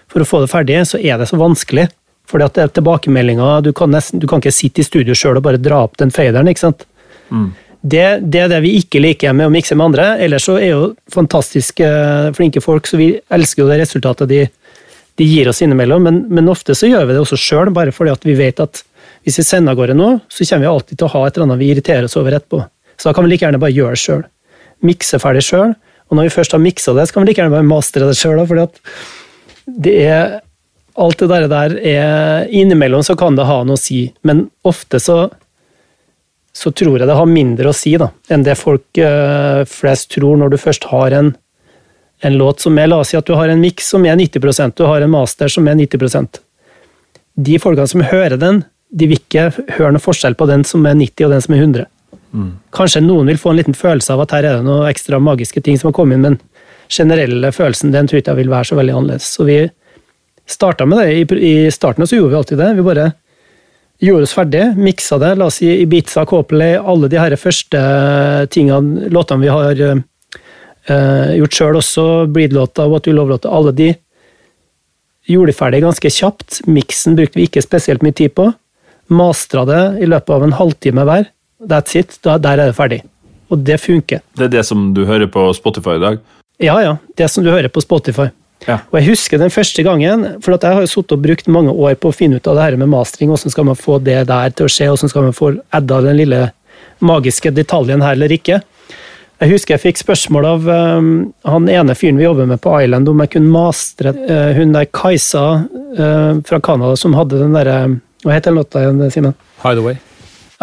for 0.09 0.23
å 0.23 0.25
få 0.25 0.39
det 0.41 0.49
ferdig, 0.49 0.79
så 0.89 0.97
er 0.97 1.19
det 1.21 1.27
så 1.29 1.37
vanskelig. 1.37 1.83
Fordi 2.29 2.47
at 2.47 2.55
det 2.55 2.63
er 2.63 2.71
tilbakemeldinger, 2.77 3.61
du 3.65 3.73
kan, 3.75 3.91
nesten, 3.91 4.21
du 4.21 4.27
kan 4.29 4.41
ikke 4.41 4.55
sitte 4.55 4.81
i 4.81 4.87
studio 4.87 5.15
sjøl 5.17 5.39
og 5.39 5.45
bare 5.45 5.61
dra 5.61 5.83
opp 5.87 5.97
den 5.99 6.13
faderen, 6.13 6.49
ikke 6.49 6.63
sant. 6.63 6.87
Det, 7.83 8.03
det 8.31 8.39
er 8.39 8.51
det 8.51 8.61
vi 8.63 8.77
ikke 8.79 9.01
liker 9.03 9.35
med 9.35 9.49
å 9.49 9.51
mikse 9.51 9.75
med 9.75 9.89
andre. 9.89 10.05
Ellers 10.23 10.45
så 10.47 10.55
er 10.55 10.69
jo 10.71 10.83
fantastiske, 11.11 11.87
flinke 12.37 12.63
folk, 12.63 12.87
så 12.87 12.99
vi 12.99 13.09
elsker 13.33 13.65
jo 13.65 13.67
det 13.67 13.81
resultatet 13.81 14.31
de, 14.31 14.45
de 15.19 15.27
gir 15.27 15.51
oss 15.51 15.59
innimellom. 15.65 16.07
Men, 16.07 16.21
men 16.31 16.47
ofte 16.51 16.77
så 16.79 16.87
gjør 16.87 17.09
vi 17.09 17.17
det 17.17 17.23
også 17.25 17.39
sjøl, 17.39 17.73
bare 17.75 17.91
fordi 17.95 18.13
at 18.15 18.23
vi 18.27 18.37
vet 18.39 18.63
at 18.63 18.85
hvis 19.27 19.39
vi 19.39 19.45
sender 19.47 19.75
av 19.75 19.81
gårde 19.81 19.97
nå, 19.99 20.13
så 20.31 20.47
kommer 20.47 20.65
vi 20.65 20.71
alltid 20.71 20.99
til 20.99 21.09
å 21.09 21.13
ha 21.13 21.25
et 21.27 21.35
eller 21.35 21.49
annet 21.49 21.59
vi 21.59 21.69
irriterer 21.73 22.07
oss 22.07 22.15
over 22.19 22.35
etterpå. 22.37 22.61
Så 22.99 23.09
da 23.09 23.15
kan 23.17 23.27
vi 23.27 23.33
like 23.33 23.45
gjerne 23.45 23.59
bare 23.59 23.75
gjøre 23.75 23.97
det 23.97 24.03
sjøl. 24.03 24.23
Mikse 24.83 25.19
ferdig 25.19 25.43
sjøl. 25.47 25.75
Og 26.07 26.17
når 26.17 26.27
vi 26.27 26.33
først 26.35 26.55
har 26.55 26.63
miksa 26.63 26.95
det, 26.95 27.07
så 27.07 27.15
kan 27.15 27.23
vi 27.23 27.31
like 27.31 27.41
gjerne 27.41 27.55
bare 27.55 27.67
mastre 27.67 28.07
det 28.07 28.17
sjøl. 28.19 28.39
at 28.63 28.81
det 29.65 29.95
er 30.07 30.39
Alt 30.93 31.23
det 31.23 31.29
der, 31.31 31.47
der 31.49 31.77
er 31.89 32.49
Innimellom 32.53 33.01
så 33.05 33.15
kan 33.17 33.37
det 33.37 33.47
ha 33.49 33.63
noe 33.65 33.79
å 33.79 33.81
si, 33.81 34.05
men 34.21 34.47
ofte 34.67 34.99
så 35.01 35.25
så 36.53 36.69
tror 36.69 36.99
jeg 37.01 37.09
det 37.09 37.17
har 37.17 37.29
mindre 37.29 37.71
å 37.71 37.73
si 37.73 37.95
da, 37.97 38.11
enn 38.29 38.43
det 38.45 38.53
folk 38.59 38.99
eh, 39.01 39.63
flest 39.65 40.11
tror 40.13 40.37
når 40.37 40.53
du 40.53 40.59
først 40.61 40.85
har 40.91 41.15
en, 41.17 41.31
en 42.21 42.37
låt 42.37 42.61
som 42.61 42.77
er 42.77 42.91
La 42.91 42.99
oss 43.01 43.09
si 43.09 43.17
at 43.17 43.25
du 43.25 43.33
har 43.33 43.49
en 43.49 43.63
miks 43.63 43.89
som 43.89 44.05
er 44.05 44.19
90% 44.19 44.77
du 44.77 44.85
har 44.85 45.01
en 45.01 45.13
master 45.15 45.49
som 45.49 45.65
er 45.67 45.79
90% 45.81 46.37
De 47.33 47.57
folkene 47.57 47.89
som 47.89 48.05
hører 48.05 48.37
den, 48.37 48.61
de 48.93 49.09
vil 49.09 49.17
ikke 49.17 49.49
høre 49.79 49.95
noe 49.95 50.05
forskjell 50.05 50.37
på 50.37 50.45
den 50.51 50.61
som 50.69 50.85
er 50.85 50.93
90 50.99 51.25
og 51.25 51.33
den 51.33 51.41
som 51.41 51.55
er 51.55 51.63
100. 51.65 51.89
Kanskje 52.73 53.01
noen 53.01 53.29
vil 53.29 53.39
få 53.41 53.51
en 53.51 53.57
liten 53.57 53.77
følelse 53.77 54.13
av 54.13 54.21
at 54.21 54.35
her 54.37 54.45
er 54.45 54.59
det 54.59 54.67
noen 54.67 54.85
ekstra 54.89 55.17
magiske 55.21 55.61
ting 55.65 55.79
som 55.81 55.89
har 55.89 55.97
kommet 55.97 56.19
inn, 56.19 56.27
men 56.27 56.37
generelle 56.93 57.49
følelsen 57.53 57.93
den 57.93 58.09
tror 58.09 58.19
jeg 58.19 58.25
ikke 58.27 58.37
vil 58.37 58.53
være 58.53 58.69
så 58.69 58.77
veldig 58.77 58.93
annerledes. 58.93 59.31
Så 59.33 59.45
vi 59.49 59.57
starta 60.49 60.85
med 60.85 60.99
det. 60.99 61.13
I, 61.13 61.25
I 61.49 61.71
starten 61.71 62.07
så 62.07 62.17
gjorde 62.17 62.33
vi 62.33 62.39
alltid 62.41 62.57
det. 62.57 62.73
Vi 62.77 62.85
bare 62.85 63.11
gjorde 64.03 64.27
oss 64.27 64.35
ferdig, 64.35 64.63
miksa 64.77 65.17
det, 65.21 65.35
la 65.39 65.47
oss 65.47 65.61
si 65.61 65.69
Ibiza, 65.83 66.25
Copley, 66.27 66.75
alle 66.75 67.07
de 67.11 67.19
her 67.21 67.35
første 67.39 67.83
tingene, 68.51 69.07
låtene 69.13 69.45
vi 69.45 69.51
har 69.53 69.83
eh, 69.83 71.29
gjort 71.37 71.55
sjøl 71.55 71.79
også, 71.79 72.07
Breed-låta, 72.33 72.89
What 72.91 73.07
You 73.07 73.15
Love-låta, 73.15 73.51
alle 73.53 73.71
de 73.77 73.93
gjorde 75.29 75.53
de 75.53 75.55
ferdig 75.55 75.79
ganske 75.85 76.11
kjapt. 76.11 76.59
Miksen 76.67 77.15
brukte 77.15 77.39
vi 77.39 77.47
ikke 77.47 77.63
spesielt 77.63 78.03
mye 78.03 78.15
tid 78.17 78.35
på. 78.35 78.49
Mastra 79.13 79.63
det 79.67 79.81
i 80.03 80.09
løpet 80.09 80.35
av 80.35 80.43
en 80.43 80.55
halvtime 80.57 81.07
hver. 81.07 81.29
That's 81.63 81.95
it. 81.95 82.17
Da, 82.25 82.35
der 82.41 82.59
er 82.59 82.71
det 82.71 82.77
ferdig. 82.77 83.01
Og 83.51 83.63
det 83.63 83.79
funker. 83.79 84.23
Det 84.35 84.49
er 84.49 84.55
det 84.57 84.65
som 84.67 84.89
du 84.95 85.05
hører 85.07 85.29
på 85.31 85.45
Spotify 85.55 85.95
i 85.95 86.03
dag? 86.03 86.19
Ja, 86.63 86.75
ja. 86.83 86.97
Det 87.15 87.29
som 87.31 87.45
du 87.45 87.51
hører 87.53 87.71
på 87.71 87.83
Spotify. 87.83 88.27
Ja. 88.67 88.79
Og 88.91 88.99
jeg 88.99 89.09
husker 89.11 89.41
den 89.41 89.51
første 89.53 89.83
gangen, 89.83 90.25
for 90.43 90.55
jeg 90.55 90.77
har 90.77 90.85
sittet 90.87 91.17
og 91.17 91.23
brukt 91.23 91.49
mange 91.51 91.73
år 91.73 91.95
på 91.99 92.11
å 92.11 92.15
finne 92.15 92.39
ut 92.39 92.47
av 92.47 92.57
det 92.57 92.67
her 92.67 92.77
med 92.79 92.91
mastering, 92.93 93.31
hvordan 93.33 93.53
skal 93.53 93.67
man 93.67 93.79
få 93.79 93.97
det 94.03 94.21
der 94.29 94.53
til 94.55 94.69
å 94.69 94.71
skje, 94.71 94.91
hvordan 94.91 95.11
skal 95.11 95.27
man 95.27 95.35
få 95.37 95.55
edda 95.79 96.03
den 96.05 96.19
lille 96.19 96.43
magiske 97.03 97.51
detaljen 97.51 98.03
her 98.03 98.15
eller 98.15 98.31
ikke. 98.33 98.61
Jeg 99.43 99.51
husker 99.51 99.75
jeg 99.75 99.83
fikk 99.83 99.99
spørsmål 99.99 100.45
av 100.47 100.67
um, 100.69 101.07
han 101.49 101.65
ene 101.67 101.95
fyren 101.99 102.19
vi 102.21 102.23
jobber 102.23 102.47
med 102.47 102.61
på 102.63 102.77
Island, 102.79 103.09
om 103.11 103.23
jeg 103.25 103.33
kunne 103.33 103.51
mastre 103.51 104.13
uh, 104.15 104.53
hun 104.55 104.71
der 104.75 104.87
Kajsa 104.87 105.43
uh, 105.99 106.39
fra 106.47 106.61
Canada 106.63 106.95
som 106.99 107.17
hadde 107.17 107.41
den 107.41 107.57
derre 107.57 107.77
ehm, 107.83 107.99
uh, 107.99 108.09
Hva 108.23 108.37
heter 108.37 108.53
den 108.53 108.61
låta 108.61 108.79
igjen, 108.79 109.01
Simen? 109.11 109.33
Hideaway. 109.59 109.97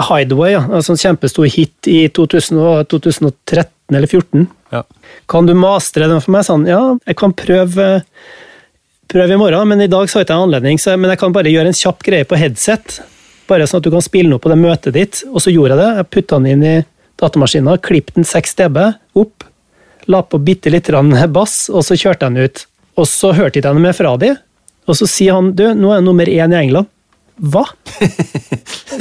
Hideaway, 0.01 0.55
ja. 0.55 0.63
Altså 0.65 0.95
en 0.95 1.01
kjempestor 1.03 1.45
hit 1.53 1.91
i 1.93 2.07
2000, 2.17 2.87
2013 2.89 3.69
13 3.91 3.97
eller 3.97 4.07
14. 4.07 4.47
Ja. 4.71 4.85
Kan 5.27 5.47
du 5.47 5.55
mastre 5.55 6.09
den 6.09 6.21
for 6.21 6.33
meg? 6.35 6.45
Sånn, 6.47 6.67
ja, 6.67 6.97
jeg 7.07 7.17
kan 7.17 7.33
prøve, 7.33 8.03
prøve 9.11 9.35
i 9.35 9.39
morgen, 9.39 9.69
men 9.69 9.81
i 9.81 9.91
dag 9.91 10.09
så 10.09 10.19
har 10.19 10.25
jeg 10.25 10.31
ikke 10.31 10.43
anledning. 10.45 10.79
Så, 10.79 10.97
men 10.97 11.11
jeg 11.11 11.21
kan 11.21 11.33
bare 11.35 11.51
gjøre 11.51 11.73
en 11.73 11.77
kjapp 11.77 12.03
greie 12.07 12.25
på 12.25 12.39
headset, 12.39 13.01
bare 13.49 13.67
sånn 13.67 13.81
at 13.81 13.89
du 13.89 13.93
kan 13.93 14.05
spille 14.05 14.31
noe 14.31 14.43
på 14.43 14.51
det 14.51 14.59
møtet 14.61 14.95
ditt. 14.95 15.23
Og 15.31 15.43
så 15.43 15.53
gjorde 15.53 15.75
jeg 15.75 15.83
det. 15.83 15.91
Jeg 15.99 16.11
putta 16.17 16.39
den 16.39 16.53
inn 16.55 16.67
i 16.67 16.77
datamaskinen, 17.21 17.81
klippet 17.85 18.21
den 18.21 18.29
6 18.29 18.57
dB 18.63 18.85
opp, 19.21 19.45
la 20.11 20.23
på 20.25 20.41
bitte 20.43 20.71
litt 20.73 20.89
bass, 21.29 21.69
og 21.69 21.85
så 21.85 21.99
kjørte 21.99 22.27
jeg 22.27 22.37
den 22.37 22.45
ut. 22.47 22.65
Og 22.97 23.07
så 23.09 23.33
hørte 23.33 23.59
jeg 23.59 23.65
ikke 23.65 23.75
noe 23.75 23.89
mer 23.89 23.97
fra 23.97 24.15
de, 24.17 24.35
og 24.89 24.97
så 24.97 25.07
sier 25.07 25.37
han 25.37 25.53
du, 25.55 25.67
nå 25.75 25.91
er 25.91 26.01
jeg 26.01 26.07
nummer 26.07 26.27
én 26.31 26.55
i 26.55 26.59
England. 26.65 26.89
Hva? 27.41 27.63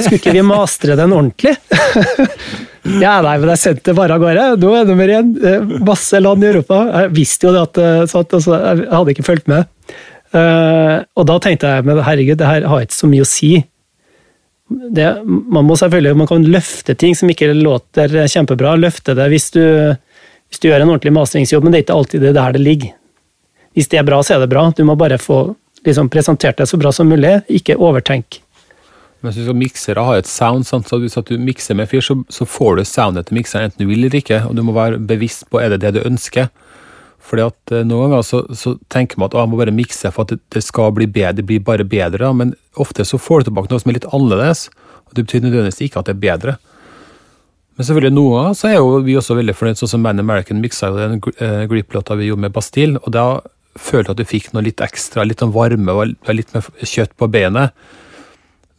Skulle 0.00 0.16
ikke 0.16 0.32
vi 0.32 0.44
mastre 0.46 0.96
den 0.96 1.12
ordentlig? 1.12 1.56
ja, 2.84 3.18
nei, 3.24 3.34
men 3.40 3.50
jeg 3.52 3.60
sendte 3.60 3.90
det 3.90 3.96
bare 3.98 4.16
av 4.16 4.22
gårde. 4.22 4.44
Nå 4.60 4.70
er 4.76 4.86
nummer 4.88 5.10
én. 5.12 5.34
Masse 5.84 6.20
land 6.20 6.44
i 6.44 6.48
Europa. 6.48 6.78
Jeg 6.94 7.12
visste 7.16 7.48
jo 7.48 7.52
det 7.56 7.64
at 7.66 7.80
eh, 7.82 8.04
altså, 8.06 8.54
Jeg 8.56 8.86
hadde 8.88 9.14
ikke 9.14 9.26
fulgt 9.26 9.50
med. 9.52 9.68
Uh, 10.30 11.02
og 11.18 11.26
da 11.26 11.40
tenkte 11.42 11.66
jeg 11.66 11.82
men 11.88 11.98
herregud, 12.06 12.38
det 12.38 12.46
her 12.46 12.66
har 12.70 12.84
ikke 12.84 12.94
så 12.94 13.08
mye 13.10 13.24
å 13.24 13.28
si. 13.28 13.50
Det, 14.70 15.06
man 15.26 15.66
må 15.66 15.74
selvfølgelig, 15.74 16.20
man 16.20 16.28
kan 16.30 16.46
løfte 16.46 16.94
ting 16.94 17.16
som 17.18 17.32
ikke 17.32 17.50
låter 17.58 18.14
kjempebra. 18.30 18.76
Løfte 18.78 19.16
det 19.18 19.26
hvis 19.32 19.50
du, 19.56 19.64
hvis 20.48 20.62
du 20.62 20.68
gjør 20.70 20.84
en 20.84 20.94
ordentlig 20.94 21.14
masteringsjobb, 21.18 21.66
men 21.66 21.74
det 21.74 21.80
er 21.80 21.86
ikke 21.88 21.98
alltid 21.98 22.24
det 22.28 22.36
der 22.38 22.54
det 22.54 22.62
ligger. 22.62 22.94
Hvis 23.76 23.90
det 23.90 24.00
er 24.00 24.06
bra, 24.06 24.22
så 24.22 24.36
er 24.36 24.44
det 24.44 24.50
bra. 24.50 24.68
Du 24.76 24.84
må 24.86 24.96
bare 24.98 25.18
få 25.20 25.42
liksom, 25.86 26.08
presentert 26.10 26.62
det 26.62 26.70
så 26.70 26.78
bra 26.80 26.94
som 26.94 27.10
mulig. 27.10 27.40
Ikke 27.50 27.78
overtenk. 27.78 28.40
Men 29.20 29.34
hvis 29.36 29.50
miksere 29.52 30.04
har 30.06 30.20
et 30.20 30.28
sound, 30.28 30.64
sant? 30.64 30.88
så 30.88 30.96
hvis 31.00 31.18
du 31.28 31.36
mikser 31.38 31.76
med 31.76 31.90
fyr, 31.90 32.00
så, 32.04 32.16
så 32.32 32.46
får 32.48 32.78
du 32.78 32.84
soundet 32.88 33.28
til 33.28 33.36
mikseren 33.36 33.68
enten 33.68 33.84
du 33.84 33.90
vil 33.90 34.06
eller 34.06 34.20
ikke, 34.22 34.42
og 34.48 34.56
du 34.56 34.64
må 34.64 34.72
være 34.76 35.00
bevisst 35.10 35.44
på 35.52 35.60
er 35.60 35.74
det 35.74 35.82
det 35.84 35.98
du 35.98 36.00
ønsker. 36.08 36.48
Fordi 37.20 37.44
at 37.44 37.74
eh, 37.76 37.84
Noen 37.86 38.08
ganger 38.08 38.24
så, 38.26 38.42
så 38.56 38.74
tenker 38.92 39.20
man 39.20 39.28
at 39.28 39.36
å, 39.36 39.44
jeg 39.44 39.52
må 39.52 39.60
bare 39.60 39.76
mikse 39.76 40.10
for 40.14 40.24
at 40.24 40.32
det, 40.32 40.40
det 40.56 40.64
skal 40.64 40.94
bli 40.96 41.06
bedre, 41.10 41.36
det 41.42 41.46
blir 41.50 41.60
bare 41.64 41.84
bedre, 41.84 42.32
men 42.34 42.56
ofte 42.80 43.04
så 43.04 43.20
får 43.20 43.44
du 43.44 43.50
tilbake 43.50 43.70
noe 43.70 43.82
som 43.82 43.92
er 43.92 44.00
litt 44.00 44.10
annerledes, 44.10 44.66
og 45.06 45.14
det 45.14 45.26
betyr 45.26 45.44
nødvendigvis 45.44 45.84
ikke 45.84 46.00
at 46.00 46.08
det 46.08 46.16
er 46.16 46.24
bedre. 46.24 46.56
Men 47.76 47.86
selvfølgelig 47.86 48.16
noen 48.16 48.34
ganger 48.36 48.56
så 48.58 48.68
er 48.70 48.76
jo 48.78 48.98
vi 49.04 49.20
også 49.20 49.36
veldig 49.38 49.56
fornøyd, 49.56 49.78
sånn 49.80 49.94
som 49.94 50.02
Man 50.04 50.20
American 50.22 50.64
miksa 50.64 50.90
jo 50.90 50.98
den 51.00 51.20
uh, 51.20 51.62
grip-låta 51.70 52.16
vi 52.18 52.26
gjorde 52.28 52.44
med 52.44 52.52
Bastille, 52.56 53.00
og 53.00 53.14
da 53.16 53.24
følte 53.78 54.10
jeg 54.10 54.16
at 54.16 54.20
du 54.20 54.28
fikk 54.28 54.50
noe 54.52 54.66
litt 54.66 54.82
ekstra, 54.84 55.24
litt 55.24 55.40
sånn 55.40 55.54
varme 55.54 55.94
og 55.94 56.32
litt 56.34 56.52
mer 56.56 56.66
kjøtt 56.82 57.14
på 57.16 57.28
benet. 57.32 57.76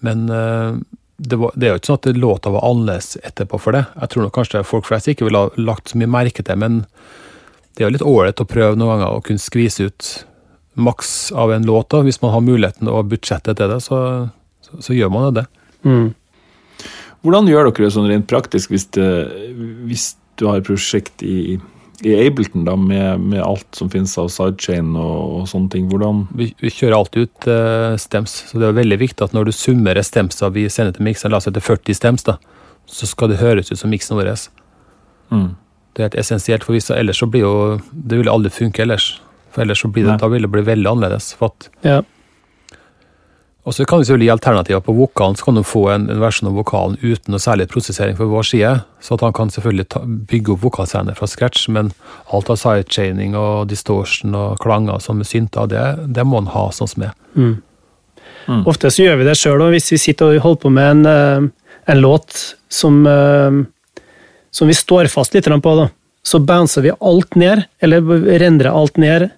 Men 0.06 0.28
eh, 0.30 0.78
det, 1.18 1.38
var, 1.38 1.56
det 1.56 1.68
er 1.68 1.76
jo 1.76 1.82
ikke 1.82 1.91
sånn 1.91 2.02
at 2.02 2.22
låta 2.22 2.54
var 2.54 2.68
annerledes 2.68 3.16
etterpå 3.22 3.60
for 3.62 3.78
det. 3.78 3.86
Jeg 3.99 4.14
tror 4.14 4.26
nok 4.26 4.36
kanskje 4.38 4.64
folk 4.68 4.88
flest 4.89 5.12
ikke 5.12 5.28
ville 5.28 5.45
ha 5.45 5.62
lagt 5.62 5.91
så 5.91 6.02
mye 6.02 6.12
merke 6.12 6.45
til 6.45 6.60
men 6.62 6.84
det 7.72 7.84
er 7.84 7.88
jo 7.88 7.95
litt 7.95 8.08
ålreit 8.08 8.41
å 8.43 8.49
prøve 8.49 8.76
noen 8.76 8.97
ganger 8.97 9.16
å 9.16 9.24
kunne 9.24 9.41
skvise 9.41 9.88
ut 9.88 10.08
maks 10.82 11.32
av 11.32 11.54
en 11.54 11.68
låt. 11.68 11.89
da. 11.93 12.02
Hvis 12.04 12.22
man 12.24 12.34
har 12.34 12.43
muligheten 12.43 12.89
og 12.91 13.12
budsjettet 13.12 13.60
til 13.60 13.72
det, 13.72 13.80
så, 13.86 13.99
så, 14.66 14.82
så 14.84 14.95
gjør 14.95 15.12
man 15.14 15.30
jo 15.30 15.36
det. 15.39 15.45
Mm. 15.88 16.10
Hvordan 17.22 17.47
gjør 17.47 17.70
dere 17.70 17.86
det 17.86 17.93
sånn 17.95 18.10
rent 18.10 18.28
praktisk 18.30 18.74
hvis, 18.74 18.88
det, 18.97 19.08
hvis 19.88 20.08
du 20.39 20.47
har 20.49 20.60
et 20.60 20.68
prosjekt 20.68 21.24
i, 21.24 21.60
i 22.02 22.14
Ableton 22.28 22.66
da, 22.66 22.76
med, 22.80 23.22
med 23.32 23.41
alt 23.43 23.68
som 23.78 23.89
finnes 23.93 24.14
av 24.18 24.30
sidechain 24.34 24.95
og, 24.97 25.41
og 25.41 25.49
sånne 25.52 25.70
ting? 25.74 25.88
Hvordan 25.91 26.24
Vi, 26.38 26.52
vi 26.62 26.72
kjører 26.74 26.97
alltid 26.97 27.28
ut 27.28 27.47
uh, 27.49 27.97
stems, 28.02 28.34
så 28.49 28.62
det 28.62 28.70
er 28.70 28.78
veldig 28.80 28.97
viktig 29.02 29.28
at 29.28 29.36
når 29.38 29.49
du 29.49 29.54
summerer 29.56 30.06
stemsa 30.06 30.49
vi 30.54 30.68
sender 30.72 30.95
til 30.97 31.06
miksen, 31.06 31.32
la 31.32 31.41
oss 31.41 31.49
si 31.49 31.54
til 31.56 31.66
40 31.66 31.99
stems, 31.99 32.26
da, 32.28 32.38
så 32.89 33.10
skal 33.10 33.32
det 33.32 33.41
høres 33.41 33.72
ut 33.72 33.80
som 33.80 33.93
miksen 33.93 34.18
vår. 34.20 34.34
mm. 35.30 35.49
Det 35.91 35.99
er 36.02 36.08
helt 36.08 36.22
essensielt, 36.24 36.64
for 36.64 36.74
hvis, 36.78 36.89
ellers 36.95 37.20
så 37.20 37.28
blir 37.28 37.43
jo 37.43 37.56
Det 37.91 38.22
vil 38.22 38.30
aldri 38.32 38.49
funke 38.49 38.82
ellers. 38.86 39.20
For 39.52 39.66
ellers 39.66 39.82
så 39.84 39.89
blir 39.91 40.06
det, 40.06 40.14
Nei. 40.14 40.22
da 40.22 40.30
vil 40.32 40.45
det 40.45 40.52
bli 40.54 40.62
veldig 40.64 40.88
annerledes. 40.88 41.34
For 41.36 41.52
at, 41.52 41.70
Ja. 41.84 42.02
Og 43.62 43.76
så 43.78 43.86
kan 43.86 44.01
du 44.01 44.07
selvfølgelig 44.07 44.26
gi 44.26 44.34
alternativer 44.34 44.82
på 44.82 44.93
vokalen, 44.97 45.36
så 45.38 45.45
kan 45.45 45.59
du 45.59 45.64
få 45.68 45.84
en, 45.93 46.07
en 46.09 46.22
versjon 46.24 46.49
av 46.49 46.55
vokalen 46.57 46.95
uten 47.03 47.34
noe 47.34 47.41
særlig 47.41 47.68
prosessering 47.70 48.16
fra 48.18 48.26
vår 48.26 48.47
side. 48.49 48.72
Så 49.05 49.14
at 49.14 49.26
han 49.26 49.36
kan 49.38 49.53
selvfølgelig 49.53 49.86
ta, 49.93 50.01
bygge 50.32 50.55
opp 50.55 50.64
vokalscener 50.66 51.18
fra 51.18 51.30
scratch, 51.30 51.68
men 51.70 51.91
alt 52.34 52.49
av 52.49 52.57
sidechaining 52.57 53.36
og 53.38 53.68
distortion 53.70 54.34
og 54.38 54.57
klanger 54.64 54.97
som 55.05 55.22
er 55.22 55.30
synta, 55.30 55.68
det, 55.70 55.84
det 56.09 56.26
må 56.26 56.41
han 56.41 56.49
ha 56.55 56.66
sånn 56.74 56.89
som 56.89 57.05
er. 57.05 57.14
Mm. 57.38 57.53
Mm. 58.47 58.64
Ofte 58.66 58.89
så 58.89 59.05
gjør 59.05 59.22
vi 59.22 59.30
det 59.30 59.38
sjøl, 59.38 59.62
og 59.62 59.76
hvis 59.76 59.91
vi 59.93 60.01
sitter 60.01 60.32
og 60.32 60.45
holder 60.47 60.62
på 60.64 60.74
med 60.74 60.91
en, 60.95 61.05
eh, 61.12 61.76
en 61.93 62.01
låt 62.01 62.39
som, 62.72 63.03
eh, 63.05 63.62
som 64.49 64.72
vi 64.72 64.78
står 64.78 65.12
fast 65.14 65.38
litt 65.38 65.45
på, 65.45 65.76
da, 65.78 65.91
så 66.26 66.41
bouncer 66.41 66.82
vi 66.82 66.97
alt 66.97 67.38
ned, 67.38 67.66
eller 67.82 68.01
rendrer 68.41 68.74
alt 68.74 68.97
ned. 68.97 69.30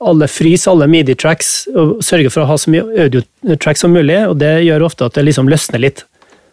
Alle 0.00 0.28
frys, 0.32 0.64
alle 0.70 0.88
midi-tracks, 0.88 1.50
og 1.76 1.98
sørger 2.04 2.32
for 2.32 2.44
å 2.44 2.48
ha 2.48 2.56
så 2.60 2.72
mye 2.72 2.86
audio-tracks 3.04 3.84
som 3.84 3.92
mulig, 3.92 4.16
og 4.30 4.38
det 4.40 4.62
gjør 4.64 4.86
ofte 4.86 5.04
at 5.04 5.18
det 5.18 5.26
liksom 5.26 5.50
løsner 5.52 5.82
litt. 5.82 6.06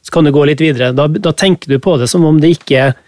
Så 0.03 0.11
kan 0.11 0.27
du 0.27 0.33
gå 0.35 0.43
litt 0.47 0.63
videre. 0.63 0.91
Da, 0.95 1.07
da 1.07 1.31
tenker 1.35 1.71
du 1.71 1.79
på 1.83 1.95
det 1.99 2.09
som 2.11 2.25
om 2.27 2.41
det 2.43 2.57
ikke 2.57 2.89
er 2.89 2.99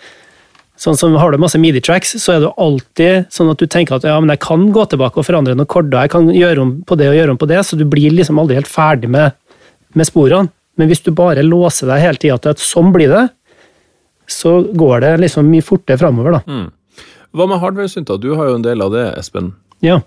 Sånn 0.80 0.96
som 0.96 1.12
Har 1.20 1.34
du 1.34 1.42
masse 1.44 1.60
midi-tracks, 1.60 2.14
så 2.24 2.38
er 2.38 2.38
det 2.40 2.50
alltid 2.56 3.26
sånn 3.36 3.50
at 3.52 3.60
du 3.60 3.66
tenker 3.68 3.98
at 3.98 4.06
ja, 4.08 4.14
men 4.24 4.32
jeg 4.32 4.40
kan 4.46 4.62
gå 4.72 4.86
tilbake 4.88 5.20
og 5.20 5.26
forandre 5.28 5.52
noen 5.52 5.68
korder, 5.68 6.06
jeg 6.06 6.14
kan 6.14 6.30
gjøre 6.32 6.64
om 6.64 6.72
på 6.88 6.96
det 6.96 7.10
og 7.12 7.18
gjøre 7.18 7.34
om 7.36 7.40
på 7.42 7.50
det, 7.52 7.58
så 7.68 7.76
du 7.76 7.84
blir 7.84 8.16
liksom 8.16 8.40
aldri 8.40 8.56
helt 8.56 8.72
ferdig 8.72 9.10
med, 9.12 9.36
med 9.92 10.08
sporene. 10.08 10.48
Men 10.80 10.88
hvis 10.88 11.04
du 11.04 11.12
bare 11.12 11.44
låser 11.44 11.92
deg 11.92 12.00
hele 12.06 12.22
tida 12.24 12.38
til 12.40 12.54
at 12.56 12.64
sånn 12.64 12.94
blir 12.96 13.12
det, 13.12 13.26
så 14.32 14.62
går 14.64 15.04
det 15.04 15.12
liksom 15.26 15.52
mye 15.52 15.66
fortere 15.68 16.00
framover, 16.00 16.38
da. 16.38 16.60
Hva 17.36 17.50
med 17.52 17.60
hardware-synter? 17.60 18.22
Du 18.24 18.32
har 18.40 18.48
jo 18.48 18.56
en 18.62 18.64
del 18.64 18.80
av 18.86 18.96
det, 18.96 19.04
Espen. 19.20 19.52
Ja. 19.84 20.00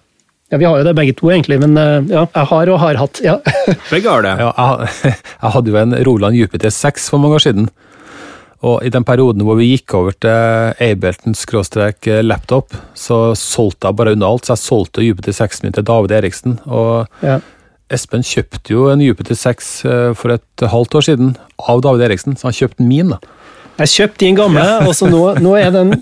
Ja, 0.53 0.59
vi 0.61 0.67
har 0.69 0.83
jo 0.83 0.85
det 0.85 0.93
begge 0.99 1.15
to, 1.17 1.31
egentlig, 1.33 1.57
men 1.63 1.79
eh, 1.81 2.11
ja, 2.13 2.27
jeg 2.29 2.49
har 2.51 2.71
og 2.75 2.83
har 2.83 2.99
hatt. 3.01 3.23
ja. 3.25 3.39
Begge 3.93 4.11
har 4.13 4.27
det. 4.27 4.35
Ja, 4.43 4.51
jeg, 4.53 5.15
jeg 5.43 5.55
hadde 5.55 5.73
jo 5.73 5.79
en 5.81 5.97
Roland 6.05 6.37
Jupiter 6.37 6.75
6 6.75 7.09
for 7.09 7.23
mange 7.23 7.41
år 7.41 7.47
siden. 7.47 7.71
Og 8.63 8.85
i 8.87 8.93
den 8.95 9.03
perioden 9.03 9.43
hvor 9.43 9.57
vi 9.59 9.73
gikk 9.73 9.95
over 9.99 10.15
til 10.23 10.77
Ableton 10.87 11.35
skråstrek 11.35 12.07
laptop, 12.23 12.77
så 12.95 13.33
solgte 13.35 13.89
jeg 13.89 13.99
bare 13.99 14.13
unna 14.15 14.29
alt. 14.29 14.47
Så 14.47 14.55
jeg 14.55 14.63
solgte 14.63 15.03
Jupiter 15.03 15.35
6 15.35 15.65
min 15.65 15.75
til 15.75 15.89
David 15.89 16.15
Eriksen. 16.21 16.61
Og 16.69 17.27
ja. 17.27 17.41
Espen 17.93 18.25
kjøpte 18.25 18.73
jo 18.73 18.87
en 18.93 19.03
Jupiter 19.05 19.37
6 19.37 19.73
eh, 19.85 20.09
for 20.17 20.37
et 20.37 20.67
halvt 20.75 21.01
år 21.01 21.09
siden 21.09 21.35
av 21.61 21.83
David 21.85 22.07
Eriksen, 22.09 22.37
så 22.39 22.49
han 22.49 22.57
kjøpte 22.57 22.87
min. 22.87 23.13
da. 23.17 23.21
Jeg 23.81 23.93
kjøpte 23.97 24.25
din 24.25 24.37
gamle, 24.37 24.65
og 24.87 24.93
så 24.97 25.09
nå, 25.09 25.21
nå 25.41 25.55
er 25.59 25.73
den 25.75 25.95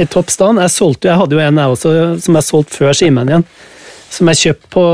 i 0.00 0.06
topp 0.08 0.32
stand. 0.32 0.60
Jeg, 0.64 0.72
solgte, 0.74 1.10
jeg 1.10 1.20
hadde 1.20 1.36
jo 1.36 1.42
en 1.44 1.60
jeg 1.60 1.74
også, 1.74 1.92
som 2.24 2.38
jeg 2.38 2.46
solgte 2.46 2.80
før 2.80 2.96
Simen 2.96 3.30
igjen. 3.30 3.44
Som 4.12 4.30
jeg 4.32 4.40
kjøpt 4.42 4.68
på 4.72 4.84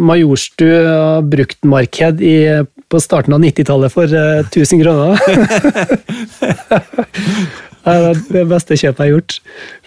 Majorstua 0.00 1.20
bruktmarked 1.26 2.22
i, 2.24 2.36
på 2.88 3.00
starten 3.02 3.36
av 3.36 3.42
90-tallet 3.44 3.92
for 3.92 4.10
uh, 4.10 4.42
1000 4.46 4.82
kroner. 4.82 5.20
Det 7.86 7.92
er 7.94 8.16
det 8.34 8.40
beste 8.50 8.74
kjøpet 8.74 8.98
jeg 8.98 9.04
har 9.04 9.12
gjort. 9.12 9.34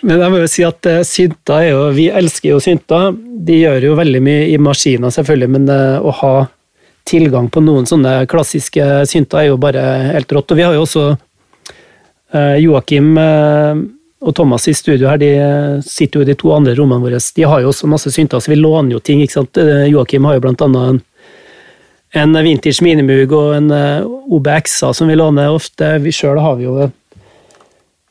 Men 0.08 0.22
jeg 0.24 0.32
må 0.32 0.38
jo 0.40 0.48
si 0.48 0.64
at 0.64 0.88
uh, 0.88 1.02
synta 1.04 1.58
er 1.66 1.74
jo 1.74 1.82
Vi 1.98 2.06
elsker 2.22 2.54
jo 2.54 2.62
synter. 2.64 3.12
De 3.50 3.58
gjør 3.60 3.90
jo 3.90 3.98
veldig 4.00 4.22
mye 4.24 4.46
i 4.54 4.56
maskiner, 4.62 5.12
selvfølgelig, 5.12 5.50
men 5.58 5.68
uh, 5.68 6.00
å 6.00 6.14
ha 6.22 6.34
tilgang 7.10 7.50
på 7.52 7.62
noen 7.64 7.88
sånne 7.90 8.24
klassiske 8.30 8.86
synter 9.10 9.44
er 9.44 9.50
jo 9.50 9.60
bare 9.62 9.84
helt 10.14 10.32
rått. 10.36 10.54
Og 10.54 10.60
vi 10.60 10.66
har 10.66 10.76
jo 10.78 10.86
også 10.86 11.06
eh, 11.10 12.58
Joakim 12.64 13.18
eh, 13.18 13.82
og 14.20 14.36
Thomas 14.36 14.68
i 14.68 14.76
studio 14.76 15.08
her, 15.08 15.20
de 15.20 15.30
eh, 15.40 15.78
sitter 15.86 16.20
jo 16.20 16.26
i 16.26 16.28
de 16.28 16.36
to 16.40 16.52
andre 16.52 16.74
rommene 16.76 17.06
våre. 17.06 17.22
De 17.36 17.46
har 17.48 17.64
jo 17.64 17.70
også 17.72 17.88
masse 17.88 18.12
synter, 18.12 18.42
så 18.44 18.52
vi 18.52 18.60
låner 18.60 18.98
jo 18.98 19.00
ting. 19.00 19.22
ikke 19.24 19.38
sant? 19.38 19.60
Eh, 19.62 19.88
Joakim 19.88 20.28
har 20.28 20.36
jo 20.36 20.44
blant 20.44 20.64
annet 20.66 20.90
en, 20.90 21.00
en 22.20 22.44
vintage 22.44 22.84
minimug 22.84 23.32
og 23.38 23.56
en 23.56 23.72
eh, 23.72 24.10
OBX-a 24.36 24.92
som 24.98 25.08
vi 25.08 25.16
låner 25.16 25.56
ofte. 25.56 25.94
Vi 26.04 26.12
sjøl 26.16 26.42
har 26.44 26.60
vi 26.60 26.68
jo 26.68 26.92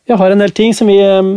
Vi 0.08 0.16
har 0.16 0.32
en 0.32 0.40
del 0.40 0.54
ting 0.56 0.72
som 0.72 0.88
vi, 0.88 0.96
eh, 0.96 1.32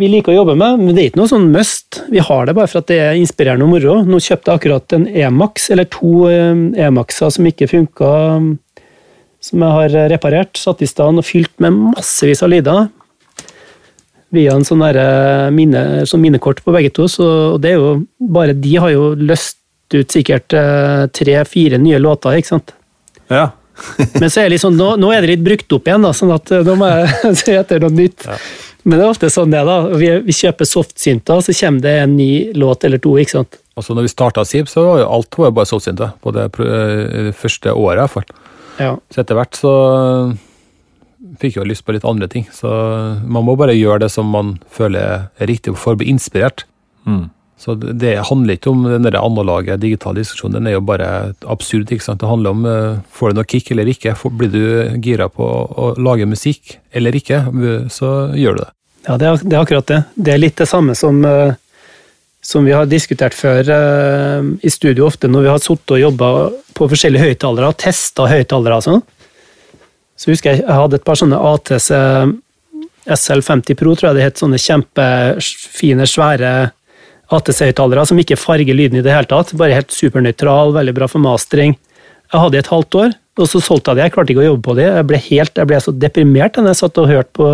vi 0.00 0.08
liker 0.08 0.32
å 0.32 0.40
jobbe 0.40 0.56
med, 0.56 0.80
men 0.80 0.94
det 0.96 1.02
er 1.02 1.10
ikke 1.10 1.20
noe 1.20 1.34
sånn 1.36 1.52
must. 1.52 2.00
Vi 2.08 2.24
har 2.24 2.48
det 2.48 2.56
bare 2.56 2.72
for 2.72 2.80
at 2.80 2.88
det 2.88 3.02
er 3.04 3.20
inspirerende 3.20 3.68
og 3.68 3.74
moro. 3.76 4.00
Nå 4.00 4.16
kjøpte 4.16 4.48
jeg 4.48 4.62
akkurat 4.62 4.96
en 4.96 5.04
Emax, 5.12 5.68
eller 5.76 5.92
to 5.92 6.24
eh, 6.32 6.86
Emaxer 6.88 7.36
som 7.36 7.52
ikke 7.52 7.68
funka, 7.68 8.14
som 9.44 9.60
jeg 9.62 9.76
har 9.76 10.06
reparert, 10.08 10.56
satt 10.56 10.80
i 10.80 10.88
stand 10.88 11.20
og 11.20 11.28
fylt 11.28 11.52
med 11.60 11.76
massevis 11.92 12.40
av 12.42 12.56
lyder 12.56 12.88
via 14.34 14.54
en 14.54 14.66
sånn 14.66 14.82
mine, 15.56 15.84
sånn 16.08 16.20
minnekort 16.22 16.60
på 16.64 16.74
begge 16.74 16.92
to, 16.96 17.06
så 17.08 17.28
og 17.54 17.62
det 17.64 17.72
er 17.72 17.78
jo 17.78 17.92
bare 18.18 18.56
De 18.56 18.74
har 18.76 18.92
jo 18.92 19.14
løst 19.16 19.56
ut 19.94 20.12
sikkert 20.12 20.52
eh, 20.52 21.06
tre-fire 21.16 21.78
nye 21.80 22.00
låter, 22.00 22.36
ikke 22.36 22.52
sant. 22.52 22.74
Ja. 23.32 23.50
Men 24.20 24.28
så 24.28 24.42
er 24.42 24.52
det 24.52 24.60
sånn, 24.60 24.76
nå, 24.76 24.96
nå 25.00 25.12
er 25.14 25.24
det 25.24 25.36
litt 25.36 25.44
brukt 25.46 25.72
opp 25.72 25.88
igjen, 25.88 26.04
da, 26.04 26.12
sånn 26.16 26.34
at 26.34 26.52
eh, 26.52 26.64
nå 26.66 26.74
må 26.76 26.90
jeg 26.90 27.36
se 27.42 27.54
etter 27.56 27.80
noe 27.84 27.94
nytt. 27.94 28.26
Men 28.84 28.98
det 28.98 29.04
er 29.04 29.12
ofte 29.12 29.30
sånn 29.32 29.52
det 29.52 29.62
da. 29.68 29.78
Vi, 30.00 30.10
vi 30.24 30.36
kjøper 30.36 30.68
softsynter, 30.68 31.40
så 31.44 31.54
kommer 31.56 31.84
det 31.84 31.94
en 32.02 32.18
ny 32.18 32.30
låt 32.56 32.84
eller 32.88 33.00
to, 33.04 33.14
ikke 33.20 33.38
sant. 33.38 33.58
Altså 33.78 33.94
når 33.94 34.08
vi 34.08 34.12
starta 34.12 34.44
SIB, 34.48 34.68
så 34.70 34.84
var 34.84 35.02
jo 35.02 35.08
alt 35.14 35.38
var 35.38 35.54
bare 35.54 35.70
solsynte 35.70 36.10
på 36.24 36.34
det, 36.36 36.50
eh, 36.64 37.24
det 37.30 37.34
første 37.38 37.72
året. 37.72 37.96
i 37.96 38.04
hvert 38.04 38.16
fall. 38.16 38.28
Ja. 38.78 38.92
Så 39.10 39.22
etter 39.22 39.38
hvert 39.38 39.58
så 39.58 39.72
fikk 41.40 41.58
jo 41.58 41.66
lyst 41.66 41.84
på 41.86 41.94
litt 41.96 42.06
andre 42.08 42.28
ting. 42.30 42.46
Så 42.54 42.68
man 43.24 43.46
må 43.46 43.56
bare 43.58 43.76
gjøre 43.76 44.04
det 44.06 44.12
som 44.14 44.30
man 44.30 44.56
føler 44.70 45.28
er 45.38 45.50
riktig 45.50 45.76
for 45.78 45.96
å 45.96 46.00
bli 46.00 46.10
inspirert. 46.12 46.64
Mm. 47.08 47.28
Så 47.58 47.74
det 47.74 47.96
det 47.98 48.14
handler 48.28 48.54
ikke 48.54 48.70
om 48.70 48.84
den 48.86 49.02
der 49.02 49.18
analoge 49.18 49.74
digitale 49.82 50.22
diskusjonen, 50.22 50.60
den 50.60 50.70
er 50.70 50.76
jo 50.76 50.84
bare 50.86 51.34
absurd. 51.50 51.90
ikke 51.90 52.04
sant? 52.04 52.20
Det 52.22 52.30
handler 52.30 52.54
om 52.54 52.66
eh, 52.70 53.00
får 53.10 53.32
du 53.32 53.40
noe 53.40 53.50
kick 53.50 53.72
eller 53.74 53.90
ikke. 53.90 54.14
Blir 54.30 54.52
du 54.52 54.64
gira 55.02 55.26
på 55.28 55.42
å, 55.42 55.64
å 55.66 55.86
lage 55.98 56.28
musikk 56.30 56.78
eller 56.94 57.18
ikke, 57.18 57.42
så 57.90 58.30
gjør 58.38 58.60
du 58.60 58.62
det. 58.62 58.72
Ja, 59.08 59.16
det 59.18 59.26
er, 59.26 59.42
det 59.42 59.56
er 59.56 59.64
akkurat 59.64 59.90
det. 59.90 60.02
Det 60.14 60.34
er 60.34 60.40
litt 60.40 60.58
det 60.60 60.68
samme 60.70 60.94
som, 60.98 61.18
eh, 61.26 61.58
som 62.44 62.66
vi 62.66 62.76
har 62.76 62.86
diskutert 62.86 63.34
før 63.34 63.74
eh, 63.74 64.50
i 64.62 64.70
studio 64.70 65.08
ofte, 65.08 65.30
når 65.30 65.46
vi 65.46 65.52
har 65.52 65.62
sittet 65.64 65.96
og 65.96 66.02
jobba 66.04 66.32
på 66.78 66.90
forskjellige 66.94 67.32
høyttalere 67.32 67.72
og 67.72 67.80
testa 67.82 68.28
høyttalere 68.30 68.78
og 68.78 68.86
sånn. 68.86 69.06
Så 70.18 70.32
husker 70.32 70.52
jeg 70.52 70.64
jeg 70.64 70.78
hadde 70.80 70.98
et 70.98 71.06
par 71.06 71.18
sånne 71.18 71.38
ATC 71.52 71.92
SL50 73.08 73.78
Pro, 73.78 73.94
tror 73.94 74.10
jeg 74.10 74.18
det 74.18 74.26
het. 74.26 74.40
Sånne 74.40 74.60
kjempefine, 74.60 76.08
svære 76.08 76.52
ATC-høyttalere 77.34 78.04
som 78.08 78.20
ikke 78.20 78.38
farger 78.40 78.76
lyden 78.76 79.00
i 79.00 79.04
det 79.04 79.14
hele 79.14 79.28
tatt. 79.30 79.54
Bare 79.58 79.76
helt 79.76 79.94
supernøytral, 79.94 80.74
veldig 80.76 80.94
bra 80.96 81.08
for 81.10 81.22
mastering. 81.24 81.76
Jeg 82.28 82.42
hadde 82.42 82.58
i 82.58 82.60
et 82.60 82.70
halvt 82.72 82.98
år, 83.00 83.16
og 83.40 83.48
så 83.48 83.62
solgte 83.64 83.92
jeg 83.92 84.00
det. 84.00 84.06
Jeg 84.08 84.14
klarte 84.16 84.34
ikke 84.34 84.44
å 84.44 84.48
jobbe 84.50 84.66
på 84.66 84.76
det. 84.76 84.86
Jeg 84.90 85.08
ble, 85.08 85.22
helt, 85.30 85.60
jeg 85.62 85.70
ble 85.70 85.80
så 85.80 85.94
deprimert 86.04 86.58
da 86.58 86.66
jeg 86.68 86.80
satt 86.82 87.00
og 87.00 87.08
hørte 87.08 87.32
på 87.38 87.50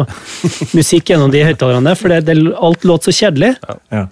musikk 0.79 1.12
gjennom 1.12 1.31
de 1.35 1.45
høyttalerne, 1.47 1.95
for 2.01 2.15
det, 2.15 2.25
det, 2.27 2.39
alt 2.59 2.87
låt 2.89 3.07
så 3.07 3.15
kjedelig. 3.15 3.55
Ja. 3.95 4.07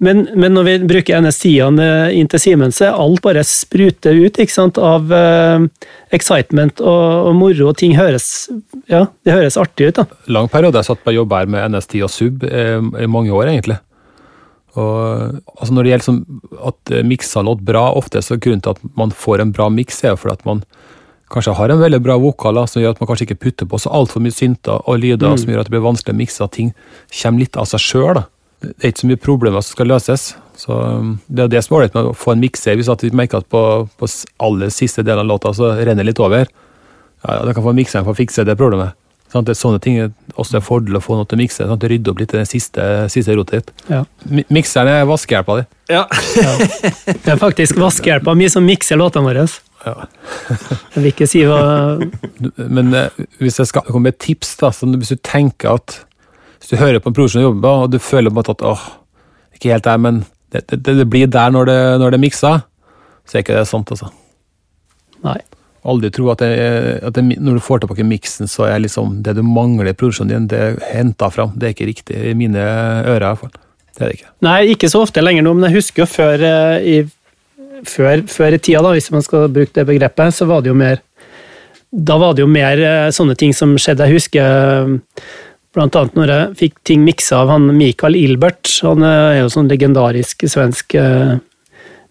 Men, 0.00 0.22
men 0.32 0.54
når 0.56 0.64
vi 0.64 0.74
bruker 0.88 1.20
NS10-ene 1.20 1.86
inn 2.16 2.28
til 2.32 2.40
Simen, 2.40 2.72
så 2.72 2.86
er 2.86 3.00
alt 3.02 3.20
bare 3.24 3.42
spruter 3.44 4.16
ut 4.16 4.38
ikke 4.40 4.54
sant, 4.54 4.80
av 4.80 5.12
uh, 5.12 5.66
excitement 6.16 6.80
og, 6.80 7.28
og 7.28 7.36
moro, 7.36 7.68
og 7.68 7.76
ting 7.76 7.92
høres 7.98 8.48
ja, 8.88 9.04
det 9.26 9.36
høres 9.36 9.60
artig 9.60 9.90
ut. 9.90 10.00
da. 10.00 10.06
lang 10.32 10.48
periode 10.48 10.80
jeg 10.80 10.88
satt 10.88 11.04
på 11.04 11.14
jobb 11.14 11.36
her 11.36 11.52
med 11.52 11.74
NS10 11.74 12.06
og 12.06 12.12
Sub 12.14 12.46
eh, 12.48 12.80
i 12.80 13.10
mange 13.12 13.34
år, 13.34 13.52
egentlig. 13.52 13.76
Og 14.78 15.36
altså 15.58 15.74
Når 15.74 15.82
det 15.82 15.92
gjelder 15.92 16.08
sånn 16.08 16.22
at 16.70 16.94
eh, 16.94 17.06
mikser 17.06 17.46
låt 17.46 17.62
bra, 17.66 17.90
ofte 17.98 18.22
så 18.24 18.38
grunnen 18.40 18.64
til 18.64 18.76
at 18.76 18.82
man 18.96 19.12
får 19.12 19.44
en 19.44 19.52
bra 19.54 19.68
miks, 19.72 20.00
er 20.04 20.14
jo 20.14 20.22
fordi 20.24 20.38
at 20.38 20.48
man 20.48 20.64
kanskje 21.30 21.54
har 21.60 21.70
en 21.70 21.82
veldig 21.82 22.00
bra 22.02 22.16
vokal 22.18 22.56
da, 22.58 22.66
som 22.66 22.80
gjør 22.82 22.96
at 22.96 23.04
man 23.04 23.10
kanskje 23.10 23.28
ikke 23.28 23.42
putter 23.44 23.68
på 23.70 23.78
så 23.78 23.92
altfor 23.94 24.24
mye 24.24 24.34
synter 24.34 24.80
og 24.80 24.98
lyder 25.02 25.36
som 25.38 25.52
gjør 25.52 25.62
at 25.62 25.68
det 25.68 25.76
blir 25.76 25.84
vanskelig 25.84 26.16
å 26.16 26.20
mikse, 26.24 26.46
at 26.46 26.56
ting 26.56 26.72
kommer 27.20 27.44
litt 27.44 27.58
av 27.60 27.68
seg 27.70 27.84
sjøl. 27.84 28.24
Det 28.60 28.84
er 28.84 28.92
ikke 28.92 29.02
så 29.02 29.08
mye 29.08 29.20
problemer 29.20 29.64
som 29.64 29.76
skal 29.76 29.88
løses. 29.88 30.30
Så 30.60 30.76
um, 30.76 31.14
Det 31.26 31.44
er 31.46 31.52
det 31.54 31.62
som 31.64 31.74
er 31.74 31.80
ålreit 31.80 31.94
med 31.96 32.10
å 32.10 32.16
få 32.16 32.34
en 32.34 32.42
mikser. 32.42 32.76
Hvis 32.76 32.90
at 32.92 33.04
vi 33.04 33.12
merker 33.16 33.40
at 33.40 33.48
på, 33.48 33.62
på 33.96 34.08
aller 34.44 34.72
siste 34.74 35.04
del 35.06 35.22
av 35.22 35.28
låta 35.28 35.54
så 35.56 35.72
renner 35.80 36.04
litt 36.06 36.20
over, 36.20 36.50
ja, 37.24 37.36
ja, 37.36 37.44
da 37.44 37.54
kan 37.56 37.64
få 37.64 37.76
mikseren 37.76 38.06
få 38.08 38.16
fikse 38.16 38.44
det 38.48 38.58
problemet. 38.60 38.96
Sånn, 39.30 39.44
Det 39.46 39.54
er 39.54 39.60
sånne 39.60 39.78
ting 39.82 39.98
også 40.34 40.58
en 40.58 40.64
fordel 40.66 40.98
å 40.98 41.02
få 41.04 41.14
noe 41.14 41.28
til 41.28 41.38
å 41.38 41.40
mikse. 41.44 41.66
Sant? 41.70 41.84
Rydde 41.86 42.10
opp 42.10 42.20
litt 42.20 42.32
i 42.34 42.40
den 42.40 42.48
siste, 42.50 42.86
siste 43.12 43.36
rotet 43.38 43.60
ditt. 43.60 43.84
Ja. 43.92 44.02
Mikseren 44.50 44.90
er 44.90 45.08
vaskehjelpa 45.08 45.60
di. 45.60 45.66
Ja. 45.94 46.04
Det 47.06 47.30
er 47.30 47.38
faktisk 47.38 47.78
vaskehjelpa 47.78 48.34
mi 48.38 48.50
som 48.50 48.66
mikser 48.66 48.98
låtene 48.98 49.28
våre. 49.28 49.46
Jeg 49.80 50.98
vil 50.98 51.08
ikke 51.08 51.28
si 51.30 51.40
hva 51.48 51.96
Men 52.68 52.90
eh, 52.92 53.22
hvis 53.40 53.56
jeg 53.62 53.70
skal 53.70 53.86
komme 53.86 54.10
med 54.10 54.18
et 54.18 54.20
tips, 54.26 54.56
da, 54.60 54.68
så 54.76 54.88
hvis 54.90 55.14
du 55.14 55.22
tenker 55.24 55.78
at 55.78 56.02
Hvis 56.60 56.72
du 56.72 56.80
hører 56.80 57.00
på 57.00 57.10
en 57.10 57.16
produksjon 57.16 57.40
du 57.40 57.46
jobber 57.48 57.62
med, 57.64 57.84
og 57.86 57.94
du 57.94 57.98
føler 58.04 58.30
på 58.30 58.36
en 58.36 58.40
måte 58.42 58.56
at 58.56 58.66
åh, 58.68 58.82
ikke 59.56 59.72
helt 59.72 59.86
der, 59.86 60.02
men 60.02 60.24
det, 60.52 60.66
det, 60.70 60.82
det 60.84 61.06
blir 61.08 61.30
der 61.30 61.54
når 61.54 61.70
det, 61.70 61.78
når 62.02 62.12
det 62.12 62.18
er 62.18 62.26
miksa, 62.26 62.52
så 63.24 63.38
er 63.38 63.44
ikke 63.44 63.56
det 63.56 63.68
sant, 63.70 63.90
altså. 63.94 64.10
Nei. 65.24 65.38
Aldri 65.88 66.10
tro 66.12 66.28
at, 66.28 66.42
det, 66.44 67.00
at 67.08 67.16
det, 67.16 67.24
når 67.40 67.56
du 67.56 67.62
får 67.64 67.80
tilbake 67.80 68.04
miksen, 68.04 68.50
så 68.50 68.66
er 68.68 68.82
liksom 68.84 69.20
det 69.24 69.38
du 69.38 69.42
mangler 69.46 69.88
i 69.88 69.96
produksjonen 69.96 70.32
din, 70.34 70.48
det 70.50 70.60
er 70.60 70.80
henta 70.90 71.30
fram. 71.32 71.54
Det 71.56 71.68
er 71.68 71.76
ikke 71.76 71.88
riktig 71.88 72.18
i 72.32 72.34
mine 72.36 72.60
ører, 72.60 73.22
i 73.22 73.28
hvert 73.30 73.40
fall. 73.40 73.54
Det 73.96 74.02
er 74.02 74.10
det 74.10 74.18
ikke. 74.18 74.32
Nei, 74.44 74.58
ikke 74.74 74.90
så 74.92 75.04
ofte 75.06 75.24
lenger 75.24 75.46
nå, 75.46 75.54
men 75.56 75.70
jeg 75.70 75.78
husker 75.78 76.04
jo 76.04 76.08
før 76.10 76.44
eh, 76.50 76.88
i, 76.90 76.96
før, 77.88 78.26
før 78.28 78.56
i 78.56 78.60
tida, 78.60 78.82
da, 78.84 78.92
hvis 78.96 79.08
man 79.14 79.24
skal 79.24 79.48
bruke 79.52 79.72
det 79.78 79.86
begrepet, 79.88 80.36
så 80.36 80.48
var 80.50 80.64
det 80.64 80.72
jo 80.72 80.76
mer 80.78 81.00
Da 81.90 82.20
var 82.22 82.36
det 82.36 82.44
jo 82.44 82.50
mer 82.50 82.78
eh, 82.78 83.08
sånne 83.10 83.34
ting 83.34 83.56
som 83.56 83.72
skjedde. 83.80 84.06
Jeg 84.06 84.20
husker 84.20 84.44
eh, 84.44 85.24
blant 85.76 85.96
annet 85.98 86.18
når 86.18 86.32
jeg 86.34 86.58
fikk 86.64 86.78
ting 86.88 87.04
miksa 87.06 87.44
av 87.44 87.52
han 87.54 87.70
Mikael 87.76 88.18
Ilbert. 88.18 88.68
Han 88.86 89.06
eh, 89.06 89.36
er 89.36 89.40
jo 89.44 89.52
sånn 89.54 89.70
legendarisk 89.70 90.46
svensk 90.50 90.96
eh, 90.98 91.36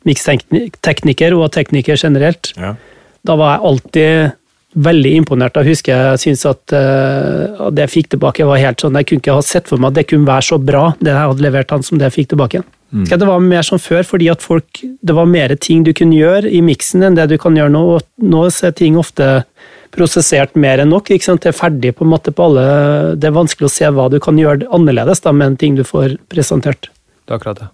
mikstekniker, 0.07 1.35
og 1.35 1.51
tekniker 1.55 1.99
generelt. 1.99 2.53
Ja. 2.57 2.75
Da 3.27 3.35
var 3.39 3.57
jeg 3.57 3.67
alltid 3.69 4.35
veldig 4.79 5.11
imponert. 5.23 5.57
Jeg 5.59 5.73
husker 5.73 5.97
jeg 5.97 6.21
syntes 6.21 6.45
at 6.47 6.73
uh, 6.77 7.69
det 7.73 7.87
jeg 7.87 7.93
fikk 7.95 8.11
tilbake, 8.13 8.45
var 8.45 8.61
helt 8.61 8.83
sånn 8.83 8.97
Jeg 8.99 9.07
kunne 9.09 9.23
ikke 9.23 9.37
ha 9.39 9.45
sett 9.45 9.69
for 9.69 9.81
meg 9.81 9.91
at 9.91 9.97
det 9.97 10.09
kunne 10.11 10.29
være 10.29 10.45
så 10.45 10.59
bra, 10.61 10.83
det 11.01 11.09
jeg 11.09 11.31
hadde 11.31 11.45
levert 11.45 11.73
han, 11.73 11.85
som 11.85 11.99
det 11.99 12.09
jeg 12.09 12.17
fikk 12.19 12.29
tilbake. 12.35 12.61
Mm. 12.93 13.05
Det 13.09 13.27
var 13.29 13.43
mer 13.43 13.65
som 13.65 13.81
før, 13.81 14.05
fordi 14.07 14.29
at 14.31 14.45
folk, 14.45 14.81
det 14.81 15.15
var 15.17 15.29
mer 15.29 15.53
ting 15.61 15.83
du 15.85 15.91
kunne 15.97 16.17
gjøre 16.17 16.49
i 16.53 16.61
miksen 16.65 17.05
enn 17.05 17.17
det 17.17 17.27
du 17.33 17.37
kan 17.41 17.57
gjøre 17.57 17.73
nå. 17.73 17.83
Nå 18.29 18.45
ser 18.53 18.71
er 18.71 18.77
ting 18.77 18.97
ofte 18.97 19.29
prosessert 19.95 20.55
mer 20.59 20.81
enn 20.83 20.91
nok. 20.93 21.09
Det 21.09 21.49
er 21.49 21.55
ferdig 21.55 21.95
på 21.97 22.05
en 22.05 22.11
måte 22.13 22.31
på 22.35 22.45
alle 22.49 23.15
Det 23.19 23.29
er 23.29 23.35
vanskelig 23.35 23.69
å 23.69 23.73
se 23.73 23.89
hva 23.95 24.09
du 24.11 24.19
kan 24.23 24.37
gjøre 24.39 24.69
annerledes 24.75 25.21
da, 25.25 25.31
med 25.33 25.53
en 25.53 25.57
ting 25.57 25.75
du 25.79 25.83
får 25.83 26.17
presentert. 26.31 26.89
Det 27.25 27.33
er 27.33 27.39
akkurat 27.39 27.63
det. 27.63 27.69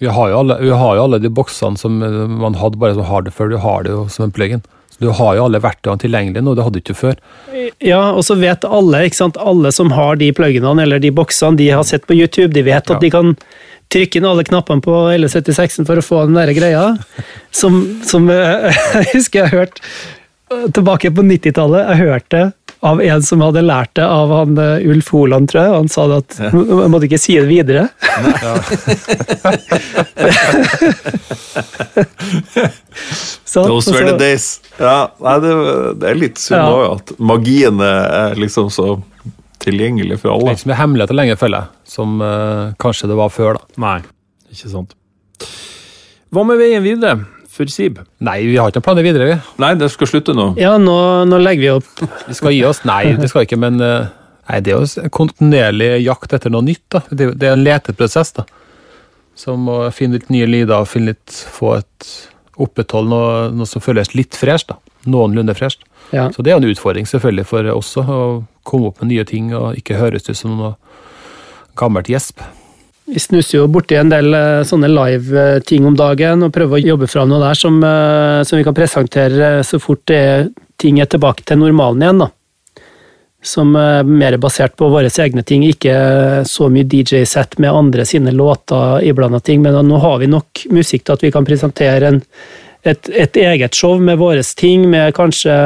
Vi 0.00 0.08
har 0.08 0.30
jo 0.32 0.38
alle, 0.40 0.56
vi 0.62 0.70
har 0.72 0.96
jo 0.96 1.02
alle 1.04 1.18
de 1.20 1.28
boksene 1.28 1.76
som 1.76 1.98
eh, 2.02 2.20
man 2.40 2.56
hadde 2.56 2.80
bare 2.80 2.96
som 2.96 3.04
har 3.04 3.26
det 3.26 3.34
før. 3.36 3.50
Du 3.52 3.58
har 3.60 3.84
det 3.84 3.92
jo 3.92 4.06
som 4.08 4.24
en 4.24 4.32
plug-in. 4.32 4.62
Du 5.00 5.08
har 5.16 5.36
jo 5.36 5.44
alle 5.46 5.60
verktøyene 5.64 6.00
tilgjengelig 6.02 6.42
nå, 6.44 6.54
det 6.56 6.64
hadde 6.64 6.76
du 6.76 6.82
ikke 6.82 6.96
før. 6.98 7.18
Ja, 7.80 8.10
og 8.12 8.20
så 8.26 8.36
vet 8.36 8.66
alle, 8.68 9.06
ikke 9.08 9.16
sant, 9.16 9.38
alle 9.40 9.72
som 9.72 9.92
har 9.96 10.18
de 10.20 10.28
pluginene 10.36 10.84
eller 10.84 11.00
de 11.00 11.12
boksene, 11.16 11.56
de 11.56 11.70
har 11.72 11.86
sett 11.88 12.04
på 12.08 12.16
YouTube, 12.18 12.52
de 12.52 12.64
vet 12.66 12.84
at 12.84 12.98
Ja. 12.98 13.00
de 13.00 13.10
kan 13.12 13.34
trykke 13.90 14.20
inn 14.20 14.28
alle 14.28 14.44
knappene 14.44 14.84
på 14.84 14.92
L76-en 15.16 15.88
for 15.88 15.96
å 15.96 16.04
få 16.04 16.26
den 16.28 16.36
der 16.36 16.52
greia. 16.56 16.84
Som, 17.50 17.80
som 18.04 18.28
eh, 18.30 18.68
jeg 19.00 19.08
husker 19.16 19.46
jeg 19.46 19.54
hørte 19.56 19.80
eh, 19.80 20.19
tilbake 20.74 21.10
på 21.14 21.22
90-tallet. 21.22 21.86
Jeg 21.92 21.96
hørte 22.08 22.40
av 22.80 23.00
en 23.04 23.22
som 23.22 23.42
hadde 23.44 23.60
lært 23.62 23.92
det 23.98 24.06
av 24.08 24.30
han 24.32 24.56
eh, 24.58 24.86
Ulf 24.88 25.10
Holand, 25.12 25.50
tror 25.52 25.62
jeg. 25.66 25.72
Han 25.76 25.90
sa 25.92 26.06
det 26.10 26.16
at 26.24 26.38
man 26.54 26.90
måtte 26.94 27.06
ikke 27.10 27.20
si 27.20 27.36
det 27.36 27.48
videre. 27.50 27.88
Så- 33.44 33.66
Those 33.66 33.92
were 33.92 34.10
the 34.10 34.16
days. 34.18 34.60
Ja, 34.78 35.10
nei, 35.20 35.36
det, 35.42 35.54
det 36.00 36.10
er 36.10 36.14
litt 36.18 36.38
synd 36.40 36.60
Ja. 36.62 36.92
at 36.94 37.12
magien 37.18 37.80
er 37.82 38.34
liksom 38.38 38.70
så 38.70 39.02
tilgjengelig 39.60 40.20
for 40.22 40.32
alle. 40.32 40.40
Det 40.44 40.52
er 40.52 40.56
ikke 40.56 40.64
så 40.64 40.70
mye 40.72 40.80
hemmeligheter 40.80 41.18
lenger, 41.18 41.36
føler 41.40 41.58
jeg, 41.58 41.68
som 41.96 42.20
uh, 42.24 42.72
kanskje 42.80 43.10
det 43.10 43.18
var 43.18 43.28
før. 43.34 43.58
da. 43.58 43.82
Nei, 43.84 43.98
ikke 44.54 44.70
sant. 44.72 44.94
Hva 46.30 46.44
med 46.46 46.60
veien 46.62 46.84
videre 46.86 47.18
for 47.60 47.72
Sib? 47.72 48.00
Nei, 48.24 48.38
vi 48.48 48.56
har 48.56 48.70
ikke 48.72 48.80
noen 48.80 48.86
planer 48.88 49.06
videre, 49.06 49.28
vi. 49.28 49.36
Nei, 49.62 49.74
det 49.80 49.90
skal 49.92 50.08
slutte 50.10 50.34
nå. 50.36 50.50
Ja, 50.60 50.76
nå, 50.80 50.96
nå 51.28 51.40
legger 51.42 51.62
vi 51.62 51.70
opp 51.74 52.02
Vi 52.30 52.36
skal 52.38 52.56
gi 52.56 52.64
oss. 52.68 52.82
Nei, 52.88 53.02
det 53.20 53.28
skal 53.32 53.46
ikke, 53.46 53.58
men 53.60 53.80
eh, 53.84 54.08
nei, 54.50 54.60
det 54.64 54.74
er 54.74 54.80
jo 54.82 55.10
kontinuerlig 55.14 55.90
jakt 56.06 56.34
etter 56.36 56.52
noe 56.54 56.64
nytt. 56.66 56.86
da. 56.96 57.04
Det, 57.10 57.28
er 57.28 57.38
det 57.38 57.50
er 57.50 57.56
en 57.58 57.64
leteprosess. 57.66 58.34
da. 58.40 58.46
Som 59.38 59.68
å 59.72 59.82
finne 59.94 60.18
litt 60.18 60.32
nye 60.32 60.48
lyder 60.48 60.82
og 60.82 60.90
finne 60.90 61.14
litt, 61.14 61.36
få 61.54 61.76
et 61.78 62.10
opprettholde 62.60 63.08
noe, 63.12 63.34
noe 63.56 63.68
som 63.68 63.84
føles 63.84 64.14
litt 64.16 64.36
fresht. 64.36 64.72
da. 64.72 64.80
Noenlunde 65.10 65.54
fresht. 65.56 65.84
ja. 66.12 66.28
Så 66.34 66.42
det 66.44 66.52
er 66.52 66.60
en 66.60 66.68
utfordring 66.68 67.06
selvfølgelig 67.08 67.46
for 67.48 67.70
oss 67.72 67.94
også, 67.96 68.04
å 68.04 68.64
komme 68.68 68.90
opp 68.90 69.00
med 69.00 69.14
nye 69.14 69.24
ting 69.24 69.52
og 69.56 69.78
ikke 69.80 69.96
høres 70.00 70.28
ut 70.28 70.36
som 70.36 70.58
noe 70.58 70.74
gammelt 71.80 72.10
gjesp. 72.10 72.42
Vi 73.04 73.18
snuser 73.18 73.58
jo 73.58 73.68
borti 73.70 73.96
en 73.98 74.10
del 74.12 74.34
eh, 74.36 74.62
sånne 74.66 74.90
live-ting 74.90 75.86
om 75.88 75.96
dagen 75.98 76.44
og 76.46 76.52
prøver 76.54 76.78
å 76.78 76.90
jobbe 76.92 77.08
fram 77.10 77.30
noe 77.30 77.40
der 77.42 77.58
som, 77.58 77.80
eh, 77.82 78.42
som 78.46 78.60
vi 78.60 78.66
kan 78.66 78.76
presentere 78.76 79.48
eh, 79.56 79.62
så 79.66 79.80
fort 79.82 80.04
det 80.10 80.50
ting 80.80 81.00
er 81.00 81.08
tilbake 81.10 81.46
til 81.46 81.58
normalen 81.60 82.04
igjen. 82.04 82.22
da. 82.22 82.30
Som 83.42 83.74
er 83.80 84.04
mer 84.04 84.36
basert 84.40 84.76
på 84.76 84.90
våre 84.92 85.08
egne 85.08 85.42
ting, 85.42 85.64
ikke 85.64 86.44
så 86.46 86.68
mye 86.68 86.84
DJ-sett 86.84 87.56
med 87.58 87.72
andre 87.72 88.04
sine 88.04 88.34
låter 88.36 89.02
iblanda 89.08 89.40
ting, 89.40 89.62
men 89.64 89.80
nå 89.88 90.00
har 90.00 90.18
vi 90.20 90.28
nok 90.28 90.66
musikk 90.70 91.06
til 91.06 91.16
at 91.16 91.24
vi 91.24 91.32
kan 91.32 91.48
presentere 91.48 92.12
en, 92.12 92.20
et, 92.84 93.08
et 93.08 93.40
eget 93.40 93.74
show 93.74 93.96
med 93.96 94.20
våre 94.20 94.44
ting, 94.44 94.84
med 94.92 95.16
kanskje 95.16 95.56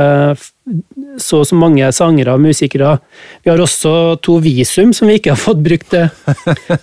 så 1.21 1.43
og 1.43 1.49
så 1.49 1.57
mange 1.59 1.89
sangere 1.93 2.35
og 2.35 2.41
musikere. 2.41 2.97
Vi 3.45 3.51
har 3.53 3.61
også 3.61 4.17
to 4.25 4.39
visum 4.45 4.95
som 4.97 5.11
vi 5.11 5.19
ikke 5.19 5.35
har 5.35 5.41
fått 5.41 5.61
brukt 5.65 5.91
til, 5.93 6.09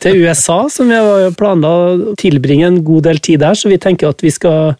til 0.03 0.21
USA, 0.21 0.59
som 0.69 0.91
vi 0.91 0.99
har 0.99 1.34
planla 1.38 1.71
å 1.71 2.15
tilbringe 2.19 2.69
en 2.69 2.82
god 2.86 3.09
del 3.09 3.21
tid 3.23 3.41
der, 3.41 3.57
så 3.57 3.71
vi 3.71 3.82
tenker 3.82 4.11
at 4.11 4.21
vi 4.21 4.34
skal 4.34 4.75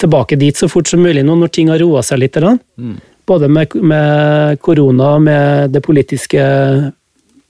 tilbake 0.00 0.38
dit 0.40 0.56
så 0.56 0.68
fort 0.70 0.88
som 0.88 1.02
mulig 1.02 1.24
nå 1.26 1.34
når 1.36 1.52
ting 1.52 1.72
har 1.72 1.82
roa 1.82 2.04
seg 2.06 2.22
litt. 2.22 2.38
Mm. 2.38 2.96
Både 3.28 3.50
med, 3.52 3.74
med 3.82 4.62
korona 4.64 5.16
og 5.18 5.26
med 5.26 5.74
det 5.74 5.82
politiske 5.84 6.40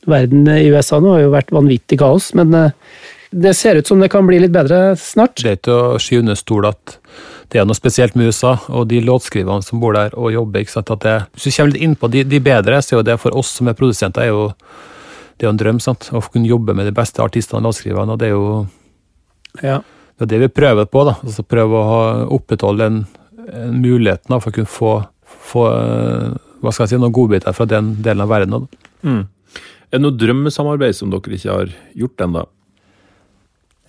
verden 0.09 0.49
i 0.51 0.67
USA 0.73 0.99
nå 1.03 1.15
har 1.15 1.27
jo 1.27 1.35
vært 1.35 1.55
vanvittig 1.55 1.99
kaos, 2.01 2.33
men 2.39 2.55
eh, 2.57 2.75
det 3.31 3.53
ser 3.55 3.79
ut 3.79 3.87
som 3.87 4.01
det 4.01 4.09
kan 4.13 4.27
bli 4.27 4.41
litt 4.41 4.55
bedre 4.55 4.97
snart. 4.97 5.37
Det 5.43 5.51
er 5.51 5.59
ikke 5.61 5.75
å 5.77 5.99
skyve 6.01 6.25
under 6.25 6.39
stol 6.39 6.69
at 6.71 6.97
det 7.49 7.61
er 7.61 7.65
noe 7.69 7.77
spesielt 7.79 8.15
med 8.19 8.29
USA 8.29 8.57
og 8.69 8.89
de 8.91 8.99
låtskriverne 9.01 9.65
som 9.65 9.81
bor 9.81 9.95
der 9.97 10.13
og 10.19 10.33
jobber. 10.35 10.61
ikke 10.61 10.75
sant? 10.75 10.91
At 10.93 11.01
det, 11.07 11.15
hvis 11.33 11.49
du 11.49 11.55
kommer 11.57 11.73
litt 11.73 11.83
inn 11.87 11.95
på 11.97 12.11
de, 12.13 12.25
de 12.29 12.41
bedre, 12.45 12.81
så 12.85 12.95
er 12.95 12.99
jo 13.01 13.07
det 13.09 13.19
for 13.23 13.37
oss 13.41 13.55
som 13.57 13.71
er 13.71 13.77
produsenter, 13.79 14.27
er 14.27 14.35
jo, 14.35 14.43
det 15.39 15.47
er 15.47 15.49
jo 15.49 15.55
en 15.55 15.61
drøm. 15.63 15.79
sant? 15.81 16.11
Å 16.13 16.21
kunne 16.29 16.51
jobbe 16.51 16.75
med 16.77 16.85
de 16.91 16.93
beste 16.93 17.23
artistene 17.25 17.63
og 17.63 17.71
låtskriverne. 17.71 18.13
og 18.13 18.19
det 18.21 18.29
er 18.29 18.35
jo 18.37 18.67
Ja. 19.63 19.79
det, 20.19 20.27
er 20.27 20.33
det 20.35 20.41
vi 20.45 20.49
prøver 20.61 20.85
på. 20.87 21.05
da, 21.09 21.17
altså 21.25 21.43
Prøve 21.43 21.73
å 21.81 21.87
ha, 21.89 22.03
opprettholde 22.37 22.85
en, 22.91 23.01
en 23.49 23.81
muligheten 23.81 24.29
da, 24.29 24.39
for 24.45 24.51
å 24.53 24.59
kunne 24.59 24.75
få, 24.75 24.93
få 25.25 25.65
eh, 25.73 26.37
hva 26.61 26.73
skal 26.75 26.85
jeg 26.85 26.93
si, 26.97 27.01
noen 27.01 27.13
godbiter 27.17 27.55
fra 27.57 27.65
den 27.71 27.95
delen 28.03 28.21
av 28.27 28.29
verden. 28.29 28.51
da. 28.69 29.25
Er 29.89 29.97
det 29.97 30.03
noe 30.05 30.13
drømmesamarbeid 30.21 30.93
som 30.99 31.09
dere 31.09 31.33
ikke 31.39 31.55
har 31.55 31.71
gjort 31.97 32.21
ennå? 32.27 32.43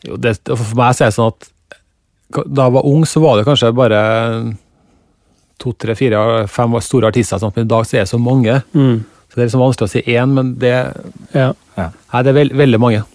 Jo, 0.08 0.16
det, 0.16 0.38
for 0.48 0.78
meg 0.80 0.96
så 0.96 1.04
er 1.04 1.10
det 1.12 1.16
sånn 1.18 1.34
at 1.34 1.50
da 2.30 2.68
jeg 2.68 2.76
var 2.78 2.90
ung, 2.90 3.06
så 3.10 3.22
var 3.24 3.40
det 3.40 3.48
kanskje 3.48 3.72
bare 3.78 4.02
to, 5.60 5.74
tre, 5.74 5.96
fire, 5.98 6.48
fem 6.52 6.76
store 6.84 7.10
artister. 7.12 7.42
Sånn. 7.42 7.54
Men 7.56 7.68
i 7.68 7.72
dag 7.72 7.88
så 7.88 7.98
er 7.98 8.06
det 8.06 8.14
så 8.14 8.20
mange. 8.22 8.60
Mm. 8.74 9.00
Så 9.30 9.38
det 9.38 9.44
er 9.44 9.48
liksom 9.50 9.64
vanskelig 9.64 9.90
å 9.90 9.94
si 9.94 10.04
én, 10.16 10.36
men 10.36 10.54
det, 10.62 10.74
ja. 11.36 11.52
nei, 11.78 12.22
det 12.26 12.32
er 12.32 12.38
veld, 12.38 12.56
veldig 12.58 12.82
mange. 12.82 13.06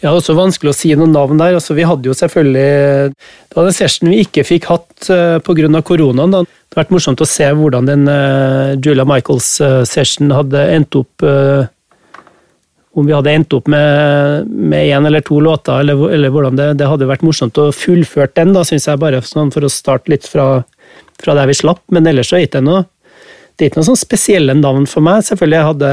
Ja, 0.00 0.08
det 0.08 0.14
er 0.14 0.18
også 0.22 0.34
vanskelig 0.38 0.72
å 0.72 0.76
si 0.78 0.94
noen 0.96 1.12
navn 1.12 1.40
der. 1.40 1.58
Altså, 1.58 1.76
vi 1.76 1.84
hadde 1.84 2.08
jo 2.08 2.16
selvfølgelig 2.16 3.10
Det 3.12 3.58
var 3.58 3.66
den 3.68 3.76
session 3.76 4.08
vi 4.08 4.22
ikke 4.24 4.46
fikk 4.48 4.70
hatt 4.70 5.10
uh, 5.12 5.36
pga. 5.44 5.82
koronaen. 5.84 6.32
Da. 6.32 6.40
Det 6.46 6.78
har 6.78 6.84
vært 6.86 6.94
morsomt 6.96 7.20
å 7.20 7.28
se 7.28 7.50
hvordan 7.58 7.90
den 7.90 8.08
uh, 8.08 8.72
Julia 8.80 9.04
Michaels-session 9.04 10.32
hadde 10.32 10.64
endt 10.72 10.96
opp 10.96 11.26
eh, 11.26 11.68
Om 12.90 13.06
vi 13.06 13.14
hadde 13.14 13.32
endt 13.32 13.54
opp 13.54 13.68
med 13.70 14.46
én 14.80 15.06
eller 15.06 15.22
to 15.22 15.38
låter, 15.40 15.84
eller, 15.84 16.08
eller 16.10 16.32
hvordan 16.34 16.56
det 16.58 16.72
Det 16.80 16.88
hadde 16.90 17.06
vært 17.06 17.22
morsomt 17.22 17.58
å 17.62 17.70
fullføre 17.70 18.32
den, 18.34 18.54
da, 18.56 18.64
syns 18.66 18.88
jeg, 18.88 18.98
bare 18.98 19.22
sånn 19.22 19.52
for 19.54 19.62
å 19.66 19.70
starte 19.70 20.10
litt 20.10 20.26
fra, 20.26 20.64
fra 21.22 21.36
der 21.38 21.46
vi 21.46 21.54
slapp. 21.54 21.84
Men 21.94 22.06
ellers 22.10 22.32
så 22.32 22.36
er 22.36 22.44
det 22.44 22.50
ikke 22.50 22.66
noe 22.66 22.84
det 23.60 23.66
er 23.66 23.70
ikke 23.74 23.82
noe 23.82 23.90
sånn 23.90 23.98
spesielle 24.00 24.54
navn 24.56 24.86
for 24.88 25.04
meg. 25.04 25.20
Selvfølgelig, 25.26 25.58
jeg 25.58 25.68
hadde 25.68 25.90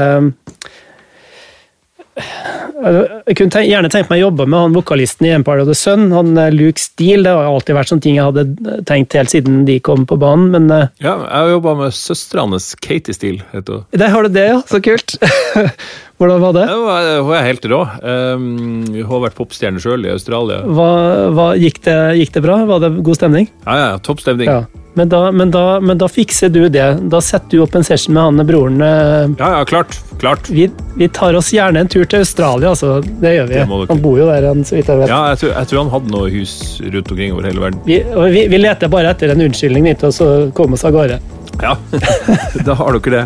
jeg 2.78 3.36
kunne 3.38 3.52
tenk, 3.52 3.68
gjerne 3.68 3.90
tenkt 3.92 4.10
meg 4.12 4.20
å 4.20 4.28
jobbe 4.28 4.46
med 4.46 4.62
han 4.62 4.76
vokalisten 4.76 5.28
i 5.28 5.32
Empire 5.36 5.64
of 5.64 5.70
the 5.70 5.76
Sun, 5.76 6.08
han 6.14 6.34
eh, 6.38 6.50
Luke 6.54 6.80
Steele. 6.80 7.24
Det 7.26 7.34
har 7.34 7.48
alltid 7.50 7.78
vært 7.78 7.92
sånne 7.92 8.04
ting 8.04 8.18
jeg 8.18 8.28
hadde 8.28 8.82
tenkt 8.88 9.16
helt 9.18 9.32
siden 9.32 9.62
de 9.68 9.78
kom 9.84 10.06
på 10.08 10.18
banen, 10.20 10.50
men 10.54 10.68
eh, 10.74 10.90
Ja, 11.02 11.16
jeg 11.24 11.32
har 11.34 11.54
jobba 11.56 11.76
med 11.82 11.96
søstera 11.96 12.46
hans, 12.46 12.72
Katie 12.78 13.16
Steele. 13.16 13.46
heter 13.54 13.80
hun. 13.80 13.88
der 14.04 14.14
har 14.14 14.26
du 14.26 14.34
det, 14.34 14.46
ja. 14.52 14.60
Så 14.70 14.82
kult. 14.84 15.16
Hvordan 16.18 16.40
var 16.42 16.54
det? 16.56 16.64
Ja, 16.66 16.78
var, 16.82 17.08
hun 17.22 17.36
er 17.38 17.44
helt 17.46 17.66
rå. 17.70 17.78
Um, 18.02 18.46
hun 18.90 19.04
har 19.06 19.20
vært 19.28 19.38
popstjerne 19.38 19.82
sjøl 19.82 20.06
i 20.08 20.10
Australia. 20.10 20.64
Hva, 20.66 20.90
hva, 21.30 21.52
gikk 21.58 21.78
det? 21.86 21.98
Gikk 22.18 22.34
det 22.34 22.42
bra? 22.42 22.58
Var 22.66 22.82
det 22.82 22.90
god 23.06 23.20
stemning? 23.20 23.46
Ja, 23.62 23.76
ja, 23.78 23.92
topp 24.02 24.24
stemning. 24.24 24.50
Ja. 24.50 24.64
Men 24.98 25.08
da, 25.12 25.20
men, 25.30 25.50
da, 25.54 25.62
men 25.80 25.98
da 26.00 26.08
fikser 26.10 26.50
du 26.50 26.64
det. 26.74 26.86
Da 27.12 27.20
setter 27.22 27.54
du 27.58 27.62
opp 27.64 27.76
en 27.78 27.84
session 27.86 28.16
med 28.16 28.22
han 28.26 28.46
broren. 28.48 28.80
eh, 28.82 29.28
Ja, 29.38 29.50
ja, 29.58 29.64
klart. 29.68 29.94
klart. 30.18 30.48
Vi, 30.50 30.66
vi 30.98 31.08
tar 31.14 31.36
oss 31.38 31.52
gjerne 31.54 31.84
en 31.84 31.88
tur 31.92 32.04
til 32.10 32.24
Australia, 32.24 32.72
altså. 32.74 32.96
Det 33.22 33.34
gjør 33.36 33.46
vi. 33.52 33.54
Det. 33.60 33.86
Han 33.92 34.02
bor 34.02 34.18
jo 34.18 34.26
der, 34.26 34.48
han, 34.50 34.64
så 34.66 34.74
vidt 34.78 34.90
jeg 34.90 34.98
vet. 35.04 35.12
Ja, 35.12 35.20
jeg 35.32 35.38
tror, 35.44 35.52
jeg 35.60 35.70
tror 35.70 35.82
han 35.84 35.92
hadde 35.94 36.12
noe 36.16 36.32
hus 36.34 36.54
rundt 36.82 37.12
omkring 37.14 37.36
over 37.36 37.46
hele 37.50 37.62
verden. 37.68 37.80
Vi, 37.86 38.00
og 38.10 38.26
vi, 38.34 38.46
vi 38.50 38.60
leter 38.64 38.90
bare 38.92 39.14
etter 39.14 39.32
en 39.36 39.44
unnskyldning 39.46 39.86
til 40.02 40.10
å 40.10 40.32
komme 40.58 40.74
oss 40.78 40.84
av 40.88 40.96
gårde. 40.98 41.20
Ja, 41.62 41.76
da 42.66 42.74
har 42.82 42.98
dere 42.98 43.14
det. 43.22 43.24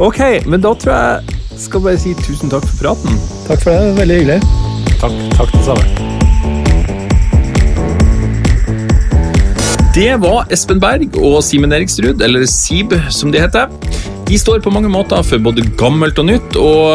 Ok, 0.00 0.22
men 0.46 0.62
da 0.64 0.72
tror 0.80 0.94
jeg 0.94 1.58
skal 1.66 1.82
bare 1.84 1.98
si 2.00 2.14
tusen 2.22 2.48
takk 2.54 2.64
for 2.70 2.86
praten. 2.86 3.18
Takk 3.50 3.66
for 3.66 3.74
det, 3.74 3.92
veldig 4.00 4.20
hyggelig. 4.22 4.40
Takk, 5.02 5.18
takk 5.36 5.52
det 5.58 5.66
samme. 5.66 6.09
Det 9.90 10.12
var 10.22 10.46
Espen 10.54 10.78
Berg 10.78 11.16
og 11.18 11.40
Simen 11.42 11.72
Eriksrud, 11.74 12.20
eller 12.22 12.44
Sib 12.46 12.92
som 13.10 13.32
de 13.34 13.40
heter. 13.42 13.66
De 14.28 14.36
står 14.38 14.60
på 14.62 14.70
mange 14.70 14.86
måter 14.86 15.24
for 15.26 15.42
både 15.42 15.64
gammelt 15.80 16.20
og 16.22 16.28
nytt, 16.28 16.58
og 16.60 16.92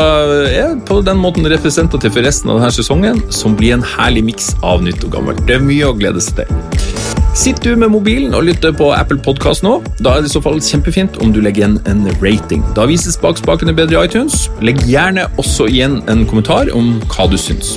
er 0.48 0.78
på 0.88 1.02
den 1.04 1.20
måten 1.20 1.44
representativ 1.52 2.14
for 2.16 2.24
resten 2.24 2.54
av 2.54 2.62
denne 2.62 2.72
sesongen, 2.72 3.20
som 3.36 3.58
blir 3.60 3.76
en 3.76 3.84
herlig 3.98 4.24
miks 4.30 4.54
av 4.64 4.86
nytt 4.86 5.04
og 5.04 5.12
gammelt. 5.18 5.44
Det 5.44 5.58
er 5.58 5.68
mye 5.68 5.90
å 5.90 5.98
glede 6.00 6.24
seg 6.24 6.40
til. 6.40 6.96
Sitter 7.36 7.76
du 7.76 7.84
med 7.84 7.92
mobilen 7.92 8.32
og 8.32 8.48
lytter 8.48 8.72
på 8.72 8.94
Apple 8.96 9.20
Podcast 9.20 9.66
nå, 9.68 9.82
da 10.00 10.16
er 10.16 10.24
det 10.24 10.32
i 10.32 10.38
så 10.38 10.46
fall 10.46 10.64
kjempefint 10.64 11.20
om 11.20 11.36
du 11.36 11.42
legger 11.44 11.66
igjen 11.66 11.82
en 11.92 12.08
rating. 12.24 12.64
Da 12.80 12.88
vises 12.88 13.20
bakspakene 13.20 13.76
bedre 13.76 14.00
i 14.00 14.08
iTunes. 14.08 14.46
Legg 14.64 14.80
gjerne 14.88 15.28
også 15.36 15.68
igjen 15.68 16.00
en 16.08 16.24
kommentar 16.32 16.72
om 16.72 16.96
hva 17.12 17.28
du 17.28 17.36
syns. 17.36 17.76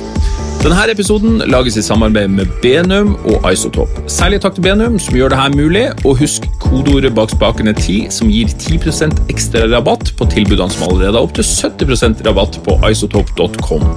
Denne 0.59 0.89
episoden 0.91 1.37
lages 1.47 1.77
i 1.79 1.81
samarbeid 1.81 2.33
med 2.35 2.49
Benum 2.59 3.13
og 3.31 3.45
Isotop. 3.47 3.93
Særlig 4.11 4.41
takk 4.43 4.57
til 4.57 4.65
Benum, 4.65 4.97
som 4.99 5.15
gjør 5.15 5.31
det 5.31 5.39
her 5.39 5.53
mulig, 5.55 5.85
og 6.03 6.17
husk 6.19 6.49
kodeordet 6.59 7.13
bak 7.15 7.31
spakene 7.31 7.71
10, 7.71 8.09
som 8.11 8.27
gir 8.27 8.51
10% 8.51 9.23
ekstra 9.31 9.63
rabatt 9.71 10.11
på 10.19 10.27
tilbudene 10.35 10.75
som 10.75 10.89
allerede 10.89 11.15
har 11.15 11.23
opptil 11.23 11.47
70% 11.47 12.25
rabatt 12.27 12.59
på 12.67 12.75
isotop.com. 12.91 13.87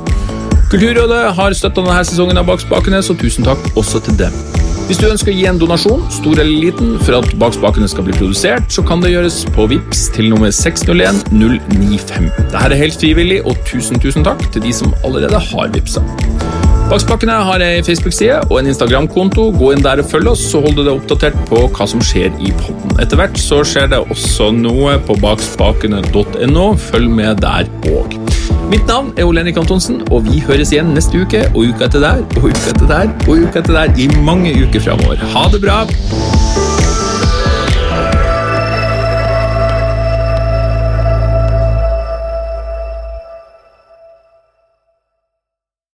Kulturrådet 0.70 1.24
har 1.34 1.59
støtta 1.59 1.82
denne 1.82 2.05
sesongen 2.06 2.39
av 2.39 2.47
Bak 2.48 2.62
spakene, 2.62 3.02
så 3.02 3.18
tusen 3.18 3.44
takk 3.44 3.66
også 3.74 3.98
til 4.06 4.22
dem. 4.22 4.72
Hvis 4.93 4.98
du 5.01 5.06
ønsker 5.09 5.32
å 5.32 5.32
gi 5.32 5.44
en 5.48 5.56
donasjon, 5.56 6.02
stor 6.12 6.36
eller 6.43 6.66
liten, 6.66 6.90
for 7.01 7.16
at 7.23 7.31
Bak 7.40 7.55
spakene 7.56 7.86
skal 7.89 8.05
bli 8.05 8.12
produsert, 8.12 8.66
så 8.69 8.82
kan 8.85 9.01
det 9.01 9.14
gjøres 9.14 9.39
på 9.56 9.64
VIPS 9.70 10.02
til 10.12 10.28
nummer 10.28 10.52
601 10.52 11.23
095. 11.32 12.27
Dette 12.43 12.60
er 12.60 12.74
helt 12.77 12.98
frivillig, 13.01 13.39
og 13.48 13.56
tusen, 13.64 13.97
tusen 14.05 14.27
takk 14.27 14.44
til 14.52 14.66
de 14.66 14.74
som 14.77 14.93
allerede 15.01 15.40
har 15.47 15.73
VIPsa. 15.73 16.05
Bakspakene 16.90 17.39
har 17.48 17.64
ei 17.64 17.81
Facebook-side 17.86 18.43
og 18.51 18.59
en 18.59 18.69
Instagram-konto. 18.69 19.47
Gå 19.56 19.73
inn 19.73 19.86
der 19.86 20.05
og 20.05 20.12
følg 20.12 20.35
oss, 20.35 20.44
så 20.52 20.60
holder 20.60 20.82
du 20.82 20.90
deg 20.90 20.98
oppdatert 20.98 21.40
på 21.48 21.64
hva 21.73 21.89
som 21.89 22.05
skjer 22.05 22.28
i 22.36 22.52
podden. 22.60 22.93
Etter 23.01 23.16
hvert 23.23 23.40
så 23.40 23.62
skjer 23.64 23.89
det 23.94 24.02
også 24.12 24.51
noe 24.59 24.98
på 25.09 25.16
bakspakene.no. 25.24 26.66
Følg 26.93 27.16
med 27.16 27.40
der 27.40 27.73
òg. 27.94 28.22
Mitt 28.73 28.86
navn 28.86 29.12
er 29.19 29.27
Ole 29.28 29.43
Henrik 29.43 29.59
Antonsen, 29.61 29.99
og 30.11 30.23
vi 30.24 30.39
høres 30.47 30.70
igjen 30.73 30.94
neste 30.97 31.20
uke 31.20 31.43
og 31.51 31.59
uka 31.74 31.90
etter 31.90 32.01
der 32.01 32.23
og 32.39 32.47
uka 32.47 32.70
etter 32.73 32.89
der 32.89 33.12
og 33.27 33.35
uka 33.35 33.61
etter 33.61 33.77
der 33.77 34.01
i 34.01 34.09
mange 34.24 34.55
uker 34.62 34.81
framover. 34.86 35.20
Ha 35.35 35.44
det 35.53 35.61
bra! 35.61 35.82